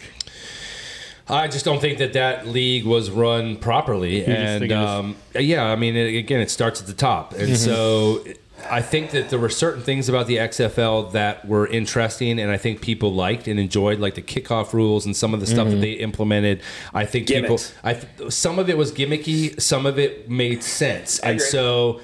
I 1.30 1.47
just 1.47 1.65
don't 1.65 1.80
think 1.82 1.97
that 1.97 2.13
that 2.13 2.47
league 2.47 2.86
was 2.86 3.09
run 3.11 3.57
properly, 3.57 4.19
just 4.19 4.30
and 4.30 4.71
um, 4.71 5.15
yeah, 5.38 5.65
I 5.65 5.75
mean, 5.75 5.95
it, 5.95 6.15
again, 6.17 6.39
it 6.39 6.49
starts 6.49 6.80
at 6.82 6.88
the 6.88 6.93
top, 6.93 7.34
and 7.34 7.41
Mm-hmm. 7.49 7.55
so 7.55 8.23
I 8.69 8.82
think 8.82 9.11
that 9.11 9.30
there 9.30 9.38
were 9.38 9.49
certain 9.49 9.84
things 9.84 10.09
about 10.09 10.28
the 10.28 10.38
XFL 10.38 11.11
that 11.11 11.45
were 11.47 11.67
interesting, 11.67 12.39
and 12.39 12.49
I 12.49 12.57
think 12.57 12.82
people 12.82 13.13
liked 13.13 13.47
and 13.47 13.59
enjoyed, 13.59 13.99
like 13.99 14.15
the 14.15 14.21
kickoff 14.21 14.73
rules 14.73 15.05
and 15.05 15.15
some 15.15 15.34
of 15.34 15.39
the 15.41 15.45
stuff 15.47 15.67
Mm-hmm. 15.67 15.75
that 15.75 15.82
they 15.82 15.91
implemented. 15.93 16.61
I 16.93 17.05
think 17.05 17.28
Gimmicks. 17.28 17.71
people, 17.71 17.80
I 17.89 17.93
th- 17.93 18.32
some 18.32 18.57
of 18.57 18.69
it 18.69 18.78
was 18.78 18.91
gimmicky, 18.91 19.59
some 19.61 19.86
of 19.86 19.99
it 19.99 20.30
made 20.30 20.63
sense, 20.63 21.19
and 21.19 21.41
so. 21.41 21.99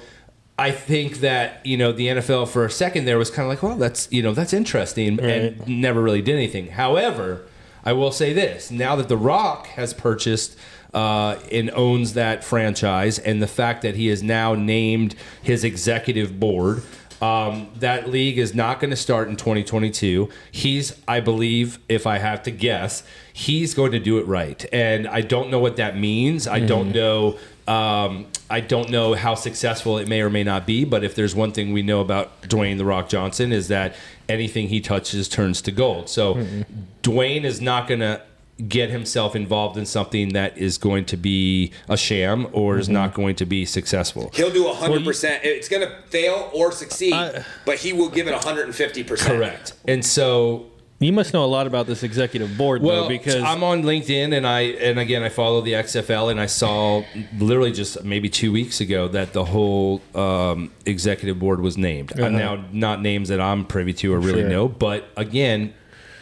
I 0.56 0.70
think 0.70 1.16
that 1.18 1.66
you 1.66 1.76
know 1.76 1.90
the 1.90 2.06
NFL 2.06 2.46
for 2.46 2.64
a 2.64 2.70
second 2.70 3.06
there 3.06 3.18
was 3.18 3.28
kind 3.28 3.42
of 3.44 3.48
like, 3.48 3.60
well, 3.64 3.74
that's 3.76 4.06
you 4.12 4.22
know 4.22 4.34
that's 4.34 4.52
interesting, 4.52 5.18
and 5.18 5.66
never 5.66 6.00
really 6.00 6.22
did 6.22 6.36
anything. 6.36 6.68
However, 6.68 7.44
I 7.84 7.92
will 7.92 8.12
say 8.12 8.32
this: 8.32 8.70
now 8.70 8.96
that 8.96 9.08
The 9.08 9.16
Rock 9.16 9.66
has 9.68 9.94
purchased 9.94 10.56
uh, 10.94 11.38
and 11.50 11.70
owns 11.72 12.14
that 12.14 12.44
franchise, 12.44 13.18
and 13.18 13.42
the 13.42 13.46
fact 13.46 13.82
that 13.82 13.96
he 13.96 14.06
has 14.06 14.22
now 14.22 14.54
named 14.54 15.14
his 15.42 15.64
executive 15.64 16.38
board. 16.40 16.82
Um, 17.22 17.68
that 17.76 18.10
league 18.10 18.36
is 18.36 18.54
not 18.54 18.80
going 18.80 18.90
to 18.90 18.96
start 18.96 19.28
in 19.28 19.36
2022. 19.36 20.28
He's, 20.50 21.00
I 21.08 21.20
believe, 21.20 21.78
if 21.88 22.06
I 22.06 22.18
have 22.18 22.42
to 22.42 22.50
guess, 22.50 23.02
he's 23.32 23.72
going 23.72 23.92
to 23.92 23.98
do 23.98 24.18
it 24.18 24.26
right. 24.26 24.62
And 24.72 25.08
I 25.08 25.22
don't 25.22 25.48
know 25.50 25.58
what 25.58 25.76
that 25.76 25.96
means. 25.96 26.46
I 26.46 26.60
don't 26.60 26.92
know. 26.92 27.38
Um, 27.66 28.26
I 28.50 28.60
don't 28.60 28.90
know 28.90 29.14
how 29.14 29.36
successful 29.36 29.96
it 29.96 30.06
may 30.06 30.20
or 30.20 30.28
may 30.28 30.44
not 30.44 30.66
be. 30.66 30.84
But 30.84 31.02
if 31.02 31.14
there's 31.14 31.34
one 31.34 31.52
thing 31.52 31.72
we 31.72 31.82
know 31.82 32.00
about 32.00 32.42
Dwayne 32.42 32.76
the 32.76 32.84
Rock 32.84 33.08
Johnson 33.08 33.52
is 33.52 33.68
that 33.68 33.96
anything 34.28 34.68
he 34.68 34.80
touches 34.80 35.28
turns 35.28 35.60
to 35.62 35.72
gold. 35.72 36.08
So 36.08 36.34
mm-hmm. 36.34 36.62
Dwayne 37.02 37.44
is 37.44 37.60
not 37.60 37.88
going 37.88 38.00
to 38.00 38.22
get 38.68 38.88
himself 38.88 39.34
involved 39.34 39.76
in 39.76 39.84
something 39.84 40.32
that 40.32 40.56
is 40.56 40.78
going 40.78 41.04
to 41.06 41.16
be 41.16 41.72
a 41.88 41.96
sham 41.96 42.46
or 42.52 42.78
is 42.78 42.86
mm-hmm. 42.86 42.94
not 42.94 43.14
going 43.14 43.36
to 43.36 43.44
be 43.44 43.64
successful. 43.64 44.30
He'll 44.34 44.52
do 44.52 44.64
100%. 44.64 45.40
it's 45.42 45.68
going 45.68 45.86
to 45.86 46.02
fail 46.08 46.50
or 46.54 46.70
succeed, 46.70 47.12
I- 47.12 47.44
but 47.64 47.78
he 47.78 47.92
will 47.92 48.08
give 48.08 48.28
it 48.28 48.34
150%. 48.34 49.18
Correct. 49.18 49.72
And 49.86 50.04
so 50.04 50.66
You 51.00 51.12
must 51.12 51.34
know 51.34 51.44
a 51.44 51.46
lot 51.46 51.66
about 51.66 51.86
this 51.86 52.02
executive 52.02 52.56
board, 52.56 52.80
Well, 52.80 53.02
though, 53.02 53.08
because 53.08 53.42
I'm 53.42 53.62
on 53.64 53.82
LinkedIn 53.82 54.34
and 54.34 54.46
I 54.46 54.60
and 54.60 54.98
again 54.98 55.22
I 55.22 55.28
follow 55.28 55.60
the 55.60 55.72
XFL 55.72 56.30
and 56.30 56.40
I 56.40 56.46
saw 56.46 57.02
literally 57.36 57.72
just 57.72 58.04
maybe 58.04 58.28
two 58.30 58.52
weeks 58.52 58.80
ago 58.80 59.08
that 59.08 59.32
the 59.32 59.44
whole 59.44 60.00
um, 60.14 60.70
executive 60.86 61.38
board 61.38 61.60
was 61.60 61.76
named. 61.76 62.18
Uh, 62.18 62.28
now, 62.28 62.64
not 62.72 63.02
names 63.02 63.28
that 63.28 63.40
I'm 63.40 63.64
privy 63.64 63.92
to 63.94 64.14
or 64.14 64.18
really 64.20 64.42
Sure. 64.42 64.48
know, 64.48 64.68
but 64.68 65.08
again, 65.16 65.74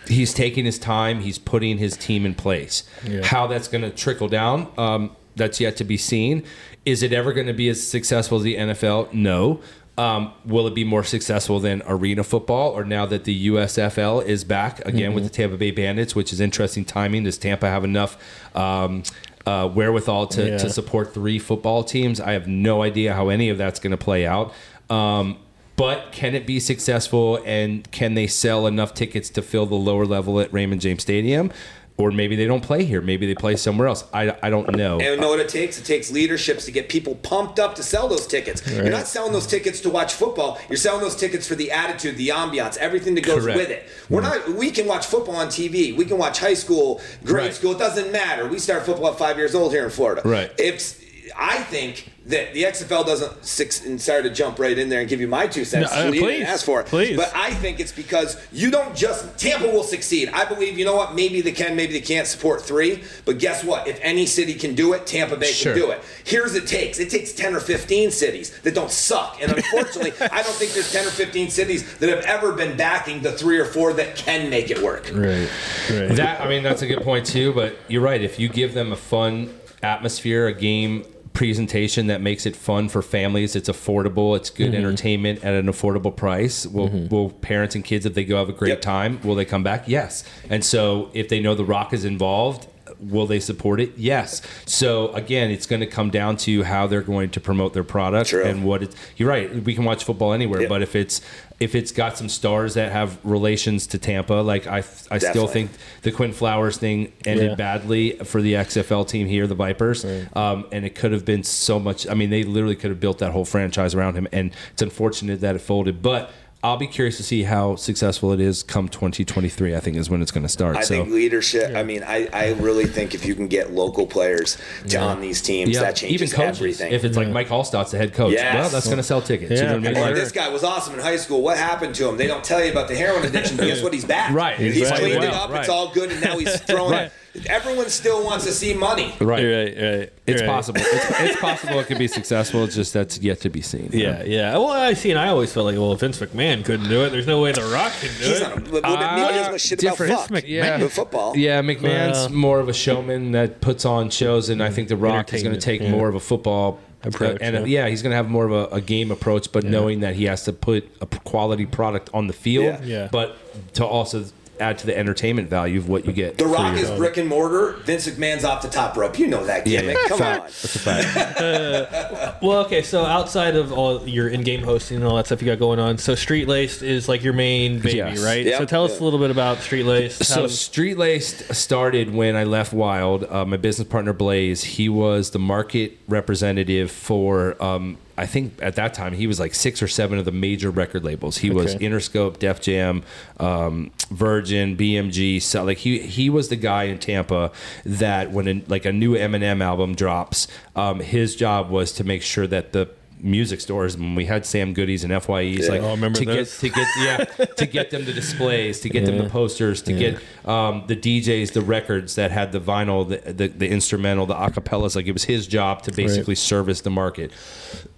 he's 0.09 0.33
taking 0.35 0.65
his 0.65 0.79
time. 0.79 1.21
He's 1.21 1.39
putting 1.39 1.79
his 1.79 1.97
team 1.97 2.25
in 2.27 2.35
place. 2.35 2.83
Yeah. 3.07 3.25
How 3.25 3.47
that's 3.47 3.69
going 3.69 3.83
to 3.83 3.91
trickle 3.91 4.29
down, 4.29 4.69
um, 4.79 5.15
that's 5.37 5.61
yet 5.61 5.77
to 5.77 5.85
be 5.85 5.97
seen. 5.97 6.45
Is 6.85 7.03
it 7.05 7.13
ever 7.13 7.33
going 7.33 7.47
to 7.47 7.53
be 7.53 7.69
as 7.69 7.87
successful 7.87 8.39
as 8.39 8.43
the 8.43 8.57
NFL? 8.57 9.13
No. 9.13 9.61
Um, 10.03 10.33
will 10.45 10.67
it 10.67 10.75
be 10.75 10.85
more 10.85 11.05
successful 11.05 11.61
than 11.61 11.83
arena 11.87 12.25
football 12.25 12.71
or 12.71 12.85
now 12.85 13.07
that 13.07 13.23
the 13.25 13.47
USFL 13.49 14.25
is 14.25 14.43
back 14.43 14.81
again 14.87 15.15
with 15.15 15.25
the 15.25 15.31
Mm-hmm. 15.31 15.43
Tampa 15.43 15.57
Bay 15.59 15.71
Bandits, 15.71 16.15
which 16.17 16.33
is 16.33 16.41
interesting 16.41 16.85
timing? 16.85 17.25
Does 17.25 17.39
Tampa 17.39 17.69
have 17.69 17.85
enough 17.85 18.17
um, 18.57 19.03
uh, 19.47 19.69
wherewithal 19.69 20.27
to, 20.29 20.49
Yeah. 20.49 20.59
to 20.59 20.71
support 20.71 21.15
three 21.15 21.39
football 21.39 21.85
teams? 21.85 22.21
I 22.21 22.33
have 22.33 22.49
no 22.49 22.83
idea 22.83 23.15
how 23.15 23.29
any 23.29 23.49
of 23.49 23.59
that's 23.59 23.79
going 23.79 23.93
to 23.93 23.97
play 23.97 24.27
out. 24.27 24.53
Um, 24.91 25.37
but 25.77 26.11
can 26.13 26.35
it 26.35 26.47
be 26.47 26.59
successful 26.61 27.41
and 27.47 27.89
can 27.93 28.15
they 28.15 28.27
sell 28.27 28.67
enough 28.67 28.95
tickets 28.95 29.31
to 29.31 29.43
fill 29.43 29.67
the 29.67 29.75
lower 29.75 30.05
level 30.07 30.39
at 30.41 30.53
Raymond 30.53 30.81
James 30.81 31.03
Stadium? 31.03 31.51
Or 31.99 32.11
maybe 32.11 32.37
they 32.37 32.47
don't 32.47 32.63
play 32.63 32.85
here. 32.85 33.01
Maybe 33.01 33.27
they 33.27 33.35
play 33.35 33.55
somewhere 33.55 33.87
else. 33.87 34.05
I, 34.15 34.35
I 34.43 34.51
don't 34.51 34.75
know. 34.77 34.95
And 34.95 35.03
you 35.03 35.17
know 35.19 35.29
what 35.29 35.41
it 35.41 35.49
takes? 35.49 35.79
It 35.79 35.85
takes 35.85 36.11
leaderships 36.11 36.65
to 36.65 36.73
get 36.73 36.89
people 36.89 37.15
pumped 37.17 37.59
up 37.61 37.75
to 37.77 37.83
sell 37.83 38.09
those 38.09 38.27
tickets. 38.27 38.67
You're 38.69 38.91
not 38.91 39.07
selling 39.07 39.33
those 39.33 39.47
tickets 39.47 39.81
to 39.83 39.91
watch 39.91 40.15
football. 40.15 40.59
You're 40.69 40.79
selling 40.79 41.03
those 41.03 41.15
tickets 41.17 41.47
for 41.47 41.55
the 41.55 41.71
attitude, 41.71 42.17
the 42.17 42.29
ambiance, 42.29 42.77
everything 42.79 43.15
that 43.17 43.25
goes 43.25 43.43
Correct. 43.45 43.59
with 43.59 43.71
it. 43.71 43.89
We're 44.09 44.23
not. 44.23 44.49
We 44.55 44.71
can 44.71 44.87
watch 44.87 45.07
football 45.07 45.37
on 45.37 45.49
TV. 45.49 45.95
We 45.97 46.05
can 46.07 46.17
watch 46.19 46.39
high 46.41 46.55
school, 46.55 47.01
grade 47.25 47.45
Right. 47.47 47.55
school. 47.55 47.73
It 47.73 47.79
doesn't 47.79 48.11
matter. 48.11 48.49
We 48.49 48.59
start 48.59 48.85
football 48.85 49.09
at 49.13 49.19
five 49.19 49.37
years 49.37 49.55
old 49.55 49.73
here 49.73 49.85
in 49.85 49.91
Florida. 49.91 50.23
Right. 50.25 50.51
It's. 50.59 51.02
I 51.37 51.59
think 51.59 52.11
that 52.27 52.55
the 52.55 52.63
XFL 52.63 53.05
doesn't 53.05 53.45
six 53.45 53.85
and 53.85 54.01
sorry 54.01 54.23
to 54.23 54.31
jump 54.31 54.59
right 54.61 54.79
in 54.79 54.89
there 54.89 55.01
and 55.01 55.09
give 55.09 55.21
you 55.21 55.27
my 55.27 55.47
two 55.49 55.65
cents. 55.65 55.91
No, 55.93 56.09
uh, 56.09 56.11
please, 56.11 56.45
ask 56.45 56.65
for 56.65 56.81
it. 56.81 56.87
please. 56.87 57.17
But 57.17 57.33
I 57.35 57.53
think 57.55 57.81
it's 57.81 57.91
because 57.91 58.37
you 58.53 58.71
don't 58.71 58.95
just 58.95 59.37
Tampa 59.39 59.67
will 59.67 59.83
succeed. 59.83 60.29
I 60.33 60.45
believe 60.45 60.79
you 60.79 60.85
know 60.85 60.95
what? 60.95 61.15
Maybe 61.15 61.41
they 61.41 61.51
can, 61.53 61.75
maybe 61.75 61.93
they 61.93 62.01
can't 62.01 62.27
support 62.29 62.63
three. 62.63 63.03
But 63.25 63.39
guess 63.39 63.65
what? 63.65 63.89
If 63.89 63.99
any 64.03 64.27
city 64.27 64.55
can 64.55 64.75
do 64.75 64.93
it, 64.93 65.07
Tampa 65.07 65.37
Bay 65.37 65.51
Sure. 65.53 65.73
can 65.73 65.83
do 65.83 65.91
it. 65.91 66.01
Here's 66.25 66.55
it 66.55 66.67
takes. 66.69 67.01
It 67.01 67.11
takes 67.11 67.33
ten 67.33 67.55
or 67.57 67.61
fifteen 67.61 68.11
cities 68.13 68.57
that 68.61 68.75
don't 68.75 68.91
suck. 68.91 69.39
And 69.43 69.51
unfortunately, 69.53 70.13
I 70.31 70.43
don't 70.43 70.55
think 70.55 70.73
there's 70.73 70.93
ten 70.93 71.05
or 71.07 71.11
fifteen 71.11 71.51
cities 71.51 71.99
that 71.99 72.09
have 72.09 72.25
ever 72.25 72.53
been 72.53 72.77
backing 72.77 73.23
the 73.23 73.33
three 73.33 73.59
or 73.59 73.65
four 73.65 73.93
that 73.95 74.15
can 74.15 74.49
make 74.49 74.71
it 74.71 74.81
work. 74.81 75.11
right, 75.13 75.51
right. 75.91 76.09
That 76.17 76.41
I 76.41 76.49
mean, 76.49 76.63
that's 76.63 76.83
a 76.83 76.87
good 76.87 77.03
point 77.03 77.27
too. 77.27 77.53
But 77.53 77.77
you're 77.89 78.03
right. 78.03 78.23
If 78.23 78.39
you 78.39 78.49
give 78.49 78.75
them 78.75 78.93
a 78.93 78.97
fun 78.97 79.53
atmosphere, 79.83 80.47
a 80.47 80.53
game 80.53 81.05
presentation 81.33 82.07
that 82.09 82.21
makes 82.21 82.47
it 82.47 82.55
fun 82.55 82.89
for 82.89 83.03
families, 83.03 83.57
it's 83.57 83.69
affordable, 83.69 84.37
it's 84.37 84.51
good 84.51 84.73
mm-hmm. 84.73 84.77
entertainment 84.77 85.43
at 85.45 85.55
an 85.55 85.67
affordable 85.67 86.15
price. 86.15 86.67
Will 86.67 86.89
mm-hmm. 86.89 87.15
will 87.15 87.31
parents 87.31 87.75
and 87.75 87.85
kids, 87.85 88.07
if 88.07 88.15
they 88.15 88.25
go 88.25 88.37
have 88.37 88.49
a 88.49 88.53
great 88.53 88.71
Yep. 88.71 88.81
time, 88.81 89.21
will 89.23 89.35
they 89.35 89.45
come 89.45 89.63
back? 89.63 89.89
Yes. 89.89 90.25
And 90.51 90.65
so 90.65 91.11
if 91.15 91.29
they 91.29 91.41
know 91.41 91.55
the 91.55 91.65
Rock 91.65 91.93
is 91.93 92.05
involved. 92.05 92.69
Will 93.01 93.27
they 93.27 93.41
support 93.41 93.81
it? 93.81 93.93
Yes. 93.97 94.43
So 94.67 95.13
again, 95.15 95.51
it's 95.51 95.67
going 95.67 95.81
to 95.81 95.87
come 95.87 96.11
down 96.11 96.37
to 96.39 96.63
how 96.63 96.87
they're 96.87 97.01
going 97.01 97.31
to 97.31 97.41
promote 97.41 97.73
their 97.73 97.83
product 97.83 98.31
True. 98.31 98.45
and 98.45 98.65
what 98.65 98.83
it's. 98.83 98.95
You're 99.17 99.29
right. 99.29 99.53
We 99.65 99.75
can 99.75 99.85
watch 99.85 100.05
football 100.05 100.33
anywhere, 100.33 100.63
Yep. 100.63 100.69
but 100.69 100.83
if 100.83 100.95
it's 100.95 101.21
if 101.63 101.77
it's 101.77 101.93
got 101.93 102.19
some 102.19 102.29
stars 102.29 102.75
that 102.75 102.91
have 102.91 103.19
relations 103.25 103.87
to 103.89 103.99
Tampa, 103.99 104.35
like 104.35 104.67
I, 104.67 104.79
I 105.11 105.19
still 105.19 105.47
think 105.47 105.71
the 106.03 106.11
Quinn 106.11 106.33
Flowers 106.33 106.77
thing 106.77 107.13
ended 107.25 107.51
Yeah. 107.51 107.55
badly 107.55 108.13
for 108.25 108.43
the 108.43 108.55
XFL 108.55 109.07
team 109.07 109.29
here, 109.29 109.47
the 109.47 109.55
Vipers, 109.55 110.05
um, 110.35 110.67
and 110.73 110.85
it 110.85 110.97
could 110.97 111.13
have 111.13 111.25
been 111.25 111.45
so 111.45 111.79
much. 111.79 112.09
I 112.09 112.15
mean, 112.15 112.31
they 112.31 112.43
literally 112.43 112.75
could 112.75 112.91
have 112.91 112.99
built 112.99 113.19
that 113.19 113.31
whole 113.31 113.45
franchise 113.45 113.95
around 113.95 114.15
him, 114.17 114.27
and 114.33 114.51
it's 114.73 114.83
unfortunate 114.83 115.41
that 115.43 115.55
it 115.55 115.61
folded. 115.61 116.03
But 116.03 116.31
I'll 116.65 116.77
be 116.77 116.87
curious 116.87 117.17
to 117.17 117.25
see 117.25 117.43
how 117.43 117.75
successful 117.75 118.33
it 118.33 118.39
is 118.41 118.63
come 118.63 118.89
2023. 118.89 119.75
I 119.75 119.81
think 119.81 119.97
is 119.97 120.09
when 120.09 120.23
it's 120.23 120.31
going 120.31 120.45
to 120.45 120.49
start. 120.49 120.77
I 120.77 120.83
so 120.83 120.95
think 120.95 121.09
leadership. 121.13 121.75
I 121.75 121.83
mean, 121.83 122.05
I, 122.05 122.29
I 122.33 122.53
really 122.53 122.87
think 122.87 123.15
if 123.17 123.27
you 123.27 123.35
can 123.35 123.49
get 123.49 123.73
local 123.73 124.07
players 124.07 124.57
to 124.89 124.99
on 124.99 125.21
these 125.21 125.43
teams, 125.43 125.77
that 125.81 125.97
changes 125.97 126.23
even 126.33 126.37
coaches. 126.37 126.59
everything. 126.61 126.93
If 126.93 127.05
it's 127.05 127.17
like 127.17 127.29
Mike 127.29 127.51
Alstott's 127.51 127.91
the 127.91 127.99
head 127.99 128.15
coach, 128.15 128.35
Yes. 128.35 128.55
well, 128.55 128.69
that's 128.71 128.87
going 128.87 128.99
to 128.99 129.03
sell 129.03 129.21
tickets. 129.21 129.51
You 129.61 129.67
know 129.67 129.79
what 129.79 129.89
I 129.89 129.93
mean? 129.93 130.01
Like- 130.03 130.15
this 130.15 130.31
guy 130.31 130.49
was 130.51 130.63
awesome 130.63 130.95
in 130.95 131.01
high 131.01 131.17
school. 131.17 131.43
What 131.43 131.57
happened 131.59 131.97
to 131.97 132.09
him? 132.09 132.17
They 132.17 132.29
don't 132.29 132.45
tell 132.45 132.65
you 132.65 132.71
about 132.71 132.87
the 132.87 132.95
heroin 132.95 133.25
addiction, 133.25 133.57
but 133.57 133.67
guess 133.67 133.83
what? 133.83 133.93
He's 133.93 134.05
back. 134.05 134.33
Right. 134.43 134.57
He's 134.57 134.75
He's 134.77 134.87
cleaned 134.89 135.01
playing 135.01 135.23
it 135.25 135.31
well. 135.31 135.53
up. 135.53 135.61
It's 135.61 135.69
all 135.69 135.93
good, 135.93 136.13
and 136.13 136.21
now 136.21 136.39
he's 136.39 136.61
throwing. 136.61 137.11
Everyone 137.47 137.89
still 137.89 138.25
wants 138.25 138.45
to 138.45 138.53
see 138.53 138.75
money. 138.75 139.15
right. 139.21 139.43
Right, 139.43 139.77
right. 139.77 140.13
It's 140.27 140.43
right. 140.43 140.47
possible. 140.49 140.81
It's, 140.83 141.21
it's 141.21 141.41
possible 141.41 141.81
it 141.81 141.87
could 141.87 141.99
be 141.99 142.07
successful. 142.09 142.65
It's 142.65 142.75
just 142.75 142.93
that's 142.93 143.19
yet 143.21 143.41
to 143.41 143.49
be 143.51 143.63
seen. 143.63 143.91
Yeah, 143.93 144.23
yeah. 144.23 144.53
Well, 144.53 144.69
I 144.71 144.93
see, 144.93 145.11
and 145.11 145.19
I 145.19 145.29
always 145.29 145.53
felt 145.53 145.67
like, 145.67 145.77
well, 145.77 145.95
Vince 145.95 146.19
McMahon 146.21 146.65
couldn't 146.65 146.89
do 146.89 147.05
it. 147.05 147.11
There's 147.11 147.27
no 147.27 147.41
way 147.41 147.53
The 147.53 147.63
Rock 147.65 147.93
can 148.01 148.11
do 148.19 148.25
He's 148.29 148.41
it. 148.41 148.43
not 148.43 148.59
a, 148.59 148.61
but, 148.61 148.83
but 148.83 149.17
Neil 149.17 149.29
doesn't 149.29 149.53
know 149.53 149.59
shit 149.59 149.83
about 149.83 149.97
fuck. 149.97 150.29
Vince 150.31 150.45
Yeah. 150.47 150.79
But 150.79 150.93
football. 150.93 151.37
Yeah, 151.37 151.63
McMahon's 151.63 152.13
Well- 152.13 152.31
more 152.31 152.61
of 152.61 152.69
a 152.69 152.75
showman 152.75 153.33
that 153.33 153.61
puts 153.61 153.85
on 153.85 154.11
shows, 154.11 154.49
and 154.51 154.63
I 154.63 154.71
think 154.71 154.89
The 154.89 154.97
Rock 154.97 155.33
is 155.33 155.43
going 155.43 155.55
to 155.55 155.61
take 155.61 155.81
yeah. 155.81 155.91
more 155.91 156.09
of 156.09 156.15
a 156.15 156.21
football 156.21 156.81
Approach, 157.05 157.39
And 157.41 157.57
uh, 157.57 157.61
yeah. 157.65 157.83
yeah, 157.85 157.89
he's 157.89 158.01
going 158.01 158.13
to 158.13 158.17
have 158.17 158.29
more 158.31 158.45
of 158.45 158.53
a, 158.53 158.77
a 158.77 158.81
game 158.81 159.11
approach, 159.11 159.51
but 159.51 159.65
knowing 159.65 160.01
that 160.01 160.15
he 160.15 160.27
has 160.27 160.45
to 160.45 160.53
put 160.53 160.89
a 161.01 161.07
quality 161.07 161.67
product 161.67 162.09
on 162.15 162.29
the 162.29 162.33
field, 162.33 162.65
Yeah. 162.65 162.81
Yeah. 162.85 163.09
but 163.11 163.37
to 163.75 163.85
also 163.85 164.25
add 164.61 164.79
to 164.79 164.87
the 164.87 164.97
entertainment 164.97 165.49
value 165.51 165.79
of 165.79 165.89
what 165.89 166.07
you 166.07 166.13
get. 166.13 166.39
The 166.39 166.47
Rock 166.47 166.77
your- 166.77 166.85
is 166.85 166.91
brick 166.99 167.17
and 167.17 167.29
mortar. 167.29 167.73
Vince 167.85 168.07
McMahon's 168.09 168.45
off 168.45 168.63
the 168.63 168.69
top 168.69 168.97
rope. 168.97 169.19
You 169.19 169.27
know 169.27 169.45
that 169.45 169.65
gimmick. 169.65 169.97
yeah. 169.97 170.09
Come 170.09 170.19
Fact. 170.19 170.41
on. 170.41 170.47
That's 170.47 170.77
a 170.77 170.79
fact. 170.79 172.33
Well, 172.43 172.65
okay, 172.67 172.83
so 172.83 173.05
outside 173.05 173.55
of 173.57 173.73
all 173.73 174.07
your 174.09 174.29
in-game 174.29 174.63
hosting 174.63 174.97
and 174.99 175.07
all 175.07 175.17
that 175.17 175.27
stuff 175.27 175.41
you 175.43 175.47
got 175.47 175.59
going 175.61 175.79
on, 175.79 175.97
so 175.99 176.15
Street 176.17 176.49
Laced 176.49 176.83
is 176.83 177.09
like 177.09 177.23
your 177.23 177.33
main 177.33 177.79
baby, 177.79 177.99
Yes. 177.99 178.23
right? 178.23 178.45
Yeah. 178.45 178.59
So 178.59 178.65
tell 178.65 178.85
us 178.85 178.93
Yeah. 178.97 179.03
a 179.03 179.05
little 179.05 179.19
bit 179.21 179.31
about 179.31 179.59
Street 179.59 179.85
Laced. 179.85 180.25
So 180.25 180.47
Street 180.49 180.99
Laced 180.99 181.55
started 181.55 182.13
when 182.13 182.35
I 182.35 182.43
left 182.45 182.73
Wild. 182.73 183.25
Uh, 183.31 183.45
my 183.45 183.57
business 183.57 183.87
partner 183.87 184.13
Blaze, 184.13 184.65
he 184.65 184.89
was 184.89 185.31
the 185.31 185.39
market 185.39 185.99
representative 186.09 186.91
for. 186.91 187.63
Um, 187.63 187.97
I 188.17 188.27
think 188.27 188.59
at 188.61 188.77
that 188.77 188.95
time 188.95 189.15
he 189.15 189.27
was 189.27 189.41
like 189.41 189.55
six 189.55 189.83
or 189.83 189.89
seven 189.89 190.19
of 190.19 190.25
the 190.25 190.33
major 190.33 190.71
record 190.71 191.05
labels. 191.05 191.39
He 191.39 191.51
was 191.51 191.75
Interscope, 191.77 192.39
Def 192.39 192.61
Jam, 192.61 193.03
um, 193.41 193.91
Virgin, 194.11 194.77
BMG. 194.77 195.41
So 195.41 195.65
like 195.65 195.79
he 195.79 195.99
he 196.01 196.29
was 196.29 196.49
the 196.49 196.57
guy 196.57 196.85
in 196.85 196.99
Tampa 196.99 197.51
that 197.85 198.31
when 198.31 198.49
a, 198.49 198.63
like 198.69 198.85
a 198.85 198.93
new 198.93 199.15
Eminem 199.15 199.63
album 199.63 199.95
drops, 199.95 200.49
um, 200.77 201.01
his 201.01 201.37
job 201.37 201.71
was 201.71 201.93
to 201.93 202.05
make 202.05 202.23
sure 202.23 202.47
that 202.47 202.73
the 202.73 202.91
music 203.23 203.61
stores 203.61 203.97
when 203.97 204.15
we 204.17 204.25
had 204.25 204.45
Sam 204.45 204.75
Goodies 204.75 205.05
and 205.05 205.13
FYEs 205.13 205.69
like 205.69 205.81
Oh, 205.81 205.91
remember 205.93 206.19
to 206.19 206.25
those? 206.25 206.61
get 206.61 206.73
to 206.73 206.81
get 206.81 206.89
yeah 206.99 207.45
to 207.47 207.67
get 207.67 207.91
them 207.91 208.05
the 208.05 208.13
displays 208.13 208.81
to 208.81 208.89
get 208.89 209.07
them 209.07 209.17
the 209.19 209.29
posters 209.31 209.81
to 209.83 209.93
get 209.93 210.19
um, 210.45 210.85
the 210.89 210.97
DJs 210.97 211.53
the 211.53 211.61
records 211.61 212.17
that 212.17 212.31
had 212.33 212.51
the 212.53 212.61
vinyl 212.61 213.09
the, 213.09 213.33
the 213.33 213.49
the 213.49 213.69
instrumental 213.69 214.27
the 214.27 214.35
acapellas 214.35 214.97
like 214.97 215.07
it 215.07 215.13
was 215.13 215.25
his 215.25 215.47
job 215.47 215.83
to 215.83 215.93
basically 215.93 216.35
service 216.35 216.81
the 216.81 216.91
market. 216.91 217.31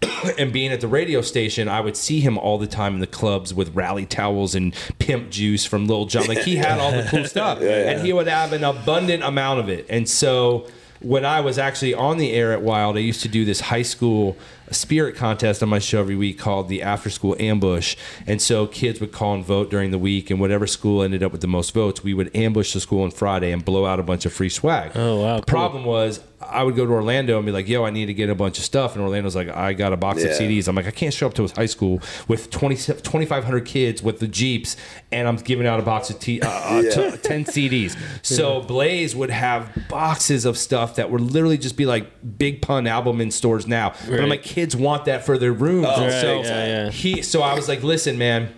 And 0.38 0.52
being 0.52 0.72
at 0.72 0.80
the 0.80 0.88
radio 0.88 1.20
station 1.20 1.68
I 1.68 1.80
would 1.80 1.96
see 1.96 2.20
him 2.20 2.38
all 2.38 2.56
the 2.58 2.66
time 2.66 2.94
in 2.94 3.00
the 3.00 3.06
clubs 3.06 3.52
with 3.52 3.74
rally 3.74 4.06
towels 4.06 4.54
and 4.54 4.74
pimp 4.98 5.30
juice 5.30 5.64
from 5.66 5.86
Lil 5.86 6.06
Jon. 6.06 6.26
Like 6.26 6.38
he 6.38 6.56
had 6.66 6.78
all 6.78 6.92
the 6.92 7.06
cool 7.10 7.24
stuff. 7.26 7.60
And 7.60 8.04
he 8.04 8.12
would 8.12 8.26
have 8.26 8.52
an 8.52 8.64
abundant 8.64 9.22
amount 9.22 9.60
of 9.60 9.68
it. 9.68 9.86
And 9.90 10.08
so 10.08 10.66
when 11.00 11.24
I 11.26 11.40
was 11.40 11.58
actually 11.58 11.92
on 11.94 12.16
the 12.16 12.32
air 12.32 12.52
at 12.52 12.62
Wild, 12.62 12.96
I 12.96 13.00
used 13.00 13.20
to 13.22 13.28
do 13.28 13.44
this 13.44 13.60
high 13.60 13.82
school 13.82 14.36
spirit 14.70 15.16
contest 15.16 15.62
on 15.62 15.68
my 15.68 15.78
show 15.78 16.00
every 16.00 16.16
week 16.16 16.38
called 16.38 16.68
the 16.68 16.82
After 16.82 17.10
School 17.10 17.36
Ambush. 17.38 17.96
And 18.26 18.40
so 18.40 18.66
kids 18.66 19.00
would 19.00 19.12
call 19.12 19.34
and 19.34 19.44
vote 19.44 19.70
during 19.70 19.90
the 19.90 19.98
week, 19.98 20.30
and 20.30 20.40
whatever 20.40 20.66
school 20.66 21.02
ended 21.02 21.22
up 21.22 21.32
with 21.32 21.40
the 21.40 21.46
most 21.46 21.74
votes, 21.74 22.02
we 22.02 22.14
would 22.14 22.34
ambush 22.34 22.72
the 22.72 22.80
school 22.80 23.02
on 23.02 23.10
Friday 23.10 23.52
and 23.52 23.64
blow 23.64 23.86
out 23.86 24.00
a 24.00 24.02
bunch 24.02 24.24
of 24.26 24.32
free 24.32 24.48
swag. 24.48 24.92
Oh, 24.94 25.20
wow, 25.20 25.36
The 25.36 25.42
cool. 25.42 25.46
problem 25.46 25.84
was 25.84 26.20
I 26.50 26.62
would 26.62 26.76
go 26.76 26.84
to 26.86 26.92
Orlando 26.92 27.36
and 27.36 27.46
be 27.46 27.52
like, 27.52 27.68
"Yo, 27.68 27.84
I 27.84 27.90
need 27.90 28.06
to 28.06 28.14
get 28.14 28.30
a 28.30 28.34
bunch 28.34 28.58
of 28.58 28.64
stuff," 28.64 28.94
and 28.94 29.02
Orlando's 29.02 29.36
like, 29.36 29.48
"I 29.48 29.72
got 29.72 29.92
a 29.92 29.96
box 29.96 30.22
of 30.22 30.30
CDs." 30.30 30.68
I'm 30.68 30.74
like, 30.76 30.86
"I 30.86 30.90
can't 30.90 31.12
show 31.14 31.26
up 31.26 31.34
to 31.34 31.42
his 31.42 31.52
high 31.52 31.66
school 31.66 32.00
with 32.28 32.50
20, 32.50 32.76
2,500 32.76 33.64
kids 33.64 34.02
with 34.02 34.18
the 34.20 34.28
Jeeps, 34.28 34.76
and 35.12 35.26
I'm 35.28 35.36
giving 35.36 35.66
out 35.66 35.80
a 35.80 35.82
box 35.82 36.10
of 36.10 36.18
t- 36.18 36.40
uh, 36.40 36.48
uh, 36.48 36.82
Yeah. 36.84 37.10
t- 37.10 37.16
10 37.18 37.44
CDs." 37.46 37.96
So 38.22 38.60
Blaze 38.62 39.14
would 39.14 39.30
have 39.30 39.70
boxes 39.88 40.44
of 40.44 40.56
stuff 40.58 40.96
that 40.96 41.10
would 41.10 41.20
literally 41.20 41.58
just 41.58 41.76
be 41.76 41.86
like 41.86 42.06
Big 42.38 42.62
Pun 42.62 42.86
album 42.86 43.20
in 43.20 43.30
stores 43.30 43.66
now. 43.66 43.92
But 44.08 44.20
I'm 44.20 44.28
like, 44.28 44.42
kids 44.42 44.74
want 44.76 45.04
that 45.06 45.24
for 45.26 45.38
their 45.38 45.52
rooms. 45.52 45.86
Oh, 45.88 46.02
right, 46.02 46.20
so 46.20 46.42
yeah, 46.42 46.66
yeah. 46.66 46.90
he, 46.90 47.22
so 47.22 47.42
I 47.42 47.54
was 47.54 47.68
like, 47.68 47.82
"Listen, 47.82 48.18
man." 48.18 48.48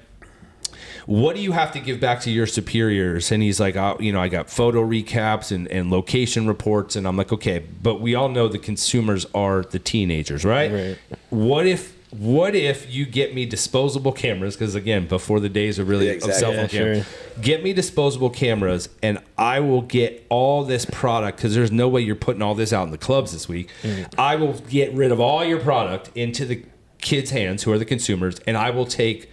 What 1.07 1.37
do 1.37 1.43
you 1.43 1.53
have 1.53 1.73
to 1.73 1.81
give 1.81 2.01
back 2.01 2.21
to 2.23 2.31
your 2.31 2.47
superiors? 2.47 3.31
And 3.31 3.43
he's 3.43 3.61
like, 3.61 3.77
oh, 3.77 3.97
you 4.01 4.13
know, 4.13 4.21
I 4.21 4.29
got 4.29 4.51
photo 4.51 4.85
recaps 4.85 5.53
and, 5.53 5.69
and 5.69 5.91
location 5.91 6.49
reports. 6.49 6.97
And 6.97 7.07
I'm 7.07 7.17
like, 7.17 7.33
okay, 7.33 7.65
but 7.83 8.01
we 8.01 8.15
all 8.17 8.29
know 8.29 8.49
the 8.49 8.59
consumers 8.59 9.25
are 9.33 9.63
the 9.63 9.79
teenagers, 9.79 10.45
right? 10.45 10.73
Right. 10.73 10.99
What 11.31 11.67
if, 11.67 11.95
what 12.11 12.57
if 12.57 12.93
you 12.93 13.07
get 13.07 13.35
me 13.35 13.47
disposable 13.47 14.11
cameras? 14.11 14.57
Because 14.57 14.75
again, 14.75 15.07
before 15.07 15.39
the 15.39 15.49
days 15.49 15.79
of 15.79 15.89
really 15.89 16.09
Yeah, 16.09 16.15
of 16.15 16.35
cell 16.35 16.51
phone 16.51 16.63
Yeah, 16.63 16.67
cameras, 16.67 17.07
sure. 17.07 17.43
get 17.43 17.63
me 17.63 17.73
disposable 17.73 18.31
cameras, 18.31 18.89
and 19.03 19.21
I 19.39 19.61
will 19.61 19.83
get 19.83 20.27
all 20.29 20.65
this 20.65 20.87
product. 20.87 21.39
Because 21.39 21.55
there's 21.55 21.73
no 21.73 21.89
way 21.89 22.01
you're 22.01 22.17
putting 22.17 22.43
all 22.43 22.55
this 22.57 22.73
out 22.73 22.85
in 22.85 22.91
the 22.91 22.99
clubs 22.99 23.33
this 23.33 23.49
week. 23.49 23.71
Mm-hmm. 23.83 24.21
I 24.21 24.35
will 24.37 24.55
get 24.55 24.93
rid 24.93 25.13
of 25.13 25.21
all 25.21 25.45
your 25.45 25.61
product 25.61 26.11
into 26.17 26.45
the 26.47 26.65
kids' 26.99 27.31
hands, 27.31 27.63
who 27.63 27.73
are 27.73 27.79
the 27.79 27.85
consumers, 27.85 28.41
and 28.47 28.57
I 28.57 28.71
will 28.71 28.87
take 28.87 29.31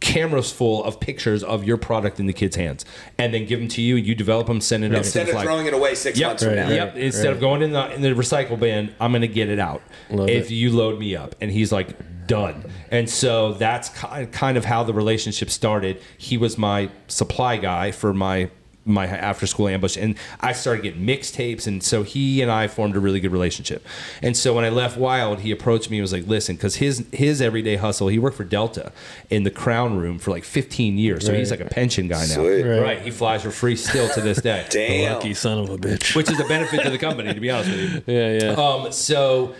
cameras 0.00 0.50
full 0.50 0.82
of 0.84 0.98
pictures 0.98 1.44
of 1.44 1.64
your 1.64 1.76
product 1.76 2.18
in 2.18 2.26
the 2.26 2.32
kids' 2.32 2.56
hands, 2.56 2.84
and 3.18 3.32
then 3.34 3.46
give 3.46 3.58
them 3.58 3.68
to 3.68 3.82
you. 3.82 3.96
You 3.96 4.14
develop 4.14 4.46
them, 4.46 4.60
send 4.60 4.84
it 4.84 4.92
up. 4.92 4.98
Instead 4.98 5.28
of 5.28 5.32
flag. 5.34 5.44
throwing 5.44 5.66
it 5.66 5.74
away 5.74 5.94
six 5.94 6.18
Yep. 6.18 6.28
months 6.28 6.42
from 6.44 6.54
Right, 6.54 6.68
now. 6.68 6.74
Yep. 6.74 6.96
Instead 6.96 7.32
of 7.32 7.40
going 7.40 7.62
in 7.62 7.72
the 7.72 7.94
in 7.94 8.00
the 8.00 8.10
recycle 8.10 8.58
bin, 8.58 8.94
I'm 8.98 9.12
gonna 9.12 9.26
get 9.26 9.48
it 9.48 9.58
out 9.58 9.82
Love 10.10 10.28
if 10.28 10.50
it. 10.50 10.54
you 10.54 10.70
load 10.70 10.98
me 10.98 11.14
up. 11.16 11.34
And 11.40 11.50
he's 11.50 11.70
like, 11.72 11.96
done. 12.26 12.64
And 12.92 13.10
so 13.10 13.54
that's 13.54 13.88
ki- 13.88 14.26
kind 14.26 14.56
of 14.56 14.64
how 14.64 14.84
the 14.84 14.94
relationship 14.94 15.50
started. 15.50 16.00
He 16.16 16.36
was 16.36 16.56
my 16.56 16.88
supply 17.08 17.56
guy 17.56 17.90
for 17.90 18.14
my 18.14 18.50
my 18.84 19.06
after 19.06 19.46
school 19.46 19.68
ambush 19.68 19.96
and 19.96 20.16
I 20.40 20.52
started 20.52 20.82
getting 20.82 21.06
mixtapes 21.06 21.66
and 21.66 21.82
so 21.82 22.02
he 22.02 22.40
and 22.40 22.50
I 22.50 22.66
formed 22.66 22.96
a 22.96 23.00
really 23.00 23.20
good 23.20 23.32
relationship. 23.32 23.86
And 24.22 24.36
so 24.36 24.54
when 24.54 24.64
I 24.64 24.70
left 24.70 24.96
Wild, 24.96 25.40
he 25.40 25.50
approached 25.50 25.90
me 25.90 25.98
and 25.98 26.02
was 26.02 26.12
like, 26.12 26.26
"Listen, 26.26 26.56
cuz 26.56 26.76
his 26.76 27.04
his 27.12 27.42
everyday 27.42 27.76
hustle, 27.76 28.08
he 28.08 28.18
worked 28.18 28.36
for 28.36 28.44
Delta 28.44 28.92
in 29.28 29.44
the 29.44 29.50
crown 29.50 29.96
room 29.96 30.18
for 30.18 30.30
like 30.30 30.44
15 30.44 30.98
years. 30.98 31.26
So 31.26 31.34
he's 31.34 31.50
like 31.50 31.60
a 31.60 31.66
pension 31.66 32.08
guy 32.08 32.26
now. 32.26 32.42
Right. 32.42 32.80
Right. 32.80 33.02
He 33.02 33.10
flies 33.10 33.42
for 33.42 33.50
free 33.50 33.76
still 33.76 34.08
to 34.10 34.20
this 34.20 34.40
day. 34.40 34.66
Damn. 34.70 35.14
Lucky 35.14 35.34
son 35.34 35.58
of 35.58 35.70
a 35.70 35.78
bitch. 35.78 36.16
Which 36.16 36.30
is 36.30 36.40
a 36.40 36.44
benefit 36.44 36.82
to 36.82 36.90
the 36.90 36.98
company, 36.98 37.32
to 37.34 37.40
be 37.40 37.50
honest 37.50 37.70
with 37.70 37.80
you. 37.80 38.02
yeah, 38.14 38.38
yeah. 38.42 38.50
Um, 38.52 38.92
so 38.92 39.54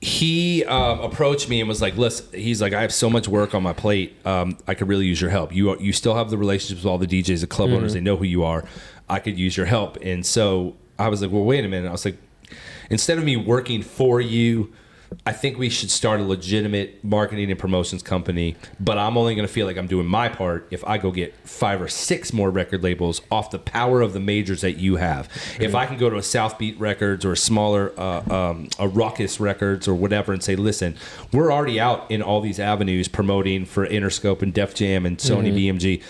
he 0.00 0.64
um, 0.64 1.00
approached 1.00 1.48
me 1.48 1.60
and 1.60 1.68
was 1.68 1.80
like, 1.80 1.96
"Listen, 1.96 2.26
he's 2.38 2.60
like, 2.60 2.72
I 2.72 2.82
have 2.82 2.92
so 2.92 3.08
much 3.08 3.28
work 3.28 3.54
on 3.54 3.62
my 3.62 3.72
plate. 3.72 4.14
Um, 4.26 4.58
I 4.66 4.74
could 4.74 4.88
really 4.88 5.06
use 5.06 5.20
your 5.20 5.30
help. 5.30 5.54
You 5.54 5.70
are, 5.70 5.76
you 5.78 5.92
still 5.92 6.14
have 6.14 6.30
the 6.30 6.38
relationships 6.38 6.84
with 6.84 6.90
all 6.90 6.98
the 6.98 7.06
DJs, 7.06 7.40
the 7.40 7.46
club 7.46 7.70
owners. 7.70 7.94
They 7.94 8.00
know 8.00 8.16
who 8.16 8.24
you 8.24 8.44
are. 8.44 8.64
I 9.08 9.20
could 9.20 9.38
use 9.38 9.56
your 9.56 9.66
help." 9.66 9.96
And 10.02 10.24
so 10.24 10.76
I 10.98 11.08
was 11.08 11.22
like, 11.22 11.30
"Well, 11.32 11.44
wait 11.44 11.64
a 11.64 11.68
minute." 11.68 11.88
I 11.88 11.92
was 11.92 12.04
like, 12.04 12.18
"Instead 12.90 13.18
of 13.18 13.24
me 13.24 13.36
working 13.36 13.82
for 13.82 14.20
you." 14.20 14.72
I 15.24 15.32
think 15.32 15.58
we 15.58 15.68
should 15.68 15.90
start 15.90 16.20
a 16.20 16.22
legitimate 16.22 17.02
marketing 17.02 17.50
and 17.50 17.58
promotions 17.58 18.02
company, 18.02 18.56
but 18.78 18.98
I'm 18.98 19.16
only 19.16 19.34
going 19.34 19.46
to 19.46 19.52
feel 19.52 19.66
like 19.66 19.76
I'm 19.76 19.86
doing 19.86 20.06
my 20.06 20.28
part 20.28 20.68
if 20.70 20.84
I 20.84 20.98
go 20.98 21.10
get 21.10 21.34
five 21.44 21.80
or 21.80 21.88
six 21.88 22.32
more 22.32 22.50
record 22.50 22.82
labels 22.82 23.20
off 23.30 23.50
the 23.50 23.58
power 23.58 24.02
of 24.02 24.12
the 24.12 24.20
majors 24.20 24.60
that 24.60 24.78
you 24.78 24.96
have. 24.96 25.28
If 25.58 25.74
I 25.74 25.86
can 25.86 25.96
go 25.98 26.10
to 26.10 26.16
a 26.16 26.22
South 26.22 26.58
Beat 26.58 26.78
Records 26.78 27.24
or 27.24 27.32
a 27.32 27.36
smaller, 27.36 27.92
uh, 27.98 28.22
um, 28.32 28.68
a 28.78 28.86
Ruckus 28.88 29.40
Records 29.40 29.88
or 29.88 29.94
whatever, 29.94 30.32
and 30.32 30.42
say, 30.42 30.56
listen, 30.56 30.96
we're 31.32 31.52
already 31.52 31.80
out 31.80 32.10
in 32.10 32.22
all 32.22 32.40
these 32.40 32.60
avenues 32.60 33.08
promoting 33.08 33.64
for 33.64 33.86
Interscope 33.86 34.42
and 34.42 34.52
Def 34.52 34.74
Jam 34.74 35.06
and 35.06 35.18
Sony 35.18 35.52
BMG. 35.52 36.02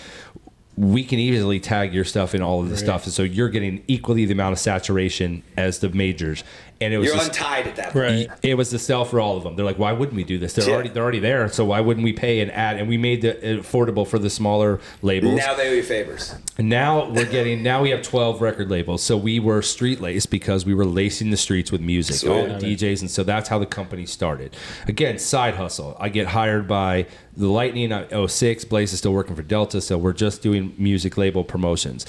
We 0.75 1.03
can 1.03 1.17
easily 1.17 1.59
tag 1.59 1.91
your 1.91 2.03
stuff 2.03 2.35
in 2.35 2.43
all 2.43 2.61
of 2.61 2.69
the 2.69 2.77
stuff, 2.77 3.05
and 3.05 3.13
so 3.13 3.23
you're 3.23 3.49
getting 3.49 3.83
equally 3.87 4.25
the 4.25 4.33
amount 4.33 4.53
of 4.53 4.59
saturation 4.59 5.41
as 5.57 5.79
the 5.79 5.89
majors. 5.89 6.43
And 6.79 6.93
it 6.93 6.97
was 6.99 7.07
You're 7.07 7.15
just, 7.17 7.29
untied 7.29 7.65
at 7.67 7.75
that 7.77 7.93
point. 7.93 8.29
Right. 8.29 8.39
it 8.43 8.53
was 8.55 8.69
the 8.69 8.77
sell 8.79 9.03
for 9.03 9.19
all 9.19 9.35
of 9.35 9.43
them. 9.43 9.55
They're 9.55 9.65
like, 9.65 9.79
why 9.79 9.93
wouldn't 9.93 10.15
we 10.15 10.23
do 10.23 10.37
this? 10.37 10.53
They're 10.53 10.67
Yeah. 10.67 10.73
already 10.75 10.89
they're 10.89 11.03
already 11.03 11.19
there, 11.19 11.47
so 11.49 11.65
why 11.65 11.81
wouldn't 11.81 12.03
we 12.03 12.13
pay 12.13 12.39
an 12.39 12.51
ad? 12.51 12.77
And 12.77 12.87
we 12.87 12.97
made 12.97 13.23
it 13.23 13.37
uh, 13.43 13.61
affordable 13.63 14.05
for 14.05 14.19
the 14.19 14.29
smaller 14.29 14.79
labels. 15.01 15.37
Now 15.37 15.55
they 15.55 15.69
owe 15.69 15.73
you 15.73 15.81
favors. 15.83 16.35
And 16.57 16.69
now 16.69 17.09
we're 17.09 17.25
getting 17.25 17.63
now 17.63 17.81
we 17.81 17.89
have 17.89 18.01
12 18.03 18.41
record 18.41 18.69
labels. 18.69 19.01
So 19.01 19.17
we 19.17 19.39
were 19.39 19.61
street 19.61 20.01
laced 20.01 20.29
because 20.29 20.65
we 20.65 20.73
were 20.73 20.85
lacing 20.85 21.31
the 21.31 21.37
streets 21.37 21.71
with 21.71 21.81
music, 21.81 22.17
Sweet. 22.17 22.29
all 22.31 22.45
the 22.47 22.53
DJs, 22.75 23.01
and 23.01 23.09
so 23.11 23.23
that's 23.23 23.49
how 23.49 23.57
the 23.59 23.65
company 23.65 24.05
started. 24.05 24.55
Again, 24.87 25.17
side 25.17 25.55
hustle. 25.55 25.97
I 25.99 26.09
get 26.09 26.27
hired 26.27 26.67
by 26.67 27.07
the 27.35 27.47
Lightning 27.47 27.91
at 27.91 28.11
06. 28.31 28.65
Blaze 28.65 28.93
is 28.93 28.99
still 28.99 29.13
working 29.13 29.35
for 29.35 29.43
Delta, 29.43 29.79
so 29.79 29.95
we're 29.97 30.11
just 30.13 30.41
doing 30.41 30.73
music 30.77 31.17
label 31.17 31.43
promotions. 31.43 32.03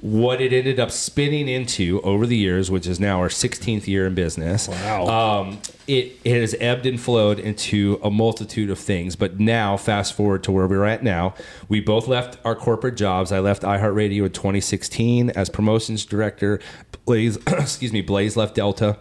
What 0.00 0.40
it 0.40 0.52
ended 0.52 0.80
up 0.80 0.90
spinning 0.90 1.46
into 1.48 2.00
over 2.02 2.26
the 2.26 2.36
years, 2.36 2.68
which 2.68 2.88
is 2.88 2.98
now 2.98 3.20
our 3.20 3.28
16th 3.28 3.86
year 3.86 4.06
in 4.12 4.14
business. 4.14 4.68
Wow. 4.68 5.06
Um, 5.40 5.58
it, 5.86 6.18
it 6.24 6.40
has 6.40 6.54
ebbed 6.60 6.86
and 6.86 7.00
flowed 7.00 7.38
into 7.38 7.98
a 8.02 8.10
multitude 8.10 8.70
of 8.70 8.78
things. 8.78 9.16
But 9.16 9.40
now, 9.40 9.76
fast 9.76 10.14
forward 10.14 10.44
to 10.44 10.52
where 10.52 10.66
we're 10.66 10.84
at 10.84 11.02
now, 11.02 11.34
we 11.68 11.80
both 11.80 12.06
left 12.06 12.38
our 12.44 12.54
corporate 12.54 12.96
jobs. 12.96 13.32
I 13.32 13.40
left 13.40 13.62
iHeartRadio 13.62 14.26
in 14.26 14.32
2016 14.32 15.30
as 15.30 15.48
promotions 15.48 16.04
director. 16.04 16.60
Blaze, 17.04 17.36
excuse 17.46 17.92
me, 17.92 18.02
Blaze 18.02 18.36
left 18.36 18.54
Delta 18.54 18.98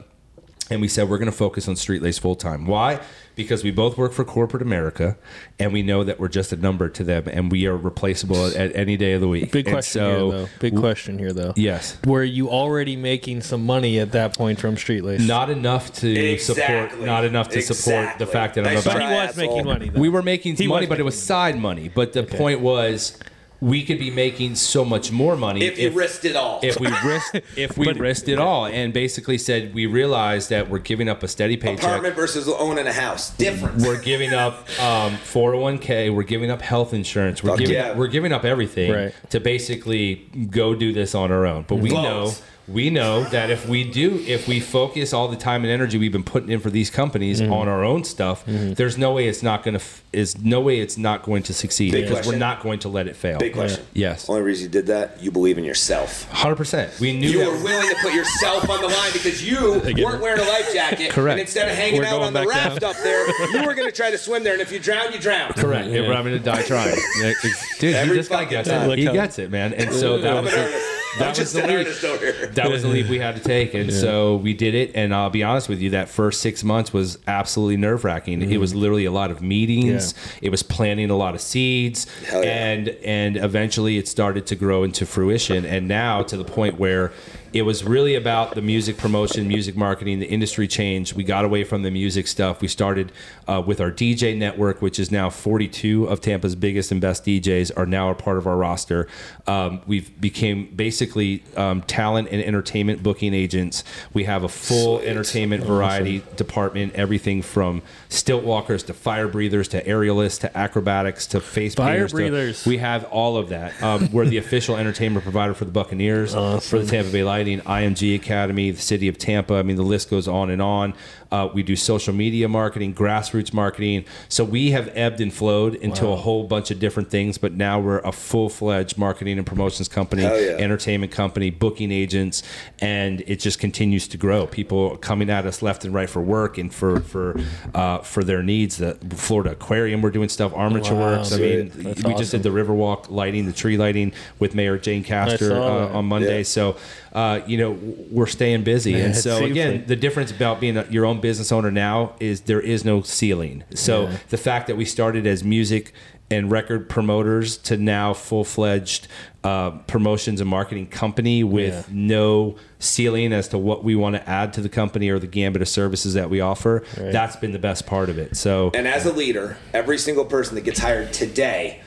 and 0.72 0.80
we 0.80 0.88
said 0.88 1.10
we're 1.10 1.18
going 1.18 1.30
to 1.30 1.38
focus 1.38 1.68
on 1.68 1.76
Street 1.76 2.02
Lace 2.02 2.18
full 2.18 2.36
time. 2.36 2.66
Why? 2.66 3.02
Because 3.42 3.64
we 3.64 3.72
both 3.72 3.98
work 3.98 4.14
for 4.14 4.24
corporate 4.24 4.62
America, 4.62 5.18
and 5.60 5.74
we 5.74 5.82
know 5.84 6.04
that 6.04 6.20
we're 6.20 6.28
just 6.28 6.52
a 6.52 6.56
number 6.56 6.90
to 6.90 7.04
them, 7.04 7.26
and 7.28 7.52
we 7.52 7.66
are 7.66 7.76
replaceable 7.76 8.46
at, 8.48 8.56
at 8.56 8.76
any 8.76 8.98
day 8.98 9.14
of 9.14 9.22
the 9.22 9.28
week. 9.28 9.52
Big 9.52 9.68
And 9.68 9.74
question 9.76 10.02
so, 10.02 10.30
here, 10.32 10.40
though. 10.40 10.50
Big 10.60 10.76
question 10.78 11.18
here, 11.20 11.34
though. 11.34 11.54
Yes, 11.56 11.98
Were 12.06 12.24
you 12.24 12.50
already 12.50 12.96
making 12.96 13.42
some 13.42 13.66
money 13.66 14.00
at 14.00 14.12
that 14.14 14.38
point 14.38 14.60
from 14.60 14.78
Street 14.78 15.04
Lace? 15.04 15.26
not 15.28 15.50
enough 15.50 15.92
to 15.94 16.38
support. 16.38 17.00
Not 17.00 17.26
enough 17.26 17.50
to 17.50 17.62
support 17.62 18.18
the 18.20 18.26
fact 18.28 18.56
that 18.56 18.68
I'm 18.68 18.76
Nice 18.76 18.86
about. 18.86 18.94
But 19.00 19.02
he 19.02 19.14
was 19.14 19.30
Asshole. 19.30 19.48
making 19.48 19.66
money. 19.66 19.90
Though. 19.90 20.00
We 20.00 20.10
were 20.10 20.22
making 20.24 20.56
He 20.56 20.68
money, 20.68 20.82
was 20.86 20.90
but 20.90 21.00
it 21.00 21.04
was 21.04 21.16
making 21.16 21.26
side 21.26 21.60
money. 21.60 21.90
But 21.90 22.14
the 22.14 22.24
point 22.24 22.62
was, 22.62 23.18
we 23.62 23.84
could 23.84 24.00
be 24.00 24.10
making 24.10 24.56
so 24.56 24.84
much 24.84 25.12
more 25.12 25.38
money 25.38 25.62
If 25.64 25.78
you 25.78 25.92
risked 25.92 26.26
it 26.26 26.36
all. 26.36 26.60
if 26.64 26.80
we 26.80 26.88
risked 27.06 27.42
if 27.56 27.78
we 27.78 27.94
risked 27.94 28.28
it 28.28 28.40
all, 28.40 28.66
and 28.66 28.92
basically 28.92 29.38
said 29.38 29.74
we 29.74 29.86
realized 29.86 30.50
that 30.50 30.68
we're 30.68 30.80
giving 30.80 31.08
up 31.08 31.22
a 31.22 31.28
steady 31.28 31.58
paycheck. 31.58 31.84
Apartment 31.84 32.16
versus 32.16 32.50
owning 32.50 32.88
a 32.88 32.92
house. 32.94 33.30
Difference. 33.38 33.86
We're 33.86 34.02
giving 34.02 34.34
up 34.34 34.68
um, 34.80 35.14
401k. 35.18 36.14
We're 36.14 36.24
giving 36.24 36.50
up 36.50 36.62
health 36.62 36.94
insurance. 36.94 37.44
We're 37.44 37.52
Fuck 37.52 37.60
giving 37.60 37.76
yeah. 37.76 37.94
we're 37.96 38.08
giving 38.08 38.32
up 38.34 38.46
everything 38.46 38.92
Right. 38.92 39.14
to 39.30 39.40
basically 39.40 40.16
go 40.50 40.74
do 40.74 40.92
this 40.92 41.14
on 41.14 41.32
our 41.32 41.46
own. 41.46 41.66
But 41.68 41.76
we 41.76 41.90
know 41.90 42.02
Loans. 42.24 42.42
We 42.68 42.90
know 42.90 43.24
that 43.26 43.50
if 43.50 43.68
we 43.68 43.84
do, 43.84 44.24
if 44.28 44.48
we 44.48 44.60
focus 44.60 45.14
all 45.14 45.28
the 45.28 45.36
time 45.36 45.64
and 45.64 45.72
energy 45.72 45.98
we've 45.98 46.12
been 46.12 46.24
putting 46.24 46.50
in 46.50 46.60
for 46.60 46.70
these 46.70 46.90
companies 46.90 47.42
Mm-hmm. 47.42 47.54
on 47.54 47.68
our 47.68 47.84
own 47.84 48.04
stuff, 48.04 48.44
there's 48.46 48.98
no 48.98 49.14
way 49.14 49.28
it's 49.28 49.42
not 49.44 49.64
going 49.64 49.78
to 49.78 49.84
is 50.14 50.38
no 50.42 50.60
way 50.60 50.80
it's 50.82 50.98
not 50.98 51.24
going 51.24 51.42
to 51.44 51.54
succeed 51.54 51.92
Big 51.94 52.02
because 52.04 52.18
question. 52.18 52.34
we're 52.34 52.40
not 52.40 52.62
going 52.62 52.80
to 52.80 52.90
let 52.90 53.08
it 53.08 53.16
fail. 53.16 53.40
Big 53.40 53.54
question. 53.54 53.84
Yes, 53.94 54.28
Only 54.30 54.42
reason 54.42 54.64
you 54.66 54.70
did 54.70 54.88
that, 54.88 55.22
you 55.24 55.32
believe 55.32 55.58
in 55.58 55.64
yourself. 55.64 56.30
hundred 56.32 56.58
percent. 56.58 57.00
We 57.00 57.18
knew 57.18 57.30
You 57.30 57.40
that. 57.40 57.52
were 57.52 57.64
willing 57.64 57.90
to 57.90 57.96
put 58.02 58.14
yourself 58.14 58.70
on 58.70 58.82
the 58.82 58.88
line 58.88 59.12
because 59.14 59.42
you 59.48 59.82
weren't 60.04 60.22
wearing 60.22 60.40
a 60.42 60.50
life 60.50 60.74
jacket. 60.74 61.12
Correct. 61.14 61.32
And 61.34 61.42
instead 61.42 61.70
of 61.70 61.76
hanging 61.76 62.02
We're 62.02 62.08
out 62.08 62.22
on 62.22 62.34
the 62.34 62.46
raft 62.46 62.82
down. 62.82 62.92
up 62.92 62.98
there, 63.02 63.28
you 63.62 63.66
were 63.66 63.74
going 63.74 63.88
to 63.90 63.96
try 63.96 64.12
to 64.12 64.18
swim 64.18 64.44
there. 64.44 64.54
And 64.54 64.62
if 64.62 64.72
you 64.72 64.80
drown, 64.80 65.14
you 65.14 65.20
drown. 65.20 65.54
Correct. 65.54 65.88
If 65.88 66.06
we're 66.08 66.14
having 66.14 66.34
to 66.34 66.40
die 66.40 66.64
trying. 66.64 66.96
Dude, 67.80 67.96
Every 67.96 68.18
this 68.18 68.28
guy 68.28 68.46
gets 68.46 68.68
it. 68.70 68.82
He 68.82 68.88
Look 68.88 69.00
how- 69.08 69.14
gets 69.14 69.40
it, 69.40 69.50
man. 69.50 69.74
And 69.74 69.94
so 69.94 70.18
that 70.20 70.44
was 70.44 70.52
an 70.54 70.60
the, 70.60 70.66
artist. 70.66 70.86
That 71.20 71.38
was 71.38 71.54
the 71.54 71.64
an 71.64 71.70
leap. 71.70 71.78
artist 71.80 72.04
over 72.04 72.32
here. 72.32 72.48
that 72.48 72.70
was 72.70 72.84
the 72.84 72.88
leap 72.88 73.08
we 73.08 73.20
had 73.20 73.36
to 73.36 73.42
take. 73.42 73.74
And 73.74 73.92
so 73.92 74.38
we 74.38 74.54
did 74.54 74.76
it. 74.76 74.92
And 74.96 75.14
I'll 75.14 75.30
be 75.30 75.44
honest 75.44 75.70
with 75.70 75.82
you, 75.82 75.92
that 75.92 76.10
first 76.10 76.42
six 76.42 76.64
months 76.64 76.94
was 76.94 77.18
absolutely 77.28 77.78
nerve 77.78 78.04
wracking. 78.04 78.42
It 78.42 78.58
was 78.58 78.72
mm-hmm. 78.72 78.80
literally 78.82 79.06
a 79.06 79.12
lot 79.12 79.32
of 79.32 79.42
meetings. 79.42 80.14
It 80.42 80.50
was 80.50 80.64
planting 80.64 81.10
a 81.10 81.18
lot 81.18 81.36
of 81.36 81.42
seeds. 81.42 82.08
Yeah. 82.24 82.40
And 82.40 82.90
and 83.04 83.38
eventually 83.38 83.98
it 83.98 84.08
started 84.08 84.46
to 84.48 84.56
grow 84.56 84.84
into 84.84 85.06
fruition. 85.06 85.66
And 85.66 85.88
now 85.88 86.24
to 86.24 86.38
the 86.38 86.46
point 86.46 86.80
where 86.80 87.12
it 87.54 87.64
was 87.64 87.84
really 87.84 88.16
about 88.16 88.56
the 88.56 88.62
music 88.62 88.98
promotion, 88.98 89.48
music 89.48 89.76
marketing, 89.76 90.20
the 90.20 90.28
industry 90.28 90.68
change. 90.68 91.14
We 91.14 91.24
got 91.24 91.44
away 91.44 91.64
from 91.64 91.84
the 91.84 91.92
music 91.92 92.28
stuff. 92.28 92.62
We 92.62 92.68
started 92.68 93.12
uh, 93.48 93.62
with 93.66 93.82
our 93.82 93.92
DJ 93.92 94.38
network, 94.38 94.82
which 94.82 95.00
is 95.00 95.12
now 95.12 95.30
42 95.30 96.06
of 96.06 96.22
Tampa's 96.22 96.56
biggest 96.56 96.92
and 96.92 97.02
best 97.02 97.26
DJs 97.26 97.72
are 97.78 97.86
now 97.86 98.10
a 98.10 98.16
part 98.16 98.38
of 98.38 98.48
our 98.48 98.56
roster. 98.56 99.08
Um, 99.48 99.82
we've 99.86 100.20
became 100.22 100.74
basically 100.76 101.44
um, 101.58 101.82
talent 101.82 102.30
and 102.32 102.42
entertainment 102.42 103.04
booking 103.04 103.34
agents. 103.34 103.84
We 104.14 104.24
have 104.24 104.44
a 104.44 104.50
full 104.50 105.00
Sweet. 105.00 105.10
entertainment 105.10 105.64
variety 105.64 106.24
department, 106.38 106.96
everything 106.96 107.42
from 107.42 107.82
stilt 108.12 108.44
walkers 108.44 108.84
to 108.84 108.94
fire 108.94 109.28
breathers 109.28 109.70
to 109.70 109.82
aerialists 109.84 110.42
to 110.42 110.58
acrobatics 110.58 111.28
to 111.28 111.40
face 111.40 111.76
Fire 111.76 111.94
painters 111.94 112.12
to- 112.12 112.16
breathers. 112.18 112.66
we 112.66 112.78
have 112.78 113.06
all 113.06 113.38
of 113.38 113.50
that. 113.50 113.82
Um, 113.82 114.12
we're 114.12 114.26
the 114.26 114.38
official 114.38 114.76
entertainment 114.76 115.24
provider 115.24 115.54
for 115.54 115.66
the 115.66 115.72
Buccaneers, 115.72 116.34
for 116.34 116.80
the 116.80 116.86
Tampa 116.86 117.12
Bay 117.12 117.24
Lightning, 117.24 117.62
IMG 117.62 118.16
Academy, 118.16 118.72
the 118.72 118.82
city 118.82 119.08
of 119.08 119.18
Tampa. 119.18 119.56
I 119.56 119.64
mean, 119.64 119.78
the 119.78 119.84
list 119.84 120.10
goes 120.10 120.28
on 120.28 120.50
and 120.50 120.62
on. 120.62 120.94
Uh, 121.32 121.48
we 121.54 121.64
do 121.64 121.78
social 121.78 122.14
media 122.14 122.50
marketing, 122.50 122.94
grassroots 122.94 123.54
marketing. 123.54 124.04
So 124.28 124.44
we 124.44 124.72
have 124.72 124.90
ebbed 124.94 125.22
and 125.22 125.34
flowed 125.34 125.76
into 125.76 126.08
a 126.08 126.18
whole 126.18 126.44
bunch 126.44 126.72
of 126.72 126.80
different 126.80 127.10
things, 127.10 127.38
but 127.38 127.54
now 127.54 127.80
we're 127.80 128.00
a 128.00 128.12
full 128.12 128.50
fledged 128.50 128.98
marketing 128.98 129.38
and 129.38 129.48
promotions 129.48 129.88
company, 129.88 130.24
yeah. 130.24 130.58
entertainment 130.60 131.14
company, 131.14 131.50
booking 131.50 131.90
agents, 131.90 132.44
and 132.80 133.22
it 133.28 133.40
just 133.40 133.60
continues 133.60 134.10
to 134.10 134.18
grow. 134.18 134.46
People 134.46 134.98
coming 134.98 135.30
at 135.30 135.46
us 135.46 135.62
left 135.62 135.86
and 135.86 135.94
right 135.94 136.10
for 136.10 136.22
work 136.22 136.58
and 136.58 136.74
for 136.74 137.00
for 137.00 137.40
uh, 137.74 138.00
for 138.06 138.24
their 138.24 138.42
needs. 138.44 138.78
The 138.78 138.96
Florida 139.12 139.52
Aquarium, 139.52 140.02
we're 140.02 140.12
doing 140.12 140.30
stuff. 140.30 140.54
Armature 140.56 140.96
Wow, 140.96 141.18
Works. 141.18 141.32
I 141.34 141.38
mean, 141.38 141.72
That's 141.74 142.04
we 142.04 142.14
just 142.16 142.32
did 142.32 142.44
the 142.44 142.50
Riverwalk 142.50 143.10
lighting, 143.10 143.46
the 143.46 143.54
tree 143.54 143.78
lighting 143.78 144.14
with 144.40 144.56
Mayor 144.56 144.78
Jane 144.78 145.04
Castor 145.04 145.54
uh, 145.54 145.90
on 145.90 146.06
Monday. 146.06 146.38
Yeah. 146.40 146.44
So, 146.44 146.78
uh, 147.14 147.42
you 147.46 147.58
know, 147.58 147.72
we're 148.12 148.28
staying 148.28 148.64
busy. 148.64 148.94
Man, 148.94 149.06
and 149.06 149.16
so, 149.16 149.44
again, 149.44 149.72
like- 149.74 149.88
the 149.88 149.96
difference 149.96 150.32
about 150.32 150.60
being 150.60 150.78
a, 150.78 150.86
your 150.90 151.06
own 151.06 151.20
business 151.22 151.52
owner 151.52 151.72
now 151.72 152.14
is 152.20 152.42
there 152.42 152.62
is 152.62 152.86
no 152.86 153.02
ceiling. 153.02 153.64
So, 153.74 154.04
Yeah. 154.04 154.18
the 154.30 154.38
fact 154.38 154.68
that 154.68 154.78
we 154.78 154.86
started 154.86 155.26
as 155.28 155.44
music 155.44 155.94
and 156.30 156.50
record 156.50 156.88
promoters 156.88 157.58
to 157.58 157.76
now 157.76 158.14
full 158.14 158.46
fledged 158.46 159.08
uh, 159.44 159.72
promotions 159.88 160.40
and 160.40 160.50
marketing 160.50 160.86
company 160.86 161.44
with 161.44 161.74
Yeah. 161.74 161.84
no 161.92 162.56
ceiling 162.80 163.34
as 163.34 163.48
to 163.50 163.58
what 163.58 163.84
we 163.84 163.96
want 163.96 164.16
to 164.16 164.30
add 164.30 164.54
to 164.54 164.62
the 164.62 164.70
company 164.70 165.10
or 165.10 165.18
the 165.18 165.26
gambit 165.28 165.62
of 165.64 165.68
services 165.68 166.14
that 166.14 166.30
we 166.30 166.40
offer, 166.42 166.84
Right. 166.98 167.12
that's 167.12 167.36
been 167.38 167.52
the 167.52 167.60
best 167.60 167.88
part 167.88 168.10
of 168.10 168.20
it. 168.20 168.38
So, 168.38 168.70
And 168.76 168.88
as 168.88 169.06
a 169.06 169.12
leader, 169.14 169.58
every 169.74 169.98
single 169.98 170.26
person 170.26 170.56
that 170.56 170.62
gets 170.62 170.80
hired 170.80 171.12
today 171.12 171.80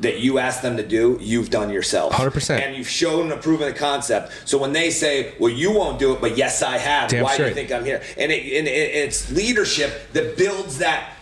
that 0.00 0.20
you 0.20 0.38
ask 0.38 0.60
them 0.62 0.76
to 0.76 0.86
do, 0.86 1.18
you've 1.20 1.50
done 1.50 1.70
yourself. 1.70 2.12
100%. 2.12 2.62
And 2.62 2.76
you've 2.76 2.88
shown 2.88 3.32
and 3.32 3.40
proven 3.42 3.66
the 3.68 3.74
concept. 3.74 4.30
So 4.44 4.56
when 4.58 4.72
they 4.72 4.90
say, 4.90 5.32
well, 5.40 5.50
you 5.52 5.72
won't 5.72 5.98
do 5.98 6.12
it, 6.12 6.20
but 6.20 6.36
yes, 6.36 6.62
I 6.62 6.78
have, 6.78 7.10
Damn 7.10 7.24
why 7.24 7.36
do 7.36 7.46
you 7.46 7.54
think 7.54 7.72
I'm 7.72 7.84
here? 7.84 8.00
And, 8.16 8.30
it, 8.30 8.58
and 8.58 8.68
it, 8.68 8.70
it's 8.70 9.32
leadership 9.32 10.12
that 10.12 10.36
builds 10.36 10.78
that 10.78 11.14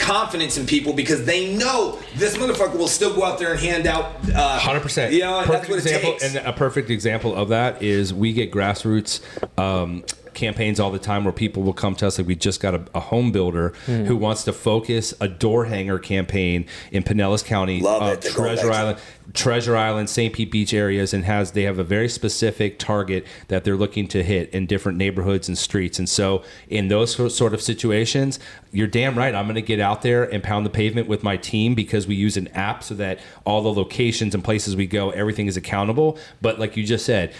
confidence 0.00 0.58
in 0.58 0.66
people 0.66 0.92
because 0.92 1.24
they 1.24 1.54
know 1.54 1.98
this 2.16 2.36
motherfucker 2.36 2.76
will 2.76 2.88
still 2.88 3.14
go 3.14 3.22
out 3.24 3.38
there 3.38 3.52
and 3.52 3.60
hand 3.60 3.86
out 3.86 4.16
uh, 4.34 4.58
Hundred 4.58 4.80
percent. 4.80 5.12
You 5.12 5.20
know, 5.20 5.42
perfect 5.44 5.52
that's 5.52 5.68
what 5.68 5.78
example, 5.78 6.10
it 6.14 6.18
takes. 6.20 6.34
and 6.34 6.46
a 6.46 6.52
perfect 6.52 6.90
example 6.90 7.34
of 7.36 7.50
that 7.50 7.82
is 7.82 8.12
we 8.12 8.32
get 8.32 8.50
grassroots 8.50 9.20
um, 9.58 10.02
campaigns 10.40 10.80
all 10.80 10.90
the 10.90 10.98
time 10.98 11.22
where 11.24 11.32
people 11.32 11.62
will 11.62 11.72
come 11.72 11.94
to 11.96 12.06
us 12.06 12.18
like 12.18 12.26
we 12.26 12.34
just 12.34 12.60
got 12.60 12.74
a, 12.74 12.82
a 12.94 13.00
home 13.00 13.30
builder 13.30 13.72
Hmm. 13.86 14.04
who 14.06 14.16
wants 14.16 14.42
to 14.44 14.52
focus 14.52 15.14
a 15.20 15.28
door 15.28 15.66
hanger 15.66 15.98
campaign 15.98 16.66
in 16.90 17.02
Pinellas 17.04 17.44
County, 17.44 17.80
uh. 17.86 18.16
Treasure 18.16 18.72
Island. 18.72 18.98
Treasure 19.32 19.76
Island, 19.76 20.10
St. 20.10 20.34
Pete 20.34 20.50
Beach 20.50 20.74
areas, 20.74 21.14
and 21.14 21.24
has 21.24 21.52
they 21.52 21.62
have 21.62 21.78
a 21.78 21.84
very 21.84 22.08
specific 22.08 22.80
target 22.80 23.24
that 23.46 23.62
they're 23.62 23.76
looking 23.76 24.08
to 24.08 24.24
hit 24.24 24.50
in 24.50 24.66
different 24.66 24.98
neighborhoods 24.98 25.46
and 25.46 25.56
streets. 25.56 26.00
And 26.00 26.08
so, 26.08 26.42
in 26.68 26.88
those 26.88 27.14
sort 27.36 27.54
of 27.54 27.62
situations, 27.62 28.40
you're 28.72 28.88
damn 28.88 29.16
right. 29.16 29.32
I'm 29.32 29.44
going 29.44 29.54
to 29.54 29.62
get 29.62 29.78
out 29.78 30.02
there 30.02 30.24
and 30.24 30.42
pound 30.42 30.66
the 30.66 30.70
pavement 30.70 31.06
with 31.06 31.22
my 31.22 31.36
team 31.36 31.76
because 31.76 32.08
we 32.08 32.16
use 32.16 32.36
an 32.36 32.48
app 32.48 32.82
so 32.82 32.94
that 32.96 33.20
all 33.46 33.62
the 33.62 33.72
locations 33.72 34.34
and 34.34 34.42
places 34.42 34.74
we 34.74 34.88
go, 34.88 35.10
everything 35.10 35.46
is 35.46 35.56
accountable. 35.56 36.18
But 36.42 36.58
like 36.58 36.76
you 36.76 36.84
just 36.84 37.06
said. 37.06 37.32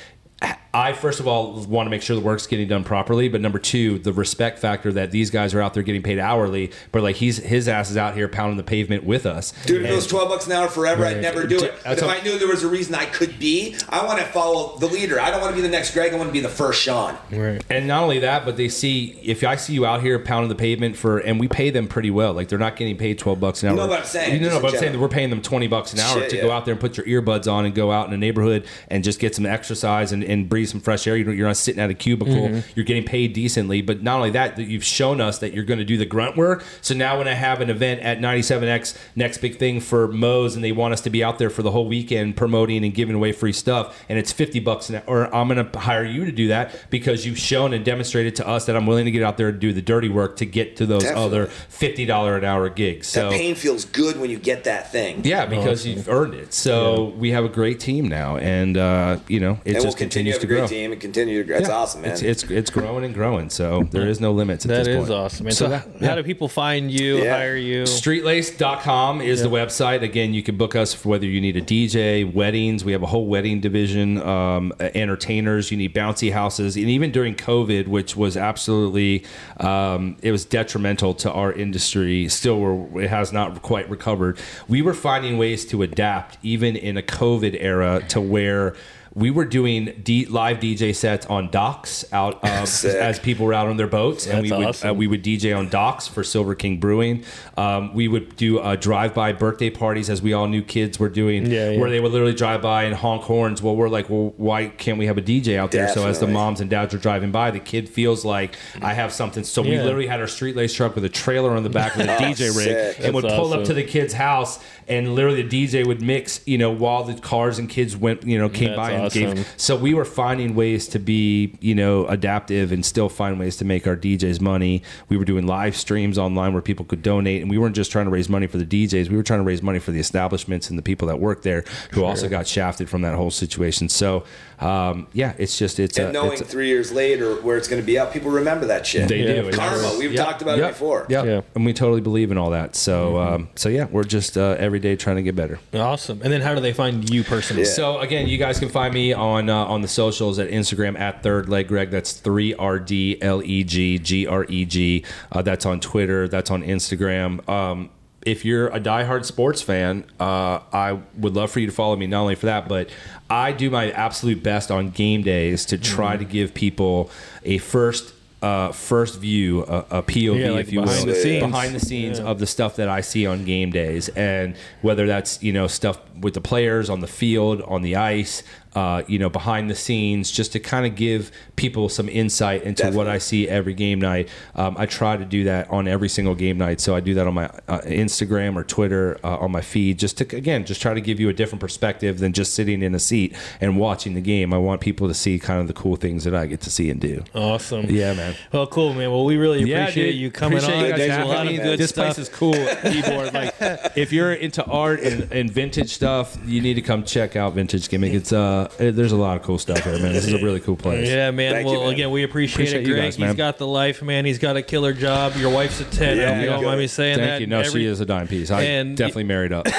I 0.72 0.92
first 0.92 1.18
of 1.18 1.26
all 1.26 1.54
want 1.64 1.86
to 1.86 1.90
make 1.90 2.00
sure 2.02 2.14
the 2.14 2.22
work's 2.22 2.46
getting 2.46 2.68
done 2.68 2.84
properly, 2.84 3.28
but 3.28 3.40
number 3.40 3.58
two, 3.58 3.98
the 3.98 4.12
respect 4.12 4.58
factor 4.60 4.92
that 4.92 5.10
these 5.10 5.28
guys 5.30 5.52
are 5.52 5.60
out 5.60 5.74
there 5.74 5.82
getting 5.82 6.02
paid 6.02 6.18
hourly, 6.20 6.70
but 6.92 7.02
like 7.02 7.16
he's 7.16 7.38
his 7.38 7.66
ass 7.66 7.90
is 7.90 7.96
out 7.96 8.14
here 8.14 8.28
pounding 8.28 8.56
the 8.56 8.62
pavement 8.62 9.02
with 9.02 9.26
us. 9.26 9.52
Dude, 9.66 9.78
if 9.78 9.82
it 9.82 9.86
And- 9.88 9.96
was 9.96 10.06
12 10.06 10.28
bucks 10.28 10.46
an 10.46 10.52
hour 10.52 10.68
forever, 10.68 11.04
I'd 11.04 11.20
never 11.20 11.44
do 11.46 11.58
it. 11.64 11.74
But 11.84 11.98
if 11.98 12.04
I 12.04 12.20
knew 12.20 12.38
there 12.38 12.46
was 12.46 12.62
a 12.62 12.68
reason 12.68 12.94
I 12.94 13.06
could 13.06 13.38
be, 13.40 13.74
I 13.88 14.04
want 14.06 14.20
to 14.20 14.24
follow 14.26 14.76
the 14.78 14.86
leader. 14.86 15.20
I 15.20 15.30
don't 15.32 15.40
want 15.40 15.50
to 15.52 15.56
be 15.56 15.62
the 15.62 15.68
next 15.72 15.92
Greg. 15.92 16.12
I 16.12 16.16
want 16.16 16.28
to 16.28 16.32
be 16.32 16.38
the 16.40 16.48
first 16.48 16.80
Sean. 16.80 17.16
Right. 17.32 17.60
And 17.68 17.88
not 17.88 18.04
only 18.04 18.20
that, 18.20 18.44
but 18.44 18.56
they 18.56 18.68
see 18.68 19.18
if 19.24 19.42
I 19.42 19.56
see 19.56 19.72
you 19.74 19.84
out 19.86 20.02
here 20.02 20.18
pounding 20.20 20.50
the 20.50 20.54
pavement 20.54 20.96
for, 20.96 21.18
and 21.18 21.40
we 21.40 21.48
pay 21.48 21.70
them 21.70 21.88
pretty 21.88 22.10
well. 22.12 22.32
Like 22.32 22.48
they're 22.48 22.58
not 22.60 22.76
getting 22.76 22.96
paid 22.96 23.18
twelve 23.18 23.40
bucks 23.40 23.64
an 23.64 23.70
hour. 23.70 23.76
know 23.76 23.86
what 23.88 24.00
I'm 24.00 24.04
saying, 24.06 24.34
You 24.34 24.40
know, 24.40 24.46
just 24.50 24.56
in 24.56 24.62
but 24.62 24.72
I'm 24.74 24.78
saying 24.78 24.92
that 24.92 24.98
we're 25.00 25.08
paying 25.08 25.30
them 25.30 25.42
twenty 25.42 25.66
bucks 25.66 25.92
an 25.94 25.98
hour 25.98 26.20
Shit, 26.20 26.30
to 26.30 26.36
yeah. 26.36 26.42
go 26.42 26.52
out 26.52 26.64
there 26.64 26.72
and 26.72 26.80
put 26.80 26.96
your 26.96 27.06
earbuds 27.06 27.50
on 27.52 27.64
and 27.64 27.74
go 27.74 27.90
out 27.90 28.06
in 28.06 28.12
a 28.12 28.16
neighborhood 28.18 28.66
and 28.88 29.02
just 29.02 29.18
get 29.18 29.34
some 29.34 29.46
exercise 29.46 30.12
and, 30.12 30.22
and 30.22 30.48
breathe 30.48 30.59
some 30.66 30.80
fresh 30.80 31.06
air. 31.06 31.16
You 31.16 31.24
know, 31.24 31.32
you're 31.32 31.46
not 31.46 31.56
sitting 31.56 31.80
at 31.80 31.90
a 31.90 31.94
cubicle. 31.94 32.34
Mm-hmm. 32.34 32.70
You're 32.74 32.84
getting 32.84 33.04
paid 33.04 33.32
decently. 33.32 33.82
But 33.82 34.02
not 34.02 34.16
only 34.16 34.30
that, 34.30 34.56
that 34.56 34.64
you've 34.64 34.84
shown 34.84 35.20
us 35.20 35.38
that 35.40 35.52
you're 35.52 35.64
going 35.64 35.78
to 35.78 35.84
do 35.84 35.96
the 35.96 36.06
grunt 36.06 36.36
work. 36.36 36.64
So 36.80 36.94
now 36.94 37.18
when 37.18 37.28
I 37.28 37.34
have 37.34 37.60
an 37.60 37.70
event 37.70 38.00
at 38.00 38.18
97X, 38.18 38.96
next 39.16 39.38
big 39.38 39.58
thing 39.58 39.80
for 39.80 40.08
Moe's, 40.08 40.54
and 40.54 40.64
they 40.64 40.72
want 40.72 40.92
us 40.92 41.00
to 41.02 41.10
be 41.10 41.22
out 41.22 41.38
there 41.38 41.50
for 41.50 41.62
the 41.62 41.70
whole 41.70 41.86
weekend 41.86 42.36
promoting 42.36 42.84
and 42.84 42.94
giving 42.94 43.14
away 43.14 43.32
free 43.32 43.52
stuff, 43.52 44.02
and 44.08 44.18
it's 44.18 44.32
50 44.32 44.60
bucks 44.60 44.88
an 44.88 44.96
hour, 44.96 45.04
or 45.06 45.34
I'm 45.34 45.48
going 45.48 45.70
to 45.70 45.78
hire 45.78 46.04
you 46.04 46.24
to 46.24 46.32
do 46.32 46.48
that 46.48 46.74
because 46.90 47.26
you've 47.26 47.38
shown 47.38 47.72
and 47.72 47.84
demonstrated 47.84 48.36
to 48.36 48.48
us 48.48 48.66
that 48.66 48.76
I'm 48.76 48.86
willing 48.86 49.04
to 49.04 49.10
get 49.10 49.22
out 49.22 49.36
there 49.36 49.48
and 49.48 49.60
do 49.60 49.72
the 49.72 49.82
dirty 49.82 50.08
work 50.08 50.36
to 50.36 50.46
get 50.46 50.76
to 50.76 50.86
those 50.86 51.02
Definitely. 51.02 51.24
other 51.24 51.46
$50 51.46 52.38
an 52.38 52.44
hour 52.44 52.68
gigs. 52.68 53.08
So 53.08 53.30
that 53.30 53.36
pain 53.36 53.54
feels 53.54 53.84
good 53.84 54.18
when 54.18 54.30
you 54.30 54.38
get 54.38 54.64
that 54.64 54.92
thing. 54.92 55.24
yeah, 55.24 55.46
because 55.46 55.86
you've 55.86 56.08
earned 56.08 56.34
it. 56.34 56.54
So 56.54 57.14
we 57.18 57.30
have 57.32 57.44
a 57.44 57.48
great 57.48 57.80
team 57.80 58.08
now, 58.08 58.36
and 58.36 58.76
uh, 58.76 59.18
you 59.28 59.40
know 59.40 59.60
it 59.64 59.72
And 59.72 59.74
we'll 59.74 59.84
just 59.84 59.98
continue 59.98 60.20
continues 60.20 60.38
to 60.38 60.46
a 60.46 60.48
great 60.50 60.58
grow. 60.60 60.66
team 60.66 60.92
and 60.92 61.00
continue 61.00 61.38
to 61.42 61.44
grow. 61.46 61.56
That's 61.58 61.68
Yeah. 61.68 61.76
awesome, 61.76 62.02
man. 62.02 62.10
It's, 62.12 62.22
it's 62.22 62.44
it's 62.44 62.70
growing 62.70 63.04
and 63.04 63.14
growing. 63.14 63.50
So 63.50 63.86
there 63.90 64.06
is 64.08 64.20
no 64.20 64.32
limits 64.32 64.64
at 64.64 64.68
That 64.68 64.84
this 64.84 64.88
is 64.88 65.08
point. 65.08 65.10
awesome. 65.10 65.46
And 65.46 65.54
so, 65.56 65.68
So, 65.68 65.74
h- 65.76 65.82
yeah. 66.00 66.08
how 66.08 66.14
do 66.16 66.22
people 66.22 66.48
find 66.48 66.90
you, 66.90 67.18
Yeah. 67.22 67.36
hire 67.36 67.56
you? 67.56 67.84
Streetlace.com 67.84 69.20
is 69.20 69.42
the 69.42 69.48
website. 69.50 70.02
Again, 70.02 70.34
you 70.34 70.42
can 70.42 70.56
book 70.56 70.74
us 70.76 70.94
for 70.94 71.08
whether 71.10 71.26
you 71.26 71.40
need 71.40 71.56
a 71.56 71.60
DJ, 71.60 72.24
weddings. 72.24 72.84
We 72.84 72.92
have 72.92 73.02
a 73.02 73.06
whole 73.06 73.26
wedding 73.26 73.60
division, 73.60 74.20
um, 74.22 74.72
entertainers. 74.80 75.70
You 75.70 75.76
need 75.76 75.94
bouncy 75.94 76.32
houses, 76.32 76.76
and 76.76 76.86
even 76.88 77.10
during 77.10 77.34
COVID, 77.34 77.86
which 77.88 78.16
was 78.16 78.36
absolutely, 78.36 79.24
um, 79.58 80.16
it 80.22 80.32
was 80.32 80.44
detrimental 80.44 81.14
to 81.14 81.30
our 81.32 81.52
industry. 81.52 82.28
Still, 82.28 82.58
we're, 82.60 83.02
it 83.04 83.10
has 83.10 83.32
not 83.32 83.62
quite 83.62 83.88
recovered. 83.90 84.38
We 84.68 84.82
were 84.82 84.94
finding 84.94 85.38
ways 85.38 85.64
to 85.66 85.82
adapt, 85.82 86.38
even 86.42 86.76
in 86.76 86.96
a 86.96 87.02
COVID 87.02 87.56
era, 87.60 88.02
to 88.08 88.20
where. 88.20 88.74
We 89.12 89.32
were 89.32 89.44
doing 89.44 90.00
D- 90.04 90.26
live 90.26 90.58
DJ 90.58 90.94
sets 90.94 91.26
on 91.26 91.50
docks 91.50 92.04
out 92.12 92.34
of, 92.44 92.84
as 92.84 93.18
people 93.18 93.44
were 93.44 93.52
out 93.54 93.66
on 93.66 93.76
their 93.76 93.88
boats, 93.88 94.26
and 94.26 94.38
That's 94.38 94.50
we 94.52 94.56
would 94.56 94.66
awesome. 94.68 94.90
uh, 94.90 94.92
we 94.94 95.06
would 95.08 95.24
DJ 95.24 95.56
on 95.56 95.68
docks 95.68 96.06
for 96.06 96.22
Silver 96.22 96.54
King 96.54 96.78
Brewing. 96.78 97.24
Um, 97.56 97.92
we 97.92 98.06
would 98.06 98.36
do 98.36 98.60
uh, 98.60 98.76
drive-by 98.76 99.32
birthday 99.32 99.68
parties, 99.68 100.08
as 100.08 100.22
we 100.22 100.32
all 100.32 100.46
knew 100.46 100.62
kids 100.62 101.00
were 101.00 101.08
doing, 101.08 101.46
Yeah, 101.50 101.70
yeah. 101.70 101.80
where 101.80 101.90
they 101.90 101.98
would 101.98 102.12
literally 102.12 102.34
drive 102.34 102.62
by 102.62 102.84
and 102.84 102.94
honk 102.94 103.22
horns. 103.22 103.60
Well, 103.60 103.74
we're 103.74 103.88
like, 103.88 104.08
well, 104.08 104.32
why 104.36 104.68
can't 104.68 104.96
we 104.96 105.06
have 105.06 105.18
a 105.18 105.22
DJ 105.22 105.56
out 105.56 105.72
there? 105.72 105.88
So 105.88 106.06
as 106.06 106.20
the 106.20 106.28
moms 106.28 106.60
and 106.60 106.70
dads 106.70 106.94
are 106.94 106.98
driving 106.98 107.32
by, 107.32 107.50
the 107.50 107.58
kid 107.60 107.88
feels 107.88 108.24
like 108.24 108.54
I 108.80 108.94
have 108.94 109.12
something. 109.12 109.42
So 109.42 109.60
we 109.62 109.76
literally 109.76 110.06
had 110.06 110.20
our 110.20 110.28
street 110.28 110.54
lace 110.54 110.72
truck 110.72 110.94
with 110.94 111.04
a 111.04 111.08
trailer 111.08 111.50
on 111.56 111.64
the 111.64 111.70
back 111.70 111.96
with 111.96 112.06
a 112.08 112.16
DJ 112.16 112.56
rig, 112.56 112.94
sick. 112.94 112.96
and 113.04 113.12
would 113.14 113.24
That's 113.24 113.34
pull 113.34 113.46
awesome. 113.48 113.60
up 113.60 113.66
to 113.66 113.74
the 113.74 113.82
kid's 113.84 114.12
house, 114.14 114.60
and 114.88 115.14
literally 115.14 115.42
the 115.42 115.66
DJ 115.66 115.86
would 115.86 116.02
mix, 116.02 116.40
you 116.46 116.58
know, 116.58 116.70
while 116.70 117.04
the 117.04 117.14
cars 117.14 117.58
and 117.58 117.68
kids 117.68 117.96
went, 117.96 118.24
you 118.24 118.38
know, 118.38 118.48
came 118.48 118.68
That's 118.68 118.76
by 118.76 118.90
and 118.92 119.04
awesome. 119.04 119.34
gave. 119.34 119.54
So 119.56 119.76
we 119.76 119.94
were 119.94 120.04
finding 120.04 120.54
ways 120.54 120.88
to 120.88 120.98
be, 120.98 121.56
you 121.60 121.74
know, 121.74 122.06
adaptive 122.06 122.72
and 122.72 122.84
still 122.84 123.08
find 123.08 123.38
ways 123.38 123.56
to 123.58 123.64
make 123.64 123.86
our 123.86 123.96
DJs 123.96 124.40
money. 124.40 124.82
We 125.08 125.16
were 125.16 125.24
doing 125.24 125.46
live 125.46 125.76
streams 125.76 126.18
online 126.18 126.52
where 126.52 126.62
people 126.62 126.84
could 126.84 127.02
donate, 127.02 127.42
and 127.42 127.50
we 127.50 127.58
weren't 127.58 127.76
just 127.76 127.90
trying 127.90 128.06
to 128.06 128.10
raise 128.10 128.28
money 128.28 128.46
for 128.46 128.58
the 128.58 128.66
DJs. 128.66 129.08
We 129.08 129.16
were 129.16 129.22
trying 129.22 129.40
to 129.40 129.44
raise 129.44 129.62
money 129.62 129.78
for 129.78 129.92
the 129.92 130.00
establishments 130.00 130.70
and 130.70 130.78
the 130.78 130.82
people 130.82 131.08
that 131.08 131.20
work 131.20 131.42
there 131.42 131.64
who 131.92 132.04
also 132.04 132.28
got 132.28 132.46
shafted 132.46 132.88
from 132.88 133.02
that 133.02 133.14
whole 133.14 133.30
situation. 133.30 133.88
So, 133.88 134.24
um, 134.60 135.06
yeah, 135.12 135.32
it's 135.38 135.58
just 135.58 135.80
it's 135.80 135.98
and 135.98 136.08
a, 136.08 136.12
knowing 136.12 136.32
it's 136.32 136.40
a- 136.42 136.44
three 136.44 136.68
years 136.68 136.92
later 136.92 137.34
where 137.36 137.56
it's 137.56 137.66
going 137.68 137.80
to 137.80 137.86
be 137.86 137.98
out, 137.98 138.12
people 138.12 138.30
remember 138.30 138.66
that 138.66 138.86
shit. 138.86 139.08
they 139.08 139.20
Yeah, 139.36 139.42
do 139.42 139.52
Karma. 139.52 139.94
We've 139.98 140.12
yep, 140.12 140.24
talked 140.26 140.42
about 140.42 140.58
yep, 140.58 140.70
it 140.70 140.72
before. 140.74 141.06
Yep. 141.08 141.24
Yeah. 141.24 141.40
and 141.54 141.64
we 141.64 141.72
totally 141.72 142.00
believe 142.00 142.30
in 142.30 142.36
all 142.38 142.50
that. 142.50 142.76
So, 142.76 143.18
um, 143.18 143.48
so 143.54 143.68
yeah, 143.68 143.86
we're 143.90 144.04
just 144.04 144.36
uh, 144.36 144.56
every 144.58 144.78
day 144.78 144.96
trying 144.96 145.16
to 145.16 145.22
get 145.22 145.34
better. 145.34 145.58
Awesome. 145.72 146.20
And 146.22 146.32
then 146.32 146.40
how 146.42 146.54
do 146.54 146.60
they 146.60 146.72
find 146.72 147.08
you 147.08 147.24
personally? 147.24 147.64
So 147.64 147.98
again, 148.00 148.28
you 148.28 148.36
guys 148.38 148.58
can 148.58 148.68
find 148.68 148.92
me 148.92 149.12
on 149.12 149.48
uh, 149.48 149.54
on 149.64 149.80
the 149.82 149.88
socials 149.88 150.38
at 150.38 150.50
Instagram 150.50 150.98
at 150.98 151.22
Third 151.22 151.48
Leg 151.48 151.68
Greg. 151.68 151.90
That's 151.90 152.12
three 152.12 152.54
R 152.54 152.78
D 152.78 153.16
L 153.22 153.42
E 153.42 153.64
G 153.64 153.98
G 153.98 154.26
R 154.26 154.44
E 154.48 154.64
G. 154.64 155.04
Uh, 155.32 155.42
That's 155.42 155.64
on 155.66 155.80
Twitter. 155.80 156.28
That's 156.28 156.50
on 156.50 156.62
Instagram. 156.62 157.48
Um, 157.48 157.90
if 158.26 158.44
you're 158.44 158.68
a 158.68 158.80
diehard 158.80 159.24
sports 159.24 159.62
fan, 159.62 160.04
uh, 160.18 160.60
I 160.72 160.98
would 161.16 161.34
love 161.34 161.50
for 161.50 161.60
you 161.60 161.66
to 161.66 161.72
follow 161.72 161.96
me. 161.96 162.06
Not 162.06 162.20
only 162.22 162.34
for 162.34 162.46
that, 162.46 162.68
but 162.68 162.90
I 163.30 163.52
do 163.52 163.70
my 163.70 163.90
absolute 163.92 164.42
best 164.42 164.70
on 164.70 164.90
game 164.90 165.22
days 165.22 165.64
to 165.66 165.78
try 165.78 166.16
to 166.16 166.24
give 166.24 166.52
people 166.54 167.10
a 167.44 167.58
first. 167.58 168.14
Uh, 168.42 168.72
first 168.72 169.20
view, 169.20 169.64
a, 169.64 169.98
a 169.98 170.02
POV, 170.02 170.40
Yeah, 170.40 170.50
like 170.52 170.60
if 170.66 170.72
you 170.72 170.80
will, 170.80 170.86
the 170.86 171.14
behind 171.40 171.74
the 171.74 171.78
scenes 171.80 172.18
of 172.18 172.38
the 172.38 172.46
stuff 172.46 172.76
that 172.76 172.88
I 172.88 173.02
see 173.02 173.26
on 173.26 173.44
game 173.44 173.70
days, 173.70 174.08
and 174.08 174.56
whether 174.80 175.06
that's 175.06 175.42
you 175.42 175.52
know 175.52 175.66
stuff 175.66 175.98
with 176.18 176.32
the 176.32 176.40
players 176.40 176.88
on 176.88 177.00
the 177.00 177.06
field, 177.06 177.60
on 177.60 177.82
the 177.82 177.96
ice, 177.96 178.42
uh, 178.74 179.02
you 179.08 179.18
know, 179.18 179.28
behind 179.28 179.68
the 179.68 179.74
scenes, 179.74 180.30
just 180.30 180.52
to 180.52 180.60
kind 180.60 180.86
of 180.86 180.94
give 180.94 181.30
people 181.56 181.88
some 181.88 182.08
insight 182.08 182.62
into 182.62 182.90
what 182.92 183.06
I 183.08 183.18
see 183.18 183.48
every 183.48 183.74
game 183.74 184.00
night. 184.00 184.28
Um, 184.54 184.76
I 184.78 184.86
try 184.86 185.16
to 185.16 185.24
do 185.24 185.44
that 185.44 185.68
on 185.70 185.88
every 185.88 186.08
single 186.08 186.34
game 186.34 186.56
night, 186.58 186.80
so 186.80 186.94
I 186.94 187.00
do 187.00 187.14
that 187.14 187.26
on 187.26 187.34
my 187.34 187.46
uh, 187.68 187.80
Instagram 187.84 188.56
or 188.56 188.64
Twitter 188.64 189.18
uh, 189.24 189.38
on 189.38 189.50
my 189.50 189.60
feed, 189.60 189.98
just 189.98 190.18
to 190.18 190.36
again, 190.36 190.64
just 190.64 190.80
try 190.80 190.94
to 190.94 191.00
give 191.00 191.18
you 191.20 191.28
a 191.28 191.32
different 191.32 191.60
perspective 191.60 192.18
than 192.18 192.32
just 192.32 192.54
sitting 192.54 192.82
in 192.82 192.94
a 192.94 192.98
seat 192.98 193.34
and 193.60 193.76
watching 193.78 194.14
the 194.14 194.20
game. 194.20 194.54
I 194.54 194.58
want 194.58 194.80
people 194.80 195.08
to 195.08 195.14
see 195.14 195.38
kind 195.38 195.60
of 195.60 195.66
the 195.66 195.72
cool 195.74 195.96
things 195.96 196.24
that 196.24 196.34
I 196.34 196.46
get 196.46 196.60
to 196.62 196.70
see 196.70 196.90
and 196.90 197.00
do. 197.00 197.24
Awesome. 197.34 197.86
Yeah, 197.90 198.14
man. 198.14 198.34
Well, 198.52 198.66
cool, 198.66 198.94
man. 198.94 199.10
Well, 199.10 199.24
we 199.24 199.36
really 199.36 199.62
Yeah, 199.64 199.82
appreciate 199.82 200.12
dude. 200.12 200.20
you 200.20 200.30
coming 200.30 200.58
Appreciate 200.58 200.76
on. 200.78 200.84
you 200.84 200.90
guys 200.90 200.98
There's 200.98 201.24
a 201.24 201.28
lot 201.28 201.46
of 201.46 201.52
man. 201.52 201.62
good 201.62 201.78
this 201.78 201.90
stuff. 201.90 202.14
place 202.14 202.18
is 202.18 202.28
cool, 202.28 202.52
keyboard. 202.52 203.34
Like, 203.34 203.54
if 203.96 204.12
you're 204.12 204.32
into 204.32 204.64
art 204.64 205.00
and, 205.00 205.30
and 205.32 205.50
vintage 205.50 205.92
stuff, 205.92 206.36
you 206.46 206.60
need 206.60 206.74
to 206.74 206.82
come 206.82 207.04
check 207.04 207.36
out 207.36 207.54
Vintage 207.54 207.88
Gimmick. 207.88 208.12
It's 208.12 208.32
uh, 208.32 208.59
it- 208.78 208.96
there's 208.96 209.12
a 209.12 209.16
lot 209.16 209.36
of 209.36 209.42
cool 209.42 209.58
stuff 209.58 209.82
here, 209.84 209.98
man. 209.98 210.12
This 210.12 210.26
is 210.26 210.32
a 210.32 210.38
really 210.44 210.60
cool 210.60 210.76
place. 210.76 211.08
Yeah, 211.08 211.30
man. 211.30 211.52
Thank 211.52 211.66
you, 211.68 211.72
well, 211.74 211.84
man. 211.84 211.92
again, 211.92 212.10
we 212.10 212.22
appreciate, 212.24 212.54
Appreciate 212.54 212.80
it, 212.82 212.86
you 212.88 212.94
Greg. 212.94 213.04
guys, 213.06 213.16
He's 213.16 213.20
man. 213.20 213.36
got 213.36 213.58
the 213.58 213.66
life, 213.66 214.02
man. 214.02 214.24
He's 214.24 214.38
got 214.38 214.56
a 214.56 214.62
killer 214.62 214.92
job. 214.92 215.36
Your 215.36 215.50
wife's 215.52 215.80
a 215.80 215.84
ten. 215.84 216.16
Yeah, 216.16 216.30
I 216.32 216.40
you 216.40 216.46
don't 216.46 216.64
mind 216.64 216.78
me 216.80 216.86
saying 216.86 217.16
Thank 217.16 217.26
that. 217.26 217.30
Thank 217.32 217.40
you. 217.42 217.46
No, 217.48 217.60
Every- 217.60 217.80
she 217.82 217.86
is 217.86 218.00
a 218.00 218.06
dime 218.06 218.28
piece. 218.28 218.50
I 218.50 218.62
and- 218.62 218.96
definitely 218.96 219.24
married 219.24 219.52
up. 219.52 219.66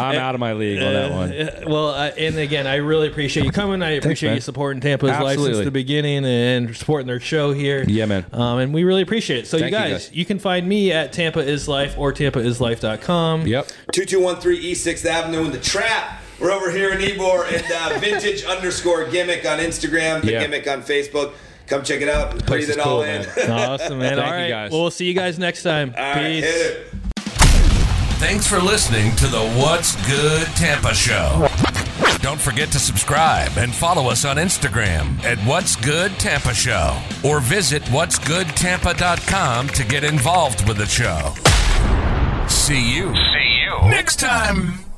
I'm 0.00 0.16
out 0.16 0.34
of 0.34 0.40
my 0.40 0.54
league 0.54 0.80
on 0.82 0.92
that 0.94 1.10
one. 1.12 1.32
Uh, 1.32 1.60
well, 1.66 1.88
uh, 1.90 2.10
and 2.16 2.36
again, 2.38 2.66
I 2.66 2.76
really 2.76 3.08
appreciate 3.08 3.44
you 3.44 3.52
coming. 3.52 3.82
I 3.82 3.90
appreciate 3.90 4.30
man. 4.30 4.36
you 4.36 4.40
supporting 4.40 4.80
Tampa's 4.80 5.10
life 5.10 5.38
since 5.38 5.58
the 5.58 5.70
beginning 5.70 6.24
and 6.24 6.74
supporting 6.74 7.06
their 7.06 7.20
show 7.20 7.52
here. 7.52 7.84
Yeah, 7.86 8.06
man. 8.06 8.24
Um, 8.32 8.58
and 8.60 8.72
we 8.72 8.84
really 8.84 9.02
appreciate 9.02 9.40
it. 9.40 9.46
So, 9.46 9.58
Thank 9.58 9.72
you 9.72 9.78
you, 9.78 9.84
guys, 9.84 10.06
guys. 10.08 10.14
you 10.16 10.24
can 10.24 10.38
find 10.38 10.66
me 10.66 10.90
at 10.92 11.12
Tampa 11.12 11.40
is 11.40 11.68
Life 11.68 11.96
or 11.98 12.12
TampaIsLife.com. 12.14 13.46
Yep. 13.46 13.68
2213 13.92 14.62
East 14.64 14.86
6th 14.86 15.04
Avenue 15.04 15.44
in 15.44 15.52
the 15.52 15.58
trap. 15.58 16.22
We're 16.40 16.52
over 16.52 16.70
here 16.70 16.92
in 16.92 16.98
Ybor 17.00 17.46
and 17.52 17.70
uh, 17.70 17.98
vintage 17.98 18.44
underscore 18.54 19.04
gimmick 19.10 19.44
on 19.46 19.58
Instagram, 19.58 20.22
the 20.22 20.32
Yeah. 20.32 20.40
gimmick 20.40 20.66
on 20.68 20.82
Facebook. 20.82 21.32
Come 21.66 21.82
check 21.84 22.00
it 22.00 22.08
out 22.08 22.32
and 22.32 22.44
breathe 22.46 22.62
is 22.62 22.70
it 22.70 22.78
all 22.80 23.02
cool, 23.02 23.02
in. 23.02 23.24
Awesome, 23.50 23.98
man. 23.98 24.16
Thank 24.16 24.32
All 24.32 24.40
you, 24.42 24.48
guys. 24.48 24.70
Well, 24.72 24.80
we'll 24.82 24.90
see 24.90 25.04
you 25.04 25.14
guys 25.14 25.38
next 25.38 25.62
time. 25.62 25.94
all 25.96 26.02
right, 26.02 26.16
Peace. 26.24 26.44
hit 26.44 26.66
it. 26.66 26.86
Thanks 28.18 28.46
for 28.46 28.58
listening 28.60 29.14
to 29.16 29.26
the 29.28 29.40
What's 29.52 29.94
Good 30.08 30.46
Tampa 30.56 30.94
Show. 30.94 31.46
Don't 32.22 32.40
forget 32.40 32.70
to 32.72 32.78
subscribe 32.78 33.56
and 33.56 33.72
follow 33.74 34.10
us 34.10 34.24
on 34.26 34.36
Instagram 34.36 35.22
at 35.24 35.38
What's 35.46 35.76
Good 35.76 36.12
Tampa 36.18 36.52
Show 36.52 37.00
or 37.24 37.40
visit 37.40 37.82
what'sgoodtampa.com 37.84 39.68
to 39.68 39.84
get 39.84 40.04
involved 40.04 40.66
with 40.68 40.76
the 40.76 40.86
show. 40.86 41.32
See 42.48 42.94
you. 42.94 43.14
See 43.14 43.60
you 43.62 43.88
Next 43.90 44.16
time. 44.18 44.89